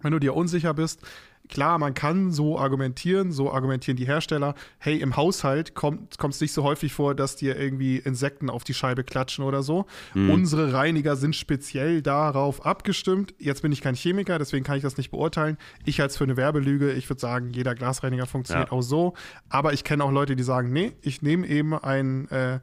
wenn 0.00 0.12
du 0.12 0.18
dir 0.18 0.34
unsicher 0.34 0.74
bist, 0.74 1.02
klar, 1.48 1.78
man 1.78 1.94
kann 1.94 2.30
so 2.30 2.58
argumentieren, 2.58 3.32
so 3.32 3.52
argumentieren 3.52 3.96
die 3.96 4.06
Hersteller, 4.06 4.54
hey, 4.78 4.98
im 4.98 5.16
Haushalt 5.16 5.74
kommt 5.74 6.16
es 6.16 6.40
nicht 6.40 6.52
so 6.52 6.62
häufig 6.62 6.92
vor, 6.92 7.14
dass 7.14 7.36
dir 7.36 7.58
irgendwie 7.58 7.96
Insekten 7.96 8.50
auf 8.50 8.64
die 8.64 8.74
Scheibe 8.74 9.04
klatschen 9.04 9.44
oder 9.44 9.62
so. 9.62 9.86
Mhm. 10.14 10.30
Unsere 10.30 10.72
Reiniger 10.72 11.16
sind 11.16 11.34
speziell 11.34 12.02
darauf 12.02 12.64
abgestimmt. 12.64 13.34
Jetzt 13.38 13.62
bin 13.62 13.72
ich 13.72 13.80
kein 13.80 13.94
Chemiker, 13.94 14.38
deswegen 14.38 14.64
kann 14.64 14.76
ich 14.76 14.82
das 14.82 14.96
nicht 14.96 15.10
beurteilen. 15.10 15.58
Ich 15.84 16.00
halte 16.00 16.10
es 16.10 16.16
für 16.16 16.24
eine 16.24 16.36
Werbelüge. 16.36 16.92
Ich 16.92 17.08
würde 17.08 17.20
sagen, 17.20 17.50
jeder 17.50 17.74
Glasreiniger 17.74 18.26
funktioniert 18.26 18.68
ja. 18.68 18.72
auch 18.72 18.82
so. 18.82 19.14
Aber 19.48 19.72
ich 19.72 19.84
kenne 19.84 20.04
auch 20.04 20.12
Leute, 20.12 20.36
die 20.36 20.42
sagen, 20.42 20.72
nee, 20.72 20.92
ich 21.02 21.22
nehme 21.22 21.46
eben 21.46 21.74
ein 21.74 22.28
äh, 22.30 22.60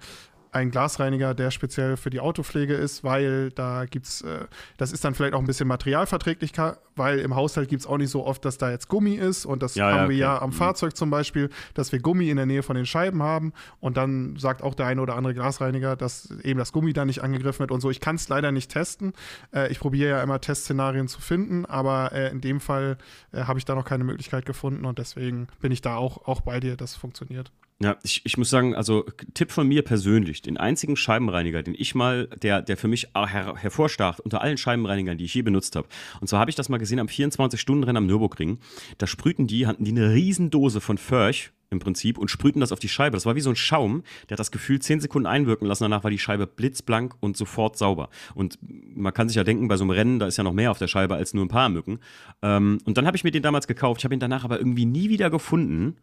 ein 0.56 0.72
Glasreiniger, 0.72 1.34
der 1.34 1.52
speziell 1.52 1.98
für 1.98 2.10
die 2.10 2.22
Autopflege 2.22 2.74
ist, 2.74 3.04
weil 3.04 3.52
da 3.52 3.86
gibt 3.86 4.06
es, 4.06 4.22
äh, 4.22 4.46
das 4.78 4.94
ist 4.94 5.04
dann 5.04 5.14
vielleicht 5.14 5.34
auch 5.34 5.40
ein 5.40 5.46
bisschen 5.46 5.68
materialverträglicher, 5.68 6.78
weil 6.96 7.20
im 7.20 7.36
Haushalt 7.36 7.68
gibt 7.68 7.82
es 7.82 7.88
auch 7.88 7.98
nicht 7.98 8.10
so 8.10 8.26
oft, 8.26 8.46
dass 8.46 8.58
da 8.58 8.72
jetzt 8.72 8.88
Gummi 8.88 9.16
ist 9.16 9.46
und 9.46 9.62
das 9.62 9.76
ja, 9.76 9.92
haben 9.92 10.04
ja, 10.04 10.10
wir 10.10 10.16
ja 10.16 10.42
am 10.42 10.52
mhm. 10.52 10.54
Fahrzeug 10.54 10.96
zum 10.96 11.10
Beispiel, 11.10 11.50
dass 11.74 11.92
wir 11.92 12.00
Gummi 12.00 12.30
in 12.30 12.38
der 12.38 12.46
Nähe 12.46 12.64
von 12.64 12.78
den 12.78 12.86
Scheiben 12.86 13.22
haben 13.22 13.52
und 13.82 13.98
dann 13.98 14.38
sagt 14.38 14.64
auch 14.64 14.76
der 14.76 14.86
eine 14.86 15.02
oder 15.02 15.18
andere 15.18 15.34
Glasreiniger, 15.34 15.98
dass 15.98 16.32
eben 16.44 16.58
das 16.58 16.72
Gummi 16.72 16.94
da 16.94 17.04
nicht 17.04 17.22
angegriffen 17.22 17.60
wird 17.60 17.72
und 17.72 17.82
so. 17.82 17.92
Ich 17.92 18.00
kann 18.00 18.16
es 18.16 18.30
leider 18.30 18.54
nicht 18.54 18.72
testen. 18.72 19.12
Äh, 19.54 19.70
ich 19.72 19.80
probiere 19.82 20.12
ja 20.12 20.24
immer 20.24 20.40
Testszenarien 20.40 21.10
zu 21.10 21.20
finden, 21.20 21.66
aber 21.66 22.14
äh, 22.14 22.32
in 22.32 22.40
dem 22.40 22.62
Fall 22.62 22.98
äh, 23.34 23.44
habe 23.44 23.60
ich 23.60 23.66
da 23.66 23.76
noch 23.76 23.86
keine 23.86 24.06
Möglichkeit 24.06 24.46
gefunden 24.46 24.86
und 24.86 25.00
deswegen 25.00 25.48
bin 25.60 25.74
ich 25.74 25.82
da 25.82 25.98
auch, 25.98 26.26
auch 26.28 26.40
bei 26.40 26.62
dir, 26.62 26.78
dass 26.78 26.92
es 26.92 26.96
funktioniert. 26.96 27.52
Ja, 27.82 27.98
ich, 28.04 28.22
ich 28.24 28.38
muss 28.38 28.50
sagen, 28.50 28.74
also 28.74 29.06
Tipp 29.34 29.52
von 29.52 29.68
mir 29.68 29.82
persönlich, 29.82 30.42
den 30.42 30.56
einzigen 30.56 30.96
Scheibenreiniger, 30.96 31.62
den 31.62 31.76
ich 31.78 31.94
mal, 31.94 32.28
der, 32.42 32.62
der 32.62 32.78
für 32.78 32.88
mich 32.88 33.10
her, 33.14 33.56
hervorstach 33.58 34.20
unter 34.20 34.42
allen 34.42 34.58
Scheibenreinigern, 34.58 35.18
die 35.18 35.26
ich 35.26 35.34
je 35.34 35.42
benutzt 35.42 35.76
habe. 35.76 35.90
Und 36.22 36.28
zwar 36.28 36.40
habe 36.40 36.50
ich 36.50 36.56
das 36.56 36.70
mal 36.70 36.78
gesehen 36.78 37.00
am 37.00 37.08
24-Stunden-Rennen 37.08 37.98
am 37.98 38.06
Nürburgring. 38.06 38.60
Da 38.98 39.08
sprühten 39.08 39.46
die, 39.46 39.68
hatten 39.68 39.84
die 39.84 39.92
eine 39.92 40.14
Riesendose 40.14 40.80
von 40.80 40.98
Förch 40.98 41.52
im 41.70 41.80
Prinzip 41.80 42.18
und 42.18 42.32
sprühten 42.32 42.62
das 42.62 42.72
auf 42.72 42.80
die 42.80 42.88
Scheibe. 42.88 43.18
Das 43.18 43.26
war 43.26 43.36
wie 43.36 43.42
so 43.42 43.50
ein 43.50 43.58
Schaum, 43.58 44.04
der 44.30 44.36
hat 44.36 44.40
das 44.40 44.52
Gefühl 44.52 44.80
10 44.80 45.02
Sekunden 45.02 45.26
einwirken 45.28 45.68
lassen. 45.68 45.84
Danach 45.84 46.06
war 46.06 46.12
die 46.12 46.20
Scheibe 46.20 46.48
blitzblank 46.48 47.16
und 47.20 47.36
sofort 47.36 47.78
sauber. 47.78 48.10
Und 48.36 48.58
man 48.62 49.14
kann 49.14 49.28
sich 49.28 49.36
ja 49.36 49.44
denken, 49.44 49.68
bei 49.68 49.76
so 49.76 49.84
einem 49.84 49.92
Rennen, 49.92 50.20
da 50.20 50.28
ist 50.28 50.38
ja 50.38 50.46
noch 50.46 50.54
mehr 50.54 50.72
auf 50.72 50.78
der 50.78 50.88
Scheibe 50.88 51.16
als 51.16 51.34
nur 51.34 51.44
ein 51.44 51.50
paar 51.50 51.68
Mücken. 51.68 52.00
Ähm, 52.42 52.80
und 52.86 52.98
dann 52.98 53.06
habe 53.06 53.18
ich 53.18 53.26
mir 53.26 53.32
den 53.32 53.44
damals 53.44 53.68
gekauft. 53.68 54.00
Ich 54.00 54.06
habe 54.06 54.14
ihn 54.14 54.22
danach 54.22 54.46
aber 54.46 54.60
irgendwie 54.60 54.86
nie 54.86 55.10
wieder 55.10 55.30
gefunden. 55.30 55.98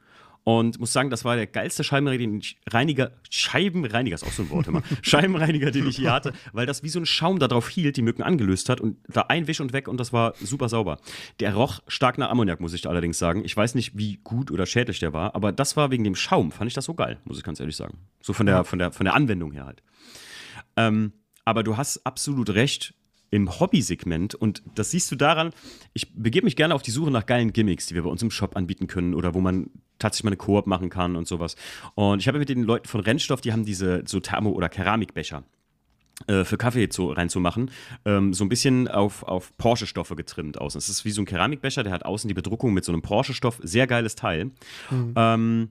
Und 0.45 0.81
muss 0.81 0.93
sagen, 0.93 1.09
das 1.11 1.25
war 1.25 1.37
der 1.37 1.47
geilste 1.47 1.85
Scheibenreiniger, 1.85 2.31
den 2.31 2.41
ich, 2.41 2.59
Reiniger, 2.69 3.13
Scheibenreiniger 3.31 4.17
ist 4.17 4.25
auch 4.25 4.33
so 4.33 4.43
ein 4.43 4.51
Wort 4.51 4.67
immer, 4.67 4.83
Scheibenreiniger, 5.03 5.71
den 5.71 5.87
ich 5.87 5.97
hier 5.97 6.13
hatte, 6.13 6.33
weil 6.53 6.67
das 6.67 6.83
wie 6.83 6.89
so 6.89 6.99
ein 6.99 7.07
Schaum 7.07 7.39
darauf 7.39 7.69
hielt, 7.69 7.97
die 7.97 8.03
Mücken 8.03 8.23
angelöst 8.23 8.69
hat 8.69 8.81
und 8.81 8.97
da 9.09 9.23
ein 9.23 9.47
Wisch 9.47 9.61
und 9.61 9.73
weg 9.73 9.87
und 9.87 9.99
das 9.99 10.13
war 10.13 10.35
super 10.41 10.69
sauber. 10.69 10.99
Der 11.39 11.55
roch 11.55 11.81
stark 11.87 12.19
nach 12.19 12.31
Ammoniak, 12.31 12.61
muss 12.61 12.75
ich 12.75 12.89
allerdings 12.89 13.19
sagen. 13.19 13.45
Ich 13.45 13.57
weiß 13.57 13.77
nicht, 13.77 13.97
wie 13.97 14.19
gut 14.25 14.51
oder 14.51 14.67
schädlich 14.67 14.99
der 14.99 15.13
war, 15.13 15.37
aber 15.37 15.53
das 15.53 15.77
war 15.77 15.93
wegen 15.93 16.03
dem 16.03 16.17
Schaum, 16.17 16.51
fand 16.51 16.69
ich 16.69 16.75
das 16.75 16.87
so 16.87 16.95
geil, 16.95 17.19
muss 17.25 17.39
ich 17.39 17.45
ganz 17.45 17.61
ehrlich 17.61 17.77
sagen. 17.77 17.99
So 18.21 18.33
von 18.33 18.47
der, 18.47 18.65
von 18.65 18.79
der, 18.81 18.91
von 18.91 19.05
der 19.05 19.15
Anwendung 19.15 19.53
her 19.53 19.67
halt. 19.67 19.83
Ähm, 20.77 21.13
aber 21.45 21.63
du 21.63 21.77
hast 21.77 22.05
absolut 22.07 22.51
recht, 22.51 22.95
im 23.33 23.59
Hobby-Segment. 23.59 24.35
Und 24.37 24.63
das 24.75 24.93
siehst 24.93 25.11
du 25.11 25.17
daran, 25.17 25.51
ich 25.95 26.15
begebe 26.15 26.45
mich 26.45 26.55
gerne 26.55 26.75
auf 26.75 26.83
die 26.83 26.93
Suche 26.93 27.11
nach 27.11 27.27
geilen 27.27 27.53
Gimmicks, 27.53 27.87
die 27.87 27.95
wir 27.95 28.03
bei 28.03 28.11
uns 28.11 28.23
im 28.23 28.31
Shop 28.31 28.57
anbieten 28.57 28.87
können 28.87 29.15
oder 29.15 29.35
wo 29.35 29.41
man 29.41 29.71
tatsächlich 29.99 30.25
mal 30.25 30.29
eine 30.31 30.37
Koop 30.37 30.67
machen 30.67 30.91
kann 30.91 31.17
und 31.17 31.27
sowas. 31.27 31.57
Und 31.95 32.21
ich 32.21 32.29
habe 32.29 32.39
mit 32.39 32.51
den 32.51 32.63
Leuten 32.63 32.87
von 32.87 33.01
Rennstoff, 33.01 33.41
die 33.41 33.53
haben 33.53 33.65
diese 33.65 34.05
so 34.07 34.21
Thermo- 34.21 34.53
oder 34.53 34.69
Keramikbecher 34.69 35.45
äh, 36.27 36.45
für 36.45 36.59
Kaffee 36.59 36.91
zu, 36.91 37.11
reinzumachen, 37.11 37.71
ähm, 38.05 38.35
so 38.35 38.45
ein 38.45 38.51
bisschen 38.51 38.87
auf, 38.87 39.23
auf 39.23 39.57
Porsche-Stoffe 39.57 40.15
getrimmt 40.15 40.61
außen. 40.61 40.79
Es 40.79 40.91
ist 40.91 41.07
wie 41.07 41.11
so 41.11 41.23
ein 41.23 41.27
Keramikbecher, 41.27 41.83
der 41.83 41.93
hat 41.93 42.05
außen 42.05 42.29
die 42.29 42.35
Bedruckung 42.35 42.75
mit 42.75 42.85
so 42.85 42.93
einem 42.93 43.01
Porsche-Stoff, 43.01 43.61
sehr 43.63 43.87
geiles 43.87 44.15
Teil. 44.15 44.51
Mhm. 44.91 45.15
Ähm, 45.17 45.69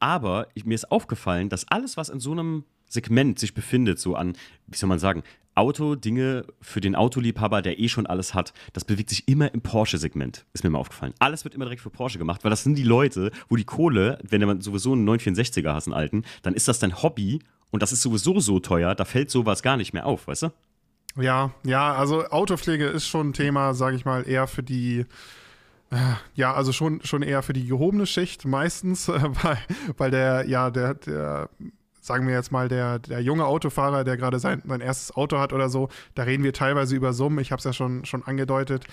aber 0.00 0.48
ich, 0.54 0.64
mir 0.64 0.74
ist 0.74 0.90
aufgefallen, 0.90 1.48
dass 1.48 1.68
alles, 1.68 1.96
was 1.96 2.08
in 2.08 2.18
so 2.18 2.32
einem 2.32 2.64
Segment 2.88 3.38
sich 3.38 3.54
befindet, 3.54 4.00
so 4.00 4.16
an, 4.16 4.32
wie 4.66 4.76
soll 4.76 4.88
man 4.88 4.98
sagen, 4.98 5.22
Auto-Dinge 5.54 6.44
für 6.60 6.80
den 6.80 6.94
Autoliebhaber, 6.94 7.62
der 7.62 7.78
eh 7.78 7.88
schon 7.88 8.06
alles 8.06 8.34
hat, 8.34 8.52
das 8.72 8.84
bewegt 8.84 9.10
sich 9.10 9.28
immer 9.28 9.52
im 9.52 9.60
Porsche-Segment, 9.60 10.46
ist 10.52 10.64
mir 10.64 10.70
mal 10.70 10.78
aufgefallen. 10.78 11.14
Alles 11.18 11.44
wird 11.44 11.54
immer 11.54 11.64
direkt 11.64 11.82
für 11.82 11.90
Porsche 11.90 12.18
gemacht, 12.18 12.44
weil 12.44 12.50
das 12.50 12.64
sind 12.64 12.76
die 12.76 12.84
Leute, 12.84 13.30
wo 13.48 13.56
die 13.56 13.64
Kohle, 13.64 14.18
wenn 14.28 14.40
man 14.42 14.60
sowieso 14.60 14.92
einen 14.92 15.08
964er 15.08 15.72
hast, 15.72 15.86
einen 15.86 15.94
alten, 15.94 16.24
dann 16.42 16.54
ist 16.54 16.68
das 16.68 16.78
dein 16.78 17.02
Hobby 17.02 17.40
und 17.70 17.82
das 17.82 17.92
ist 17.92 18.02
sowieso 18.02 18.40
so 18.40 18.60
teuer, 18.60 18.94
da 18.94 19.04
fällt 19.04 19.30
sowas 19.30 19.62
gar 19.62 19.76
nicht 19.76 19.92
mehr 19.92 20.06
auf, 20.06 20.26
weißt 20.26 20.44
du? 20.44 20.52
Ja, 21.20 21.52
ja, 21.64 21.94
also 21.94 22.26
Autopflege 22.28 22.86
ist 22.86 23.06
schon 23.06 23.30
ein 23.30 23.32
Thema, 23.34 23.74
sage 23.74 23.96
ich 23.96 24.04
mal, 24.04 24.26
eher 24.26 24.46
für 24.46 24.62
die 24.62 25.04
äh, 25.92 26.14
ja, 26.34 26.54
also 26.54 26.72
schon, 26.72 27.02
schon 27.04 27.22
eher 27.22 27.42
für 27.42 27.52
die 27.52 27.66
gehobene 27.66 28.06
Schicht 28.06 28.46
meistens, 28.46 29.08
weil, 29.08 29.58
weil 29.98 30.10
der, 30.10 30.48
ja, 30.48 30.70
der, 30.70 30.94
der 30.94 31.50
sagen 32.02 32.26
wir 32.26 32.34
jetzt 32.34 32.52
mal, 32.52 32.68
der, 32.68 32.98
der 32.98 33.20
junge 33.20 33.46
Autofahrer, 33.46 34.04
der 34.04 34.16
gerade 34.16 34.38
sein, 34.38 34.60
sein 34.66 34.80
erstes 34.80 35.16
Auto 35.16 35.38
hat 35.38 35.52
oder 35.52 35.70
so, 35.70 35.88
da 36.14 36.24
reden 36.24 36.42
wir 36.42 36.52
teilweise 36.52 36.94
über 36.94 37.12
Summen. 37.12 37.38
Ich 37.38 37.52
habe 37.52 37.58
es 37.60 37.64
ja 37.64 37.72
schon, 37.72 38.04
schon 38.04 38.24
angedeutet 38.24 38.84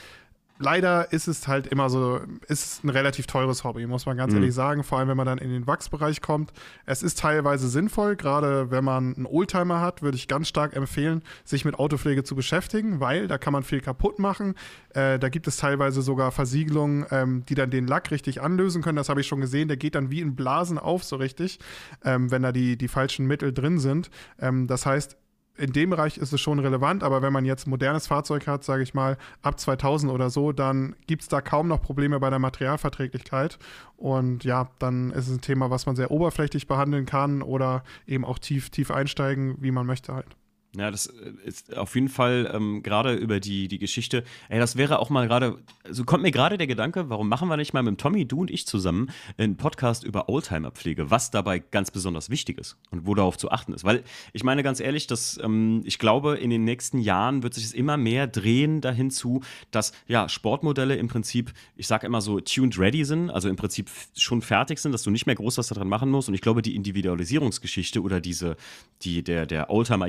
leider 0.60 1.12
ist 1.12 1.28
es 1.28 1.47
halt 1.47 1.68
immer 1.68 1.89
so, 1.89 2.20
ist 2.47 2.84
ein 2.84 2.89
relativ 2.89 3.26
teures 3.26 3.64
Hobby, 3.64 3.88
muss 3.88 4.05
man 4.05 4.18
ganz 4.18 4.34
mhm. 4.34 4.39
ehrlich 4.39 4.53
sagen. 4.53 4.84
Vor 4.84 4.99
allem, 4.99 5.07
wenn 5.07 5.18
man 5.18 5.26
dann 5.26 5.38
in 5.38 5.49
den 5.49 5.66
Wachsbereich 5.66 6.22
kommt. 6.22 6.51
Es 6.86 7.01
ist 7.01 7.20
teilweise 7.20 7.70
sinnvoll, 7.70 8.16
gerade 8.16 8.70
wenn 8.70 8.84
man 8.84 9.16
einen 9.16 9.26
Oldtimer 9.26 9.82
hat, 9.82 10.01
würde 10.01 10.18
ich 10.18 10.28
ganz 10.28 10.47
stark 10.49 10.76
empfehlen, 10.76 11.24
sich 11.45 11.66
mit 11.66 11.76
Autopflege 11.80 12.24
zu 12.24 12.36
beschäftigen, 12.36 12.99
weil 12.99 13.28
da 13.28 13.38
kann 13.38 13.53
man 13.53 13.64
viel 13.64 13.80
kaputt 13.80 14.20
machen. 14.20 14.55
Äh, 14.93 15.18
da 15.18 15.30
gibt 15.30 15.47
es 15.47 15.57
teilweise 15.57 16.01
sogar 16.01 16.32
Versiegelungen, 16.32 17.05
ähm, 17.12 17.45
die 17.47 17.55
dann 17.55 17.72
den 17.72 17.88
Lack 17.88 18.12
richtig 18.12 18.41
anlösen 18.41 18.82
können. 18.82 18.97
Das 18.97 19.10
habe 19.10 19.22
ich 19.22 19.28
schon 19.28 19.41
gesehen. 19.41 19.70
Der 19.70 19.78
geht 19.78 19.95
dann 19.95 20.12
wie 20.12 20.20
in 20.20 20.36
Blasen 20.36 20.78
auf, 20.78 21.03
so 21.03 21.16
richtig, 21.16 21.60
ähm, 22.03 22.30
wenn 22.32 22.43
da 22.43 22.51
die, 22.51 22.78
die 22.78 22.88
falschen 22.89 23.26
Mittel 23.26 23.53
drin 23.53 23.80
sind. 23.80 24.10
Ähm, 24.39 24.68
das 24.68 24.86
heißt, 24.86 25.18
in 25.60 25.74
dem 25.74 25.89
Bereich 25.89 26.18
ist 26.18 26.32
es 26.32 26.39
schon 26.39 26.60
relevant, 26.60 27.03
aber 27.03 27.22
wenn 27.22 27.34
man 27.34 27.45
jetzt 27.45 27.68
ein 27.68 27.70
modernes 27.70 28.07
Fahrzeug 28.07 28.47
hat, 28.47 28.64
sage 28.64 28.84
ich 28.84 28.93
mal, 28.93 29.18
ab 29.41 29.60
2000 29.60 30.12
oder 30.12 30.30
so, 30.30 30.51
dann 30.51 30.95
gibt 31.05 31.22
es 31.24 31.28
da 31.28 31.41
kaum 31.41 31.68
noch 31.68 31.82
Probleme 31.82 32.20
bei 32.20 32.30
der 32.30 32.39
Materialverträglichkeit. 32.39 33.60
Und 33.97 34.43
ja, 34.45 34.70
dann 34.80 35.12
ist 35.12 35.28
es 35.28 35.36
ein 35.36 35.41
Thema, 35.41 35.70
was 35.70 35.86
man 35.86 35.95
sehr 35.95 36.12
oberflächlich 36.12 36.68
behandeln 36.68 37.05
kann 37.05 37.41
oder 37.41 37.84
eben 38.07 38.24
auch 38.24 38.39
tief, 38.39 38.70
tief 38.70 38.89
einsteigen, 38.89 39.57
wie 39.60 39.72
man 39.72 39.86
möchte 39.86 40.14
halt. 40.14 40.39
Ja, 40.78 40.91
das 40.91 41.07
äh, 41.07 41.32
ist 41.45 41.76
auf 41.76 41.95
jeden 41.95 42.09
Fall 42.09 42.51
ähm, 42.53 42.84
gerade 42.84 43.15
über 43.15 43.39
die, 43.39 43.67
die 43.67 43.80
Geschichte. 43.80 44.24
Ey, 44.49 44.59
das 44.59 44.76
wäre 44.76 44.99
auch 44.99 45.09
mal 45.09 45.28
gerade, 45.28 45.57
so 45.84 45.89
also 45.89 46.03
kommt 46.03 46.22
mir 46.22 46.30
gerade 46.30 46.59
der 46.59 46.67
Gedanke, 46.67 47.09
warum 47.09 47.28
machen 47.28 47.47
wir 47.49 47.57
nicht 47.57 47.74
mal 47.74 47.82
mit 47.82 47.99
Tommy, 47.99 48.28
du 48.28 48.41
und 48.41 48.51
ich 48.51 48.67
zusammen 48.67 49.09
einen 49.38 49.57
Podcast 49.57 50.03
über 50.03 50.30
Oldtimer-Pflege, 50.30 51.09
was 51.09 51.32
dabei 51.32 51.57
ganz 51.57 51.89
besonders 51.89 52.30
wichtig 52.30 52.59
ist 52.59 52.78
und 52.91 53.07
wo 53.07 53.15
darauf 53.15 53.36
zu 53.36 53.49
achten 53.49 53.74
ist. 53.74 53.84
Weil 53.84 54.03
ich 54.32 54.43
meine 54.43 54.61
ganz 54.61 54.80
ehrlich, 54.80 55.07
dass 55.07 55.39
ähm, 55.43 55.82
ich 55.86 55.97
glaube, 55.97 56.38
in 56.38 56.51
den 56.51 56.65
nächsten 56.65 56.99
Jahren 56.99 57.41
wird 57.41 57.55
sich 57.55 57.65
es 57.65 57.74
immer 57.74 57.97
mehr 57.97 58.28
drehen 58.28 58.80
dahin 58.80 59.09
zu, 59.09 59.41
dass 59.72 59.91
ja 60.07 60.30
Sportmodelle 60.30 60.97
im 60.97 61.07
Prinzip, 61.07 61.51
ich 61.78 61.88
sage 61.88 62.05
immer 62.05 62.22
so, 62.22 62.39
tuned 62.41 62.78
ready 62.78 63.05
sind, 63.05 63.32
also 63.32 63.49
im 63.49 63.55
Prinzip 63.55 63.89
schon 64.15 64.43
fertig 64.43 64.78
sind, 64.78 64.91
dass 64.91 65.01
du 65.01 65.09
nicht 65.09 65.26
mehr 65.26 65.36
groß 65.36 65.57
was 65.57 65.67
daran 65.67 65.89
machen 65.89 66.11
musst. 66.11 66.28
Und 66.28 66.36
ich 66.36 66.41
glaube, 66.41 66.61
die 66.61 66.76
Individualisierungsgeschichte 66.76 68.03
oder 68.03 68.22
diese, 68.22 68.55
die, 69.01 69.24
der, 69.24 69.47
der 69.47 69.72
Oldtimer, 69.72 70.05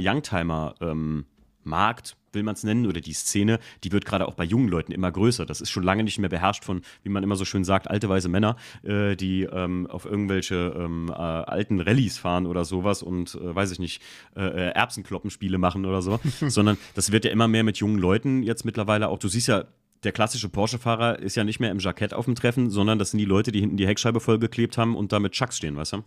Oldtimer 0.51 0.75
ähm, 0.81 1.25
Markt, 1.63 2.17
will 2.33 2.43
man 2.43 2.55
es 2.55 2.65
nennen, 2.65 2.87
oder 2.87 3.01
die 3.01 3.13
Szene, 3.13 3.59
die 3.85 3.93
wird 3.93 4.07
gerade 4.07 4.27
auch 4.27 4.35
bei 4.35 4.45
jungen 4.45 4.69
Leuten 4.69 4.93
immer 4.93 5.13
größer. 5.13 5.45
Das 5.45 5.61
ist 5.61 5.71
schon 5.71 5.83
lange 5.83 6.05
nicht 6.05 6.19
mehr 6.19 6.31
beherrscht 6.31 6.65
von, 6.65 6.81
wie 7.03 7.11
man 7.11 7.23
immer 7.23 7.37
so 7.37 7.45
schön 7.45 7.65
sagt, 7.65 7.89
alte 7.91 8.09
weise 8.09 8.29
Männer, 8.29 8.57
äh, 8.83 9.15
die 9.15 9.43
ähm, 9.43 9.87
auf 9.87 10.07
irgendwelche 10.07 10.75
ähm, 10.77 11.09
äh, 11.11 11.13
alten 11.13 11.81
Rallyes 11.81 12.19
fahren 12.19 12.47
oder 12.47 12.65
sowas 12.65 13.03
und, 13.03 13.35
äh, 13.35 13.55
weiß 13.55 13.73
ich 13.73 13.79
nicht, 13.79 14.03
äh, 14.37 14.43
äh, 14.43 14.71
Erbsenkloppenspiele 14.73 15.59
machen 15.59 15.85
oder 15.85 16.03
so, 16.03 16.19
sondern 16.41 16.79
das 16.95 17.13
wird 17.13 17.25
ja 17.25 17.31
immer 17.31 17.49
mehr 17.49 17.65
mit 17.65 17.77
jungen 17.77 17.99
Leuten 17.99 18.43
jetzt 18.43 18.65
mittlerweile 18.65 19.09
auch. 19.09 19.19
Du 19.19 19.29
siehst 19.29 19.49
ja, 19.49 19.65
der 20.03 20.13
klassische 20.13 20.49
Porsche-Fahrer 20.49 21.19
ist 21.19 21.37
ja 21.37 21.45
nicht 21.45 21.61
mehr 21.61 21.71
im 21.71 21.79
Jackett 21.79 22.15
auf 22.15 22.25
dem 22.25 22.35
Treffen, 22.35 22.71
sondern 22.71 22.99
das 22.99 23.11
sind 23.11 23.19
die 23.19 23.27
Leute, 23.27 23.53
die 23.53 23.61
hinten 23.61 23.77
die 23.77 23.87
Heckscheibe 23.87 24.21
vollgeklebt 24.21 24.79
haben 24.79 24.97
und 24.97 25.13
da 25.13 25.19
mit 25.21 25.33
Chucks 25.33 25.59
stehen, 25.59 25.77
weißt 25.77 25.93
du? 25.93 26.05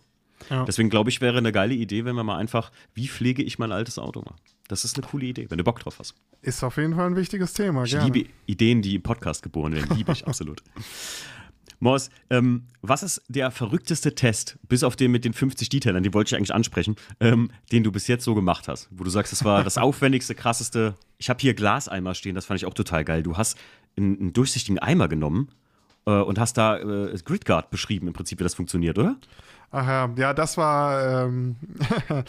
Ja. 0.50 0.64
Deswegen 0.64 0.90
glaube 0.90 1.10
ich, 1.10 1.20
wäre 1.20 1.38
eine 1.38 1.52
geile 1.52 1.74
Idee, 1.74 2.04
wenn 2.04 2.16
wir 2.16 2.24
mal 2.24 2.36
einfach, 2.36 2.70
wie 2.94 3.08
pflege 3.08 3.42
ich 3.42 3.58
mein 3.58 3.72
altes 3.72 3.98
Auto 3.98 4.20
mal? 4.20 4.34
Das 4.68 4.84
ist 4.84 4.96
eine 4.96 5.06
coole 5.06 5.26
Idee, 5.26 5.46
wenn 5.50 5.58
du 5.58 5.64
Bock 5.64 5.80
drauf 5.80 5.98
hast. 5.98 6.14
Ist 6.42 6.62
auf 6.62 6.76
jeden 6.76 6.94
Fall 6.94 7.06
ein 7.06 7.16
wichtiges 7.16 7.52
Thema. 7.52 7.84
Ich 7.84 7.92
gerne. 7.92 8.10
liebe 8.10 8.30
Ideen, 8.46 8.82
die 8.82 8.96
im 8.96 9.02
Podcast 9.02 9.42
geboren 9.42 9.74
werden. 9.74 9.96
Liebe 9.96 10.12
ich 10.12 10.26
absolut. 10.26 10.62
Morris, 11.80 12.08
ähm, 12.30 12.64
was 12.80 13.02
ist 13.02 13.22
der 13.28 13.50
verrückteste 13.50 14.14
Test, 14.14 14.58
bis 14.68 14.84
auf 14.84 14.96
den 14.96 15.10
mit 15.10 15.24
den 15.24 15.34
50 15.34 15.68
Detailern, 15.68 16.02
den 16.02 16.14
wollte 16.14 16.28
ich 16.28 16.36
eigentlich 16.36 16.54
ansprechen, 16.54 16.96
ähm, 17.20 17.50
den 17.72 17.84
du 17.84 17.92
bis 17.92 18.06
jetzt 18.06 18.24
so 18.24 18.34
gemacht 18.34 18.68
hast? 18.68 18.88
Wo 18.90 19.04
du 19.04 19.10
sagst, 19.10 19.32
das 19.32 19.44
war 19.44 19.62
das 19.64 19.76
aufwendigste, 19.78 20.34
krasseste. 20.34 20.94
Ich 21.18 21.28
habe 21.28 21.40
hier 21.40 21.52
Glaseimer 21.52 22.14
stehen, 22.14 22.34
das 22.34 22.46
fand 22.46 22.58
ich 22.60 22.66
auch 22.66 22.74
total 22.74 23.04
geil. 23.04 23.22
Du 23.22 23.36
hast 23.36 23.58
einen, 23.96 24.18
einen 24.18 24.32
durchsichtigen 24.32 24.78
Eimer 24.78 25.08
genommen 25.08 25.48
äh, 26.06 26.12
und 26.12 26.38
hast 26.38 26.56
da 26.56 26.78
äh, 26.78 27.14
Gridguard 27.22 27.70
beschrieben, 27.70 28.06
im 28.06 28.14
Prinzip, 28.14 28.38
wie 28.38 28.44
das 28.44 28.54
funktioniert, 28.54 28.98
oder? 28.98 29.16
Ach 29.70 30.08
ja, 30.16 30.34
das 30.34 30.56
war. 30.56 31.24
Ähm 31.24 31.56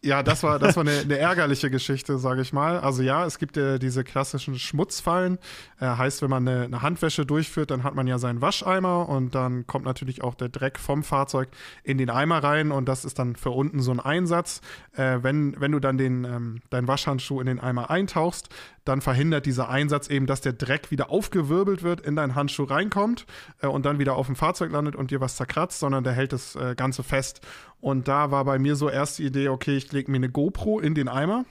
Ja, 0.00 0.22
das 0.22 0.44
war, 0.44 0.60
das 0.60 0.76
war 0.76 0.82
eine, 0.82 1.00
eine 1.00 1.18
ärgerliche 1.18 1.70
Geschichte, 1.70 2.18
sage 2.18 2.40
ich 2.42 2.52
mal. 2.52 2.78
Also 2.78 3.02
ja, 3.02 3.26
es 3.26 3.38
gibt 3.38 3.56
ja 3.56 3.78
diese 3.78 4.04
klassischen 4.04 4.56
Schmutzfallen. 4.56 5.38
Äh, 5.80 5.86
heißt, 5.86 6.22
wenn 6.22 6.30
man 6.30 6.46
eine, 6.46 6.64
eine, 6.64 6.82
Handwäsche 6.82 7.26
durchführt, 7.26 7.72
dann 7.72 7.82
hat 7.82 7.96
man 7.96 8.06
ja 8.06 8.18
seinen 8.18 8.40
Wascheimer 8.40 9.08
und 9.08 9.34
dann 9.34 9.66
kommt 9.66 9.84
natürlich 9.84 10.22
auch 10.22 10.36
der 10.36 10.50
Dreck 10.50 10.78
vom 10.78 11.02
Fahrzeug 11.02 11.48
in 11.82 11.98
den 11.98 12.10
Eimer 12.10 12.44
rein 12.44 12.70
und 12.70 12.88
das 12.88 13.04
ist 13.04 13.18
dann 13.18 13.34
für 13.34 13.50
unten 13.50 13.80
so 13.80 13.90
ein 13.90 13.98
Einsatz. 13.98 14.60
Äh, 14.92 15.18
wenn, 15.22 15.60
wenn 15.60 15.72
du 15.72 15.80
dann 15.80 15.98
den, 15.98 16.22
ähm, 16.22 16.60
deinen 16.70 16.86
Waschhandschuh 16.86 17.40
in 17.40 17.46
den 17.46 17.58
Eimer 17.58 17.90
eintauchst, 17.90 18.50
dann 18.88 19.00
verhindert 19.00 19.46
dieser 19.46 19.68
Einsatz 19.68 20.08
eben, 20.08 20.26
dass 20.26 20.40
der 20.40 20.54
Dreck 20.54 20.90
wieder 20.90 21.10
aufgewirbelt 21.10 21.82
wird, 21.82 22.00
in 22.00 22.16
deinen 22.16 22.34
Handschuh 22.34 22.64
reinkommt 22.64 23.26
äh, 23.60 23.66
und 23.66 23.84
dann 23.84 23.98
wieder 23.98 24.16
auf 24.16 24.26
dem 24.26 24.36
Fahrzeug 24.36 24.72
landet 24.72 24.96
und 24.96 25.10
dir 25.10 25.20
was 25.20 25.36
zerkratzt, 25.36 25.78
sondern 25.78 26.04
der 26.04 26.14
hält 26.14 26.32
das 26.32 26.56
äh, 26.56 26.74
Ganze 26.74 27.02
fest. 27.02 27.40
Und 27.80 28.08
da 28.08 28.30
war 28.30 28.44
bei 28.44 28.58
mir 28.58 28.74
so 28.74 28.88
erst 28.88 29.18
die 29.18 29.26
Idee, 29.26 29.50
okay, 29.50 29.76
ich 29.76 29.92
lege 29.92 30.10
mir 30.10 30.16
eine 30.16 30.30
GoPro 30.30 30.80
in 30.80 30.94
den 30.94 31.08
Eimer. 31.08 31.44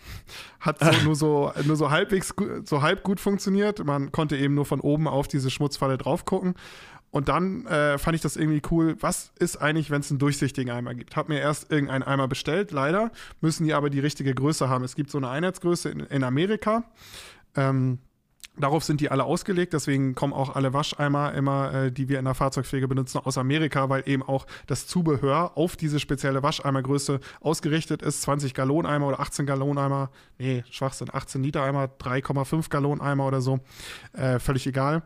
Hat 0.60 0.80
so, 0.80 0.92
nur, 1.06 1.16
so, 1.16 1.52
nur 1.64 1.76
so 1.78 1.90
halbwegs 1.90 2.34
so 2.66 2.82
halb 2.82 3.04
gut 3.04 3.20
funktioniert. 3.20 3.84
Man 3.86 4.12
konnte 4.12 4.36
eben 4.36 4.54
nur 4.54 4.66
von 4.66 4.82
oben 4.82 5.08
auf 5.08 5.28
diese 5.28 5.50
Schmutzfalle 5.50 5.98
drauf 5.98 6.26
gucken. 6.26 6.56
Und 7.10 7.30
dann 7.30 7.66
äh, 7.68 7.98
fand 7.98 8.16
ich 8.16 8.22
das 8.22 8.36
irgendwie 8.36 8.62
cool. 8.70 8.98
Was 9.00 9.32
ist 9.40 9.58
eigentlich, 9.58 9.90
wenn 9.90 10.02
es 10.02 10.12
einen 10.12 10.20
durchsichtigen 10.20 10.72
Eimer 10.72 10.94
gibt? 10.94 11.16
Hab 11.16 11.30
mir 11.30 11.40
erst 11.40 11.72
irgendeinen 11.72 12.04
Eimer 12.04 12.28
bestellt. 12.28 12.72
Leider 12.72 13.12
müssen 13.42 13.66
die 13.66 13.74
aber 13.74 13.90
die 13.90 14.00
richtige 14.00 14.36
Größe 14.36 14.70
haben. 14.70 14.84
Es 14.84 14.96
gibt 14.96 15.10
so 15.10 15.18
eine 15.18 15.30
Einheitsgröße 15.30 15.90
in, 15.90 16.02
in 16.02 16.24
Amerika. 16.24 16.84
Ähm, 17.56 18.00
Darauf 18.60 18.84
sind 18.84 19.02
die 19.02 19.12
alle 19.12 19.24
ausgelegt, 19.24 19.74
deswegen 19.74 20.16
kommen 20.16 20.34
auch 20.34 20.56
alle 20.56 20.74
Wascheimer 20.74 21.34
immer, 21.36 21.74
äh, 21.74 21.92
die 21.92 22.10
wir 22.10 22.18
in 22.18 22.26
der 22.26 22.34
Fahrzeugpflege 22.34 22.88
benutzen, 22.88 23.20
aus 23.20 23.38
Amerika, 23.38 23.88
weil 23.90 24.04
eben 24.08 24.24
auch 24.24 24.48
das 24.66 24.88
Zubehör 24.88 25.52
auf 25.56 25.76
diese 25.76 26.00
spezielle 26.00 26.42
Wascheimergröße 26.42 27.20
ausgerichtet 27.40 28.02
ist. 28.02 28.24
20 28.24 28.56
Galloneimer 28.56 29.08
oder 29.08 29.20
18 29.20 29.46
Galloneimer, 29.46 30.10
nee, 30.40 30.64
Schwachsinn, 30.72 31.10
18 31.12 31.44
Liter 31.44 31.62
Eimer, 31.62 31.86
3,5 31.86 32.70
Galloneimer 32.70 33.28
oder 33.28 33.42
so, 33.42 33.60
äh, 34.14 34.40
völlig 34.40 34.66
egal. 34.66 35.04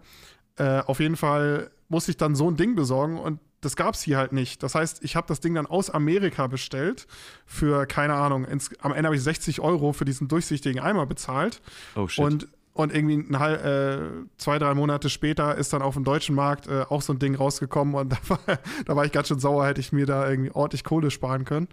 Äh, 0.62 0.84
auf 0.86 1.00
jeden 1.00 1.16
Fall 1.16 1.72
muss 1.90 2.08
ich 2.08 2.18
dann 2.18 2.36
so 2.36 2.50
ein 2.50 2.56
Ding 2.56 2.76
besorgen 2.76 3.18
und 3.18 3.40
das 3.62 3.76
gab 3.76 3.96
es 3.96 4.02
hier 4.02 4.18
halt 4.18 4.32
nicht. 4.32 4.62
Das 4.64 4.76
heißt, 4.76 5.04
ich 5.04 5.16
habe 5.16 5.28
das 5.28 5.40
Ding 5.40 5.56
dann 5.56 5.66
aus 5.66 5.90
Amerika 5.90 6.48
bestellt 6.48 7.08
für, 7.46 7.86
keine 7.86 8.14
Ahnung, 8.14 8.46
ins, 8.46 8.70
am 8.82 8.92
Ende 8.92 9.08
habe 9.08 9.16
ich 9.16 9.24
60 9.24 9.60
Euro 9.60 9.92
für 9.92 10.06
diesen 10.06 10.28
durchsichtigen 10.28 10.80
Eimer 10.80 11.06
bezahlt. 11.06 11.62
Oh 11.96 12.08
shit. 12.08 12.24
Und 12.24 12.48
und 12.74 12.96
irgendwie 12.96 13.16
ein, 13.16 13.34
äh, 13.34 14.00
zwei, 14.38 14.58
drei 14.58 14.74
Monate 14.74 15.10
später 15.10 15.56
ist 15.56 15.74
dann 15.74 15.82
auf 15.82 15.96
dem 15.96 16.06
deutschen 16.06 16.36
Markt 16.36 16.68
äh, 16.68 16.86
auch 16.88 17.02
so 17.02 17.12
ein 17.12 17.20
Ding 17.20 17.36
rausgekommen 17.36 17.96
und 17.96 18.14
da 18.14 18.18
war, 18.30 18.40
da 18.86 18.96
war 18.96 19.04
ich 19.04 19.12
ganz 19.12 19.28
schön 19.28 19.40
sauer, 19.40 19.66
hätte 19.66 19.82
ich 19.82 19.92
mir 19.92 20.06
da 20.06 20.30
irgendwie 20.30 20.52
ordentlich 20.52 20.86
Kohle 20.86 21.12
sparen 21.12 21.44
können. 21.44 21.68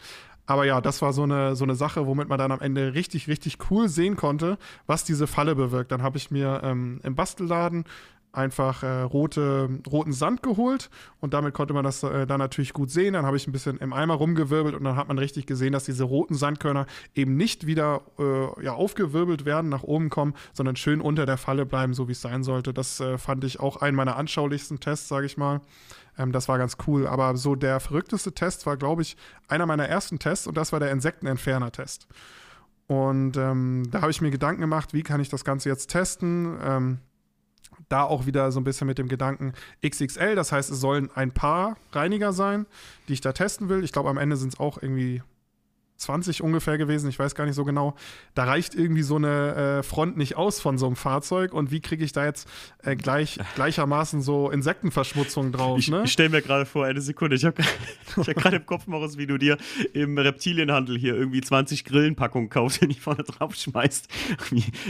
Aber 0.47 0.65
ja, 0.65 0.81
das 0.81 1.03
war 1.03 1.13
so 1.13 1.25
eine, 1.25 1.55
so 1.57 1.65
eine 1.65 1.75
Sache, 1.75 2.07
womit 2.07 2.29
man 2.29 2.39
dann 2.39 2.51
am 2.51 2.61
Ende 2.61 2.95
richtig, 2.95 3.29
richtig 3.29 3.59
cool 3.71 3.89
sehen 3.89 4.17
konnte, 4.17 4.57
was 4.87 5.05
diese 5.05 5.27
Falle 5.27 5.55
bewirkt. 5.55 5.93
Dann 5.93 6.03
habe 6.03 6.17
ich 6.17 6.31
mir 6.31 6.63
ähm, 6.65 7.01
im 7.05 7.15
Bastelladen 7.15 7.85
einfach 8.39 8.83
äh, 8.83 9.03
rote, 9.03 9.69
roten 9.91 10.13
Sand 10.13 10.43
geholt 10.43 10.89
und 11.21 11.35
damit 11.35 11.53
konnte 11.53 11.75
man 11.75 11.85
das 11.85 12.03
äh, 12.03 12.27
dann 12.27 12.39
natürlich 12.39 12.73
gut 12.73 12.91
sehen. 12.91 13.15
Dann 13.15 13.27
habe 13.27 13.37
ich 13.37 13.47
ein 13.47 13.53
bisschen 13.53 13.77
im 13.79 13.93
Eimer 13.93 14.15
rumgewirbelt 14.15 14.75
und 14.75 14.85
dann 14.85 14.97
hat 14.97 15.09
man 15.09 15.19
richtig 15.19 15.47
gesehen, 15.47 15.73
dass 15.73 15.85
diese 15.85 16.05
roten 16.05 16.35
Sandkörner 16.35 16.87
eben 17.15 17.37
nicht 17.37 17.67
wieder 17.67 18.03
äh, 18.19 18.65
ja, 18.65 18.73
aufgewirbelt 18.75 19.45
werden, 19.45 19.69
nach 19.69 19.83
oben 19.83 20.09
kommen, 20.09 20.35
sondern 20.53 20.77
schön 20.77 21.01
unter 21.01 21.27
der 21.27 21.37
Falle 21.37 21.67
bleiben, 21.67 21.93
so 21.93 22.09
wie 22.09 22.13
es 22.13 22.21
sein 22.21 22.43
sollte. 22.43 22.73
Das 22.73 23.01
äh, 23.01 23.19
fand 23.19 23.45
ich 23.45 23.61
auch 23.61 23.77
einen 23.77 23.97
meiner 23.97 24.17
anschaulichsten 24.17 24.81
Tests, 24.81 25.09
sage 25.09 25.27
ich 25.27 25.37
mal. 25.37 25.61
Ähm, 26.17 26.33
das 26.33 26.49
war 26.49 26.59
ganz 26.59 26.77
cool. 26.87 27.07
Aber 27.07 27.37
so 27.37 27.55
der 27.55 27.81
verrückteste 27.81 28.33
Test 28.33 28.67
war, 28.67 28.77
glaube 28.77 29.03
ich, 29.03 29.17
einer 29.49 29.67
meiner 29.67 29.89
ersten 29.89 30.19
Tests 30.19 30.47
und 30.47 30.57
das 30.57 30.73
war 30.73 30.81
der 30.81 30.91
Insektenentferner-Test. 30.93 32.07
Und 32.89 33.37
ähm, 33.37 33.83
da 33.91 34.01
habe 34.01 34.11
ich 34.11 34.23
mir 34.23 34.31
Gedanken 34.31 34.63
gemacht, 34.63 34.95
wie 34.95 35.03
kann 35.03 35.21
ich 35.21 35.29
das 35.29 35.45
Ganze 35.45 35.69
jetzt 35.69 35.89
testen? 35.89 36.57
Ähm, 36.63 36.99
da 37.89 38.03
auch 38.03 38.27
wieder 38.27 38.53
so 38.53 38.61
ein 38.61 38.65
bisschen 38.65 38.87
mit 38.87 38.99
dem 38.99 39.09
Gedanken 39.09 39.53
XXL, 39.87 40.35
das 40.35 40.53
heißt, 40.53 40.71
es 40.71 40.81
sollen 40.81 41.11
ein 41.15 41.33
paar 41.33 41.77
Reiniger 41.93 42.33
sein, 42.33 42.67
die 43.09 43.15
ich 43.15 43.21
da 43.21 43.33
testen 43.33 43.69
will. 43.69 43.85
Ich 43.85 43.93
glaube, 43.93 44.11
am 44.11 44.19
Ende 44.19 44.37
sind 44.37 44.55
es 44.55 44.61
auch 44.61 44.83
irgendwie 44.83 45.23
20 45.99 46.43
ungefähr 46.43 46.79
gewesen, 46.79 47.09
ich 47.11 47.19
weiß 47.19 47.35
gar 47.35 47.45
nicht 47.45 47.57
so 47.57 47.65
genau. 47.65 47.95
Da 48.35 48.45
reicht 48.45 48.75
irgendwie 48.75 49.03
so 49.03 49.17
eine 49.17 49.79
äh, 49.79 49.83
Front 49.83 50.17
nicht 50.17 50.37
aus 50.37 50.61
von 50.61 50.79
so 50.79 50.87
einem 50.87 50.97
Fahrzeug 50.97 51.53
und 51.53 51.71
wie 51.73 51.81
kriege 51.81 52.05
ich 52.05 52.13
da 52.13 52.25
jetzt 52.25 52.49
äh, 52.85 52.95
gleich, 52.95 53.39
gleichermaßen 53.57 54.23
so 54.23 54.51
Insektenverschmutzung 54.51 55.53
drauf? 55.53 55.79
Ich, 55.79 55.91
ne? 55.91 56.03
ich 56.05 56.13
stelle 56.13 56.31
mir 56.31 56.41
gerade 56.41 56.67
vor, 56.67 56.85
eine 56.85 57.01
Sekunde, 57.01 57.37
ich 57.37 57.45
habe 57.45 57.63
hab 58.17 58.27
gerade 58.37 58.57
im 58.57 58.67
Kopf, 58.67 58.87
Morris, 58.87 59.19
wie 59.19 59.27
du 59.27 59.39
dir 59.39 59.59
im 59.93 60.17
Reptilienhandel 60.17 60.97
hier 60.97 61.15
irgendwie 61.15 61.41
20 61.41 61.85
Grillenpackungen 61.85 62.49
kaufst 62.49 62.79
die 62.81 62.95
vorne 62.95 63.25
drauf 63.25 63.55
schmeißt. 63.55 64.09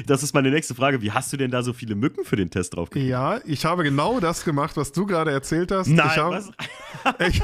Das 0.07 0.23
ist 0.23 0.35
meine 0.35 0.51
nächste 0.51 0.75
Frage. 0.75 1.01
Wie 1.01 1.11
hast 1.11 1.33
du 1.33 1.37
denn 1.37 1.51
da 1.51 1.63
so 1.63 1.73
viele 1.73 1.95
Mücken 1.95 2.25
für 2.25 2.37
den 2.37 2.51
Test 2.51 2.77
drauf 2.77 2.91
gekriegt? 2.91 3.11
Ja, 3.11 3.41
ich 3.45 3.65
habe 3.65 3.83
genau 3.83 4.21
das 4.21 4.45
gemacht, 4.45 4.77
was 4.77 4.93
du 4.93 5.07
gerade 5.07 5.31
erzählt 5.31 5.73
hast. 5.73 5.89
Nein, 5.89 6.11
ich 6.11 6.19
hab, 6.19 7.21
ich, 7.21 7.43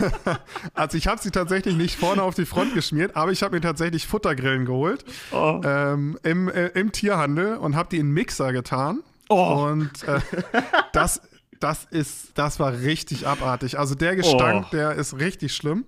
also 0.75 0.99
ich 0.99 1.07
habe 1.07 1.21
sie 1.21 1.31
tatsächlich 1.31 1.77
nicht 1.77 1.97
vorne 1.97 2.23
auf 2.23 2.35
die 2.35 2.45
Front 2.45 2.75
geschmiert, 2.75 3.17
aber 3.17 3.33
ich 3.33 3.43
habe 3.43 3.54
mir 3.55 3.61
tatsächlich 3.61 4.07
Futtergrillen 4.07 4.67
geholt 4.67 5.05
oh. 5.33 5.61
ähm, 5.65 6.19
im, 6.23 6.49
äh, 6.49 6.69
im 6.69 6.93
Tierhandel 6.93 7.57
und 7.57 7.77
habe 7.77 7.89
die 7.89 7.99
in 7.99 8.11
Mixer 8.11 8.53
getan. 8.53 9.03
Oh. 9.29 9.67
Und 9.69 10.03
äh, 10.05 10.21
das, 10.93 11.23
das 11.61 11.85
ist, 11.87 12.37
das 12.37 12.61
war 12.61 12.73
richtig 12.81 13.27
abartig. 13.27 13.79
Also 13.79 13.95
der 13.95 14.17
Gestank, 14.17 14.67
oh. 14.69 14.71
der 14.73 14.93
ist 14.93 15.19
richtig 15.19 15.55
schlimm. 15.55 15.87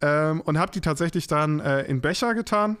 Ähm, 0.00 0.40
und 0.42 0.58
habe 0.58 0.70
die 0.70 0.80
tatsächlich 0.80 1.26
dann 1.26 1.60
äh, 1.60 1.82
in 1.82 2.00
Becher 2.00 2.34
getan 2.34 2.76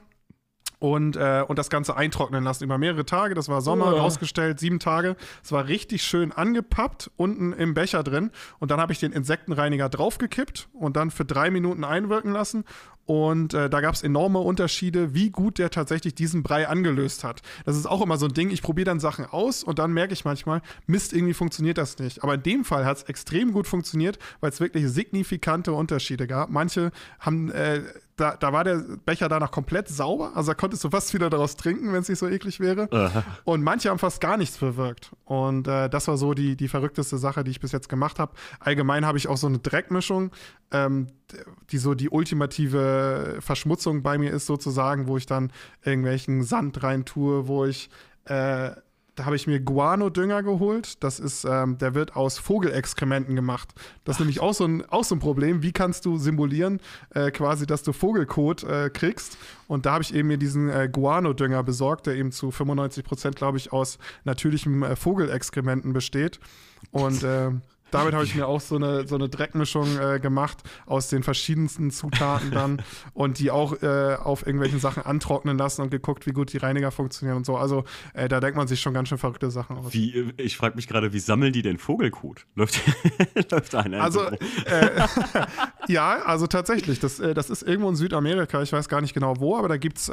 und, 0.78 1.16
äh, 1.16 1.44
und 1.46 1.58
das 1.58 1.70
Ganze 1.70 1.96
eintrocknen 1.96 2.44
lassen 2.44 2.64
über 2.64 2.78
mehrere 2.78 3.04
Tage. 3.04 3.34
Das 3.34 3.48
war 3.48 3.60
Sommer, 3.60 3.94
oh. 3.94 3.98
ausgestellt, 3.98 4.60
sieben 4.60 4.78
Tage. 4.78 5.16
Es 5.42 5.50
war 5.52 5.66
richtig 5.66 6.02
schön 6.02 6.32
angepappt, 6.32 7.10
unten 7.16 7.52
im 7.52 7.74
Becher 7.74 8.02
drin. 8.02 8.30
Und 8.58 8.70
dann 8.70 8.80
habe 8.80 8.92
ich 8.92 9.00
den 9.00 9.12
Insektenreiniger 9.12 9.88
draufgekippt 9.88 10.68
und 10.72 10.96
dann 10.96 11.10
für 11.10 11.24
drei 11.24 11.50
Minuten 11.50 11.84
einwirken 11.84 12.32
lassen. 12.32 12.64
Und 13.08 13.54
äh, 13.54 13.70
da 13.70 13.80
gab 13.80 13.94
es 13.94 14.02
enorme 14.02 14.38
Unterschiede, 14.38 15.14
wie 15.14 15.30
gut 15.30 15.56
der 15.56 15.70
tatsächlich 15.70 16.14
diesen 16.14 16.42
Brei 16.42 16.68
angelöst 16.68 17.24
hat. 17.24 17.40
Das 17.64 17.74
ist 17.74 17.86
auch 17.86 18.02
immer 18.02 18.18
so 18.18 18.26
ein 18.26 18.34
Ding. 18.34 18.50
Ich 18.50 18.60
probiere 18.60 18.84
dann 18.84 19.00
Sachen 19.00 19.24
aus 19.24 19.64
und 19.64 19.78
dann 19.78 19.92
merke 19.94 20.12
ich 20.12 20.26
manchmal, 20.26 20.60
Mist, 20.86 21.14
irgendwie 21.14 21.32
funktioniert 21.32 21.78
das 21.78 21.98
nicht. 21.98 22.22
Aber 22.22 22.34
in 22.34 22.42
dem 22.42 22.64
Fall 22.66 22.84
hat 22.84 22.98
es 22.98 23.02
extrem 23.04 23.52
gut 23.52 23.66
funktioniert, 23.66 24.18
weil 24.40 24.50
es 24.50 24.60
wirklich 24.60 24.86
signifikante 24.90 25.72
Unterschiede 25.72 26.26
gab. 26.26 26.50
Manche 26.50 26.92
haben 27.18 27.50
äh, 27.50 27.80
da, 28.18 28.36
da 28.36 28.52
war 28.52 28.64
der 28.64 28.82
Becher 29.04 29.28
danach 29.28 29.50
komplett 29.50 29.88
sauber. 29.88 30.32
Also 30.34 30.50
da 30.50 30.54
konntest 30.54 30.84
du 30.84 30.90
fast 30.90 31.14
wieder 31.14 31.30
daraus 31.30 31.56
trinken, 31.56 31.92
wenn 31.92 32.02
es 32.02 32.08
nicht 32.08 32.18
so 32.18 32.28
eklig 32.28 32.60
wäre. 32.60 32.88
Aha. 32.92 33.24
Und 33.44 33.62
manche 33.62 33.90
haben 33.90 33.98
fast 33.98 34.20
gar 34.20 34.36
nichts 34.36 34.58
bewirkt. 34.58 35.12
Und 35.24 35.68
äh, 35.68 35.88
das 35.88 36.08
war 36.08 36.16
so 36.16 36.34
die, 36.34 36.56
die 36.56 36.68
verrückteste 36.68 37.16
Sache, 37.16 37.44
die 37.44 37.50
ich 37.50 37.60
bis 37.60 37.72
jetzt 37.72 37.88
gemacht 37.88 38.18
habe. 38.18 38.32
Allgemein 38.60 39.06
habe 39.06 39.18
ich 39.18 39.28
auch 39.28 39.36
so 39.36 39.46
eine 39.46 39.58
Dreckmischung, 39.58 40.32
ähm, 40.72 41.08
die 41.70 41.78
so 41.78 41.94
die 41.94 42.10
ultimative 42.10 42.97
Verschmutzung 43.40 44.02
bei 44.02 44.18
mir 44.18 44.32
ist, 44.32 44.46
sozusagen, 44.46 45.06
wo 45.06 45.16
ich 45.16 45.26
dann 45.26 45.52
irgendwelchen 45.84 46.42
Sand 46.42 46.82
rein 46.82 47.04
tue, 47.04 47.48
wo 47.48 47.64
ich 47.64 47.90
äh, 48.24 48.70
da 49.18 49.24
habe 49.24 49.34
ich 49.34 49.48
mir 49.48 49.58
Guano-Dünger 49.58 50.44
geholt. 50.44 51.02
Das 51.02 51.18
ist, 51.18 51.44
ähm, 51.44 51.76
der 51.78 51.94
wird 51.94 52.14
aus 52.14 52.38
Vogelexkrementen 52.38 53.34
gemacht. 53.34 53.74
Das 54.04 54.16
ist 54.16 54.20
nämlich 54.20 54.38
auch 54.38 54.54
so, 54.54 54.64
ein, 54.64 54.88
auch 54.88 55.02
so 55.02 55.16
ein 55.16 55.18
Problem. 55.18 55.62
Wie 55.62 55.72
kannst 55.72 56.06
du 56.06 56.18
simulieren, 56.18 56.80
äh, 57.14 57.32
quasi, 57.32 57.66
dass 57.66 57.82
du 57.82 57.92
Vogelkot 57.92 58.62
äh, 58.62 58.90
kriegst? 58.90 59.36
Und 59.66 59.86
da 59.86 59.94
habe 59.94 60.04
ich 60.04 60.14
eben 60.14 60.28
mir 60.28 60.38
diesen 60.38 60.70
äh, 60.70 60.88
Guano-Dünger 60.90 61.64
besorgt, 61.64 62.06
der 62.06 62.14
eben 62.14 62.30
zu 62.30 62.52
95 62.52 63.04
Prozent, 63.04 63.36
glaube 63.36 63.58
ich, 63.58 63.72
aus 63.72 63.98
natürlichen 64.22 64.84
äh, 64.84 64.94
Vogelexkrementen 64.94 65.92
besteht. 65.92 66.38
Und 66.92 67.22
äh, 67.24 67.50
damit 67.90 68.14
habe 68.14 68.24
ich 68.24 68.34
mir 68.34 68.46
auch 68.46 68.60
so 68.60 68.76
eine, 68.76 69.06
so 69.06 69.14
eine 69.14 69.28
Dreckmischung 69.28 69.98
äh, 69.98 70.20
gemacht 70.20 70.58
aus 70.86 71.08
den 71.08 71.22
verschiedensten 71.22 71.90
Zutaten 71.90 72.50
dann 72.50 72.82
und 73.14 73.38
die 73.38 73.50
auch 73.50 73.82
äh, 73.82 74.16
auf 74.16 74.46
irgendwelchen 74.46 74.80
Sachen 74.80 75.04
antrocknen 75.04 75.58
lassen 75.58 75.82
und 75.82 75.90
geguckt, 75.90 76.26
wie 76.26 76.32
gut 76.32 76.52
die 76.52 76.58
Reiniger 76.58 76.90
funktionieren 76.90 77.38
und 77.38 77.46
so. 77.46 77.56
Also 77.56 77.84
äh, 78.14 78.28
da 78.28 78.40
denkt 78.40 78.56
man 78.56 78.68
sich 78.68 78.80
schon 78.80 78.94
ganz 78.94 79.08
schön 79.08 79.18
verrückte 79.18 79.50
Sachen 79.50 79.76
aus. 79.76 79.92
Wie, 79.92 80.16
äh, 80.16 80.32
ich 80.36 80.56
frage 80.56 80.76
mich 80.76 80.88
gerade, 80.88 81.12
wie 81.12 81.20
sammeln 81.20 81.52
die 81.52 81.62
denn 81.62 81.78
Vogelkot? 81.78 82.46
Läuft, 82.54 82.80
läuft 83.50 83.74
einer? 83.74 84.02
Also 84.02 84.26
äh, 84.26 85.06
ja, 85.88 86.22
also 86.22 86.46
tatsächlich, 86.46 87.00
das, 87.00 87.20
äh, 87.20 87.34
das 87.34 87.50
ist 87.50 87.62
irgendwo 87.62 87.88
in 87.88 87.96
Südamerika, 87.96 88.62
ich 88.62 88.72
weiß 88.72 88.88
gar 88.88 89.00
nicht 89.00 89.14
genau 89.14 89.38
wo, 89.38 89.56
aber 89.56 89.68
da 89.68 89.76
gibt 89.76 89.98
es 89.98 90.10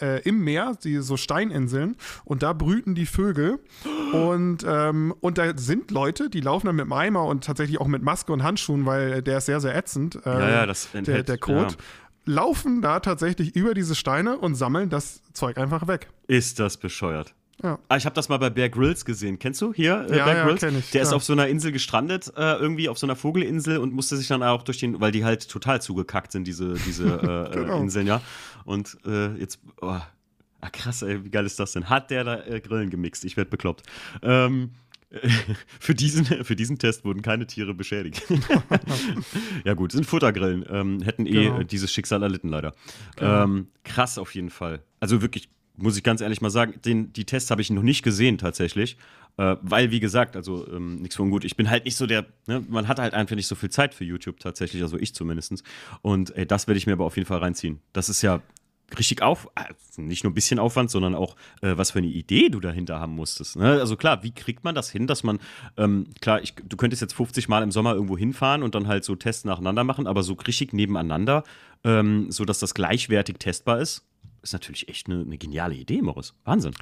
äh, 0.00 0.22
im 0.22 0.42
Meer, 0.42 0.76
die 0.82 0.98
so 0.98 1.16
Steininseln, 1.16 1.96
und 2.24 2.42
da 2.42 2.52
brüten 2.52 2.94
die 2.94 3.06
Vögel. 3.06 3.58
Und, 4.12 4.64
ähm, 4.66 5.14
und 5.20 5.38
da 5.38 5.56
sind 5.56 5.90
Leute, 5.90 6.30
die 6.30 6.40
laufen 6.40 6.66
dann 6.66 6.76
mit 6.76 6.86
dem 6.86 6.92
Eimer 6.92 7.24
und 7.24 7.44
tatsächlich 7.44 7.80
auch 7.80 7.86
mit 7.86 8.02
Maske 8.02 8.32
und 8.32 8.42
Handschuhen, 8.42 8.86
weil 8.86 9.22
der 9.22 9.38
ist 9.38 9.46
sehr, 9.46 9.60
sehr 9.60 9.76
ätzend. 9.76 10.18
Äh, 10.24 10.30
ja, 10.30 10.50
ja, 10.50 10.66
das 10.66 10.88
enthält, 10.94 11.28
der, 11.28 11.36
der 11.36 11.38
Code. 11.38 11.74
Ja. 11.74 11.76
Laufen 12.24 12.82
da 12.82 13.00
tatsächlich 13.00 13.56
über 13.56 13.72
diese 13.72 13.94
Steine 13.94 14.38
und 14.38 14.54
sammeln 14.54 14.90
das 14.90 15.22
Zeug 15.32 15.56
einfach 15.56 15.86
weg. 15.88 16.08
Ist 16.26 16.58
das 16.60 16.76
bescheuert? 16.76 17.34
Ja. 17.62 17.78
Ah, 17.88 17.96
ich 17.96 18.04
habe 18.04 18.14
das 18.14 18.28
mal 18.28 18.38
bei 18.38 18.50
Bear 18.50 18.68
Grylls 18.68 19.04
gesehen. 19.04 19.38
Kennst 19.38 19.60
du 19.60 19.72
hier 19.74 20.06
äh, 20.08 20.18
ja, 20.18 20.24
Bear 20.24 20.44
Grylls? 20.44 20.62
Ja, 20.62 20.68
ich, 20.68 20.90
Der 20.90 21.02
ist 21.02 21.12
auf 21.12 21.24
so 21.24 21.32
einer 21.32 21.48
Insel 21.48 21.72
gestrandet, 21.72 22.32
äh, 22.36 22.54
irgendwie 22.54 22.88
auf 22.88 22.98
so 22.98 23.06
einer 23.06 23.16
Vogelinsel 23.16 23.78
und 23.78 23.92
musste 23.92 24.16
sich 24.16 24.28
dann 24.28 24.42
auch 24.42 24.62
durch 24.62 24.78
den, 24.78 25.00
weil 25.00 25.10
die 25.10 25.24
halt 25.24 25.48
total 25.48 25.82
zugekackt 25.82 26.30
sind, 26.30 26.46
diese, 26.46 26.74
diese 26.74 27.04
äh, 27.52 27.58
äh, 27.58 27.62
genau. 27.62 27.80
Inseln, 27.80 28.06
ja. 28.06 28.20
Und 28.64 28.96
äh, 29.04 29.34
jetzt, 29.36 29.60
oh, 29.80 29.86
ah, 29.86 30.70
krass, 30.70 31.02
ey, 31.02 31.24
wie 31.24 31.30
geil 31.30 31.46
ist 31.46 31.58
das 31.58 31.72
denn? 31.72 31.88
Hat 31.88 32.10
der 32.10 32.24
da 32.24 32.44
äh, 32.44 32.60
Grillen 32.60 32.90
gemixt? 32.90 33.24
Ich 33.24 33.36
werde 33.36 33.50
bekloppt. 33.50 33.82
Ähm, 34.22 34.70
für, 35.80 35.94
diesen, 35.94 36.26
für 36.26 36.54
diesen 36.54 36.78
Test 36.78 37.04
wurden 37.04 37.22
keine 37.22 37.46
Tiere 37.46 37.74
beschädigt. 37.74 38.22
ja, 39.64 39.74
gut, 39.74 39.92
sind 39.92 40.04
Futtergrillen. 40.04 40.64
Ähm, 40.68 41.02
hätten 41.02 41.26
eh 41.26 41.44
genau. 41.44 41.62
dieses 41.62 41.90
Schicksal 41.90 42.22
erlitten, 42.22 42.48
leider. 42.50 42.74
Genau. 43.16 43.44
Ähm, 43.44 43.68
krass 43.84 44.18
auf 44.18 44.34
jeden 44.34 44.50
Fall. 44.50 44.82
Also 45.00 45.22
wirklich 45.22 45.48
muss 45.78 45.96
ich 45.96 46.02
ganz 46.02 46.20
ehrlich 46.20 46.40
mal 46.40 46.50
sagen, 46.50 46.74
den, 46.84 47.12
die 47.12 47.24
Tests 47.24 47.50
habe 47.50 47.62
ich 47.62 47.70
noch 47.70 47.82
nicht 47.82 48.02
gesehen 48.02 48.38
tatsächlich. 48.38 48.96
Äh, 49.36 49.56
weil, 49.62 49.92
wie 49.92 50.00
gesagt, 50.00 50.36
also 50.36 50.66
ähm, 50.68 50.96
nichts 50.96 51.14
von 51.14 51.30
gut. 51.30 51.44
Ich 51.44 51.56
bin 51.56 51.70
halt 51.70 51.84
nicht 51.84 51.96
so 51.96 52.06
der, 52.06 52.26
ne, 52.46 52.64
man 52.68 52.88
hat 52.88 52.98
halt 52.98 53.14
einfach 53.14 53.36
nicht 53.36 53.46
so 53.46 53.54
viel 53.54 53.70
Zeit 53.70 53.94
für 53.94 54.04
YouTube 54.04 54.40
tatsächlich, 54.40 54.82
also 54.82 54.98
ich 54.98 55.14
zumindest. 55.14 55.62
Und 56.02 56.36
ey, 56.36 56.44
das 56.44 56.66
werde 56.66 56.78
ich 56.78 56.86
mir 56.86 56.94
aber 56.94 57.04
auf 57.04 57.16
jeden 57.16 57.26
Fall 57.26 57.38
reinziehen. 57.38 57.80
Das 57.92 58.08
ist 58.08 58.20
ja 58.22 58.42
richtig 58.96 59.22
auf, 59.22 59.48
also 59.54 60.02
nicht 60.02 60.24
nur 60.24 60.30
ein 60.30 60.34
bisschen 60.34 60.58
Aufwand, 60.58 60.90
sondern 60.90 61.14
auch, 61.14 61.36
äh, 61.60 61.76
was 61.76 61.90
für 61.90 61.98
eine 61.98 62.08
Idee 62.08 62.48
du 62.48 62.58
dahinter 62.58 62.98
haben 62.98 63.14
musstest. 63.14 63.56
Ne? 63.56 63.72
Also 63.72 63.96
klar, 63.96 64.22
wie 64.22 64.32
kriegt 64.32 64.64
man 64.64 64.74
das 64.74 64.90
hin, 64.90 65.06
dass 65.06 65.22
man, 65.22 65.38
ähm, 65.76 66.06
klar, 66.20 66.42
ich, 66.42 66.54
du 66.54 66.76
könntest 66.76 67.02
jetzt 67.02 67.14
50 67.14 67.48
Mal 67.48 67.62
im 67.62 67.70
Sommer 67.70 67.94
irgendwo 67.94 68.16
hinfahren 68.16 68.62
und 68.62 68.74
dann 68.74 68.86
halt 68.86 69.04
so 69.04 69.14
Tests 69.14 69.44
nacheinander 69.44 69.84
machen, 69.84 70.06
aber 70.06 70.22
so 70.22 70.32
richtig 70.34 70.72
nebeneinander, 70.72 71.44
ähm, 71.84 72.30
so 72.30 72.44
dass 72.44 72.60
das 72.60 72.74
gleichwertig 72.74 73.36
testbar 73.38 73.80
ist, 73.80 74.07
ist 74.42 74.52
natürlich 74.52 74.88
echt 74.88 75.08
eine, 75.08 75.22
eine 75.22 75.38
geniale 75.38 75.74
Idee, 75.74 76.02
Morris. 76.02 76.34
Wahnsinn. 76.44 76.74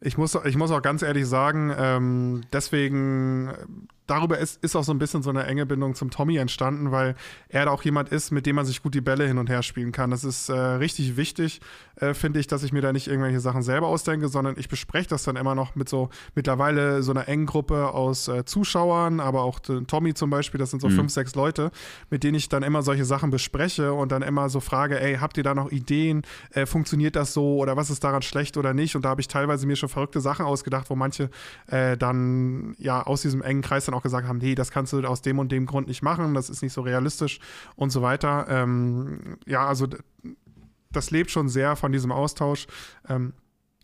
Ich 0.00 0.18
muss, 0.18 0.36
ich 0.44 0.56
muss 0.56 0.70
auch 0.70 0.82
ganz 0.82 1.02
ehrlich 1.02 1.26
sagen, 1.26 1.72
ähm, 1.76 2.42
deswegen 2.52 3.88
darüber 4.06 4.38
ist, 4.38 4.62
ist 4.62 4.76
auch 4.76 4.84
so 4.84 4.92
ein 4.92 4.98
bisschen 4.98 5.22
so 5.22 5.30
eine 5.30 5.44
enge 5.44 5.66
Bindung 5.66 5.94
zum 5.94 6.10
Tommy 6.10 6.36
entstanden, 6.36 6.92
weil 6.92 7.14
er 7.48 7.66
da 7.66 7.70
auch 7.70 7.82
jemand 7.82 8.10
ist, 8.10 8.30
mit 8.30 8.46
dem 8.46 8.56
man 8.56 8.64
sich 8.64 8.82
gut 8.82 8.94
die 8.94 9.00
Bälle 9.00 9.26
hin 9.26 9.38
und 9.38 9.48
her 9.48 9.62
spielen 9.62 9.92
kann. 9.92 10.10
Das 10.10 10.24
ist 10.24 10.48
äh, 10.48 10.54
richtig 10.54 11.16
wichtig, 11.16 11.60
äh, 11.96 12.14
finde 12.14 12.40
ich, 12.40 12.46
dass 12.46 12.62
ich 12.62 12.72
mir 12.72 12.82
da 12.82 12.92
nicht 12.92 13.08
irgendwelche 13.08 13.40
Sachen 13.40 13.62
selber 13.62 13.88
ausdenke, 13.88 14.28
sondern 14.28 14.56
ich 14.58 14.68
bespreche 14.68 15.08
das 15.08 15.24
dann 15.24 15.36
immer 15.36 15.54
noch 15.54 15.74
mit 15.74 15.88
so 15.88 16.10
mittlerweile 16.34 17.02
so 17.02 17.12
einer 17.12 17.28
engen 17.28 17.46
Gruppe 17.46 17.88
aus 17.88 18.28
äh, 18.28 18.44
Zuschauern, 18.44 19.20
aber 19.20 19.42
auch 19.42 19.58
Tommy 19.60 20.14
zum 20.14 20.30
Beispiel, 20.30 20.58
das 20.58 20.70
sind 20.70 20.80
so 20.80 20.88
mhm. 20.88 20.96
fünf, 20.96 21.12
sechs 21.12 21.34
Leute, 21.34 21.70
mit 22.10 22.22
denen 22.22 22.36
ich 22.36 22.48
dann 22.48 22.62
immer 22.62 22.82
solche 22.82 23.04
Sachen 23.04 23.30
bespreche 23.30 23.92
und 23.92 24.12
dann 24.12 24.22
immer 24.22 24.48
so 24.48 24.60
frage, 24.60 25.00
ey, 25.00 25.16
habt 25.16 25.36
ihr 25.36 25.42
da 25.42 25.54
noch 25.54 25.70
Ideen? 25.70 26.22
Äh, 26.50 26.66
funktioniert 26.66 27.16
das 27.16 27.32
so 27.32 27.56
oder 27.56 27.76
was 27.76 27.90
ist 27.90 28.04
daran 28.04 28.22
schlecht 28.22 28.56
oder 28.56 28.74
nicht? 28.74 28.94
Und 28.94 29.04
da 29.04 29.08
habe 29.08 29.20
ich 29.20 29.28
teilweise 29.28 29.66
mir 29.66 29.76
schon 29.76 29.88
verrückte 29.88 30.20
Sachen 30.20 30.46
ausgedacht, 30.46 30.90
wo 30.90 30.94
manche 30.94 31.30
äh, 31.66 31.96
dann 31.96 32.76
ja 32.78 33.02
aus 33.02 33.22
diesem 33.22 33.42
engen 33.42 33.62
Kreis 33.62 33.86
dann 33.86 33.94
auch 33.96 34.02
gesagt 34.02 34.28
haben, 34.28 34.38
nee, 34.38 34.54
das 34.54 34.70
kannst 34.70 34.92
du 34.92 35.02
aus 35.04 35.22
dem 35.22 35.38
und 35.38 35.52
dem 35.52 35.66
Grund 35.66 35.88
nicht 35.88 36.02
machen, 36.02 36.34
das 36.34 36.50
ist 36.50 36.62
nicht 36.62 36.72
so 36.72 36.82
realistisch 36.82 37.40
und 37.74 37.90
so 37.90 38.02
weiter. 38.02 38.46
Ähm, 38.48 39.38
ja, 39.46 39.66
also 39.66 39.86
das 40.92 41.10
lebt 41.10 41.30
schon 41.30 41.48
sehr 41.48 41.76
von 41.76 41.92
diesem 41.92 42.12
Austausch. 42.12 42.66
Ähm, 43.08 43.32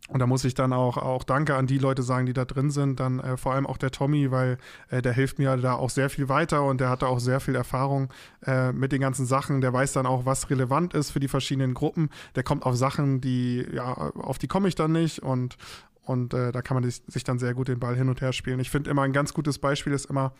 und 0.08 0.18
da 0.18 0.26
muss 0.26 0.44
ich 0.44 0.54
dann 0.54 0.72
auch, 0.72 0.98
auch 0.98 1.22
Danke 1.22 1.54
an 1.54 1.66
die 1.66 1.78
Leute 1.78 2.02
sagen, 2.02 2.26
die 2.26 2.32
da 2.32 2.44
drin 2.44 2.70
sind. 2.70 3.00
Dann 3.00 3.20
äh, 3.20 3.36
vor 3.36 3.54
allem 3.54 3.66
auch 3.66 3.78
der 3.78 3.92
Tommy, 3.92 4.30
weil 4.30 4.58
äh, 4.90 5.00
der 5.00 5.12
hilft 5.12 5.38
mir 5.38 5.56
da 5.56 5.74
auch 5.74 5.90
sehr 5.90 6.10
viel 6.10 6.28
weiter 6.28 6.64
und 6.64 6.80
der 6.80 6.90
hat 6.90 7.02
da 7.02 7.06
auch 7.06 7.20
sehr 7.20 7.40
viel 7.40 7.54
Erfahrung 7.54 8.12
äh, 8.44 8.72
mit 8.72 8.92
den 8.92 9.00
ganzen 9.00 9.26
Sachen. 9.26 9.60
Der 9.60 9.72
weiß 9.72 9.92
dann 9.92 10.04
auch, 10.04 10.26
was 10.26 10.50
relevant 10.50 10.92
ist 10.92 11.12
für 11.12 11.20
die 11.20 11.28
verschiedenen 11.28 11.72
Gruppen. 11.72 12.10
Der 12.34 12.42
kommt 12.42 12.66
auf 12.66 12.76
Sachen, 12.76 13.20
die, 13.20 13.66
ja, 13.72 13.92
auf 13.94 14.38
die 14.38 14.48
komme 14.48 14.68
ich 14.68 14.74
dann 14.74 14.92
nicht 14.92 15.22
und, 15.22 15.56
und 16.04 16.34
äh, 16.34 16.52
da 16.52 16.62
kann 16.62 16.80
man 16.80 16.90
sich 16.90 17.24
dann 17.24 17.38
sehr 17.38 17.54
gut 17.54 17.68
den 17.68 17.78
Ball 17.78 17.96
hin 17.96 18.08
und 18.08 18.20
her 18.20 18.32
spielen. 18.32 18.60
Ich 18.60 18.70
finde 18.70 18.90
immer 18.90 19.02
ein 19.02 19.12
ganz 19.12 19.34
gutes 19.34 19.58
Beispiel 19.58 19.92
ist 19.92 20.06
immer 20.06 20.32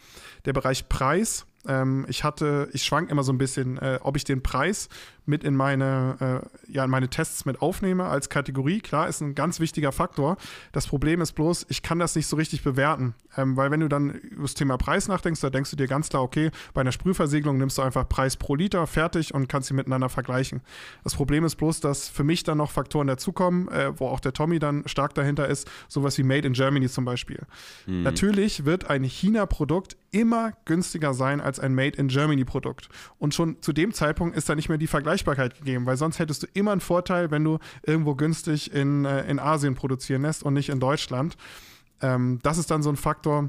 der 0.45 0.53
Bereich 0.53 0.89
Preis. 0.89 1.47
Ähm, 1.67 2.05
ich 2.09 2.25
hatte, 2.25 2.69
ich 2.73 2.83
schwank 2.83 3.11
immer 3.11 3.23
so 3.23 3.33
ein 3.33 3.39
bisschen, 3.39 3.79
äh, 3.79 3.99
ob 4.03 4.17
ich 4.17 4.25
den 4.25 4.43
Preis 4.43 4.89
mit 5.25 5.45
in 5.45 5.55
meine, 5.55 6.43
äh, 6.69 6.73
ja, 6.73 6.85
in 6.85 6.91
meine 6.91 7.09
Tests 7.09 7.45
mit 7.45 7.63
aufnehme 7.63 8.07
als 8.07 8.29
Kategorie. 8.29 8.81
Klar, 8.81 9.09
ist 9.09 9.21
ein 9.21 9.35
ganz 9.35 9.61
wichtiger 9.61 9.93
Faktor. 9.93 10.37
Das 10.73 10.89
Problem 10.89 11.21
ist 11.21 11.33
bloß, 11.33 11.67
ich 11.69 11.83
kann 11.83 12.01
das 12.01 12.17
nicht 12.17 12.27
so 12.27 12.37
richtig 12.37 12.65
bewerten. 12.65 13.15
Ähm, 13.37 13.57
weil 13.57 13.71
wenn 13.71 13.81
du 13.81 13.89
dann 13.89 14.11
über 14.11 14.43
das 14.43 14.55
Thema 14.55 14.77
Preis 14.77 15.07
nachdenkst, 15.07 15.41
da 15.41 15.51
denkst 15.51 15.71
du 15.71 15.77
dir 15.77 15.87
ganz 15.87 16.09
klar, 16.09 16.23
okay, 16.23 16.51
bei 16.75 16.81
einer 16.81 16.93
Sprühversiegelung 16.93 17.57
nimmst 17.59 17.79
du 17.79 17.83
einfach 17.83 18.09
Preis 18.09 18.37
pro 18.37 18.57
Liter, 18.57 18.87
fertig 18.87 19.33
und 19.33 19.49
kannst 19.49 19.69
sie 19.69 19.75
miteinander 19.75 20.09
vergleichen. 20.09 20.61
Das 21.05 21.15
Problem 21.15 21.45
ist 21.45 21.57
bloß, 21.57 21.81
dass 21.81 22.09
für 22.09 22.25
mich 22.25 22.43
dann 22.43 22.59
noch 22.59 22.73
Faktoren 22.73 23.07
dazukommen, 23.07 23.69
äh, 23.69 23.99
wo 23.99 24.09
auch 24.09 24.21
der 24.21 24.33
Tommy 24.33 24.59
dann 24.59 24.83
stark 24.87 25.15
dahinter 25.15 25.47
ist, 25.47 25.52
sowas 25.89 26.19
wie 26.19 26.23
Made 26.23 26.47
in 26.47 26.53
Germany 26.53 26.89
zum 26.89 27.05
Beispiel. 27.05 27.41
Mhm. 27.87 28.03
Natürlich 28.03 28.65
wird 28.65 28.91
ein 28.91 29.05
China-Produkt 29.05 29.97
immer 30.11 30.53
günstiger 30.65 31.15
sein 31.15 31.41
als 31.41 31.59
ein 31.59 31.75
Made 31.75 31.97
in 31.97 32.09
Germany 32.09 32.45
Produkt. 32.45 32.89
Und 33.19 33.35
schon 33.35 33.61
zu 33.63 33.73
dem 33.73 33.93
Zeitpunkt 33.93 34.37
ist 34.37 34.49
da 34.49 34.55
nicht 34.55 34.69
mehr 34.69 34.79
die 34.79 34.87
Vergleichbarkeit 34.87 35.57
gegeben, 35.57 35.87
weil 35.87 35.97
sonst 35.97 36.19
hättest 36.19 36.43
du 36.43 36.47
immer 36.55 36.73
einen 36.73 36.81
Vorteil, 36.81 37.31
wenn 37.31 37.45
du 37.45 37.59
irgendwo 37.83 38.15
günstig 38.15 38.73
in, 38.73 39.05
äh, 39.05 39.29
in 39.31 39.39
Asien 39.39 39.75
produzieren 39.75 40.23
lässt 40.23 40.43
und 40.43 40.55
nicht 40.55 40.69
in 40.69 40.81
Deutschland. 40.81 41.37
Ähm, 42.01 42.41
das 42.43 42.59
ist 42.59 42.71
dann 42.71 42.83
so 42.83 42.91
ein 42.91 42.97
Faktor, 42.97 43.49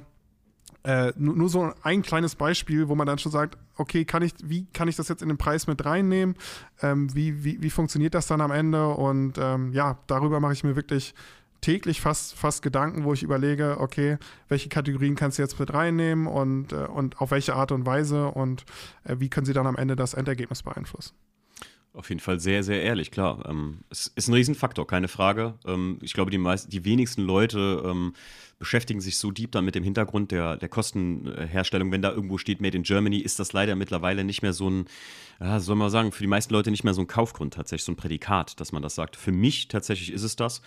äh, 0.84 1.14
nur, 1.16 1.36
nur, 1.36 1.50
so 1.50 1.72
ein 1.82 2.02
kleines 2.02 2.36
Beispiel, 2.36 2.90
wo 2.90 2.96
man 2.96 3.08
dann 3.08 3.18
schon 3.18 3.32
sagt, 3.32 3.58
okay, 3.78 4.04
kann 4.04 4.22
ich, 4.22 4.34
wie 4.44 4.66
kann 4.66 4.88
ich 4.88 4.98
das 4.98 5.08
jetzt 5.08 5.22
in 5.22 5.30
den 5.30 5.38
Preis 5.38 5.66
mit 5.66 5.86
reinnehmen? 5.86 6.36
Ähm, 6.82 7.14
wie, 7.16 7.44
wie, 7.44 7.62
wie 7.62 7.70
funktioniert 7.70 8.14
das 8.14 8.28
dann 8.28 8.42
am 8.42 8.52
Ende? 8.52 8.90
Und 8.90 9.38
ähm, 9.38 9.72
ja, 9.72 9.98
darüber 10.08 10.40
mache 10.42 10.54
ich 10.54 10.64
mir 10.64 10.76
wirklich 10.76 11.16
täglich 11.64 12.02
fast, 12.02 12.36
fast 12.36 12.62
Gedanken, 12.62 13.04
wo 13.06 13.14
ich 13.14 13.24
überlege, 13.24 13.78
okay, 13.80 14.18
welche 14.50 14.70
Kategorien 14.70 15.16
kannst 15.16 15.38
du 15.38 15.42
jetzt 15.42 15.60
mit 15.60 15.74
reinnehmen 15.74 16.28
und, 16.28 16.74
äh, 16.74 16.76
und 16.76 17.20
auf 17.20 17.32
welche 17.32 17.56
Art 17.56 17.72
und 17.72 17.86
Weise 17.86 18.28
und 18.28 18.66
äh, 19.06 19.16
wie 19.18 19.30
können 19.30 19.46
sie 19.46 19.54
dann 19.54 19.66
am 19.66 19.78
Ende 19.78 19.96
das 19.96 20.14
Endergebnis 20.14 20.62
beeinflussen. 20.62 21.16
Auf 21.96 22.10
jeden 22.10 22.22
Fall 22.22 22.40
sehr, 22.40 22.64
sehr 22.64 22.82
ehrlich, 22.82 23.12
klar. 23.12 23.48
Ähm, 23.48 23.82
es 23.92 24.08
ist 24.16 24.28
ein 24.28 24.34
Riesenfaktor, 24.34 24.88
keine 24.88 25.08
Frage. 25.08 25.54
Ähm, 25.66 26.00
ich 26.02 26.14
glaube, 26.14 26.32
die, 26.32 26.40
meisten, 26.40 26.72
die 26.72 26.86
wenigsten 26.86 27.22
Leute 27.22 27.84
ähm, 27.86 28.14
beschäftigen 28.58 29.00
sich 29.00 29.20
so 29.20 29.30
deep 29.30 29.52
dann 29.52 29.64
mit 29.64 29.76
dem 29.76 29.84
Hintergrund 29.84 30.32
der, 30.32 30.58
der 30.58 30.70
Kostenherstellung. 30.70 31.92
Wenn 31.92 32.02
da 32.02 32.12
irgendwo 32.12 32.40
steht 32.40 32.62
Made 32.62 32.76
in 32.76 32.82
Germany, 32.82 33.20
ist 33.20 33.40
das 33.40 33.54
leider 33.54 33.76
mittlerweile 33.76 34.24
nicht 34.24 34.42
mehr 34.42 34.54
so 34.54 34.72
ein, 34.72 34.86
ja, 35.40 35.60
soll 35.60 35.76
man 35.76 35.92
sagen, 35.92 36.12
für 36.12 36.24
die 36.24 36.28
meisten 36.28 36.52
Leute 36.52 36.72
nicht 36.72 36.84
mehr 36.84 36.96
so 36.96 37.02
ein 37.02 37.08
Kaufgrund 37.08 37.54
tatsächlich, 37.54 37.86
so 37.86 37.92
ein 37.92 37.98
Prädikat, 37.98 38.60
dass 38.60 38.72
man 38.72 38.82
das 38.82 38.96
sagt. 38.96 39.16
Für 39.16 39.32
mich 39.32 39.68
tatsächlich 39.68 40.12
ist 40.12 40.24
es 40.24 40.36
das. 40.36 40.64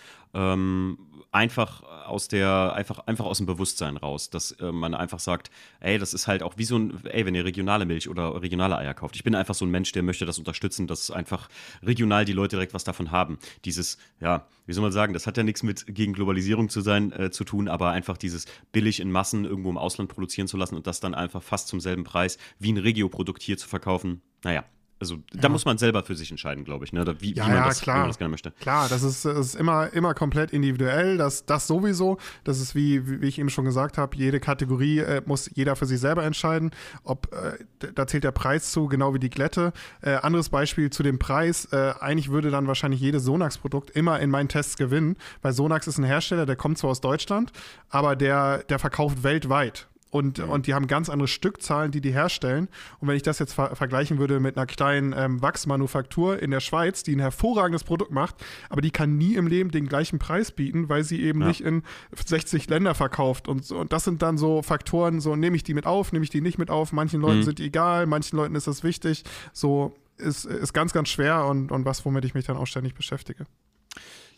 Einfach 1.31 1.83
aus 1.83 2.27
der, 2.27 2.73
einfach, 2.73 2.99
einfach 2.99 3.25
aus 3.25 3.37
dem 3.37 3.45
Bewusstsein 3.45 3.97
raus, 3.97 4.29
dass 4.29 4.51
äh, 4.51 4.71
man 4.71 4.93
einfach 4.93 5.19
sagt, 5.19 5.51
ey, 5.79 5.97
das 5.97 6.13
ist 6.13 6.27
halt 6.27 6.41
auch 6.41 6.57
wie 6.57 6.63
so 6.63 6.77
ein, 6.77 7.03
ey, 7.05 7.25
wenn 7.25 7.35
ihr 7.35 7.45
regionale 7.45 7.85
Milch 7.85 8.09
oder 8.09 8.41
regionale 8.41 8.77
Eier 8.77 8.93
kauft. 8.93 9.15
Ich 9.15 9.23
bin 9.23 9.35
einfach 9.35 9.53
so 9.53 9.65
ein 9.65 9.71
Mensch, 9.71 9.91
der 9.91 10.03
möchte 10.03 10.25
das 10.25 10.39
unterstützen, 10.39 10.87
dass 10.87 11.11
einfach 11.11 11.49
regional 11.83 12.25
die 12.25 12.33
Leute 12.33 12.55
direkt 12.55 12.73
was 12.73 12.83
davon 12.83 13.11
haben. 13.11 13.37
Dieses, 13.65 13.97
ja, 14.19 14.47
wie 14.65 14.73
soll 14.73 14.81
man 14.81 14.91
sagen, 14.91 15.13
das 15.13 15.27
hat 15.27 15.37
ja 15.37 15.43
nichts 15.43 15.63
mit 15.63 15.85
gegen 15.87 16.13
Globalisierung 16.13 16.69
zu 16.69 16.81
sein, 16.81 17.11
äh, 17.11 17.31
zu 17.31 17.43
tun, 17.43 17.67
aber 17.67 17.91
einfach 17.91 18.17
dieses 18.17 18.45
billig 18.71 18.99
in 18.99 19.11
Massen 19.11 19.45
irgendwo 19.45 19.69
im 19.69 19.77
Ausland 19.77 20.09
produzieren 20.09 20.47
zu 20.47 20.57
lassen 20.57 20.75
und 20.75 20.87
das 20.87 20.99
dann 20.99 21.13
einfach 21.13 21.43
fast 21.43 21.67
zum 21.67 21.79
selben 21.79 22.03
Preis 22.03 22.37
wie 22.59 22.71
ein 22.71 22.77
Regio-Produkt 22.77 23.41
hier 23.41 23.57
zu 23.57 23.67
verkaufen. 23.67 24.21
Naja, 24.43 24.63
also 24.99 25.17
da 25.33 25.43
ja. 25.43 25.49
muss 25.49 25.65
man 25.65 25.77
selber 25.77 26.03
für 26.03 26.15
sich 26.15 26.31
entscheiden, 26.31 26.63
glaube 26.63 26.85
ich, 26.85 26.93
ne? 26.93 27.05
wie, 27.19 27.33
ja, 27.33 27.45
wie 27.45 27.51
man, 27.51 27.63
das, 27.65 27.81
klar. 27.81 27.99
man 27.99 28.07
das 28.07 28.17
gerne 28.17 28.31
möchte. 28.31 28.51
Klar, 28.51 28.89
das 28.89 29.03
ist, 29.03 29.25
das 29.25 29.37
ist 29.37 29.55
immer, 29.55 29.93
immer 29.93 30.13
komplett 30.13 30.51
individuell, 30.51 31.17
das, 31.17 31.45
das 31.45 31.67
sowieso. 31.67 32.17
Das 32.43 32.59
ist 32.59 32.73
wie, 32.73 33.21
wie 33.21 33.27
ich 33.27 33.37
eben 33.37 33.49
schon 33.49 33.65
gesagt 33.65 33.97
habe, 33.97 34.15
jede 34.17 34.39
Kategorie 34.39 34.99
äh, 34.99 35.21
muss 35.25 35.49
jeder 35.53 35.75
für 35.75 35.85
sich 35.85 35.99
selber 35.99 36.23
entscheiden. 36.23 36.71
Ob 37.03 37.31
äh, 37.33 37.87
da 37.93 38.07
zählt 38.07 38.23
der 38.23 38.31
Preis 38.31 38.71
zu, 38.71 38.87
genau 38.87 39.13
wie 39.13 39.19
die 39.19 39.29
Glätte. 39.29 39.71
Äh, 40.01 40.15
anderes 40.15 40.49
Beispiel 40.49 40.89
zu 40.89 41.03
dem 41.03 41.19
Preis, 41.19 41.65
äh, 41.71 41.93
eigentlich 41.99 42.29
würde 42.29 42.49
dann 42.49 42.67
wahrscheinlich 42.67 42.99
jedes 42.99 43.23
Sonax-Produkt 43.23 43.91
immer 43.91 44.19
in 44.19 44.29
meinen 44.29 44.49
Tests 44.49 44.77
gewinnen, 44.77 45.15
weil 45.41 45.53
Sonax 45.53 45.87
ist 45.87 45.97
ein 45.97 46.05
Hersteller, 46.05 46.45
der 46.45 46.55
kommt 46.55 46.77
zwar 46.77 46.91
aus 46.91 47.01
Deutschland, 47.01 47.51
aber 47.89 48.15
der, 48.15 48.63
der 48.63 48.79
verkauft 48.79 49.23
weltweit. 49.23 49.87
Und, 50.09 50.39
mhm. 50.39 50.49
und 50.49 50.67
die 50.67 50.73
haben 50.73 50.87
ganz 50.87 51.09
andere 51.09 51.27
Stückzahlen, 51.27 51.91
die 51.91 52.01
die 52.01 52.11
herstellen. 52.11 52.69
Und 52.99 53.07
wenn 53.07 53.15
ich 53.15 53.23
das 53.23 53.39
jetzt 53.39 53.53
ver 53.53 53.75
vergleichen 53.75 54.19
würde 54.19 54.39
mit 54.39 54.57
einer 54.57 54.65
kleinen 54.65 55.13
ähm, 55.17 55.41
Wachsmanufaktur 55.41 56.41
in 56.41 56.51
der 56.51 56.59
Schweiz, 56.59 57.03
die 57.03 57.15
ein 57.15 57.19
hervorragendes 57.19 57.83
Produkt 57.83 58.11
macht, 58.11 58.35
aber 58.69 58.81
die 58.81 58.91
kann 58.91 59.17
nie 59.17 59.35
im 59.35 59.47
Leben 59.47 59.71
den 59.71 59.87
gleichen 59.87 60.19
Preis 60.19 60.51
bieten, 60.51 60.89
weil 60.89 61.03
sie 61.03 61.21
eben 61.21 61.41
ja. 61.41 61.47
nicht 61.47 61.61
in 61.61 61.83
60 62.13 62.69
Länder 62.69 62.95
verkauft. 62.95 63.47
Und, 63.47 63.69
und 63.71 63.91
das 63.91 64.05
sind 64.05 64.21
dann 64.21 64.37
so 64.37 64.61
Faktoren, 64.61 65.19
so 65.19 65.35
nehme 65.35 65.55
ich 65.55 65.63
die 65.63 65.73
mit 65.73 65.85
auf, 65.85 66.13
nehme 66.13 66.23
ich 66.23 66.29
die 66.29 66.41
nicht 66.41 66.57
mit 66.57 66.69
auf. 66.69 66.93
Manchen 66.93 67.21
Leuten 67.21 67.39
mhm. 67.39 67.43
sind 67.43 67.59
die 67.59 67.65
egal, 67.65 68.05
manchen 68.05 68.37
Leuten 68.37 68.55
ist 68.55 68.67
das 68.67 68.83
wichtig. 68.83 69.23
So 69.51 69.95
ist, 70.17 70.45
ist 70.45 70.73
ganz, 70.73 70.93
ganz 70.93 71.09
schwer 71.09 71.45
und, 71.45 71.71
und 71.71 71.85
was, 71.85 72.05
womit 72.05 72.25
ich 72.25 72.33
mich 72.33 72.45
dann 72.45 72.57
auch 72.57 72.67
ständig 72.67 72.95
beschäftige. 72.95 73.45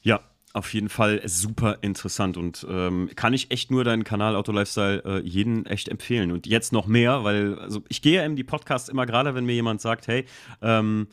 Ja, 0.01 0.21
auf 0.53 0.73
jeden 0.73 0.89
Fall 0.89 1.21
super 1.25 1.77
interessant 1.81 2.35
und 2.35 2.65
ähm, 2.69 3.09
kann 3.15 3.33
ich 3.33 3.51
echt 3.51 3.69
nur 3.69 3.83
deinen 3.83 4.03
Kanal 4.03 4.35
Auto 4.35 4.51
Lifestyle 4.51 5.03
äh, 5.05 5.19
jeden 5.19 5.65
echt 5.65 5.89
empfehlen. 5.89 6.31
Und 6.31 6.47
jetzt 6.47 6.73
noch 6.73 6.87
mehr, 6.87 7.23
weil 7.23 7.59
also 7.59 7.83
ich 7.87 8.01
gehe 8.01 8.25
in 8.25 8.35
die 8.35 8.43
Podcasts 8.43 8.89
immer 8.89 9.05
gerade, 9.05 9.35
wenn 9.35 9.45
mir 9.45 9.53
jemand 9.53 9.81
sagt, 9.81 10.07
hey, 10.07 10.25
ähm, 10.61 11.07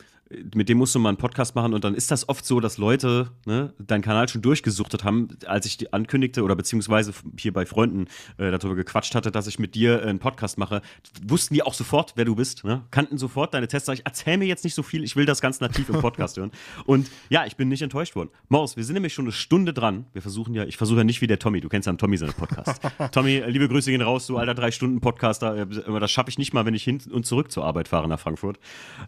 mit 0.53 0.67
dem 0.67 0.77
musst 0.77 0.93
du 0.93 0.99
mal 0.99 1.09
einen 1.09 1.17
Podcast 1.17 1.55
machen 1.55 1.73
und 1.73 1.83
dann 1.83 1.95
ist 1.95 2.11
das 2.11 2.27
oft 2.27 2.45
so, 2.45 2.59
dass 2.59 2.77
Leute 2.77 3.31
ne, 3.45 3.73
deinen 3.79 4.01
Kanal 4.01 4.27
schon 4.27 4.41
durchgesuchtet 4.41 5.03
haben, 5.03 5.29
als 5.45 5.65
ich 5.65 5.77
die 5.77 5.93
ankündigte 5.93 6.43
oder 6.43 6.55
beziehungsweise 6.55 7.13
hier 7.39 7.53
bei 7.53 7.65
Freunden 7.65 8.07
äh, 8.37 8.51
darüber 8.51 8.75
gequatscht 8.75 9.15
hatte, 9.15 9.31
dass 9.31 9.47
ich 9.47 9.57
mit 9.59 9.75
dir 9.75 10.01
äh, 10.01 10.07
einen 10.07 10.19
Podcast 10.19 10.57
mache, 10.57 10.81
wussten 11.25 11.53
die 11.53 11.63
auch 11.63 11.73
sofort, 11.73 12.13
wer 12.15 12.25
du 12.25 12.35
bist, 12.35 12.65
ne? 12.65 12.83
kannten 12.91 13.17
sofort 13.17 13.53
deine 13.53 13.67
Tests. 13.67 13.87
Sag 13.87 13.93
ich, 13.93 14.05
erzähl 14.05 14.37
mir 14.37 14.45
jetzt 14.45 14.63
nicht 14.63 14.75
so 14.75 14.83
viel, 14.83 15.03
ich 15.03 15.15
will 15.15 15.25
das 15.25 15.39
ganz 15.39 15.61
nativ 15.61 15.89
im 15.89 16.01
Podcast 16.01 16.37
hören. 16.37 16.51
Und 16.85 17.09
ja, 17.29 17.45
ich 17.45 17.55
bin 17.55 17.69
nicht 17.69 17.81
enttäuscht 17.81 18.15
worden. 18.15 18.29
Morris, 18.49 18.75
wir 18.75 18.83
sind 18.83 18.95
nämlich 18.95 19.13
schon 19.13 19.25
eine 19.25 19.31
Stunde 19.31 19.73
dran. 19.73 20.07
Wir 20.11 20.21
versuchen 20.21 20.53
ja, 20.53 20.65
ich 20.65 20.77
versuche 20.77 20.99
ja 20.99 21.03
nicht 21.03 21.21
wie 21.21 21.27
der 21.27 21.39
Tommy, 21.39 21.61
du 21.61 21.69
kennst 21.69 21.85
ja 21.85 21.91
einen 21.91 21.99
Tommy 21.99 22.17
seinen 22.17 22.33
Podcast. 22.33 22.81
Tommy, 23.11 23.37
äh, 23.37 23.49
liebe 23.49 23.69
Grüße 23.69 23.91
gehen 23.91 24.01
raus, 24.01 24.27
du 24.27 24.37
alter 24.37 24.55
drei 24.55 24.71
Stunden 24.71 24.99
Podcaster, 24.99 25.55
äh, 25.55 25.99
das 25.99 26.11
schaffe 26.11 26.29
ich 26.29 26.37
nicht 26.37 26.53
mal, 26.53 26.65
wenn 26.65 26.73
ich 26.73 26.83
hin 26.83 27.01
und 27.11 27.25
zurück 27.25 27.51
zur 27.51 27.63
Arbeit 27.63 27.87
fahre 27.87 28.09
nach 28.09 28.19
Frankfurt. 28.19 28.59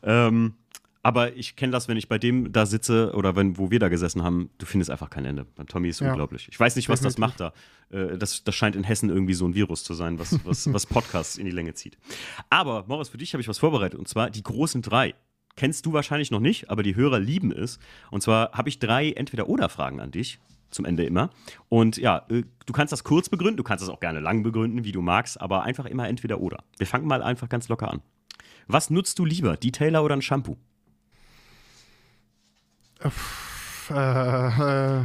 Ähm, 0.03 0.53
aber 1.01 1.35
ich 1.35 1.55
kenne 1.55 1.71
das, 1.71 1.87
wenn 1.87 1.97
ich 1.97 2.09
bei 2.09 2.17
dem 2.17 2.51
da 2.51 2.65
sitze 2.65 3.13
oder 3.13 3.35
wenn, 3.35 3.57
wo 3.57 3.71
wir 3.71 3.79
da 3.79 3.87
gesessen 3.87 4.23
haben, 4.23 4.49
du 4.57 4.65
findest 4.65 4.91
einfach 4.91 5.09
kein 5.09 5.25
Ende. 5.25 5.45
Bei 5.55 5.63
Tommy 5.63 5.89
ist 5.89 6.01
ja. 6.01 6.09
unglaublich. 6.09 6.47
Ich 6.51 6.59
weiß 6.59 6.75
nicht, 6.75 6.89
was 6.89 7.01
das 7.01 7.17
macht 7.17 7.39
da. 7.39 7.53
Äh, 7.89 8.17
das, 8.17 8.43
das 8.43 8.53
scheint 8.55 8.75
in 8.75 8.83
Hessen 8.83 9.09
irgendwie 9.09 9.33
so 9.33 9.45
ein 9.45 9.55
Virus 9.55 9.83
zu 9.83 9.93
sein, 9.93 10.19
was, 10.19 10.43
was, 10.45 10.71
was 10.71 10.85
Podcasts 10.85 11.37
in 11.37 11.45
die 11.45 11.51
Länge 11.51 11.73
zieht. 11.73 11.97
Aber, 12.49 12.83
Morris, 12.87 13.09
für 13.09 13.17
dich 13.17 13.33
habe 13.33 13.41
ich 13.41 13.47
was 13.47 13.59
vorbereitet 13.59 13.97
und 13.97 14.07
zwar 14.07 14.29
die 14.29 14.43
großen 14.43 14.81
drei. 14.81 15.15
Kennst 15.55 15.85
du 15.85 15.93
wahrscheinlich 15.93 16.31
noch 16.31 16.39
nicht, 16.39 16.69
aber 16.69 16.83
die 16.83 16.95
Hörer 16.95 17.19
lieben 17.19 17.51
es. 17.51 17.79
Und 18.11 18.21
zwar 18.21 18.51
habe 18.51 18.69
ich 18.69 18.79
drei 18.79 19.11
Entweder-Oder-Fragen 19.11 19.99
an 19.99 20.11
dich 20.11 20.39
zum 20.69 20.85
Ende 20.85 21.03
immer. 21.03 21.29
Und 21.69 21.97
ja, 21.97 22.25
äh, 22.29 22.43
du 22.65 22.73
kannst 22.73 22.91
das 22.91 23.03
kurz 23.03 23.29
begründen, 23.29 23.57
du 23.57 23.63
kannst 23.63 23.81
das 23.81 23.89
auch 23.89 23.99
gerne 23.99 24.19
lang 24.19 24.43
begründen, 24.43 24.83
wie 24.83 24.91
du 24.91 25.01
magst, 25.01 25.39
aber 25.39 25.63
einfach 25.63 25.85
immer 25.85 26.07
entweder 26.07 26.41
oder. 26.41 26.63
Wir 26.77 26.87
fangen 26.87 27.07
mal 27.07 27.23
einfach 27.23 27.49
ganz 27.49 27.69
locker 27.69 27.89
an. 27.89 28.01
Was 28.67 28.89
nutzt 28.89 29.17
du 29.17 29.25
lieber, 29.25 29.57
Detailer 29.57 30.03
oder 30.03 30.15
ein 30.15 30.21
Shampoo? 30.21 30.57
Äh, 32.99 33.09
äh, 33.93 35.01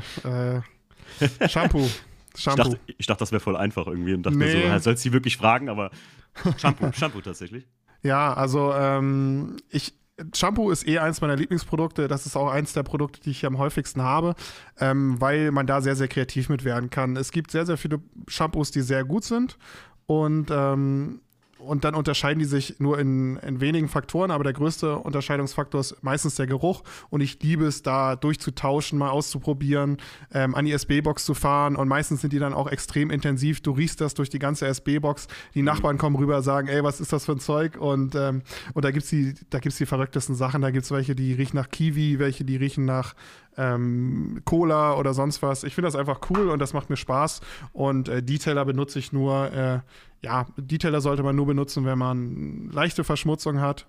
äh, 0.58 1.48
Shampoo. 1.48 1.88
Shampoo. 2.36 2.62
Ich 2.62 2.70
dachte, 2.70 2.80
ich 2.98 3.06
dachte 3.06 3.20
das 3.20 3.32
wäre 3.32 3.40
voll 3.40 3.56
einfach 3.56 3.86
irgendwie 3.86 4.14
und 4.14 4.24
dachte 4.24 4.36
nee. 4.36 4.66
mir 4.66 4.72
so, 4.74 4.84
sollst 4.84 5.04
du 5.04 5.08
sie 5.08 5.12
wirklich 5.12 5.36
fragen, 5.36 5.68
aber 5.68 5.90
Shampoo, 6.58 6.90
Shampoo 6.92 7.20
tatsächlich. 7.20 7.66
Ja, 8.02 8.34
also 8.34 8.72
ähm, 8.74 9.56
ich, 9.70 9.94
Shampoo 10.34 10.70
ist 10.70 10.86
eh 10.86 10.98
eins 10.98 11.20
meiner 11.20 11.36
Lieblingsprodukte. 11.36 12.08
Das 12.08 12.26
ist 12.26 12.36
auch 12.36 12.50
eins 12.50 12.72
der 12.72 12.82
Produkte, 12.82 13.20
die 13.20 13.30
ich 13.30 13.46
am 13.46 13.58
häufigsten 13.58 14.02
habe, 14.02 14.34
ähm, 14.78 15.20
weil 15.20 15.50
man 15.50 15.66
da 15.66 15.80
sehr, 15.80 15.96
sehr 15.96 16.08
kreativ 16.08 16.48
mit 16.48 16.64
werden 16.64 16.90
kann. 16.90 17.16
Es 17.16 17.32
gibt 17.32 17.50
sehr, 17.50 17.66
sehr 17.66 17.76
viele 17.76 18.00
Shampoos, 18.28 18.70
die 18.70 18.82
sehr 18.82 19.04
gut 19.04 19.24
sind. 19.24 19.56
Und 20.06 20.50
ähm, 20.50 21.20
und 21.66 21.84
dann 21.84 21.94
unterscheiden 21.94 22.38
die 22.38 22.44
sich 22.44 22.78
nur 22.78 22.98
in, 22.98 23.36
in 23.38 23.60
wenigen 23.60 23.88
Faktoren, 23.88 24.30
aber 24.30 24.44
der 24.44 24.52
größte 24.52 24.98
Unterscheidungsfaktor 24.98 25.80
ist 25.80 26.02
meistens 26.02 26.36
der 26.36 26.46
Geruch 26.46 26.82
und 27.10 27.20
ich 27.20 27.42
liebe 27.42 27.66
es 27.66 27.82
da 27.82 28.16
durchzutauschen, 28.16 28.98
mal 28.98 29.10
auszuprobieren, 29.10 29.98
ähm, 30.32 30.54
an 30.54 30.64
die 30.64 30.72
SB-Box 30.72 31.24
zu 31.24 31.34
fahren 31.34 31.76
und 31.76 31.88
meistens 31.88 32.20
sind 32.20 32.32
die 32.32 32.38
dann 32.38 32.54
auch 32.54 32.68
extrem 32.68 33.10
intensiv. 33.10 33.60
Du 33.60 33.72
riechst 33.72 34.00
das 34.00 34.14
durch 34.14 34.30
die 34.30 34.38
ganze 34.38 34.66
SB-Box. 34.66 35.28
Die 35.54 35.60
mhm. 35.60 35.66
Nachbarn 35.66 35.98
kommen 35.98 36.16
rüber, 36.16 36.42
sagen, 36.42 36.68
ey, 36.68 36.82
was 36.84 37.00
ist 37.00 37.12
das 37.12 37.24
für 37.24 37.32
ein 37.32 37.40
Zeug? 37.40 37.76
Und, 37.76 38.14
ähm, 38.14 38.42
und 38.74 38.84
da 38.84 38.90
gibt 38.90 39.04
es 39.04 39.10
die, 39.10 39.34
die 39.34 39.86
verrücktesten 39.86 40.34
Sachen. 40.34 40.62
Da 40.62 40.70
gibt 40.70 40.84
es 40.84 40.90
welche, 40.90 41.14
die 41.14 41.32
riechen 41.32 41.56
nach 41.56 41.70
Kiwi, 41.70 42.18
welche, 42.18 42.44
die 42.44 42.56
riechen 42.56 42.84
nach 42.84 43.14
ähm, 43.56 44.42
Cola 44.44 44.96
oder 44.96 45.14
sonst 45.14 45.42
was. 45.42 45.64
Ich 45.64 45.74
finde 45.74 45.88
das 45.88 45.96
einfach 45.96 46.20
cool 46.30 46.50
und 46.50 46.58
das 46.58 46.72
macht 46.72 46.90
mir 46.90 46.96
Spaß. 46.96 47.40
Und 47.72 48.08
äh, 48.08 48.22
Detailer 48.22 48.64
benutze 48.64 48.98
ich 48.98 49.12
nur, 49.12 49.52
äh, 49.52 49.80
ja, 50.24 50.46
Detailer 50.56 51.00
sollte 51.00 51.22
man 51.22 51.36
nur 51.36 51.46
benutzen, 51.46 51.84
wenn 51.84 51.98
man 51.98 52.70
leichte 52.70 53.04
Verschmutzung 53.04 53.60
hat, 53.60 53.86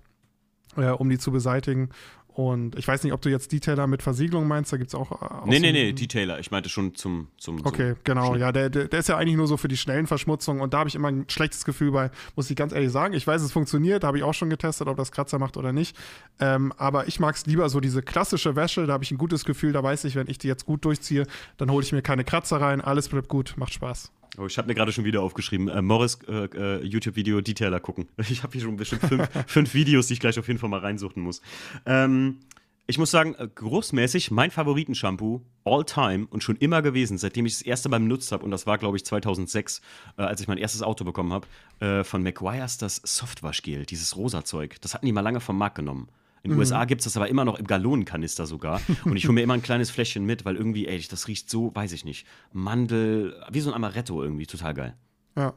äh, 0.75 0.89
um 0.89 1.09
die 1.09 1.17
zu 1.17 1.31
beseitigen. 1.31 1.89
Und 2.27 2.77
ich 2.77 2.85
weiß 2.85 3.03
nicht, 3.05 3.13
ob 3.13 3.21
du 3.21 3.29
jetzt 3.29 3.53
Detailer 3.53 3.87
mit 3.87 4.03
Versiegelung 4.03 4.45
meinst, 4.45 4.73
da 4.73 4.75
gibt 4.75 4.89
es 4.89 4.95
auch. 4.95 5.45
Äh, 5.45 5.49
nee, 5.49 5.59
nee, 5.59 5.71
nee, 5.71 5.93
Detailer. 5.93 6.37
Ich 6.37 6.51
meinte 6.51 6.67
schon 6.67 6.93
zum. 6.93 7.29
zum 7.37 7.65
okay, 7.65 7.91
so 7.91 7.97
genau. 8.03 8.27
Schnell. 8.27 8.41
Ja, 8.41 8.51
der, 8.51 8.69
der, 8.69 8.89
der, 8.89 8.99
ist 8.99 9.07
ja 9.07 9.15
eigentlich 9.15 9.37
nur 9.37 9.47
so 9.47 9.55
für 9.55 9.69
die 9.69 9.77
schnellen 9.77 10.05
Verschmutzungen 10.05 10.61
und 10.61 10.73
da 10.73 10.79
habe 10.79 10.89
ich 10.89 10.95
immer 10.95 11.07
ein 11.07 11.29
schlechtes 11.29 11.63
Gefühl 11.63 11.91
bei, 11.91 12.11
muss 12.35 12.49
ich 12.49 12.57
ganz 12.57 12.73
ehrlich 12.73 12.91
sagen. 12.91 13.13
Ich 13.13 13.25
weiß, 13.25 13.41
es 13.41 13.53
funktioniert, 13.53 14.03
habe 14.03 14.17
ich 14.17 14.25
auch 14.25 14.33
schon 14.33 14.49
getestet, 14.49 14.89
ob 14.89 14.97
das 14.97 15.13
Kratzer 15.13 15.39
macht 15.39 15.55
oder 15.55 15.71
nicht. 15.71 15.95
Ähm, 16.41 16.73
aber 16.75 17.07
ich 17.07 17.21
mag 17.21 17.35
es 17.35 17.45
lieber 17.45 17.69
so 17.69 17.79
diese 17.79 18.01
klassische 18.01 18.57
Wäsche, 18.57 18.85
da 18.85 18.91
habe 18.91 19.05
ich 19.05 19.11
ein 19.11 19.17
gutes 19.17 19.45
Gefühl, 19.45 19.71
da 19.71 19.81
weiß 19.81 20.03
ich, 20.03 20.15
wenn 20.15 20.27
ich 20.27 20.37
die 20.37 20.49
jetzt 20.49 20.65
gut 20.65 20.83
durchziehe, 20.83 21.27
dann 21.55 21.71
hole 21.71 21.85
ich 21.85 21.93
mir 21.93 22.01
keine 22.01 22.25
Kratzer 22.25 22.59
rein, 22.59 22.81
alles 22.81 23.07
bleibt 23.07 23.29
gut, 23.29 23.53
macht 23.55 23.71
Spaß. 23.71 24.11
Oh, 24.37 24.45
ich 24.47 24.57
habe 24.57 24.67
mir 24.67 24.75
gerade 24.75 24.91
schon 24.91 25.05
wieder 25.05 25.21
aufgeschrieben, 25.21 25.69
äh, 25.69 25.81
Morris 25.81 26.19
äh, 26.27 26.45
äh, 26.45 26.83
YouTube-Video 26.83 27.41
Detailer 27.41 27.79
gucken. 27.79 28.07
Ich 28.29 28.43
habe 28.43 28.53
hier 28.53 28.61
schon 28.61 28.75
bestimmt 28.75 29.03
fünf, 29.03 29.29
fünf, 29.47 29.73
Videos, 29.73 30.07
die 30.07 30.13
ich 30.13 30.19
gleich 30.19 30.37
auf 30.37 30.47
jeden 30.47 30.59
Fall 30.59 30.69
mal 30.69 30.79
reinsuchen 30.79 31.21
muss. 31.21 31.41
Ähm, 31.85 32.39
ich 32.87 32.97
muss 32.97 33.11
sagen, 33.11 33.33
äh, 33.35 33.47
geruchsmäßig 33.53 34.31
mein 34.31 34.51
Favoritenshampoo 34.51 35.41
all 35.63 35.85
time 35.85 36.27
und 36.29 36.43
schon 36.43 36.55
immer 36.57 36.81
gewesen, 36.81 37.17
seitdem 37.17 37.45
ich 37.45 37.53
das 37.53 37.61
erste 37.61 37.89
Mal 37.89 37.99
benutzt 37.99 38.31
habe. 38.31 38.43
Und 38.43 38.51
das 38.51 38.67
war, 38.67 38.77
glaube 38.77 38.97
ich, 38.97 39.05
2006, 39.05 39.81
äh, 40.17 40.21
als 40.21 40.41
ich 40.41 40.47
mein 40.47 40.57
erstes 40.57 40.83
Auto 40.83 41.03
bekommen 41.05 41.33
habe. 41.33 41.47
Äh, 41.79 42.03
von 42.03 42.21
McGuire's 42.21 42.77
das 42.77 43.01
Softwaschgel, 43.03 43.85
dieses 43.85 44.15
rosa 44.15 44.43
Zeug. 44.43 44.75
Das 44.81 44.93
hatten 44.93 45.05
die 45.05 45.13
mal 45.13 45.21
lange 45.21 45.39
vom 45.39 45.57
Markt 45.57 45.75
genommen. 45.75 46.09
In 46.45 46.51
den 46.51 46.57
mhm. 46.57 46.59
USA 46.59 46.85
gibt 46.85 47.01
es 47.01 47.05
das 47.05 47.17
aber 47.17 47.27
immer 47.27 47.43
noch 47.43 47.57
im 47.57 47.65
Gallonenkanister 47.65 48.45
sogar. 48.45 48.79
Und 49.03 49.17
ich 49.17 49.25
hole 49.25 49.33
mir 49.33 49.41
immer 49.41 49.55
ein 49.55 49.63
kleines 49.63 49.89
Fläschchen 49.89 50.25
mit, 50.25 50.45
weil 50.45 50.55
irgendwie, 50.55 50.87
ey, 50.87 51.03
das 51.09 51.27
riecht 51.27 51.49
so, 51.49 51.73
weiß 51.73 51.91
ich 51.91 52.05
nicht, 52.05 52.27
Mandel, 52.53 53.43
wie 53.49 53.61
so 53.61 53.71
ein 53.71 53.73
Amaretto 53.73 54.21
irgendwie, 54.21 54.45
total 54.45 54.75
geil. 54.75 54.95
Ja. 55.35 55.55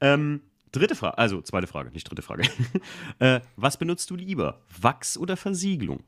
Ähm, 0.00 0.40
dritte 0.72 0.94
Frage, 0.94 1.18
also 1.18 1.42
zweite 1.42 1.66
Frage, 1.66 1.90
nicht 1.90 2.08
dritte 2.08 2.22
Frage. 2.22 2.44
äh, 3.18 3.40
was 3.56 3.76
benutzt 3.76 4.08
du 4.08 4.16
lieber, 4.16 4.62
Wachs 4.80 5.18
oder 5.18 5.36
Versiegelung? 5.36 6.02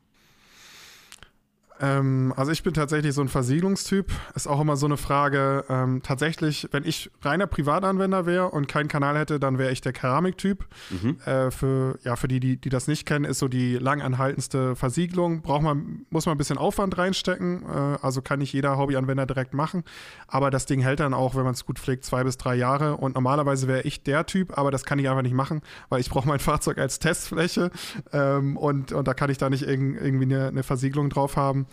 Ähm, 1.81 2.33
also 2.37 2.53
ich 2.53 2.63
bin 2.63 2.75
tatsächlich 2.75 3.15
so 3.15 3.21
ein 3.21 3.29
Versiegelungstyp. 3.29 4.11
Ist 4.35 4.47
auch 4.47 4.61
immer 4.61 4.77
so 4.77 4.87
eine 4.87 4.97
Frage. 4.97 5.65
Ähm, 5.69 6.03
tatsächlich, 6.03 6.69
wenn 6.73 6.85
ich 6.85 7.11
reiner 7.23 7.47
Privatanwender 7.47 8.27
wäre 8.27 8.51
und 8.51 8.69
keinen 8.69 8.89
Kanal 8.89 9.19
hätte, 9.19 9.39
dann 9.39 9.59
wäre 9.59 9.73
ich 9.73 9.81
der 9.81 9.93
Keramiktyp. 9.93 10.67
Mhm. 10.91 11.19
Äh, 11.25 11.51
für, 11.51 11.99
ja, 12.03 12.17
für 12.17 12.29
die, 12.29 12.41
die, 12.41 12.57
die 12.57 12.69
das 12.69 12.89
nicht 12.89 13.07
kennen, 13.07 13.25
ist 13.25 13.39
so 13.39 13.49
die 13.49 13.77
langanhaltendste 13.77 14.77
Versiegelung. 14.77 15.43
Braucht 15.43 15.63
man, 15.63 16.07
muss 16.11 16.27
man 16.27 16.35
ein 16.35 16.39
bisschen 16.39 16.59
Aufwand 16.59 16.97
reinstecken. 16.97 17.63
Äh, 17.63 17.99
also 18.03 18.23
kann 18.23 18.39
nicht 18.39 18.53
jeder 18.53 18.79
Hobbyanwender 18.79 19.27
direkt 19.27 19.55
machen. 19.55 19.85
Aber 20.29 20.51
das 20.51 20.67
Ding 20.67 20.81
hält 20.81 21.01
dann 21.01 21.15
auch, 21.15 21.35
wenn 21.35 21.45
man 21.45 21.55
es 21.55 21.67
gut 21.67 21.79
pflegt, 21.79 22.05
zwei 22.05 22.25
bis 22.25 22.37
drei 22.37 22.55
Jahre. 22.55 22.97
Und 22.97 23.15
normalerweise 23.15 23.69
wäre 23.69 23.83
ich 23.83 24.03
der 24.03 24.27
Typ, 24.27 24.57
aber 24.57 24.71
das 24.71 24.85
kann 24.85 24.99
ich 24.99 25.09
einfach 25.09 25.23
nicht 25.23 25.35
machen, 25.35 25.61
weil 25.89 26.01
ich 26.01 26.11
brauche 26.11 26.27
mein 26.27 26.39
Fahrzeug 26.47 26.79
als 26.79 26.99
Testfläche. 26.99 27.71
Ähm, 28.13 28.57
und, 28.57 28.93
und 28.93 29.07
da 29.07 29.15
kann 29.15 29.31
ich 29.31 29.39
da 29.39 29.51
nicht 29.51 29.63
irg 29.63 29.77
irgendwie 29.77 30.25
eine, 30.25 30.49
eine 30.49 30.63
Versiegelung 30.63 31.11
drauf 31.11 31.37
haben. 31.37 31.66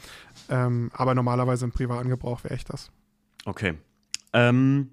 Ähm, 0.50 0.92
aber 0.94 1.16
normalerweise 1.16 1.66
im 1.66 1.72
privaten 1.72 2.10
Gebrauch 2.10 2.44
wäre 2.44 2.56
ich 2.56 2.66
das. 2.66 2.92
Okay. 3.46 3.76
Ähm, 4.34 4.92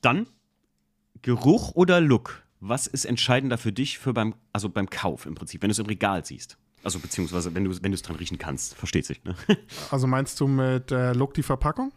dann 0.00 0.26
Geruch 1.22 1.72
oder 1.74 2.00
Look? 2.00 2.42
Was 2.60 2.86
ist 2.86 3.06
entscheidender 3.06 3.56
für 3.56 3.72
dich 3.72 3.98
für 3.98 4.12
beim, 4.12 4.34
also 4.52 4.68
beim 4.68 4.90
Kauf 4.90 5.24
im 5.24 5.34
Prinzip, 5.34 5.62
wenn 5.62 5.68
du 5.68 5.72
es 5.72 5.78
im 5.78 5.86
Regal 5.86 6.24
siehst? 6.24 6.58
Also 6.82 6.98
beziehungsweise 6.98 7.54
wenn 7.54 7.64
du 7.64 7.82
wenn 7.82 7.92
es 7.92 8.02
dran 8.02 8.16
riechen 8.16 8.38
kannst, 8.38 8.74
versteht 8.74 9.06
sich. 9.06 9.22
Ne? 9.24 9.34
Also 9.90 10.06
meinst 10.06 10.38
du 10.40 10.46
mit 10.46 10.90
äh, 10.90 11.12
Look 11.12 11.34
die 11.34 11.42
Verpackung? 11.42 11.92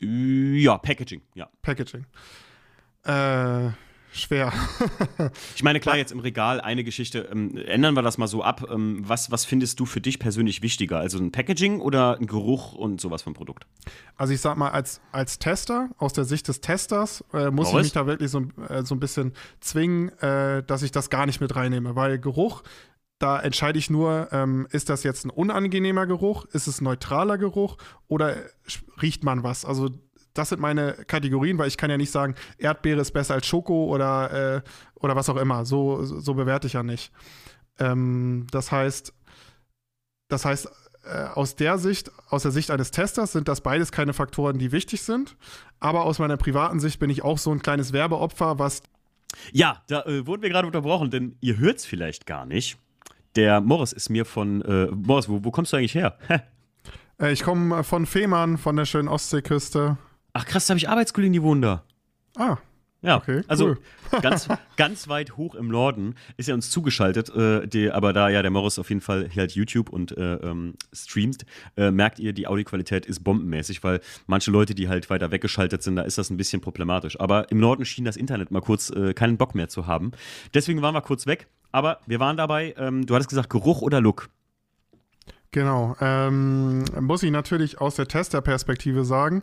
Ja, 0.00 0.78
Packaging, 0.78 1.22
ja. 1.34 1.50
Packaging. 1.62 2.06
Äh, 3.04 3.70
schwer. 4.12 4.52
ich 5.54 5.62
meine, 5.62 5.80
klar, 5.80 5.96
jetzt 5.96 6.12
im 6.12 6.20
Regal 6.20 6.60
eine 6.60 6.84
Geschichte. 6.84 7.28
Ähm, 7.30 7.56
ändern 7.56 7.94
wir 7.94 8.02
das 8.02 8.18
mal 8.18 8.26
so 8.26 8.42
ab. 8.42 8.66
Ähm, 8.70 9.02
was, 9.06 9.30
was 9.30 9.44
findest 9.44 9.80
du 9.80 9.86
für 9.86 10.00
dich 10.00 10.18
persönlich 10.18 10.62
wichtiger? 10.62 10.98
Also 10.98 11.18
ein 11.18 11.32
Packaging 11.32 11.80
oder 11.80 12.18
ein 12.18 12.26
Geruch 12.26 12.72
und 12.72 13.00
sowas 13.00 13.22
vom 13.22 13.34
Produkt? 13.34 13.66
Also 14.16 14.32
ich 14.32 14.40
sag 14.40 14.56
mal, 14.56 14.70
als, 14.70 15.00
als 15.12 15.38
Tester, 15.38 15.90
aus 15.98 16.12
der 16.12 16.24
Sicht 16.24 16.48
des 16.48 16.60
Testers, 16.60 17.24
äh, 17.32 17.50
muss 17.50 17.70
Boris? 17.70 17.86
ich 17.86 17.92
mich 17.92 17.92
da 17.92 18.06
wirklich 18.06 18.30
so, 18.30 18.42
äh, 18.68 18.82
so 18.84 18.94
ein 18.94 19.00
bisschen 19.00 19.32
zwingen, 19.60 20.10
äh, 20.20 20.62
dass 20.62 20.82
ich 20.82 20.92
das 20.92 21.10
gar 21.10 21.26
nicht 21.26 21.40
mit 21.40 21.54
reinnehme. 21.54 21.96
Weil 21.96 22.18
Geruch 22.18 22.62
da 23.20 23.38
entscheide 23.38 23.78
ich 23.78 23.90
nur, 23.90 24.28
ähm, 24.32 24.66
ist 24.70 24.88
das 24.88 25.02
jetzt 25.02 25.26
ein 25.26 25.30
unangenehmer 25.30 26.06
Geruch, 26.06 26.46
ist 26.46 26.66
es 26.66 26.80
ein 26.80 26.84
neutraler 26.84 27.36
Geruch 27.36 27.76
oder 28.08 28.34
riecht 29.00 29.24
man 29.24 29.42
was? 29.42 29.66
Also 29.66 29.90
das 30.34 30.50
sind 30.50 30.60
meine 30.60 30.92
Kategorien, 31.06 31.58
weil 31.58 31.68
ich 31.68 31.76
kann 31.76 31.90
ja 31.90 31.96
nicht 31.96 32.10
sagen, 32.10 32.34
Erdbeere 32.58 33.00
ist 33.00 33.12
besser 33.12 33.34
als 33.34 33.46
Schoko 33.46 33.86
oder, 33.86 34.56
äh, 34.56 34.62
oder 34.94 35.16
was 35.16 35.28
auch 35.28 35.36
immer. 35.36 35.64
So, 35.64 36.04
so 36.04 36.34
bewerte 36.34 36.66
ich 36.66 36.74
ja 36.74 36.82
nicht. 36.82 37.12
Ähm, 37.78 38.46
das 38.50 38.70
heißt, 38.70 39.12
das 40.28 40.44
heißt, 40.44 40.68
äh, 41.04 41.24
aus 41.34 41.56
der 41.56 41.78
Sicht, 41.78 42.10
aus 42.28 42.42
der 42.42 42.52
Sicht 42.52 42.70
eines 42.70 42.90
Testers 42.90 43.32
sind 43.32 43.48
das 43.48 43.62
beides 43.62 43.90
keine 43.90 44.12
Faktoren, 44.12 44.58
die 44.58 44.72
wichtig 44.72 45.02
sind. 45.02 45.36
Aber 45.80 46.04
aus 46.04 46.18
meiner 46.18 46.36
privaten 46.36 46.78
Sicht 46.78 47.00
bin 47.00 47.10
ich 47.10 47.22
auch 47.22 47.38
so 47.38 47.50
ein 47.50 47.62
kleines 47.62 47.92
Werbeopfer, 47.92 48.58
was. 48.58 48.82
Ja, 49.52 49.82
da 49.88 50.02
äh, 50.02 50.26
wurden 50.26 50.42
wir 50.42 50.50
gerade 50.50 50.66
unterbrochen, 50.66 51.10
denn 51.10 51.36
ihr 51.40 51.56
hört 51.58 51.78
es 51.78 51.86
vielleicht 51.86 52.26
gar 52.26 52.46
nicht. 52.46 52.78
Der 53.36 53.60
Morris 53.60 53.92
ist 53.92 54.10
mir 54.10 54.24
von. 54.24 54.62
Äh, 54.62 54.86
Morris, 54.86 55.28
wo, 55.28 55.44
wo 55.44 55.50
kommst 55.50 55.72
du 55.72 55.76
eigentlich 55.76 55.94
her? 55.94 56.18
Äh, 57.20 57.32
ich 57.32 57.42
komme 57.42 57.84
von 57.84 58.06
Fehmarn, 58.06 58.56
von 58.56 58.76
der 58.76 58.86
schönen 58.86 59.06
Ostseeküste. 59.08 59.98
Ach 60.32 60.44
krass, 60.44 60.66
da 60.66 60.72
habe 60.72 60.78
ich 60.78 60.88
Arbeitskollegen, 60.88 61.32
die 61.32 61.42
wohnen 61.42 61.62
da. 61.62 61.84
Ah, 62.36 62.58
ja, 63.02 63.16
okay, 63.16 63.42
also 63.48 63.68
cool. 63.68 63.78
ganz, 64.22 64.46
ganz 64.76 65.08
weit 65.08 65.38
hoch 65.38 65.54
im 65.54 65.68
Norden 65.68 66.16
ist 66.36 66.48
er 66.50 66.54
uns 66.54 66.68
zugeschaltet, 66.70 67.34
äh, 67.34 67.66
die, 67.66 67.90
aber 67.90 68.12
da 68.12 68.28
ja 68.28 68.42
der 68.42 68.50
Morris 68.50 68.78
auf 68.78 68.90
jeden 68.90 69.00
Fall 69.00 69.26
hier 69.30 69.40
halt 69.40 69.52
YouTube 69.52 69.88
und 69.88 70.16
äh, 70.18 70.34
ähm, 70.34 70.74
streamt, 70.92 71.46
äh, 71.76 71.90
merkt 71.90 72.18
ihr, 72.18 72.34
die 72.34 72.46
Audioqualität 72.46 73.06
ist 73.06 73.24
bombenmäßig, 73.24 73.82
weil 73.82 74.00
manche 74.26 74.50
Leute, 74.50 74.74
die 74.74 74.88
halt 74.88 75.08
weiter 75.08 75.30
weggeschaltet 75.30 75.82
sind, 75.82 75.96
da 75.96 76.02
ist 76.02 76.18
das 76.18 76.28
ein 76.28 76.36
bisschen 76.36 76.60
problematisch. 76.60 77.18
Aber 77.18 77.50
im 77.50 77.58
Norden 77.58 77.86
schien 77.86 78.04
das 78.04 78.16
Internet 78.16 78.50
mal 78.50 78.60
kurz 78.60 78.90
äh, 78.90 79.14
keinen 79.14 79.38
Bock 79.38 79.54
mehr 79.54 79.68
zu 79.68 79.86
haben. 79.86 80.12
Deswegen 80.52 80.82
waren 80.82 80.94
wir 80.94 81.00
kurz 81.00 81.26
weg, 81.26 81.46
aber 81.72 82.00
wir 82.06 82.20
waren 82.20 82.36
dabei, 82.36 82.74
ähm, 82.76 83.06
du 83.06 83.14
hattest 83.14 83.30
gesagt, 83.30 83.48
Geruch 83.48 83.80
oder 83.80 84.02
Look? 84.02 84.28
Genau. 85.52 85.96
Ähm, 86.00 86.84
muss 87.00 87.24
ich 87.24 87.30
natürlich 87.32 87.80
aus 87.80 87.96
der 87.96 88.06
Testerperspektive 88.06 89.04
sagen. 89.04 89.42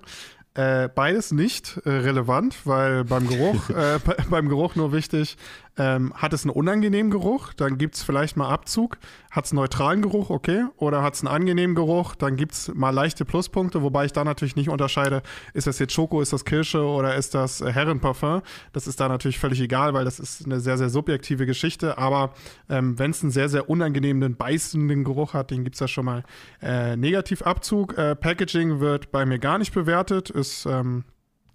Äh, 0.58 0.90
beides 0.90 1.32
nicht 1.32 1.80
äh, 1.86 1.90
relevant, 1.90 2.66
weil 2.66 3.04
beim 3.04 3.28
Geruch, 3.28 3.70
äh, 3.70 4.00
beim 4.28 4.50
Geruch 4.50 4.76
nur 4.76 4.92
wichtig, 4.92 5.38
ähm, 5.78 6.14
hat 6.16 6.34
es 6.34 6.44
einen 6.44 6.52
unangenehmen 6.52 7.12
Geruch, 7.12 7.54
dann 7.54 7.78
gibt 7.78 7.96
es 7.96 8.04
vielleicht 8.04 8.36
mal 8.36 8.50
Abzug. 8.50 8.98
Hat 9.30 9.46
es 9.46 9.52
einen 9.52 9.58
neutralen 9.60 10.02
Geruch, 10.02 10.32
okay. 10.32 10.66
Oder 10.78 11.04
hat 11.04 11.14
es 11.14 11.22
einen 11.22 11.28
angenehmen 11.28 11.76
Geruch, 11.76 12.16
dann 12.16 12.36
gibt 12.36 12.54
es 12.54 12.74
mal 12.74 12.90
leichte 12.90 13.26
Pluspunkte, 13.26 13.84
wobei 13.84 14.06
ich 14.06 14.14
da 14.14 14.24
natürlich 14.24 14.56
nicht 14.56 14.70
unterscheide, 14.70 15.22
ist 15.54 15.68
das 15.68 15.78
jetzt 15.78 15.94
Schoko, 15.94 16.22
ist 16.22 16.34
das 16.34 16.46
Kirsche 16.46 16.84
oder 16.84 17.16
ist 17.16 17.36
das 17.36 17.62
äh, 17.62 17.72
Herrenparfum. 17.72 18.42
Das 18.74 18.88
ist 18.88 19.00
da 19.00 19.08
natürlich 19.08 19.38
völlig 19.38 19.62
egal, 19.62 19.94
weil 19.94 20.06
das 20.06 20.20
ist 20.20 20.46
eine 20.46 20.60
sehr, 20.60 20.78
sehr 20.78 20.90
subjektive 20.90 21.46
Geschichte. 21.46 21.98
Aber 21.98 22.34
ähm, 22.70 22.98
wenn 22.98 23.12
es 23.12 23.22
einen 23.22 23.32
sehr, 23.32 23.50
sehr 23.50 23.70
unangenehmen, 23.70 24.36
beißenden 24.36 25.04
Geruch 25.04 25.34
hat, 25.34 25.52
den 25.52 25.64
gibt 25.64 25.76
es 25.76 25.80
da 25.80 25.88
schon 25.88 26.06
mal 26.06 26.24
äh, 26.62 26.96
Negativabzug. 26.96 27.98
Äh, 27.98 28.16
Packaging 28.16 28.80
wird 28.80 29.12
bei 29.12 29.26
mir 29.26 29.38
gar 29.38 29.60
nicht 29.60 29.74
bewertet, 29.74 30.32
ist 30.32 30.66
ähm, 30.66 31.04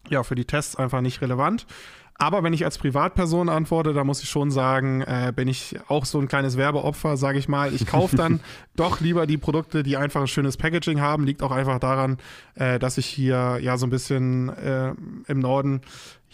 ja 0.08 0.22
für 0.22 0.34
die 0.34 0.44
Tests 0.44 0.76
einfach 0.76 1.00
nicht 1.00 1.20
relevant. 1.20 1.66
Aber 2.18 2.42
wenn 2.42 2.52
ich 2.52 2.64
als 2.64 2.78
Privatperson 2.78 3.48
antworte, 3.48 3.92
da 3.92 4.04
muss 4.04 4.22
ich 4.22 4.28
schon 4.28 4.50
sagen, 4.50 5.02
äh, 5.02 5.32
bin 5.34 5.48
ich 5.48 5.76
auch 5.88 6.04
so 6.04 6.20
ein 6.20 6.28
kleines 6.28 6.56
Werbeopfer, 6.56 7.16
sage 7.16 7.38
ich 7.38 7.48
mal. 7.48 7.74
Ich 7.74 7.86
kaufe 7.86 8.16
dann 8.16 8.40
doch 8.76 9.00
lieber 9.00 9.26
die 9.26 9.38
Produkte, 9.38 9.82
die 9.82 9.96
einfach 9.96 10.20
ein 10.20 10.28
schönes 10.28 10.56
Packaging 10.56 11.00
haben. 11.00 11.24
Liegt 11.24 11.42
auch 11.42 11.50
einfach 11.50 11.78
daran, 11.78 12.18
äh, 12.54 12.78
dass 12.78 12.98
ich 12.98 13.06
hier 13.06 13.58
ja 13.60 13.76
so 13.76 13.86
ein 13.86 13.90
bisschen 13.90 14.50
äh, 14.50 14.92
im 15.26 15.40
Norden 15.40 15.80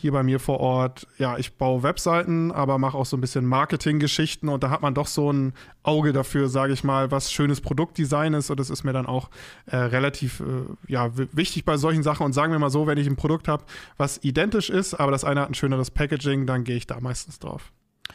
hier 0.01 0.13
bei 0.13 0.23
mir 0.23 0.39
vor 0.39 0.61
Ort, 0.61 1.09
ja, 1.19 1.37
ich 1.39 1.55
baue 1.55 1.83
Webseiten, 1.83 2.53
aber 2.53 2.79
mache 2.79 2.97
auch 2.97 3.05
so 3.05 3.17
ein 3.17 3.21
bisschen 3.21 3.45
Marketinggeschichten 3.45 4.49
und 4.49 4.63
da 4.63 4.71
hat 4.71 4.81
man 4.81 4.95
doch 4.95 5.09
so 5.09 5.33
ein 5.33 5.55
Auge 5.83 6.13
dafür, 6.13 6.49
sage 6.49 6.73
ich 6.73 6.85
mal, 6.85 7.11
was 7.11 7.33
schönes 7.33 7.61
Produktdesign 7.61 8.35
ist 8.35 8.51
und 8.51 8.61
das 8.61 8.71
ist 8.71 8.85
mir 8.85 8.93
dann 8.93 9.07
auch 9.07 9.29
äh, 9.67 9.77
relativ 9.77 10.41
äh, 10.41 10.45
ja, 10.87 11.11
wichtig 11.33 11.65
bei 11.65 11.77
solchen 11.77 12.05
Sachen 12.05 12.25
und 12.25 12.33
sagen 12.33 12.53
wir 12.53 12.61
mal 12.61 12.71
so, 12.71 12.87
wenn 12.87 12.97
ich 12.97 13.09
ein 13.09 13.17
Produkt 13.17 13.49
habe, 13.49 13.65
was 13.97 14.23
identisch 14.23 14.71
ist, 14.71 14.95
aber 14.95 15.11
das 15.11 15.25
eine 15.25 15.41
hat 15.41 15.51
ein 15.51 15.55
schöneres 15.55 15.91
Packaging, 15.91 16.47
dann 16.47 16.63
gehe 16.63 16.77
ich 16.77 16.87
da 16.87 17.01
meistens 17.01 17.41
drauf. 17.41 17.73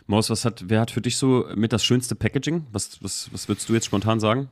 Maus, 0.08 0.30
was 0.30 0.46
hat, 0.46 0.64
wer 0.68 0.80
hat 0.80 0.92
für 0.92 1.02
dich 1.02 1.18
so 1.18 1.46
mit 1.54 1.74
das 1.74 1.84
schönste 1.84 2.16
Packaging? 2.16 2.66
Was, 2.72 3.04
was, 3.04 3.30
was 3.34 3.48
würdest 3.50 3.68
du 3.68 3.74
jetzt 3.74 3.86
spontan 3.86 4.20
sagen? 4.20 4.50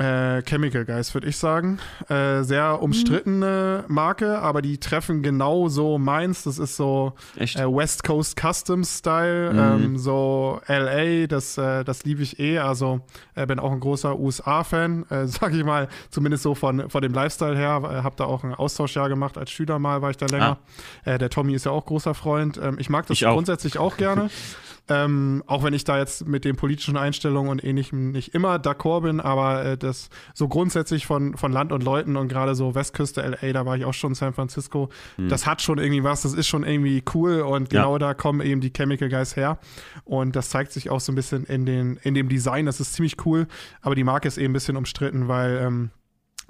Äh, 0.00 0.42
Chemical 0.44 0.86
Guys, 0.86 1.12
würde 1.12 1.28
ich 1.28 1.36
sagen. 1.36 1.78
Äh, 2.08 2.42
sehr 2.42 2.80
umstrittene 2.80 3.84
Marke, 3.86 4.38
aber 4.38 4.62
die 4.62 4.78
treffen 4.78 5.22
genau 5.22 5.68
so 5.68 5.98
meins. 5.98 6.44
Das 6.44 6.58
ist 6.58 6.76
so 6.76 7.12
äh, 7.36 7.46
West 7.46 8.02
Coast 8.02 8.40
Custom 8.40 8.82
Style, 8.82 9.52
mhm. 9.52 9.84
ähm, 9.84 9.98
so 9.98 10.62
LA, 10.66 11.26
das, 11.26 11.58
äh, 11.58 11.84
das 11.84 12.04
liebe 12.04 12.22
ich 12.22 12.38
eh. 12.38 12.60
Also 12.60 13.02
äh, 13.34 13.44
bin 13.44 13.58
auch 13.58 13.72
ein 13.72 13.80
großer 13.80 14.18
USA-Fan, 14.18 15.04
äh, 15.10 15.26
sag 15.26 15.52
ich 15.52 15.64
mal, 15.64 15.88
zumindest 16.08 16.44
so 16.44 16.54
von, 16.54 16.88
von 16.88 17.02
dem 17.02 17.12
Lifestyle 17.12 17.56
her. 17.56 17.82
Äh, 17.84 18.02
hab 18.02 18.16
da 18.16 18.24
auch 18.24 18.42
ein 18.42 18.54
Austauschjahr 18.54 19.10
gemacht, 19.10 19.36
als 19.36 19.50
Schüler 19.50 19.78
mal 19.78 20.00
war 20.00 20.08
ich 20.08 20.16
da 20.16 20.26
länger. 20.26 20.56
Ah. 21.04 21.18
der 21.18 21.28
Tommy 21.28 21.52
ist 21.52 21.66
ja 21.66 21.72
auch 21.72 21.84
großer 21.84 22.14
Freund. 22.14 22.58
Ähm, 22.62 22.76
ich 22.78 22.88
mag 22.88 23.06
das 23.06 23.20
ich 23.20 23.28
grundsätzlich 23.28 23.76
auch 23.76 23.98
gerne. 23.98 24.30
Ähm, 24.88 25.44
auch 25.46 25.62
wenn 25.62 25.74
ich 25.74 25.84
da 25.84 25.98
jetzt 25.98 26.26
mit 26.26 26.44
den 26.44 26.56
politischen 26.56 26.96
Einstellungen 26.96 27.50
und 27.50 27.62
ähnlichem 27.62 28.10
nicht 28.10 28.34
immer 28.34 28.56
d'accord 28.56 29.02
bin, 29.02 29.20
aber 29.20 29.64
äh, 29.64 29.78
das 29.78 30.10
so 30.34 30.48
grundsätzlich 30.48 31.06
von, 31.06 31.36
von 31.36 31.52
Land 31.52 31.72
und 31.72 31.84
Leuten 31.84 32.16
und 32.16 32.28
gerade 32.28 32.54
so 32.54 32.74
Westküste 32.74 33.20
LA, 33.20 33.52
da 33.52 33.66
war 33.66 33.76
ich 33.76 33.84
auch 33.84 33.94
schon 33.94 34.12
in 34.12 34.14
San 34.16 34.32
Francisco, 34.34 34.88
mhm. 35.16 35.28
das 35.28 35.46
hat 35.46 35.62
schon 35.62 35.78
irgendwie 35.78 36.02
was, 36.02 36.22
das 36.22 36.34
ist 36.34 36.48
schon 36.48 36.64
irgendwie 36.64 37.04
cool 37.14 37.40
und 37.40 37.70
genau 37.70 37.94
ja. 37.94 37.98
da 37.98 38.14
kommen 38.14 38.40
eben 38.40 38.60
die 38.60 38.72
Chemical 38.72 39.08
Guys 39.08 39.36
her 39.36 39.58
und 40.04 40.34
das 40.34 40.50
zeigt 40.50 40.72
sich 40.72 40.90
auch 40.90 41.00
so 41.00 41.12
ein 41.12 41.14
bisschen 41.14 41.44
in, 41.44 41.66
den, 41.66 41.96
in 42.02 42.14
dem 42.14 42.28
Design, 42.28 42.66
das 42.66 42.80
ist 42.80 42.94
ziemlich 42.94 43.24
cool, 43.24 43.46
aber 43.82 43.94
die 43.94 44.04
Marke 44.04 44.26
ist 44.26 44.38
eben 44.38 44.50
ein 44.50 44.54
bisschen 44.54 44.76
umstritten, 44.76 45.28
weil 45.28 45.58
ähm, 45.58 45.90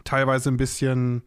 teilweise 0.04 0.50
ein 0.50 0.56
bisschen, 0.56 1.22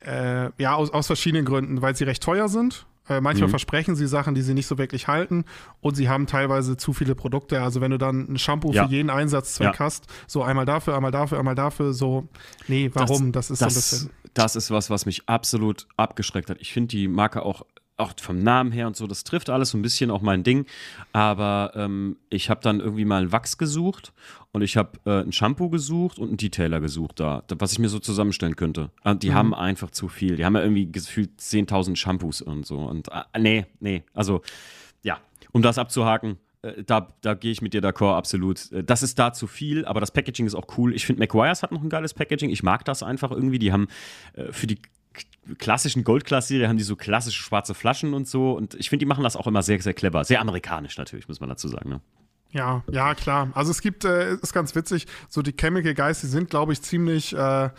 äh, 0.00 0.50
ja, 0.58 0.74
aus, 0.74 0.90
aus 0.90 1.06
verschiedenen 1.06 1.44
Gründen, 1.44 1.82
weil 1.82 1.94
sie 1.94 2.04
recht 2.04 2.22
teuer 2.22 2.48
sind 2.48 2.86
äh, 3.08 3.20
manchmal 3.20 3.48
mhm. 3.48 3.52
versprechen 3.52 3.96
sie 3.96 4.06
Sachen, 4.06 4.34
die 4.34 4.42
sie 4.42 4.54
nicht 4.54 4.66
so 4.66 4.78
wirklich 4.78 5.08
halten 5.08 5.44
und 5.80 5.94
sie 5.94 6.08
haben 6.08 6.26
teilweise 6.26 6.76
zu 6.76 6.92
viele 6.92 7.14
Produkte. 7.14 7.62
Also 7.62 7.80
wenn 7.80 7.90
du 7.90 7.98
dann 7.98 8.32
ein 8.32 8.38
Shampoo 8.38 8.72
ja. 8.72 8.86
für 8.86 8.92
jeden 8.92 9.10
Einsatzzweck 9.10 9.74
ja. 9.74 9.78
hast, 9.78 10.06
so 10.26 10.42
einmal 10.42 10.64
dafür, 10.64 10.96
einmal 10.96 11.12
dafür, 11.12 11.38
einmal 11.38 11.54
dafür, 11.54 11.92
so, 11.92 12.28
nee, 12.66 12.90
warum? 12.94 13.32
Das, 13.32 13.48
das 13.48 13.50
ist 13.50 13.62
das, 13.62 13.74
so 13.74 13.96
ein 13.96 14.08
bisschen. 14.08 14.32
Das 14.34 14.56
ist 14.56 14.70
was, 14.70 14.90
was 14.90 15.06
mich 15.06 15.28
absolut 15.28 15.86
abgeschreckt 15.96 16.50
hat. 16.50 16.58
Ich 16.60 16.72
finde 16.72 16.88
die 16.88 17.08
Marke 17.08 17.42
auch 17.42 17.62
auch 17.98 18.12
vom 18.20 18.38
Namen 18.42 18.72
her 18.72 18.86
und 18.86 18.96
so, 18.96 19.06
das 19.06 19.24
trifft 19.24 19.50
alles 19.50 19.70
so 19.70 19.78
ein 19.78 19.82
bisschen 19.82 20.10
auch 20.10 20.22
mein 20.22 20.44
Ding. 20.44 20.66
Aber 21.12 21.72
ähm, 21.74 22.16
ich 22.30 22.48
habe 22.48 22.60
dann 22.62 22.80
irgendwie 22.80 23.04
mal 23.04 23.20
einen 23.20 23.32
Wachs 23.32 23.58
gesucht 23.58 24.12
und 24.52 24.62
ich 24.62 24.76
habe 24.76 24.98
äh, 25.04 25.22
ein 25.22 25.32
Shampoo 25.32 25.68
gesucht 25.68 26.18
und 26.18 26.28
einen 26.28 26.36
Detailer 26.36 26.80
gesucht 26.80 27.20
da, 27.20 27.42
was 27.58 27.72
ich 27.72 27.78
mir 27.78 27.88
so 27.88 27.98
zusammenstellen 27.98 28.56
könnte. 28.56 28.90
Und 29.04 29.22
die 29.22 29.30
mhm. 29.30 29.34
haben 29.34 29.54
einfach 29.54 29.90
zu 29.90 30.08
viel. 30.08 30.36
Die 30.36 30.44
haben 30.44 30.54
ja 30.54 30.62
irgendwie 30.62 30.90
gefühlt 30.90 31.40
10.000 31.40 31.96
Shampoos 31.96 32.40
und 32.40 32.66
so. 32.66 32.78
Und 32.78 33.08
äh, 33.08 33.38
nee, 33.38 33.66
nee, 33.80 34.04
also 34.14 34.42
ja, 35.02 35.18
um 35.52 35.62
das 35.62 35.76
abzuhaken, 35.76 36.38
äh, 36.62 36.82
da, 36.84 37.08
da 37.20 37.34
gehe 37.34 37.52
ich 37.52 37.62
mit 37.62 37.74
dir 37.74 37.82
d'accord, 37.82 38.16
absolut. 38.16 38.70
Äh, 38.72 38.84
das 38.84 39.02
ist 39.02 39.18
da 39.18 39.32
zu 39.32 39.46
viel, 39.46 39.84
aber 39.84 40.00
das 40.00 40.10
Packaging 40.10 40.46
ist 40.46 40.54
auch 40.54 40.66
cool. 40.76 40.94
Ich 40.94 41.06
finde, 41.06 41.20
McGuire's 41.20 41.62
hat 41.62 41.72
noch 41.72 41.82
ein 41.82 41.88
geiles 41.88 42.14
Packaging. 42.14 42.50
Ich 42.50 42.62
mag 42.62 42.84
das 42.84 43.02
einfach 43.02 43.30
irgendwie. 43.30 43.58
Die 43.58 43.72
haben 43.72 43.88
äh, 44.34 44.52
für 44.52 44.66
die 44.66 44.78
klassischen 45.58 46.04
Goldklasse-Serie 46.04 46.68
haben 46.68 46.76
die 46.76 46.84
so 46.84 46.96
klassische 46.96 47.42
schwarze 47.42 47.74
Flaschen 47.74 48.14
und 48.14 48.28
so. 48.28 48.52
Und 48.52 48.74
ich 48.74 48.90
finde, 48.90 49.04
die 49.04 49.08
machen 49.08 49.24
das 49.24 49.36
auch 49.36 49.46
immer 49.46 49.62
sehr, 49.62 49.80
sehr 49.80 49.94
clever. 49.94 50.24
Sehr 50.24 50.40
amerikanisch 50.40 50.98
natürlich, 50.98 51.28
muss 51.28 51.40
man 51.40 51.48
dazu 51.48 51.68
sagen. 51.68 51.88
Ne? 51.88 52.00
Ja, 52.50 52.82
ja, 52.90 53.14
klar. 53.14 53.50
Also 53.54 53.70
es 53.70 53.80
gibt, 53.80 54.04
äh, 54.04 54.34
ist 54.34 54.52
ganz 54.52 54.74
witzig, 54.74 55.06
so 55.28 55.42
die 55.42 55.54
Chemical 55.54 55.94
Guys, 55.94 56.20
die 56.20 56.26
sind, 56.26 56.50
glaube 56.50 56.72
ich, 56.72 56.82
ziemlich 56.82 57.34
äh, 57.34 57.70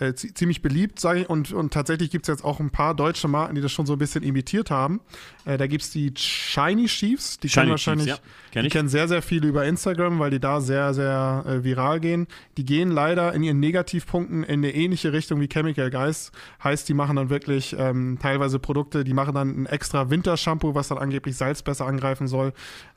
äh, 0.00 0.14
ziemlich 0.14 0.62
beliebt, 0.62 0.98
sage 0.98 1.20
ich. 1.20 1.30
Und, 1.30 1.52
und 1.52 1.72
tatsächlich 1.72 2.10
gibt 2.10 2.24
es 2.24 2.28
jetzt 2.28 2.44
auch 2.44 2.58
ein 2.58 2.70
paar 2.70 2.94
deutsche 2.94 3.28
Marken, 3.28 3.54
die 3.54 3.60
das 3.60 3.70
schon 3.70 3.84
so 3.86 3.92
ein 3.92 3.98
bisschen 3.98 4.22
imitiert 4.22 4.70
haben. 4.70 5.00
Äh, 5.44 5.58
da 5.58 5.66
gibt 5.66 5.82
es 5.82 5.90
die 5.90 6.12
Shiny 6.16 6.86
Chiefs, 6.86 7.38
die 7.38 7.48
Shiny 7.48 7.62
kennen 7.62 7.70
wahrscheinlich, 7.70 8.06
Chiefs, 8.06 8.18
ja. 8.18 8.52
Kenn 8.52 8.62
die 8.64 8.68
kennen 8.70 8.88
sehr, 8.88 9.08
sehr 9.08 9.22
viele 9.22 9.46
über 9.46 9.64
Instagram, 9.64 10.18
weil 10.18 10.30
die 10.30 10.40
da 10.40 10.60
sehr, 10.60 10.94
sehr 10.94 11.44
äh, 11.46 11.64
viral 11.64 12.00
gehen. 12.00 12.26
Die 12.56 12.64
gehen 12.64 12.90
leider 12.90 13.32
in 13.34 13.42
ihren 13.42 13.60
Negativpunkten 13.60 14.42
in 14.42 14.60
eine 14.60 14.74
ähnliche 14.74 15.12
Richtung 15.12 15.40
wie 15.40 15.48
Chemical 15.48 15.90
Guys. 15.90 16.32
Heißt, 16.64 16.88
die 16.88 16.94
machen 16.94 17.16
dann 17.16 17.28
wirklich 17.30 17.76
ähm, 17.78 18.18
teilweise 18.20 18.58
Produkte, 18.58 19.04
die 19.04 19.14
machen 19.14 19.34
dann 19.34 19.62
ein 19.62 19.66
extra 19.66 20.08
Wintershampoo, 20.08 20.74
was 20.74 20.88
dann 20.88 20.98
angeblich 20.98 21.36
Salz 21.36 21.62
besser 21.62 21.86
angreifen 21.86 22.26
soll. 22.26 22.52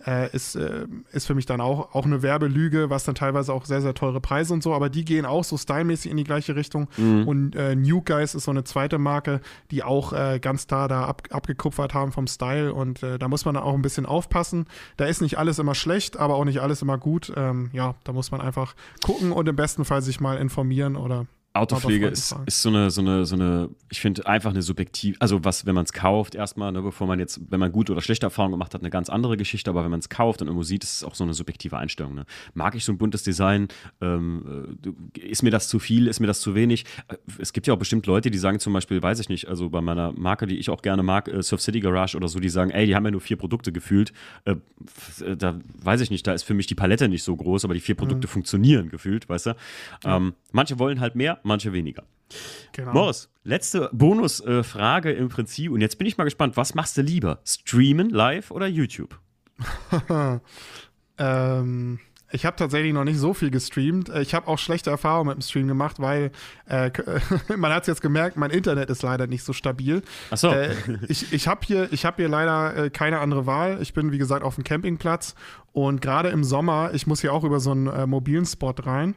Äh, 0.06 0.34
ist, 0.34 0.56
äh, 0.56 0.86
ist 1.12 1.28
für 1.28 1.36
mich 1.36 1.46
dann 1.46 1.62
auch, 1.62 1.94
auch 1.94 2.06
eine 2.06 2.22
Werbelüge, 2.22 2.90
was 2.90 3.04
dann 3.04 3.16
teilweise 3.16 3.54
auch 3.54 3.66
sehr, 3.66 3.82
sehr 3.82 3.94
teure 3.94 4.22
Preise 4.22 4.54
und 4.54 4.64
so. 4.64 4.74
Aber 4.74 4.90
die 4.90 5.06
gehen 5.06 5.26
auch 5.26 5.44
so 5.44 5.58
stylmäßig 5.58 6.10
in 6.10 6.18
die 6.18 6.24
gleiche 6.24 6.56
Richtung. 6.56 6.88
Mhm. 6.98 7.28
Und 7.28 7.56
äh, 7.56 7.76
New 7.76 8.02
Guys 8.02 8.36
ist 8.36 8.46
so 8.46 8.52
eine 8.52 8.64
zweite 8.64 8.98
Marke, 8.98 9.42
die 9.72 9.84
auch 9.84 10.14
äh, 10.14 10.40
ganz 10.40 10.68
klar 10.68 10.88
da 10.88 11.06
ab, 11.06 11.24
abgekupfert 11.32 11.94
haben 11.94 12.12
vom 12.12 12.28
Style. 12.28 12.74
Und 12.74 13.04
äh, 13.04 13.18
da 13.20 13.28
muss 13.28 13.46
man 13.46 13.58
auch 13.58 13.74
ein 13.74 13.82
bisschen 13.82 14.06
aufpassen. 14.06 14.66
Da 14.98 15.06
ist 15.06 15.22
nicht 15.22 15.38
alles 15.38 15.60
immer 15.60 15.76
schlecht, 15.76 16.18
aber 16.18 16.36
auch 16.36 16.46
nicht 16.46 16.60
alles 16.60 16.82
immer 16.82 16.98
gut. 16.98 17.32
Ähm, 17.36 17.70
ja, 17.74 17.96
da 18.04 18.14
muss 18.14 18.32
man 18.32 18.42
einfach 18.42 18.76
gucken 19.04 19.32
und 19.32 19.48
im 19.48 19.56
besten 19.56 19.86
Fall 19.86 20.02
sich 20.02 20.20
mal 20.20 20.38
informieren 20.38 20.96
oder 20.96 21.26
Autopflege 21.56 22.08
ist, 22.08 22.36
ist 22.48 22.64
so 22.64 22.70
eine, 22.70 22.90
so 22.90 23.02
eine, 23.02 23.26
so 23.26 23.36
eine, 23.36 23.70
ich 23.92 24.02
finde 24.02 24.26
einfach 24.26 24.50
eine 24.50 24.64
subjektiv, 24.64 25.18
also 25.20 25.46
was, 25.46 25.68
wenn 25.68 25.76
man 25.76 25.86
es 25.86 25.94
kauft, 25.94 26.34
erstmal, 26.34 26.72
ne, 26.72 26.82
bevor 26.82 27.06
man 27.06 27.20
jetzt, 27.20 27.42
wenn 27.50 27.60
man 27.60 27.72
gute 27.72 27.92
oder 27.92 28.02
schlechte 28.02 28.26
Erfahrungen 28.26 28.54
gemacht 28.54 28.74
hat, 28.74 28.82
eine 28.82 28.90
ganz 28.90 29.08
andere 29.08 29.38
Geschichte, 29.38 29.70
aber 29.70 29.84
wenn 29.84 29.92
man 29.92 30.00
es 30.00 30.10
kauft 30.10 30.42
und 30.42 30.48
irgendwo 30.48 30.64
sieht, 30.64 30.84
ist 30.84 30.94
es 30.94 31.04
auch 31.04 31.14
so 31.14 31.24
eine 31.24 31.36
subjektive 31.36 31.78
Einstellung. 31.78 32.16
Ne? 32.16 32.26
Mag 32.56 32.74
ich 32.74 32.84
so 32.84 32.92
ein 32.92 32.98
buntes 32.98 33.22
Design? 33.22 33.68
Ähm, 34.02 34.80
äh, 34.84 35.20
ist 35.20 35.44
mir 35.44 35.52
das 35.52 35.68
zu 35.68 35.78
viel? 35.78 36.08
Ist 36.08 36.20
mir 36.20 36.26
das 36.26 36.42
zu 36.42 36.56
wenig? 36.56 36.86
Äh, 37.08 37.18
es 37.38 37.54
gibt 37.54 37.68
ja 37.68 37.76
auch 37.76 37.80
bestimmt 37.80 38.08
Leute, 38.08 38.32
die 38.32 38.40
sagen 38.40 38.60
zum 38.60 38.74
Beispiel, 38.74 39.04
weiß 39.04 39.20
ich 39.20 39.30
nicht, 39.30 39.48
also 39.48 39.70
bei 39.70 39.82
meiner 39.82 40.12
Marke, 40.12 40.48
die 40.48 40.58
ich 40.58 40.72
auch 40.72 40.82
gerne 40.82 41.04
mag, 41.04 41.28
äh, 41.28 41.44
Surf 41.44 41.62
City 41.62 41.82
Garage 41.82 42.18
oder 42.18 42.30
so, 42.30 42.40
die 42.40 42.50
sagen, 42.50 42.72
ey, 42.72 42.88
die 42.88 42.96
haben 42.96 43.06
ja 43.06 43.12
nur 43.12 43.22
vier 43.22 43.38
Produkte 43.38 43.72
gefühlt. 43.72 44.12
Äh, 44.46 44.56
da 45.38 45.60
weiß 45.84 46.02
ich 46.02 46.10
nicht, 46.10 46.26
da 46.26 46.34
ist 46.34 46.44
für 46.44 46.56
mich 46.56 46.66
die 46.66 46.76
Palette 46.76 47.08
nicht 47.08 47.24
so 47.24 47.36
groß, 47.36 47.64
aber 47.66 47.76
die 47.76 47.80
vier 47.80 47.96
Produkte 47.96 48.28
mhm. 48.28 48.32
funktionieren 48.32 48.90
gefühlt, 48.90 49.30
weißt 49.30 49.46
du? 49.48 49.56
Ähm, 50.04 50.34
manche 50.52 50.80
wollen 50.80 51.00
halt 51.00 51.16
mehr, 51.16 51.40
manche 51.44 51.74
weniger. 51.74 52.04
Genau. 52.72 52.94
Morris, 52.94 53.30
letzte 53.44 53.90
Bonusfrage 53.94 55.14
äh, 55.14 55.18
im 55.18 55.30
Prinzip. 55.30 55.72
Und 55.72 55.82
jetzt 55.82 55.98
bin 55.98 56.08
ich 56.08 56.18
mal 56.18 56.24
gespannt, 56.24 56.58
was 56.58 56.74
machst 56.74 56.98
du 56.98 57.02
lieber? 57.02 57.40
Streamen 57.46 58.10
live 58.10 58.52
oder 58.52 58.68
YouTube? 58.68 59.20
ähm, 61.18 62.00
ich 62.34 62.48
habe 62.48 62.56
tatsächlich 62.56 62.94
noch 62.94 63.04
nicht 63.04 63.20
so 63.20 63.36
viel 63.36 63.52
gestreamt. 63.52 64.10
Äh, 64.10 64.22
ich 64.22 64.34
habe 64.34 64.48
auch 64.48 64.58
schlechte 64.58 64.90
Erfahrungen 64.90 65.30
mit 65.30 65.38
dem 65.38 65.42
Stream 65.42 65.68
gemacht, 65.68 66.00
weil 66.00 66.32
äh, 66.68 66.90
man 67.58 67.72
hat 67.72 67.84
es 67.84 67.88
jetzt 67.88 68.02
gemerkt, 68.02 68.38
mein 68.38 68.50
Internet 68.50 68.90
ist 68.90 69.04
leider 69.04 69.28
nicht 69.28 69.44
so 69.44 69.54
stabil. 69.54 70.02
Ach 70.32 70.38
so. 70.38 70.50
Äh, 70.50 70.72
ich 71.08 71.32
ich 71.32 71.48
habe 71.48 71.62
hier, 71.64 71.90
hab 71.92 72.16
hier 72.16 72.30
leider 72.30 72.86
äh, 72.86 72.90
keine 72.90 73.20
andere 73.20 73.46
Wahl. 73.46 73.80
Ich 73.82 73.94
bin, 73.94 74.12
wie 74.12 74.18
gesagt, 74.18 74.44
auf 74.44 74.56
dem 74.56 74.64
Campingplatz 74.64 75.36
und 75.74 76.02
gerade 76.02 76.30
im 76.30 76.44
Sommer, 76.44 76.92
ich 76.94 77.08
muss 77.08 77.22
hier 77.22 77.34
auch 77.34 77.44
über 77.44 77.60
so 77.60 77.72
einen 77.72 77.88
äh, 77.88 78.06
mobilen 78.06 78.46
Spot 78.46 78.76
rein. 78.84 79.16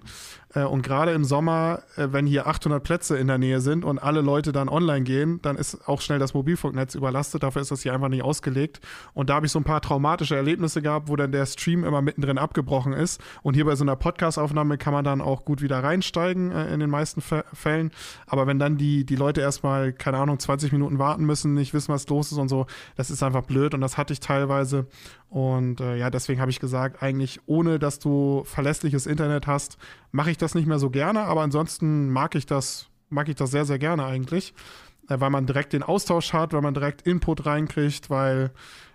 Äh, 0.54 0.64
und 0.64 0.82
gerade 0.82 1.12
im 1.12 1.24
Sommer, 1.24 1.82
äh, 1.96 2.08
wenn 2.12 2.26
hier 2.26 2.46
800 2.46 2.82
Plätze 2.82 3.18
in 3.18 3.26
der 3.26 3.36
Nähe 3.36 3.60
sind 3.60 3.84
und 3.84 3.98
alle 3.98 4.22
Leute 4.22 4.52
dann 4.52 4.70
online 4.70 5.02
gehen, 5.02 5.38
dann 5.42 5.56
ist 5.56 5.86
auch 5.86 6.00
schnell 6.00 6.18
das 6.18 6.32
Mobilfunknetz 6.32 6.94
überlastet. 6.94 7.42
Dafür 7.42 7.60
ist 7.60 7.70
das 7.70 7.82
hier 7.82 7.92
einfach 7.92 8.08
nicht 8.08 8.24
ausgelegt. 8.24 8.80
Und 9.12 9.28
da 9.28 9.34
habe 9.34 9.46
ich 9.46 9.52
so 9.52 9.60
ein 9.60 9.64
paar 9.64 9.82
traumatische 9.82 10.34
Erlebnisse 10.34 10.80
gehabt, 10.80 11.08
wo 11.08 11.16
dann 11.16 11.30
der 11.30 11.44
Stream 11.44 11.84
immer 11.84 12.00
mittendrin 12.00 12.38
abgebrochen 12.38 12.94
ist. 12.94 13.20
Und 13.42 13.52
hier 13.52 13.66
bei 13.66 13.76
so 13.76 13.84
einer 13.84 13.96
Podcast-Aufnahme 13.96 14.78
kann 14.78 14.94
man 14.94 15.04
dann 15.04 15.20
auch 15.20 15.44
gut 15.44 15.60
wieder 15.60 15.84
reinsteigen 15.84 16.52
äh, 16.52 16.72
in 16.72 16.80
den 16.80 16.88
meisten 16.88 17.20
Fällen. 17.20 17.90
Aber 18.26 18.46
wenn 18.46 18.58
dann 18.58 18.78
die, 18.78 19.04
die 19.04 19.16
Leute 19.16 19.42
erstmal, 19.42 19.92
keine 19.92 20.16
Ahnung, 20.16 20.38
20 20.38 20.72
Minuten 20.72 20.98
warten 20.98 21.26
müssen, 21.26 21.52
nicht 21.52 21.74
wissen, 21.74 21.92
was 21.92 22.08
los 22.08 22.32
ist 22.32 22.38
und 22.38 22.48
so, 22.48 22.64
das 22.96 23.10
ist 23.10 23.22
einfach 23.22 23.42
blöd. 23.42 23.74
Und 23.74 23.82
das 23.82 23.98
hatte 23.98 24.14
ich 24.14 24.20
teilweise. 24.20 24.86
Und 25.36 25.82
äh, 25.82 25.98
ja, 25.98 26.08
deswegen 26.08 26.40
habe 26.40 26.50
ich 26.50 26.60
gesagt, 26.60 27.02
eigentlich 27.02 27.40
ohne 27.44 27.78
dass 27.78 27.98
du 27.98 28.42
verlässliches 28.46 29.04
Internet 29.04 29.46
hast, 29.46 29.76
mache 30.10 30.30
ich 30.30 30.38
das 30.38 30.54
nicht 30.54 30.66
mehr 30.66 30.78
so 30.78 30.88
gerne, 30.88 31.24
aber 31.24 31.42
ansonsten 31.42 32.08
mag 32.08 32.34
ich 32.34 32.46
das, 32.46 32.88
mag 33.10 33.28
ich 33.28 33.34
das 33.34 33.50
sehr, 33.50 33.66
sehr 33.66 33.78
gerne 33.78 34.06
eigentlich, 34.06 34.54
äh, 35.10 35.20
weil 35.20 35.28
man 35.28 35.44
direkt 35.44 35.74
den 35.74 35.82
Austausch 35.82 36.32
hat, 36.32 36.54
weil 36.54 36.62
man 36.62 36.72
direkt 36.72 37.02
Input 37.02 37.44
reinkriegt, 37.44 38.08
weil 38.08 38.50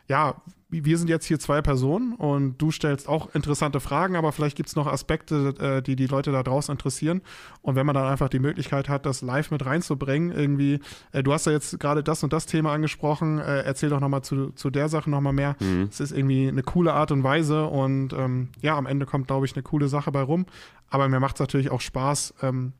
ja, 0.07 0.41
wir 0.71 0.97
sind 0.97 1.09
jetzt 1.09 1.25
hier 1.25 1.39
zwei 1.39 1.61
Personen 1.61 2.13
und 2.13 2.57
du 2.57 2.71
stellst 2.71 3.09
auch 3.09 3.35
interessante 3.35 3.79
Fragen, 3.79 4.15
aber 4.15 4.31
vielleicht 4.31 4.55
gibt 4.55 4.69
es 4.69 4.75
noch 4.75 4.87
Aspekte, 4.87 5.53
äh, 5.59 5.81
die 5.81 5.95
die 5.95 6.07
Leute 6.07 6.31
da 6.31 6.43
draußen 6.43 6.71
interessieren. 6.71 7.21
Und 7.61 7.75
wenn 7.75 7.85
man 7.85 7.93
dann 7.93 8.07
einfach 8.07 8.29
die 8.29 8.39
Möglichkeit 8.39 8.87
hat, 8.87 9.05
das 9.05 9.21
live 9.21 9.51
mit 9.51 9.65
reinzubringen, 9.65 10.31
irgendwie, 10.31 10.79
äh, 11.11 11.23
du 11.23 11.33
hast 11.33 11.45
ja 11.45 11.51
jetzt 11.51 11.79
gerade 11.79 12.03
das 12.03 12.23
und 12.23 12.31
das 12.31 12.45
Thema 12.45 12.71
angesprochen, 12.71 13.39
äh, 13.39 13.61
erzähl 13.61 13.89
doch 13.89 13.99
nochmal 13.99 14.23
zu, 14.23 14.51
zu 14.51 14.69
der 14.69 14.87
Sache 14.87 15.09
nochmal 15.09 15.33
mehr. 15.33 15.55
Mhm. 15.59 15.87
Es 15.89 15.99
ist 15.99 16.11
irgendwie 16.11 16.47
eine 16.47 16.63
coole 16.63 16.93
Art 16.93 17.11
und 17.11 17.23
Weise 17.23 17.65
und 17.65 18.13
ähm, 18.13 18.49
ja, 18.61 18.77
am 18.77 18.85
Ende 18.85 19.05
kommt, 19.05 19.27
glaube 19.27 19.45
ich, 19.45 19.53
eine 19.53 19.63
coole 19.63 19.89
Sache 19.89 20.11
bei 20.11 20.21
rum. 20.21 20.45
Aber 20.89 21.07
mir 21.09 21.19
macht 21.19 21.35
es 21.35 21.39
natürlich 21.39 21.69
auch 21.69 21.81
Spaß, 21.81 22.35
ähm, 22.41 22.73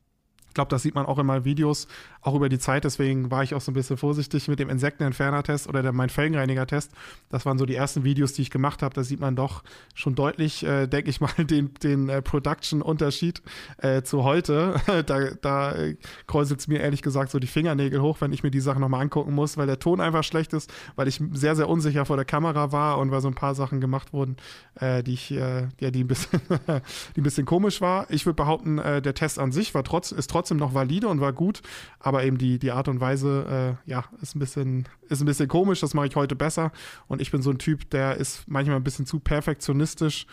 ich 0.52 0.54
glaube, 0.54 0.68
das 0.68 0.82
sieht 0.82 0.96
man 0.96 1.06
auch 1.06 1.18
in 1.18 1.26
meinen 1.26 1.46
Videos, 1.46 1.88
auch 2.20 2.36
über 2.36 2.50
die 2.50 2.60
Zeit. 2.60 2.84
Deswegen 2.84 3.32
war 3.32 3.42
ich 3.42 3.56
auch 3.56 3.62
so 3.62 3.72
ein 3.72 3.74
bisschen 3.74 3.96
vorsichtig 3.96 4.50
mit 4.50 4.60
dem 4.60 4.70
Insektenentferner-Test 4.70 5.70
oder 5.70 5.82
der, 5.82 5.94
mein 5.94 6.10
Felgenreiniger-Test. 6.10 6.92
Das 7.30 7.46
waren 7.46 7.58
so 7.58 7.66
die 7.66 7.76
ersten 7.76 8.04
Videos, 8.04 8.34
die 8.34 8.42
ich 8.42 8.50
gemacht 8.50 8.84
habe. 8.84 8.94
Da 8.94 9.04
sieht 9.04 9.22
man 9.22 9.38
doch 9.38 9.64
schon 9.96 10.14
deutlich, 10.14 10.66
äh, 10.66 10.88
denke 10.88 11.10
ich 11.10 11.22
mal, 11.22 11.32
den, 11.38 11.74
den 11.76 12.10
äh, 12.10 12.22
Production-Unterschied 12.22 13.42
äh, 13.78 14.02
zu 14.02 14.26
heute. 14.26 14.76
da 15.06 15.32
da 15.42 15.72
äh, 15.72 15.96
kräuselt 16.28 16.60
es 16.60 16.68
mir 16.68 16.82
ehrlich 16.82 17.02
gesagt 17.02 17.32
so 17.32 17.40
die 17.40 17.48
Fingernägel 17.48 18.02
hoch, 18.02 18.18
wenn 18.20 18.34
ich 18.34 18.44
mir 18.44 18.52
die 18.52 18.60
Sachen 18.60 18.82
nochmal 18.82 19.04
angucken 19.04 19.34
muss, 19.34 19.56
weil 19.56 19.68
der 19.68 19.80
Ton 19.80 20.02
einfach 20.02 20.26
schlecht 20.26 20.52
ist, 20.52 20.70
weil 20.98 21.08
ich 21.08 21.22
sehr, 21.32 21.56
sehr 21.56 21.70
unsicher 21.70 22.04
vor 22.04 22.18
der 22.18 22.26
Kamera 22.26 22.74
war 22.74 22.98
und 22.98 23.10
weil 23.12 23.22
so 23.22 23.30
ein 23.30 23.36
paar 23.36 23.56
Sachen 23.56 23.80
gemacht 23.80 24.12
wurden, 24.12 24.36
äh, 24.76 25.02
die 25.02 25.14
ich, 25.14 25.32
äh, 25.32 25.70
ja, 25.80 25.92
die 25.92 26.04
ein 26.04 26.08
bisschen, 26.08 26.42
die 27.16 27.22
ein 27.22 27.24
bisschen 27.24 27.46
komisch 27.46 27.80
war. 27.80 28.06
Ich 28.10 28.26
würde 28.26 28.36
behaupten, 28.36 28.80
äh, 28.80 29.02
der 29.02 29.14
Test 29.14 29.40
an 29.40 29.54
sich 29.54 29.74
war 29.74 29.86
trotz, 29.86 30.12
ist 30.12 30.30
trotzdem 30.30 30.41
trotzdem 30.42 30.58
noch 30.58 30.74
valide 30.74 31.08
und 31.08 31.22
war 31.22 31.34
gut, 31.34 31.62
aber 32.00 32.24
eben 32.24 32.40
die, 32.40 32.58
die 32.58 32.72
Art 32.72 32.88
und 32.88 33.00
Weise, 33.00 33.78
äh, 33.86 33.90
ja, 33.90 34.06
ist 34.22 34.36
ein 34.36 34.40
bisschen, 34.40 34.88
ist 35.08 35.22
ein 35.22 35.26
bisschen 35.26 35.48
komisch, 35.48 35.82
das 35.82 35.94
mache 35.94 36.08
ich 36.08 36.16
heute 36.16 36.36
besser. 36.36 36.72
Und 37.08 37.22
ich 37.22 37.30
bin 37.30 37.44
so 37.44 37.52
ein 37.52 37.60
Typ, 37.60 37.90
der 37.92 38.18
ist 38.18 38.46
manchmal 38.48 38.78
ein 38.78 38.84
bisschen 38.84 39.06
zu 39.06 39.20
perfektionistisch 39.20 40.26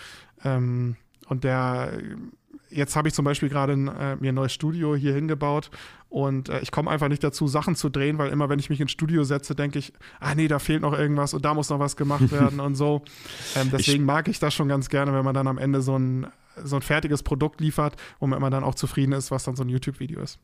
ähm, 0.44 0.97
und 1.28 1.44
der 1.44 1.93
jetzt 2.70 2.97
habe 2.97 3.09
ich 3.09 3.14
zum 3.14 3.24
Beispiel 3.24 3.48
gerade 3.48 3.72
äh, 3.72 4.16
mir 4.16 4.32
ein 4.32 4.35
neues 4.35 4.52
Studio 4.52 4.94
hier 4.94 5.14
hingebaut 5.14 5.70
und 6.10 6.48
äh, 6.48 6.60
ich 6.60 6.70
komme 6.70 6.90
einfach 6.90 7.09
nicht 7.09 7.24
dazu, 7.24 7.48
Sachen 7.48 7.76
zu 7.76 7.89
drehen, 7.89 8.18
weil 8.18 8.30
immer, 8.30 8.48
wenn 8.48 8.59
ich 8.59 8.68
mich 8.68 8.80
ins 8.80 8.93
Studio 8.93 9.24
setze, 9.24 9.55
denke 9.55 9.78
ich, 9.78 9.93
ah 10.20 10.35
nee, 10.35 10.48
da 10.48 10.59
fehlt 10.59 10.82
noch 10.82 10.93
irgendwas 10.93 11.32
und 11.32 11.44
da 11.44 11.55
muss 11.55 11.70
noch 11.70 11.78
was 11.78 11.97
gemacht 11.97 12.30
werden 12.32 12.60
und 12.60 12.74
so. 12.74 13.02
Ähm, 13.56 13.70
deswegen 13.72 14.02
ich, 14.02 14.06
mag 14.06 14.28
ich 14.28 14.39
das 14.39 14.55
schon 14.55 14.68
ganz 14.68 14.89
gerne, 14.89 15.12
wenn 15.12 15.24
man 15.24 15.35
dann 15.35 15.47
am 15.47 15.56
Ende 15.56 15.80
so 15.80 15.98
ein 15.98 16.26
so 16.64 16.76
ein 16.76 16.82
fertiges 16.82 17.22
Produkt 17.22 17.60
liefert, 17.60 17.97
womit 18.20 18.40
man 18.40 18.52
dann 18.52 18.64
auch 18.64 18.74
zufrieden 18.74 19.12
ist, 19.12 19.30
was 19.30 19.44
dann 19.44 19.56
so 19.56 19.62
ein 19.64 19.68
YouTube-Video 19.68 20.20
ist. 20.20 20.39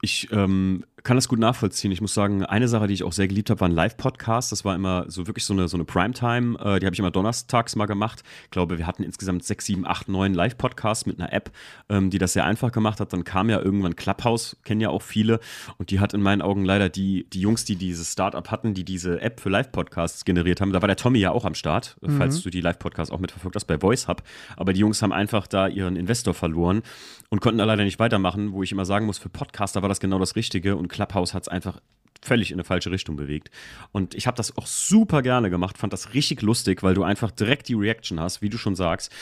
Ich 0.00 0.28
ähm, 0.32 0.84
kann 1.06 1.16
das 1.16 1.28
gut 1.28 1.38
nachvollziehen. 1.38 1.92
Ich 1.92 2.00
muss 2.00 2.14
sagen, 2.14 2.44
eine 2.44 2.66
Sache, 2.66 2.88
die 2.88 2.94
ich 2.94 3.04
auch 3.04 3.12
sehr 3.12 3.28
geliebt 3.28 3.48
habe, 3.48 3.60
war 3.60 3.68
ein 3.68 3.74
Live-Podcast. 3.74 4.50
Das 4.50 4.64
war 4.64 4.74
immer 4.74 5.04
so 5.06 5.28
wirklich 5.28 5.44
so 5.44 5.54
eine, 5.54 5.68
so 5.68 5.76
eine 5.76 5.84
Primetime. 5.84 6.58
Äh, 6.58 6.80
die 6.80 6.86
habe 6.86 6.94
ich 6.94 6.98
immer 6.98 7.12
donnerstags 7.12 7.76
mal 7.76 7.86
gemacht. 7.86 8.24
Ich 8.44 8.50
glaube, 8.50 8.76
wir 8.76 8.88
hatten 8.88 9.04
insgesamt 9.04 9.44
sechs, 9.44 9.66
sieben, 9.66 9.86
acht, 9.86 10.08
neun 10.08 10.34
Live-Podcasts 10.34 11.06
mit 11.06 11.20
einer 11.20 11.32
App, 11.32 11.52
ähm, 11.88 12.10
die 12.10 12.18
das 12.18 12.32
sehr 12.32 12.44
einfach 12.44 12.72
gemacht 12.72 12.98
hat. 12.98 13.12
Dann 13.12 13.22
kam 13.22 13.48
ja 13.50 13.60
irgendwann 13.60 13.94
Clubhouse, 13.94 14.56
kennen 14.64 14.80
ja 14.80 14.88
auch 14.88 15.02
viele. 15.02 15.38
Und 15.78 15.90
die 15.90 16.00
hat 16.00 16.12
in 16.12 16.22
meinen 16.22 16.42
Augen 16.42 16.64
leider 16.64 16.88
die, 16.88 17.30
die 17.30 17.40
Jungs, 17.40 17.64
die 17.64 17.76
dieses 17.76 18.10
Startup 18.10 18.50
hatten, 18.50 18.74
die 18.74 18.84
diese 18.84 19.20
App 19.20 19.38
für 19.38 19.48
Live-Podcasts 19.48 20.24
generiert 20.24 20.60
haben. 20.60 20.72
Da 20.72 20.82
war 20.82 20.88
der 20.88 20.96
Tommy 20.96 21.20
ja 21.20 21.30
auch 21.30 21.44
am 21.44 21.54
Start, 21.54 21.96
mhm. 22.00 22.18
falls 22.18 22.42
du 22.42 22.50
die 22.50 22.60
Live-Podcasts 22.60 23.12
auch 23.12 23.20
mitverfolgt 23.20 23.54
hast, 23.54 23.66
bei 23.66 23.78
Voice 23.78 24.08
Hub. 24.08 24.24
Aber 24.56 24.72
die 24.72 24.80
Jungs 24.80 25.02
haben 25.02 25.12
einfach 25.12 25.46
da 25.46 25.68
ihren 25.68 25.94
Investor 25.94 26.34
verloren 26.34 26.82
und 27.30 27.40
konnten 27.40 27.58
da 27.58 27.64
leider 27.64 27.84
nicht 27.84 28.00
weitermachen, 28.00 28.52
wo 28.52 28.64
ich 28.64 28.72
immer 28.72 28.84
sagen 28.84 29.06
muss, 29.06 29.18
für 29.18 29.28
Podcaster 29.66 29.82
war 29.82 29.88
das 29.88 29.98
genau 29.98 30.20
das 30.20 30.36
Richtige 30.36 30.76
und 30.76 30.86
Clubhouse 30.86 31.34
hat 31.34 31.42
es 31.42 31.48
einfach 31.48 31.80
völlig 32.22 32.52
in 32.52 32.56
eine 32.56 32.64
falsche 32.64 32.92
Richtung 32.92 33.16
bewegt. 33.16 33.50
Und 33.90 34.14
ich 34.14 34.28
habe 34.28 34.36
das 34.36 34.56
auch 34.56 34.66
super 34.66 35.22
gerne 35.22 35.50
gemacht, 35.50 35.76
fand 35.76 35.92
das 35.92 36.14
richtig 36.14 36.40
lustig, 36.42 36.84
weil 36.84 36.94
du 36.94 37.02
einfach 37.02 37.32
direkt 37.32 37.68
die 37.68 37.74
Reaction 37.74 38.20
hast, 38.20 38.42
wie 38.42 38.48
du 38.48 38.58
schon 38.58 38.76
sagst. 38.76 39.12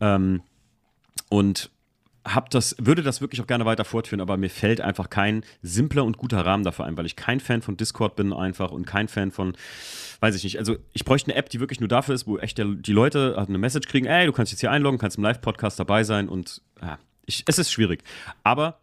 Ähm, 0.00 0.42
und 1.28 1.70
hab 2.24 2.50
das, 2.50 2.74
würde 2.80 3.02
das 3.02 3.20
wirklich 3.20 3.40
auch 3.40 3.46
gerne 3.46 3.64
weiter 3.64 3.84
fortführen, 3.84 4.20
aber 4.20 4.36
mir 4.36 4.50
fällt 4.50 4.80
einfach 4.80 5.08
kein 5.08 5.44
simpler 5.62 6.04
und 6.04 6.18
guter 6.18 6.44
Rahmen 6.44 6.64
dafür 6.64 6.84
ein, 6.84 6.96
weil 6.96 7.06
ich 7.06 7.14
kein 7.14 7.38
Fan 7.38 7.62
von 7.62 7.76
Discord 7.76 8.16
bin 8.16 8.32
einfach 8.32 8.72
und 8.72 8.86
kein 8.86 9.06
Fan 9.06 9.30
von, 9.30 9.56
weiß 10.20 10.34
ich 10.34 10.42
nicht, 10.42 10.58
also 10.58 10.76
ich 10.92 11.04
bräuchte 11.04 11.30
eine 11.30 11.38
App, 11.38 11.48
die 11.48 11.60
wirklich 11.60 11.80
nur 11.80 11.88
dafür 11.88 12.14
ist, 12.14 12.26
wo 12.26 12.38
echt 12.38 12.58
der, 12.58 12.66
die 12.66 12.92
Leute 12.92 13.36
eine 13.38 13.58
Message 13.58 13.88
kriegen, 13.88 14.06
ey, 14.06 14.26
du 14.26 14.32
kannst 14.32 14.52
jetzt 14.52 14.60
hier 14.60 14.70
einloggen, 14.70 14.98
kannst 14.98 15.16
im 15.16 15.24
Live-Podcast 15.24 15.78
dabei 15.78 16.02
sein 16.02 16.28
und 16.28 16.60
ja, 16.80 16.98
ich, 17.26 17.44
es 17.46 17.58
ist 17.58 17.70
schwierig. 17.70 18.02
Aber 18.44 18.81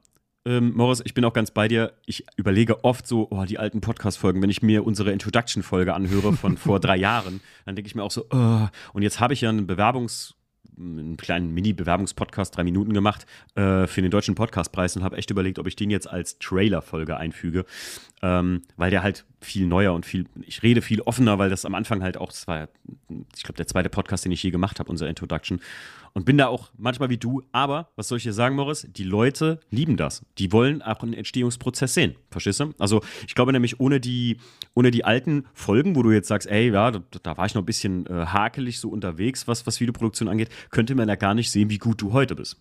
ähm, 0.50 0.74
Morris, 0.76 1.02
ich 1.06 1.14
bin 1.14 1.24
auch 1.26 1.34
ganz 1.34 1.52
bei 1.52 1.68
dir. 1.68 1.94
Ich 2.08 2.26
überlege 2.36 2.84
oft 2.84 3.06
so, 3.06 3.28
oh, 3.30 3.46
die 3.46 3.60
alten 3.60 3.82
Podcast-Folgen, 3.82 4.42
wenn 4.42 4.50
ich 4.50 4.64
mir 4.64 4.84
unsere 4.84 5.12
Introduction-Folge 5.12 5.94
anhöre 5.94 6.34
von 6.34 6.58
vor 6.58 6.80
drei 6.82 6.98
Jahren, 6.98 7.40
dann 7.66 7.76
denke 7.76 7.88
ich 7.88 7.94
mir 7.94 8.04
auch 8.04 8.12
so, 8.12 8.26
oh. 8.32 8.68
und 8.94 9.04
jetzt 9.04 9.20
habe 9.20 9.34
ich 9.34 9.42
ja 9.42 9.50
einen 9.50 9.68
Bewerbungs- 9.68 10.34
einen 10.80 11.18
kleinen 11.18 11.54
Mini-Bewerbungspodcast, 11.54 12.56
drei 12.56 12.64
Minuten 12.64 12.94
gemacht, 12.94 13.26
äh, 13.56 13.86
für 13.86 14.02
den 14.02 14.12
deutschen 14.12 14.36
Podcastpreis 14.36 14.96
und 14.96 15.04
habe 15.04 15.18
echt 15.18 15.30
überlegt, 15.30 15.60
ob 15.60 15.68
ich 15.68 15.76
den 15.76 15.90
jetzt 15.90 16.10
als 16.10 16.40
Trailer-Folge 16.40 17.18
einfüge, 17.18 17.66
ähm, 18.22 18.62
weil 18.78 18.92
der 18.92 19.04
halt 19.04 19.26
viel 19.42 19.66
neuer 19.66 19.94
und 19.94 20.06
viel, 20.06 20.26
ich 20.42 20.64
rede 20.64 20.82
viel 20.82 21.02
offener, 21.02 21.40
weil 21.40 21.50
das 21.50 21.66
am 21.66 21.76
Anfang 21.76 22.04
halt 22.04 22.18
auch, 22.18 22.30
das 22.30 22.48
war, 22.48 22.68
ich 23.36 23.44
glaube, 23.44 23.58
der 23.58 23.68
zweite 23.68 23.90
Podcast, 23.90 24.26
den 24.26 24.32
ich 24.32 24.44
je 24.44 24.52
gemacht 24.52 24.80
habe, 24.80 24.90
unser 24.90 25.08
Introduction 25.08 25.62
und 26.14 26.26
bin 26.26 26.38
da 26.38 26.48
auch 26.48 26.72
manchmal 26.78 27.10
wie 27.10 27.18
du, 27.18 27.44
aber 27.52 27.90
was 27.96 28.08
soll 28.08 28.18
ich 28.18 28.24
dir 28.24 28.34
sagen, 28.34 28.56
Morris? 28.56 28.88
Die 28.90 29.04
Leute 29.04 29.60
lieben 29.70 29.98
das. 29.98 30.26
Die 30.38 30.52
wollen 30.52 30.82
auch 30.82 31.02
einen 31.02 31.14
Entstehungsprozess 31.14 31.94
sehen. 31.94 32.16
Verstehst 32.32 32.60
du? 32.60 32.74
Also, 32.80 33.02
ich 33.28 33.36
glaube 33.36 33.52
nämlich, 33.52 33.80
ohne 33.80 34.00
die, 34.00 34.38
ohne 34.74 34.92
die 34.92 35.06
alten 35.06 35.46
Folgen, 35.54 35.96
wo 35.96 36.04
du 36.04 36.12
jetzt 36.12 36.28
sagst, 36.28 36.48
ey, 36.48 36.72
ja, 36.72 36.92
da, 36.92 37.02
da 37.24 37.38
war 37.38 37.46
ich 37.46 37.56
noch 37.56 37.62
ein 37.62 37.66
bisschen 37.66 38.06
äh, 38.08 38.26
hakelig 38.26 38.80
so 38.80 38.90
unterwegs, 38.90 39.48
was, 39.48 39.68
was 39.68 39.80
Videoproduktion 39.80 40.28
angeht, 40.28 40.50
könnte 40.72 40.96
man 40.96 41.08
ja 41.08 41.16
gar 41.16 41.34
nicht 41.34 41.52
sehen, 41.52 41.70
wie 41.70 41.78
gut 41.78 42.02
du 42.02 42.14
heute 42.14 42.36
bist. 42.36 42.60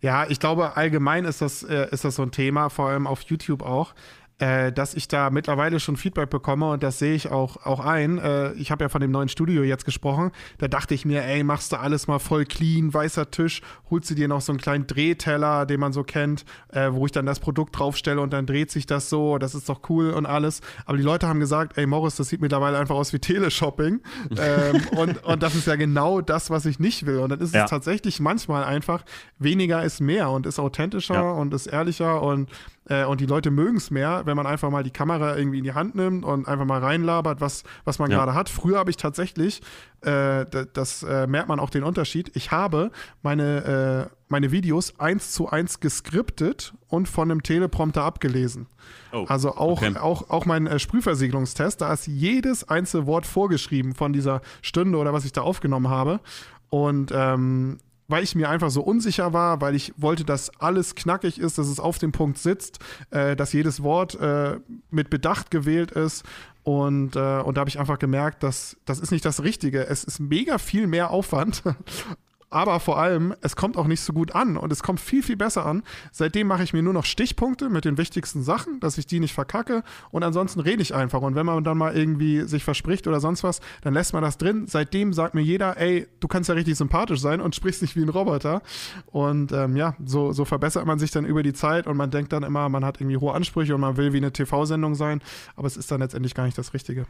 Ja, 0.00 0.28
ich 0.28 0.38
glaube, 0.38 0.76
allgemein 0.76 1.24
ist 1.24 1.40
das, 1.40 1.62
äh, 1.62 1.88
ist 1.90 2.04
das 2.04 2.16
so 2.16 2.22
ein 2.22 2.30
Thema, 2.30 2.68
vor 2.68 2.88
allem 2.88 3.06
auf 3.06 3.22
YouTube 3.22 3.62
auch. 3.62 3.94
Äh, 4.38 4.70
dass 4.70 4.94
ich 4.94 5.08
da 5.08 5.30
mittlerweile 5.30 5.80
schon 5.80 5.96
Feedback 5.96 6.28
bekomme 6.28 6.70
und 6.70 6.82
das 6.82 6.98
sehe 6.98 7.14
ich 7.14 7.30
auch, 7.30 7.64
auch 7.64 7.80
ein. 7.80 8.18
Äh, 8.18 8.52
ich 8.54 8.70
habe 8.70 8.84
ja 8.84 8.88
von 8.90 9.00
dem 9.00 9.10
neuen 9.10 9.30
Studio 9.30 9.62
jetzt 9.62 9.86
gesprochen. 9.86 10.30
Da 10.58 10.68
dachte 10.68 10.94
ich 10.94 11.06
mir, 11.06 11.24
ey, 11.24 11.42
machst 11.42 11.72
du 11.72 11.76
alles 11.78 12.06
mal 12.06 12.18
voll 12.18 12.44
clean, 12.44 12.92
weißer 12.92 13.30
Tisch, 13.30 13.62
holst 13.90 14.10
du 14.10 14.14
dir 14.14 14.28
noch 14.28 14.42
so 14.42 14.52
einen 14.52 14.60
kleinen 14.60 14.86
Drehteller, 14.86 15.64
den 15.64 15.80
man 15.80 15.94
so 15.94 16.04
kennt, 16.04 16.44
äh, 16.68 16.90
wo 16.92 17.06
ich 17.06 17.12
dann 17.12 17.24
das 17.24 17.40
Produkt 17.40 17.78
draufstelle 17.78 18.20
und 18.20 18.32
dann 18.32 18.44
dreht 18.44 18.70
sich 18.70 18.84
das 18.84 19.08
so, 19.08 19.38
das 19.38 19.54
ist 19.54 19.70
doch 19.70 19.80
cool 19.88 20.10
und 20.10 20.26
alles. 20.26 20.60
Aber 20.84 20.98
die 20.98 21.02
Leute 21.02 21.26
haben 21.26 21.40
gesagt, 21.40 21.78
ey, 21.78 21.86
Morris, 21.86 22.16
das 22.16 22.28
sieht 22.28 22.42
mittlerweile 22.42 22.78
einfach 22.78 22.94
aus 22.94 23.14
wie 23.14 23.18
Teleshopping. 23.18 24.00
ähm, 24.38 24.82
und, 24.98 25.24
und 25.24 25.42
das 25.42 25.54
ist 25.54 25.66
ja 25.66 25.76
genau 25.76 26.20
das, 26.20 26.50
was 26.50 26.66
ich 26.66 26.78
nicht 26.78 27.06
will. 27.06 27.18
Und 27.18 27.30
dann 27.30 27.40
ist 27.40 27.54
ja. 27.54 27.64
es 27.64 27.70
tatsächlich 27.70 28.20
manchmal 28.20 28.64
einfach, 28.64 29.02
weniger 29.38 29.82
ist 29.82 30.00
mehr 30.00 30.28
und 30.28 30.44
ist 30.44 30.58
authentischer 30.58 31.14
ja. 31.14 31.30
und 31.30 31.54
ist 31.54 31.66
ehrlicher 31.66 32.22
und 32.22 32.50
äh, 32.88 33.04
und 33.04 33.20
die 33.20 33.26
Leute 33.26 33.50
mögen 33.50 33.76
es 33.76 33.90
mehr, 33.90 34.22
wenn 34.24 34.36
man 34.36 34.46
einfach 34.46 34.70
mal 34.70 34.82
die 34.82 34.90
Kamera 34.90 35.36
irgendwie 35.36 35.58
in 35.58 35.64
die 35.64 35.74
Hand 35.74 35.94
nimmt 35.94 36.24
und 36.24 36.46
einfach 36.46 36.64
mal 36.64 36.80
reinlabert, 36.80 37.40
was, 37.40 37.64
was 37.84 37.98
man 37.98 38.10
ja. 38.10 38.18
gerade 38.18 38.34
hat. 38.34 38.48
Früher 38.48 38.78
habe 38.78 38.90
ich 38.90 38.96
tatsächlich, 38.96 39.60
äh, 40.02 40.46
das 40.72 41.02
äh, 41.02 41.26
merkt 41.26 41.48
man 41.48 41.58
auch 41.58 41.70
den 41.70 41.82
Unterschied, 41.82 42.30
ich 42.34 42.50
habe 42.52 42.90
meine, 43.22 44.08
äh, 44.10 44.14
meine 44.28 44.52
Videos 44.52 44.98
eins 45.00 45.32
zu 45.32 45.48
eins 45.48 45.80
geskriptet 45.80 46.74
und 46.88 47.08
von 47.08 47.30
einem 47.30 47.42
Teleprompter 47.42 48.02
abgelesen. 48.02 48.66
Oh, 49.12 49.24
also 49.28 49.56
auch, 49.56 49.82
okay. 49.82 49.96
auch, 49.96 50.30
auch 50.30 50.46
mein 50.46 50.66
äh, 50.66 50.78
Sprühversiegelungstest, 50.78 51.80
da 51.80 51.92
ist 51.92 52.06
jedes 52.06 52.68
einzelne 52.68 53.06
Wort 53.06 53.26
vorgeschrieben 53.26 53.94
von 53.94 54.12
dieser 54.12 54.42
Stunde 54.62 54.98
oder 54.98 55.12
was 55.12 55.24
ich 55.24 55.32
da 55.32 55.42
aufgenommen 55.42 55.88
habe. 55.88 56.20
Und 56.68 57.12
ähm, 57.14 57.78
weil 58.08 58.22
ich 58.22 58.34
mir 58.34 58.48
einfach 58.48 58.70
so 58.70 58.82
unsicher 58.82 59.32
war, 59.32 59.60
weil 59.60 59.74
ich 59.74 59.92
wollte, 59.96 60.24
dass 60.24 60.50
alles 60.60 60.94
knackig 60.94 61.38
ist, 61.38 61.58
dass 61.58 61.68
es 61.68 61.80
auf 61.80 61.98
dem 61.98 62.12
Punkt 62.12 62.38
sitzt, 62.38 62.78
äh, 63.10 63.36
dass 63.36 63.52
jedes 63.52 63.82
Wort 63.82 64.14
äh, 64.20 64.58
mit 64.90 65.10
Bedacht 65.10 65.50
gewählt 65.50 65.90
ist. 65.92 66.24
Und, 66.62 67.14
äh, 67.14 67.40
und 67.40 67.56
da 67.56 67.60
habe 67.60 67.70
ich 67.70 67.78
einfach 67.78 67.98
gemerkt, 67.98 68.42
dass 68.42 68.76
das 68.84 68.98
ist 68.98 69.12
nicht 69.12 69.24
das 69.24 69.42
Richtige. 69.42 69.86
Es 69.86 70.02
ist 70.02 70.18
mega 70.18 70.58
viel 70.58 70.86
mehr 70.88 71.10
Aufwand, 71.10 71.62
aber 72.50 72.78
vor 72.80 72.98
allem, 72.98 73.34
es 73.40 73.56
kommt 73.56 73.76
auch 73.76 73.86
nicht 73.86 74.00
so 74.00 74.12
gut 74.12 74.34
an 74.34 74.56
und 74.56 74.70
es 74.72 74.82
kommt 74.82 75.00
viel, 75.00 75.22
viel 75.22 75.36
besser 75.36 75.66
an. 75.66 75.82
Seitdem 76.12 76.46
mache 76.46 76.62
ich 76.62 76.72
mir 76.72 76.82
nur 76.82 76.92
noch 76.92 77.04
Stichpunkte 77.04 77.68
mit 77.68 77.84
den 77.84 77.98
wichtigsten 77.98 78.42
Sachen, 78.42 78.78
dass 78.80 78.98
ich 78.98 79.06
die 79.06 79.20
nicht 79.20 79.34
verkacke 79.34 79.82
und 80.10 80.22
ansonsten 80.22 80.60
rede 80.60 80.80
ich 80.82 80.94
einfach. 80.94 81.22
Und 81.22 81.34
wenn 81.34 81.46
man 81.46 81.64
dann 81.64 81.76
mal 81.76 81.96
irgendwie 81.96 82.42
sich 82.42 82.62
verspricht 82.62 83.06
oder 83.08 83.20
sonst 83.20 83.42
was, 83.42 83.60
dann 83.82 83.94
lässt 83.94 84.12
man 84.12 84.22
das 84.22 84.38
drin. 84.38 84.66
Seitdem 84.68 85.12
sagt 85.12 85.34
mir 85.34 85.42
jeder, 85.42 85.76
ey, 85.78 86.06
du 86.20 86.28
kannst 86.28 86.48
ja 86.48 86.54
richtig 86.54 86.76
sympathisch 86.76 87.20
sein 87.20 87.40
und 87.40 87.54
sprichst 87.54 87.82
nicht 87.82 87.96
wie 87.96 88.02
ein 88.02 88.08
Roboter. 88.08 88.62
Und 89.06 89.52
ähm, 89.52 89.76
ja, 89.76 89.96
so, 90.04 90.32
so 90.32 90.44
verbessert 90.44 90.86
man 90.86 90.98
sich 90.98 91.10
dann 91.10 91.24
über 91.24 91.42
die 91.42 91.52
Zeit 91.52 91.86
und 91.86 91.96
man 91.96 92.10
denkt 92.10 92.32
dann 92.32 92.44
immer, 92.44 92.68
man 92.68 92.84
hat 92.84 93.00
irgendwie 93.00 93.16
hohe 93.16 93.34
Ansprüche 93.34 93.74
und 93.74 93.80
man 93.80 93.96
will 93.96 94.12
wie 94.12 94.18
eine 94.18 94.32
TV-Sendung 94.32 94.94
sein, 94.94 95.20
aber 95.56 95.66
es 95.66 95.76
ist 95.76 95.90
dann 95.90 96.00
letztendlich 96.00 96.34
gar 96.34 96.44
nicht 96.44 96.58
das 96.58 96.74
Richtige. 96.74 97.06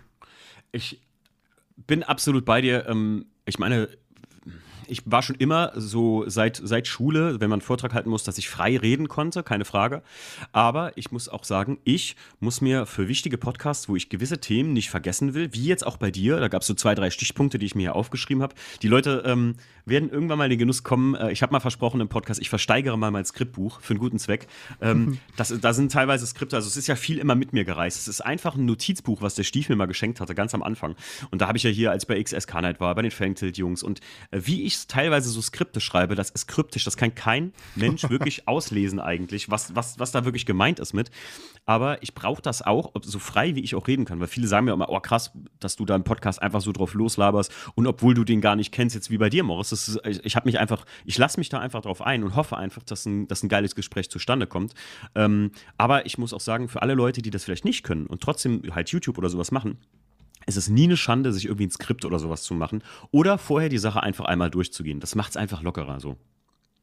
Ich 0.72 1.02
bin 1.76 2.02
absolut 2.02 2.44
bei 2.44 2.60
dir. 2.60 2.88
Ähm, 2.88 3.26
ich 3.44 3.58
meine, 3.58 3.88
ich 4.88 5.02
war 5.04 5.22
schon 5.22 5.36
immer 5.36 5.72
so 5.74 6.24
seit, 6.28 6.60
seit 6.62 6.86
Schule, 6.86 7.40
wenn 7.40 7.50
man 7.50 7.60
einen 7.60 7.66
Vortrag 7.66 7.94
halten 7.94 8.10
muss, 8.10 8.24
dass 8.24 8.38
ich 8.38 8.48
frei 8.48 8.76
reden 8.76 9.08
konnte, 9.08 9.42
keine 9.42 9.64
Frage. 9.64 10.02
Aber 10.52 10.96
ich 10.96 11.12
muss 11.12 11.28
auch 11.28 11.44
sagen, 11.44 11.78
ich 11.84 12.16
muss 12.40 12.60
mir 12.60 12.86
für 12.86 13.08
wichtige 13.08 13.38
Podcasts, 13.38 13.88
wo 13.88 13.96
ich 13.96 14.08
gewisse 14.08 14.38
Themen 14.38 14.72
nicht 14.72 14.90
vergessen 14.90 15.34
will, 15.34 15.52
wie 15.52 15.64
jetzt 15.64 15.86
auch 15.86 15.96
bei 15.96 16.10
dir, 16.10 16.38
da 16.40 16.48
gab 16.48 16.62
es 16.62 16.68
so 16.68 16.74
zwei, 16.74 16.94
drei 16.94 17.10
Stichpunkte, 17.10 17.58
die 17.58 17.66
ich 17.66 17.74
mir 17.74 17.82
hier 17.82 17.96
aufgeschrieben 17.96 18.42
habe. 18.42 18.54
Die 18.82 18.88
Leute 18.88 19.22
ähm, 19.26 19.56
werden 19.86 20.10
irgendwann 20.10 20.38
mal 20.38 20.44
in 20.44 20.50
den 20.50 20.58
Genuss 20.58 20.82
kommen. 20.82 21.14
Äh, 21.14 21.32
ich 21.32 21.42
habe 21.42 21.52
mal 21.52 21.60
versprochen 21.60 22.00
im 22.00 22.08
Podcast, 22.08 22.40
ich 22.40 22.50
versteigere 22.50 22.96
mal 22.98 23.10
mein 23.10 23.24
Skriptbuch 23.24 23.80
für 23.80 23.92
einen 23.92 24.00
guten 24.00 24.18
Zweck. 24.18 24.48
Ähm, 24.80 25.18
das, 25.36 25.54
da 25.60 25.72
sind 25.72 25.92
teilweise 25.92 26.26
Skripte, 26.26 26.56
also 26.56 26.68
es 26.68 26.76
ist 26.76 26.88
ja 26.88 26.96
viel 26.96 27.18
immer 27.18 27.34
mit 27.34 27.52
mir 27.52 27.64
gereist. 27.64 27.98
Es 27.98 28.08
ist 28.08 28.20
einfach 28.20 28.56
ein 28.56 28.66
Notizbuch, 28.66 29.22
was 29.22 29.34
der 29.34 29.44
Stief 29.44 29.68
mir 29.68 29.76
mal 29.76 29.86
geschenkt 29.86 30.20
hatte, 30.20 30.34
ganz 30.34 30.54
am 30.54 30.62
Anfang. 30.62 30.96
Und 31.30 31.40
da 31.40 31.48
habe 31.48 31.56
ich 31.56 31.64
ja 31.64 31.70
hier, 31.70 31.90
als 31.92 32.02
ich 32.02 32.08
bei 32.08 32.22
XSK 32.22 32.54
Night 32.62 32.80
war, 32.80 32.94
bei 32.94 33.02
den 33.02 33.10
Fangtilt-Jungs 33.10 33.82
und 33.82 34.00
äh, 34.30 34.40
wie 34.44 34.64
ich 34.64 34.75
ich 34.76 34.86
teilweise 34.86 35.30
so 35.30 35.40
Skripte 35.40 35.80
schreibe, 35.80 36.14
das 36.14 36.30
ist 36.30 36.46
kryptisch, 36.46 36.84
das 36.84 36.96
kann 36.96 37.14
kein 37.14 37.52
Mensch 37.74 38.02
wirklich 38.10 38.48
auslesen 38.48 39.00
eigentlich, 39.00 39.50
was, 39.50 39.74
was, 39.74 39.98
was 39.98 40.12
da 40.12 40.24
wirklich 40.24 40.46
gemeint 40.46 40.80
ist 40.80 40.92
mit. 40.92 41.10
Aber 41.64 42.02
ich 42.02 42.14
brauche 42.14 42.40
das 42.40 42.62
auch, 42.62 42.92
so 43.02 43.18
frei 43.18 43.54
wie 43.56 43.60
ich 43.60 43.74
auch 43.74 43.88
reden 43.88 44.04
kann, 44.04 44.20
weil 44.20 44.28
viele 44.28 44.46
sagen 44.46 44.66
mir 44.66 44.72
immer, 44.72 44.88
oh 44.88 45.00
krass, 45.00 45.32
dass 45.58 45.76
du 45.76 45.84
da 45.84 45.96
im 45.96 46.04
Podcast 46.04 46.40
einfach 46.40 46.60
so 46.60 46.72
drauf 46.72 46.94
loslaberst 46.94 47.52
und 47.74 47.86
obwohl 47.86 48.14
du 48.14 48.24
den 48.24 48.40
gar 48.40 48.56
nicht 48.56 48.72
kennst, 48.72 48.94
jetzt 48.94 49.10
wie 49.10 49.18
bei 49.18 49.30
dir, 49.30 49.42
Morris, 49.42 49.72
ist, 49.72 50.00
ich, 50.04 50.24
ich 50.24 50.36
habe 50.36 50.46
mich 50.46 50.58
einfach, 50.58 50.84
ich 51.04 51.18
lasse 51.18 51.40
mich 51.40 51.48
da 51.48 51.58
einfach 51.58 51.82
drauf 51.82 52.02
ein 52.02 52.22
und 52.22 52.36
hoffe 52.36 52.56
einfach, 52.56 52.82
dass 52.82 53.06
ein, 53.06 53.26
dass 53.28 53.42
ein 53.42 53.48
geiles 53.48 53.74
Gespräch 53.74 54.10
zustande 54.10 54.46
kommt. 54.46 54.74
Ähm, 55.14 55.50
aber 55.76 56.06
ich 56.06 56.18
muss 56.18 56.32
auch 56.32 56.40
sagen, 56.40 56.68
für 56.68 56.82
alle 56.82 56.94
Leute, 56.94 57.22
die 57.22 57.30
das 57.30 57.44
vielleicht 57.44 57.64
nicht 57.64 57.82
können 57.82 58.06
und 58.06 58.22
trotzdem 58.22 58.62
halt 58.72 58.90
YouTube 58.90 59.18
oder 59.18 59.28
sowas 59.28 59.50
machen, 59.50 59.78
es 60.46 60.56
ist 60.56 60.68
nie 60.68 60.84
eine 60.84 60.96
Schande, 60.96 61.32
sich 61.32 61.46
irgendwie 61.46 61.66
ein 61.66 61.70
Skript 61.70 62.04
oder 62.04 62.18
sowas 62.18 62.42
zu 62.42 62.54
machen 62.54 62.82
oder 63.10 63.36
vorher 63.36 63.68
die 63.68 63.78
Sache 63.78 64.02
einfach 64.02 64.24
einmal 64.24 64.50
durchzugehen. 64.50 65.00
Das 65.00 65.14
macht 65.14 65.30
es 65.30 65.36
einfach 65.36 65.62
lockerer 65.62 66.00
so. 66.00 66.16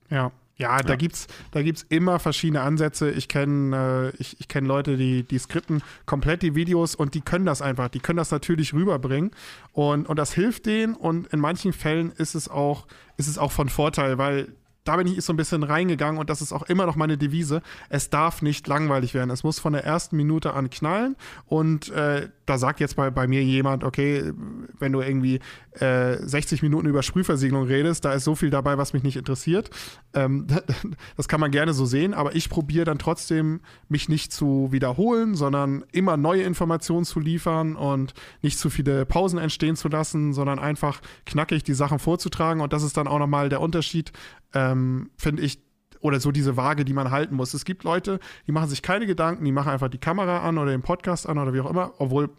Ja. 0.10 0.31
Ja, 0.56 0.77
da 0.77 0.90
ja. 0.90 0.95
gibt's, 0.98 1.27
da 1.49 1.64
gibt's 1.64 1.84
immer 1.90 2.19
verschiedene 2.19 2.61
Ansätze. 2.61 3.10
Ich 3.10 3.27
kenne 3.27 4.11
äh, 4.14 4.22
ich, 4.22 4.40
ich 4.40 4.48
kenn 4.48 4.65
Leute, 4.65 4.98
die, 4.98 5.23
die 5.23 5.40
skripten 5.40 5.81
komplett 6.06 6.44
die 6.44 6.53
Videos 6.53 6.94
und 6.94 7.15
die 7.15 7.22
können 7.22 7.45
das 7.45 7.64
einfach. 7.64 7.88
Die 7.90 7.99
können 7.99 8.18
das 8.18 8.30
natürlich 8.30 8.72
rüberbringen. 8.72 9.31
Und, 9.72 10.07
und 10.07 10.15
das 10.18 10.31
hilft 10.31 10.68
denen. 10.68 10.94
Und 10.94 11.26
in 11.27 11.40
manchen 11.40 11.73
Fällen 11.73 12.11
ist 12.11 12.35
es 12.35 12.49
auch, 12.49 12.85
ist 13.18 13.27
es 13.27 13.40
auch 13.40 13.52
von 13.52 13.68
Vorteil, 13.68 14.19
weil 14.19 14.53
da 14.84 14.98
bin 14.98 15.07
ich 15.07 15.23
so 15.23 15.34
ein 15.34 15.38
bisschen 15.38 15.64
reingegangen 15.64 16.19
und 16.19 16.30
das 16.30 16.41
ist 16.41 16.52
auch 16.52 16.64
immer 16.64 16.85
noch 16.85 16.95
meine 16.95 17.18
Devise. 17.18 17.61
Es 17.90 18.10
darf 18.10 18.41
nicht 18.41 18.68
langweilig 18.68 19.14
werden. 19.14 19.30
Es 19.30 19.44
muss 19.44 19.60
von 19.60 19.73
der 19.73 19.85
ersten 19.85 20.18
Minute 20.18 20.53
an 20.53 20.69
knallen. 20.69 21.15
Und 21.45 21.90
äh, 21.90 22.30
da 22.45 22.57
sagt 22.57 22.80
jetzt 22.80 22.95
bei, 22.95 23.10
bei 23.10 23.28
mir 23.28 23.44
jemand, 23.44 23.84
okay, 23.84 24.32
wenn 24.80 24.91
du 24.91 25.02
irgendwie 25.02 25.40
äh, 25.80 26.18
60 26.18 26.61
Minuten 26.61 26.88
über 26.88 27.03
Sprühversiegelung 27.03 27.65
redest, 27.65 28.06
da 28.06 28.14
ist 28.14 28.24
so 28.24 28.36
viel 28.36 28.49
dabei, 28.49 28.78
was 28.78 28.94
mich 28.94 29.03
nicht 29.03 29.15
interessiert. 29.15 29.70
Ähm, 30.14 30.48
das 31.18 31.28
kann 31.28 31.40
man 31.40 31.52
gerne 31.52 31.74
so 31.74 31.86
sehen, 31.86 32.14
aber 32.14 32.36
ich 32.36 32.49
probiere 32.49 32.86
dann 32.86 32.99
trotzdem, 32.99 33.61
mich 33.88 34.10
nicht 34.10 34.34
zu 34.34 34.70
wiederholen, 34.72 35.36
sondern 35.36 35.86
immer 35.91 36.18
neue 36.18 36.44
Informationen 36.44 37.06
zu 37.06 37.20
liefern 37.20 37.76
und 37.76 38.14
nicht 38.41 38.60
zu 38.60 38.70
viele 38.70 39.06
Pausen 39.06 39.40
entstehen 39.40 39.76
zu 39.76 39.88
lassen, 39.88 40.34
sondern 40.34 40.60
einfach 40.60 41.02
knackig 41.26 41.64
die 41.64 41.74
Sachen 41.74 41.99
vorzutragen. 41.99 42.61
Und 42.61 42.74
das 42.74 42.84
ist 42.84 42.98
dann 42.98 43.07
auch 43.07 43.20
nochmal 43.20 43.49
der 43.49 43.61
Unterschied 43.61 44.11
ähm, 44.53 45.10
finde 45.18 45.41
ich, 45.44 45.60
oder 46.03 46.19
so 46.19 46.31
diese 46.31 46.57
Waage, 46.57 46.85
die 46.85 46.93
man 46.93 47.09
halten 47.09 47.35
muss. 47.35 47.53
Es 47.53 47.65
gibt 47.65 47.84
Leute, 47.84 48.19
die 48.45 48.51
machen 48.51 48.69
sich 48.69 48.81
keine 48.81 49.07
Gedanken, 49.07 49.43
die 49.45 49.51
machen 49.51 49.69
einfach 49.69 49.88
die 49.88 49.97
Kamera 49.97 50.41
an 50.41 50.57
oder 50.57 50.71
den 50.71 50.81
Podcast 50.81 51.27
an 51.27 51.38
oder 51.38 51.53
wie 51.53 51.61
auch 51.61 51.69
immer, 51.69 51.93
obwohl 51.97 52.30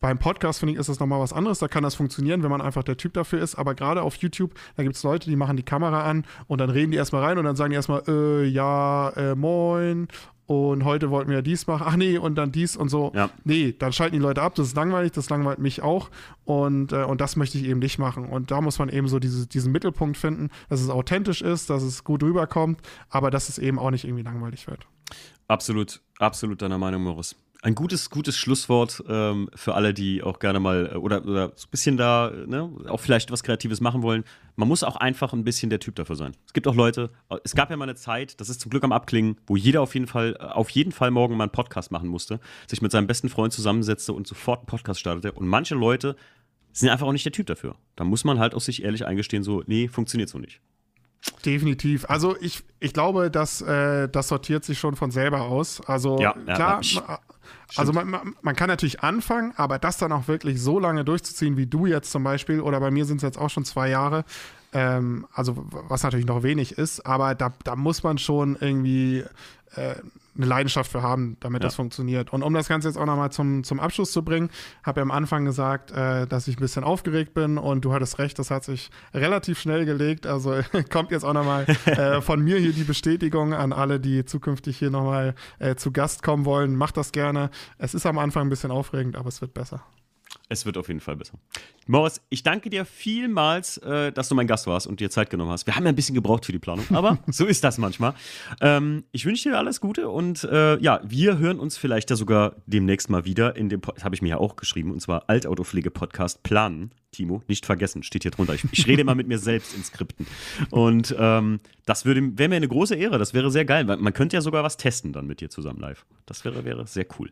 beim 0.00 0.18
Podcast, 0.18 0.60
finde 0.60 0.72
ich, 0.72 0.80
ist 0.80 0.88
das 0.88 0.98
nochmal 0.98 1.20
was 1.20 1.34
anderes. 1.34 1.58
Da 1.58 1.68
kann 1.68 1.82
das 1.82 1.94
funktionieren, 1.94 2.42
wenn 2.42 2.50
man 2.50 2.62
einfach 2.62 2.82
der 2.82 2.96
Typ 2.96 3.12
dafür 3.12 3.42
ist. 3.42 3.56
Aber 3.56 3.74
gerade 3.74 4.00
auf 4.02 4.16
YouTube, 4.16 4.54
da 4.76 4.82
gibt 4.82 4.96
es 4.96 5.02
Leute, 5.02 5.28
die 5.28 5.36
machen 5.36 5.58
die 5.58 5.62
Kamera 5.62 6.04
an 6.04 6.24
und 6.46 6.58
dann 6.58 6.70
reden 6.70 6.90
die 6.90 6.96
erstmal 6.96 7.22
rein 7.22 7.36
und 7.36 7.44
dann 7.44 7.56
sagen 7.56 7.70
die 7.70 7.76
erstmal, 7.76 8.02
äh, 8.08 8.44
ja, 8.44 9.10
äh, 9.10 9.34
moin 9.34 10.08
und 10.50 10.84
heute 10.84 11.10
wollten 11.10 11.30
wir 11.30 11.42
dies 11.42 11.68
machen, 11.68 11.86
ach 11.88 11.94
nee, 11.94 12.18
und 12.18 12.34
dann 12.34 12.50
dies 12.50 12.76
und 12.76 12.88
so. 12.88 13.12
Ja. 13.14 13.30
Nee, 13.44 13.72
dann 13.78 13.92
schalten 13.92 14.16
die 14.16 14.20
Leute 14.20 14.42
ab, 14.42 14.56
das 14.56 14.66
ist 14.66 14.76
langweilig, 14.76 15.12
das 15.12 15.30
langweilt 15.30 15.60
mich 15.60 15.80
auch 15.80 16.10
und, 16.44 16.90
äh, 16.90 17.04
und 17.04 17.20
das 17.20 17.36
möchte 17.36 17.56
ich 17.56 17.66
eben 17.66 17.78
nicht 17.78 18.00
machen. 18.00 18.28
Und 18.28 18.50
da 18.50 18.60
muss 18.60 18.80
man 18.80 18.88
eben 18.88 19.06
so 19.06 19.20
diese, 19.20 19.46
diesen 19.46 19.70
Mittelpunkt 19.70 20.16
finden, 20.16 20.50
dass 20.68 20.80
es 20.80 20.90
authentisch 20.90 21.40
ist, 21.40 21.70
dass 21.70 21.84
es 21.84 22.02
gut 22.02 22.24
rüberkommt, 22.24 22.80
aber 23.10 23.30
dass 23.30 23.48
es 23.48 23.58
eben 23.58 23.78
auch 23.78 23.92
nicht 23.92 24.04
irgendwie 24.04 24.24
langweilig 24.24 24.66
wird. 24.66 24.88
Absolut, 25.46 26.00
absolut 26.18 26.60
deiner 26.60 26.78
Meinung, 26.78 27.04
Morris 27.04 27.36
ein 27.62 27.74
gutes, 27.74 28.08
gutes 28.08 28.38
Schlusswort 28.38 29.02
ähm, 29.08 29.50
für 29.54 29.74
alle, 29.74 29.92
die 29.92 30.22
auch 30.22 30.38
gerne 30.38 30.60
mal 30.60 30.92
äh, 30.92 30.96
oder, 30.96 31.24
oder 31.26 31.52
so 31.56 31.66
ein 31.66 31.70
bisschen 31.70 31.96
da, 31.96 32.32
ne, 32.46 32.70
auch 32.88 33.00
vielleicht 33.00 33.30
was 33.30 33.42
Kreatives 33.42 33.80
machen 33.80 34.02
wollen. 34.02 34.24
Man 34.56 34.66
muss 34.66 34.82
auch 34.82 34.96
einfach 34.96 35.32
ein 35.32 35.44
bisschen 35.44 35.68
der 35.68 35.78
Typ 35.78 35.94
dafür 35.96 36.16
sein. 36.16 36.32
Es 36.46 36.54
gibt 36.54 36.66
auch 36.66 36.74
Leute, 36.74 37.10
äh, 37.28 37.36
es 37.44 37.54
gab 37.54 37.70
ja 37.70 37.76
mal 37.76 37.84
eine 37.84 37.96
Zeit, 37.96 38.40
das 38.40 38.48
ist 38.48 38.60
zum 38.60 38.70
Glück 38.70 38.84
am 38.84 38.92
Abklingen, 38.92 39.36
wo 39.46 39.56
jeder 39.56 39.82
auf 39.82 39.94
jeden 39.94 40.06
Fall, 40.06 40.36
äh, 40.40 40.44
auf 40.44 40.70
jeden 40.70 40.92
Fall 40.92 41.10
morgen 41.10 41.36
mal 41.36 41.44
einen 41.44 41.52
Podcast 41.52 41.92
machen 41.92 42.08
musste, 42.08 42.40
sich 42.66 42.80
mit 42.80 42.92
seinem 42.92 43.06
besten 43.06 43.28
Freund 43.28 43.52
zusammensetzte 43.52 44.14
und 44.14 44.26
sofort 44.26 44.60
einen 44.60 44.66
Podcast 44.66 45.00
startete. 45.00 45.32
Und 45.32 45.46
manche 45.46 45.74
Leute 45.74 46.16
sind 46.72 46.88
einfach 46.88 47.06
auch 47.06 47.12
nicht 47.12 47.26
der 47.26 47.32
Typ 47.32 47.46
dafür. 47.46 47.74
Da 47.96 48.04
muss 48.04 48.24
man 48.24 48.38
halt 48.38 48.54
auch 48.54 48.60
sich 48.60 48.82
ehrlich 48.84 49.06
eingestehen, 49.06 49.42
so, 49.42 49.62
nee, 49.66 49.88
funktioniert 49.88 50.30
so 50.30 50.38
nicht. 50.38 50.60
Definitiv. 51.44 52.06
Also 52.08 52.36
ich, 52.40 52.62
ich 52.78 52.94
glaube, 52.94 53.30
dass 53.30 53.60
äh, 53.60 54.08
das 54.08 54.28
sortiert 54.28 54.64
sich 54.64 54.78
schon 54.78 54.96
von 54.96 55.10
selber 55.10 55.42
aus. 55.42 55.82
Also 55.82 56.18
ja, 56.18 56.32
klar, 56.32 56.80
ja, 56.82 57.20
Also 57.76 57.92
man, 57.92 58.34
man, 58.42 58.56
kann 58.56 58.68
natürlich 58.68 59.02
anfangen, 59.02 59.52
aber 59.56 59.78
das 59.78 59.96
dann 59.98 60.12
auch 60.12 60.28
wirklich 60.28 60.60
so 60.60 60.78
lange 60.78 61.04
durchzuziehen, 61.04 61.56
wie 61.56 61.66
du 61.66 61.86
jetzt 61.86 62.10
zum 62.10 62.24
Beispiel, 62.24 62.60
oder 62.60 62.80
bei 62.80 62.90
mir 62.90 63.04
sind 63.04 63.18
es 63.18 63.22
jetzt 63.22 63.38
auch 63.38 63.50
schon 63.50 63.64
zwei 63.64 63.88
Jahre, 63.88 64.24
ähm, 64.72 65.26
also 65.32 65.66
was 65.70 66.02
natürlich 66.02 66.26
noch 66.26 66.42
wenig 66.42 66.78
ist, 66.78 67.06
aber 67.06 67.34
da, 67.34 67.52
da 67.64 67.76
muss 67.76 68.02
man 68.02 68.18
schon 68.18 68.56
irgendwie 68.60 69.24
äh, 69.74 69.94
eine 70.36 70.46
Leidenschaft 70.46 70.90
für 70.90 71.02
haben, 71.02 71.36
damit 71.40 71.62
ja. 71.62 71.66
das 71.66 71.74
funktioniert. 71.74 72.32
Und 72.32 72.42
um 72.42 72.54
das 72.54 72.68
Ganze 72.68 72.88
jetzt 72.88 72.96
auch 72.96 73.04
nochmal 73.04 73.30
zum, 73.32 73.64
zum 73.64 73.80
Abschluss 73.80 74.12
zu 74.12 74.24
bringen, 74.24 74.48
habe 74.82 75.00
ich 75.00 75.02
am 75.02 75.10
Anfang 75.10 75.44
gesagt, 75.44 75.90
äh, 75.90 76.26
dass 76.26 76.48
ich 76.48 76.56
ein 76.56 76.60
bisschen 76.60 76.84
aufgeregt 76.84 77.34
bin 77.34 77.58
und 77.58 77.84
du 77.84 77.92
hattest 77.92 78.18
recht, 78.18 78.38
das 78.38 78.50
hat 78.50 78.64
sich 78.64 78.90
relativ 79.12 79.58
schnell 79.58 79.84
gelegt. 79.84 80.26
Also 80.26 80.60
kommt 80.90 81.10
jetzt 81.10 81.24
auch 81.24 81.32
nochmal 81.32 81.66
äh, 81.84 82.20
von 82.22 82.40
mir 82.40 82.58
hier 82.58 82.72
die 82.72 82.84
Bestätigung 82.84 83.52
an 83.54 83.72
alle, 83.72 84.00
die 84.00 84.24
zukünftig 84.24 84.78
hier 84.78 84.90
nochmal 84.90 85.34
äh, 85.58 85.74
zu 85.74 85.92
Gast 85.92 86.22
kommen 86.22 86.44
wollen. 86.44 86.76
Macht 86.76 86.96
das 86.96 87.12
gerne. 87.12 87.50
Es 87.78 87.94
ist 87.94 88.06
am 88.06 88.18
Anfang 88.18 88.46
ein 88.46 88.50
bisschen 88.50 88.70
aufregend, 88.70 89.16
aber 89.16 89.28
es 89.28 89.40
wird 89.40 89.52
besser. 89.52 89.82
Es 90.52 90.66
wird 90.66 90.76
auf 90.76 90.88
jeden 90.88 90.98
Fall 90.98 91.14
besser. 91.14 91.38
Morris, 91.86 92.20
ich 92.28 92.42
danke 92.42 92.70
dir 92.70 92.84
vielmals, 92.84 93.78
äh, 93.78 94.10
dass 94.10 94.28
du 94.28 94.34
mein 94.34 94.48
Gast 94.48 94.66
warst 94.66 94.88
und 94.88 94.98
dir 94.98 95.08
Zeit 95.08 95.30
genommen 95.30 95.52
hast. 95.52 95.64
Wir 95.64 95.76
haben 95.76 95.84
ja 95.84 95.90
ein 95.90 95.94
bisschen 95.94 96.16
gebraucht 96.16 96.44
für 96.44 96.50
die 96.50 96.58
Planung, 96.58 96.84
aber 96.90 97.18
so 97.28 97.46
ist 97.46 97.62
das 97.62 97.78
manchmal. 97.78 98.14
Ähm, 98.60 99.04
ich 99.12 99.24
wünsche 99.24 99.48
dir 99.48 99.58
alles 99.58 99.80
Gute 99.80 100.08
und 100.08 100.42
äh, 100.42 100.76
ja, 100.80 101.00
wir 101.04 101.38
hören 101.38 101.60
uns 101.60 101.76
vielleicht 101.78 102.10
ja 102.10 102.16
sogar 102.16 102.56
demnächst 102.66 103.08
mal 103.10 103.24
wieder 103.24 103.54
in 103.54 103.68
dem, 103.68 103.80
habe 104.02 104.16
ich 104.16 104.22
mir 104.22 104.30
ja 104.30 104.38
auch 104.38 104.56
geschrieben, 104.56 104.90
und 104.90 105.00
zwar 105.00 105.30
Altautopflege-Podcast 105.30 106.42
Planen. 106.42 106.90
Timo, 107.12 107.42
nicht 107.46 107.64
vergessen, 107.64 108.02
steht 108.02 108.22
hier 108.22 108.32
drunter. 108.32 108.54
Ich, 108.54 108.64
ich 108.72 108.86
rede 108.88 109.02
immer 109.02 109.14
mit 109.14 109.28
mir 109.28 109.38
selbst 109.38 109.76
in 109.76 109.84
Skripten. 109.84 110.26
Und 110.70 111.14
ähm, 111.16 111.60
das 111.86 112.04
wäre 112.04 112.20
mir 112.20 112.56
eine 112.56 112.68
große 112.68 112.96
Ehre, 112.96 113.18
das 113.18 113.34
wäre 113.34 113.52
sehr 113.52 113.64
geil. 113.64 113.84
Man 113.84 114.12
könnte 114.12 114.36
ja 114.36 114.40
sogar 114.40 114.64
was 114.64 114.76
testen 114.76 115.12
dann 115.12 115.28
mit 115.28 115.40
dir 115.40 115.48
zusammen 115.48 115.78
live. 115.78 116.06
Das 116.26 116.44
wäre, 116.44 116.64
wäre 116.64 116.88
sehr 116.88 117.06
cool 117.20 117.30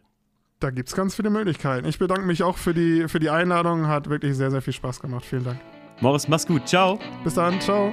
da 0.60 0.70
gibt 0.70 0.88
es 0.88 0.94
ganz 0.94 1.14
viele 1.14 1.30
Möglichkeiten. 1.30 1.86
Ich 1.86 1.98
bedanke 1.98 2.24
mich 2.24 2.42
auch 2.42 2.56
für 2.56 2.74
die, 2.74 3.08
für 3.08 3.20
die 3.20 3.30
Einladung. 3.30 3.86
Hat 3.86 4.08
wirklich 4.08 4.36
sehr, 4.36 4.50
sehr 4.50 4.62
viel 4.62 4.72
Spaß 4.72 5.00
gemacht. 5.00 5.24
Vielen 5.24 5.44
Dank. 5.44 5.60
Morris, 6.00 6.28
mach's 6.28 6.46
gut. 6.46 6.66
Ciao. 6.68 6.98
Bis 7.24 7.34
dann. 7.34 7.60
Ciao. 7.60 7.92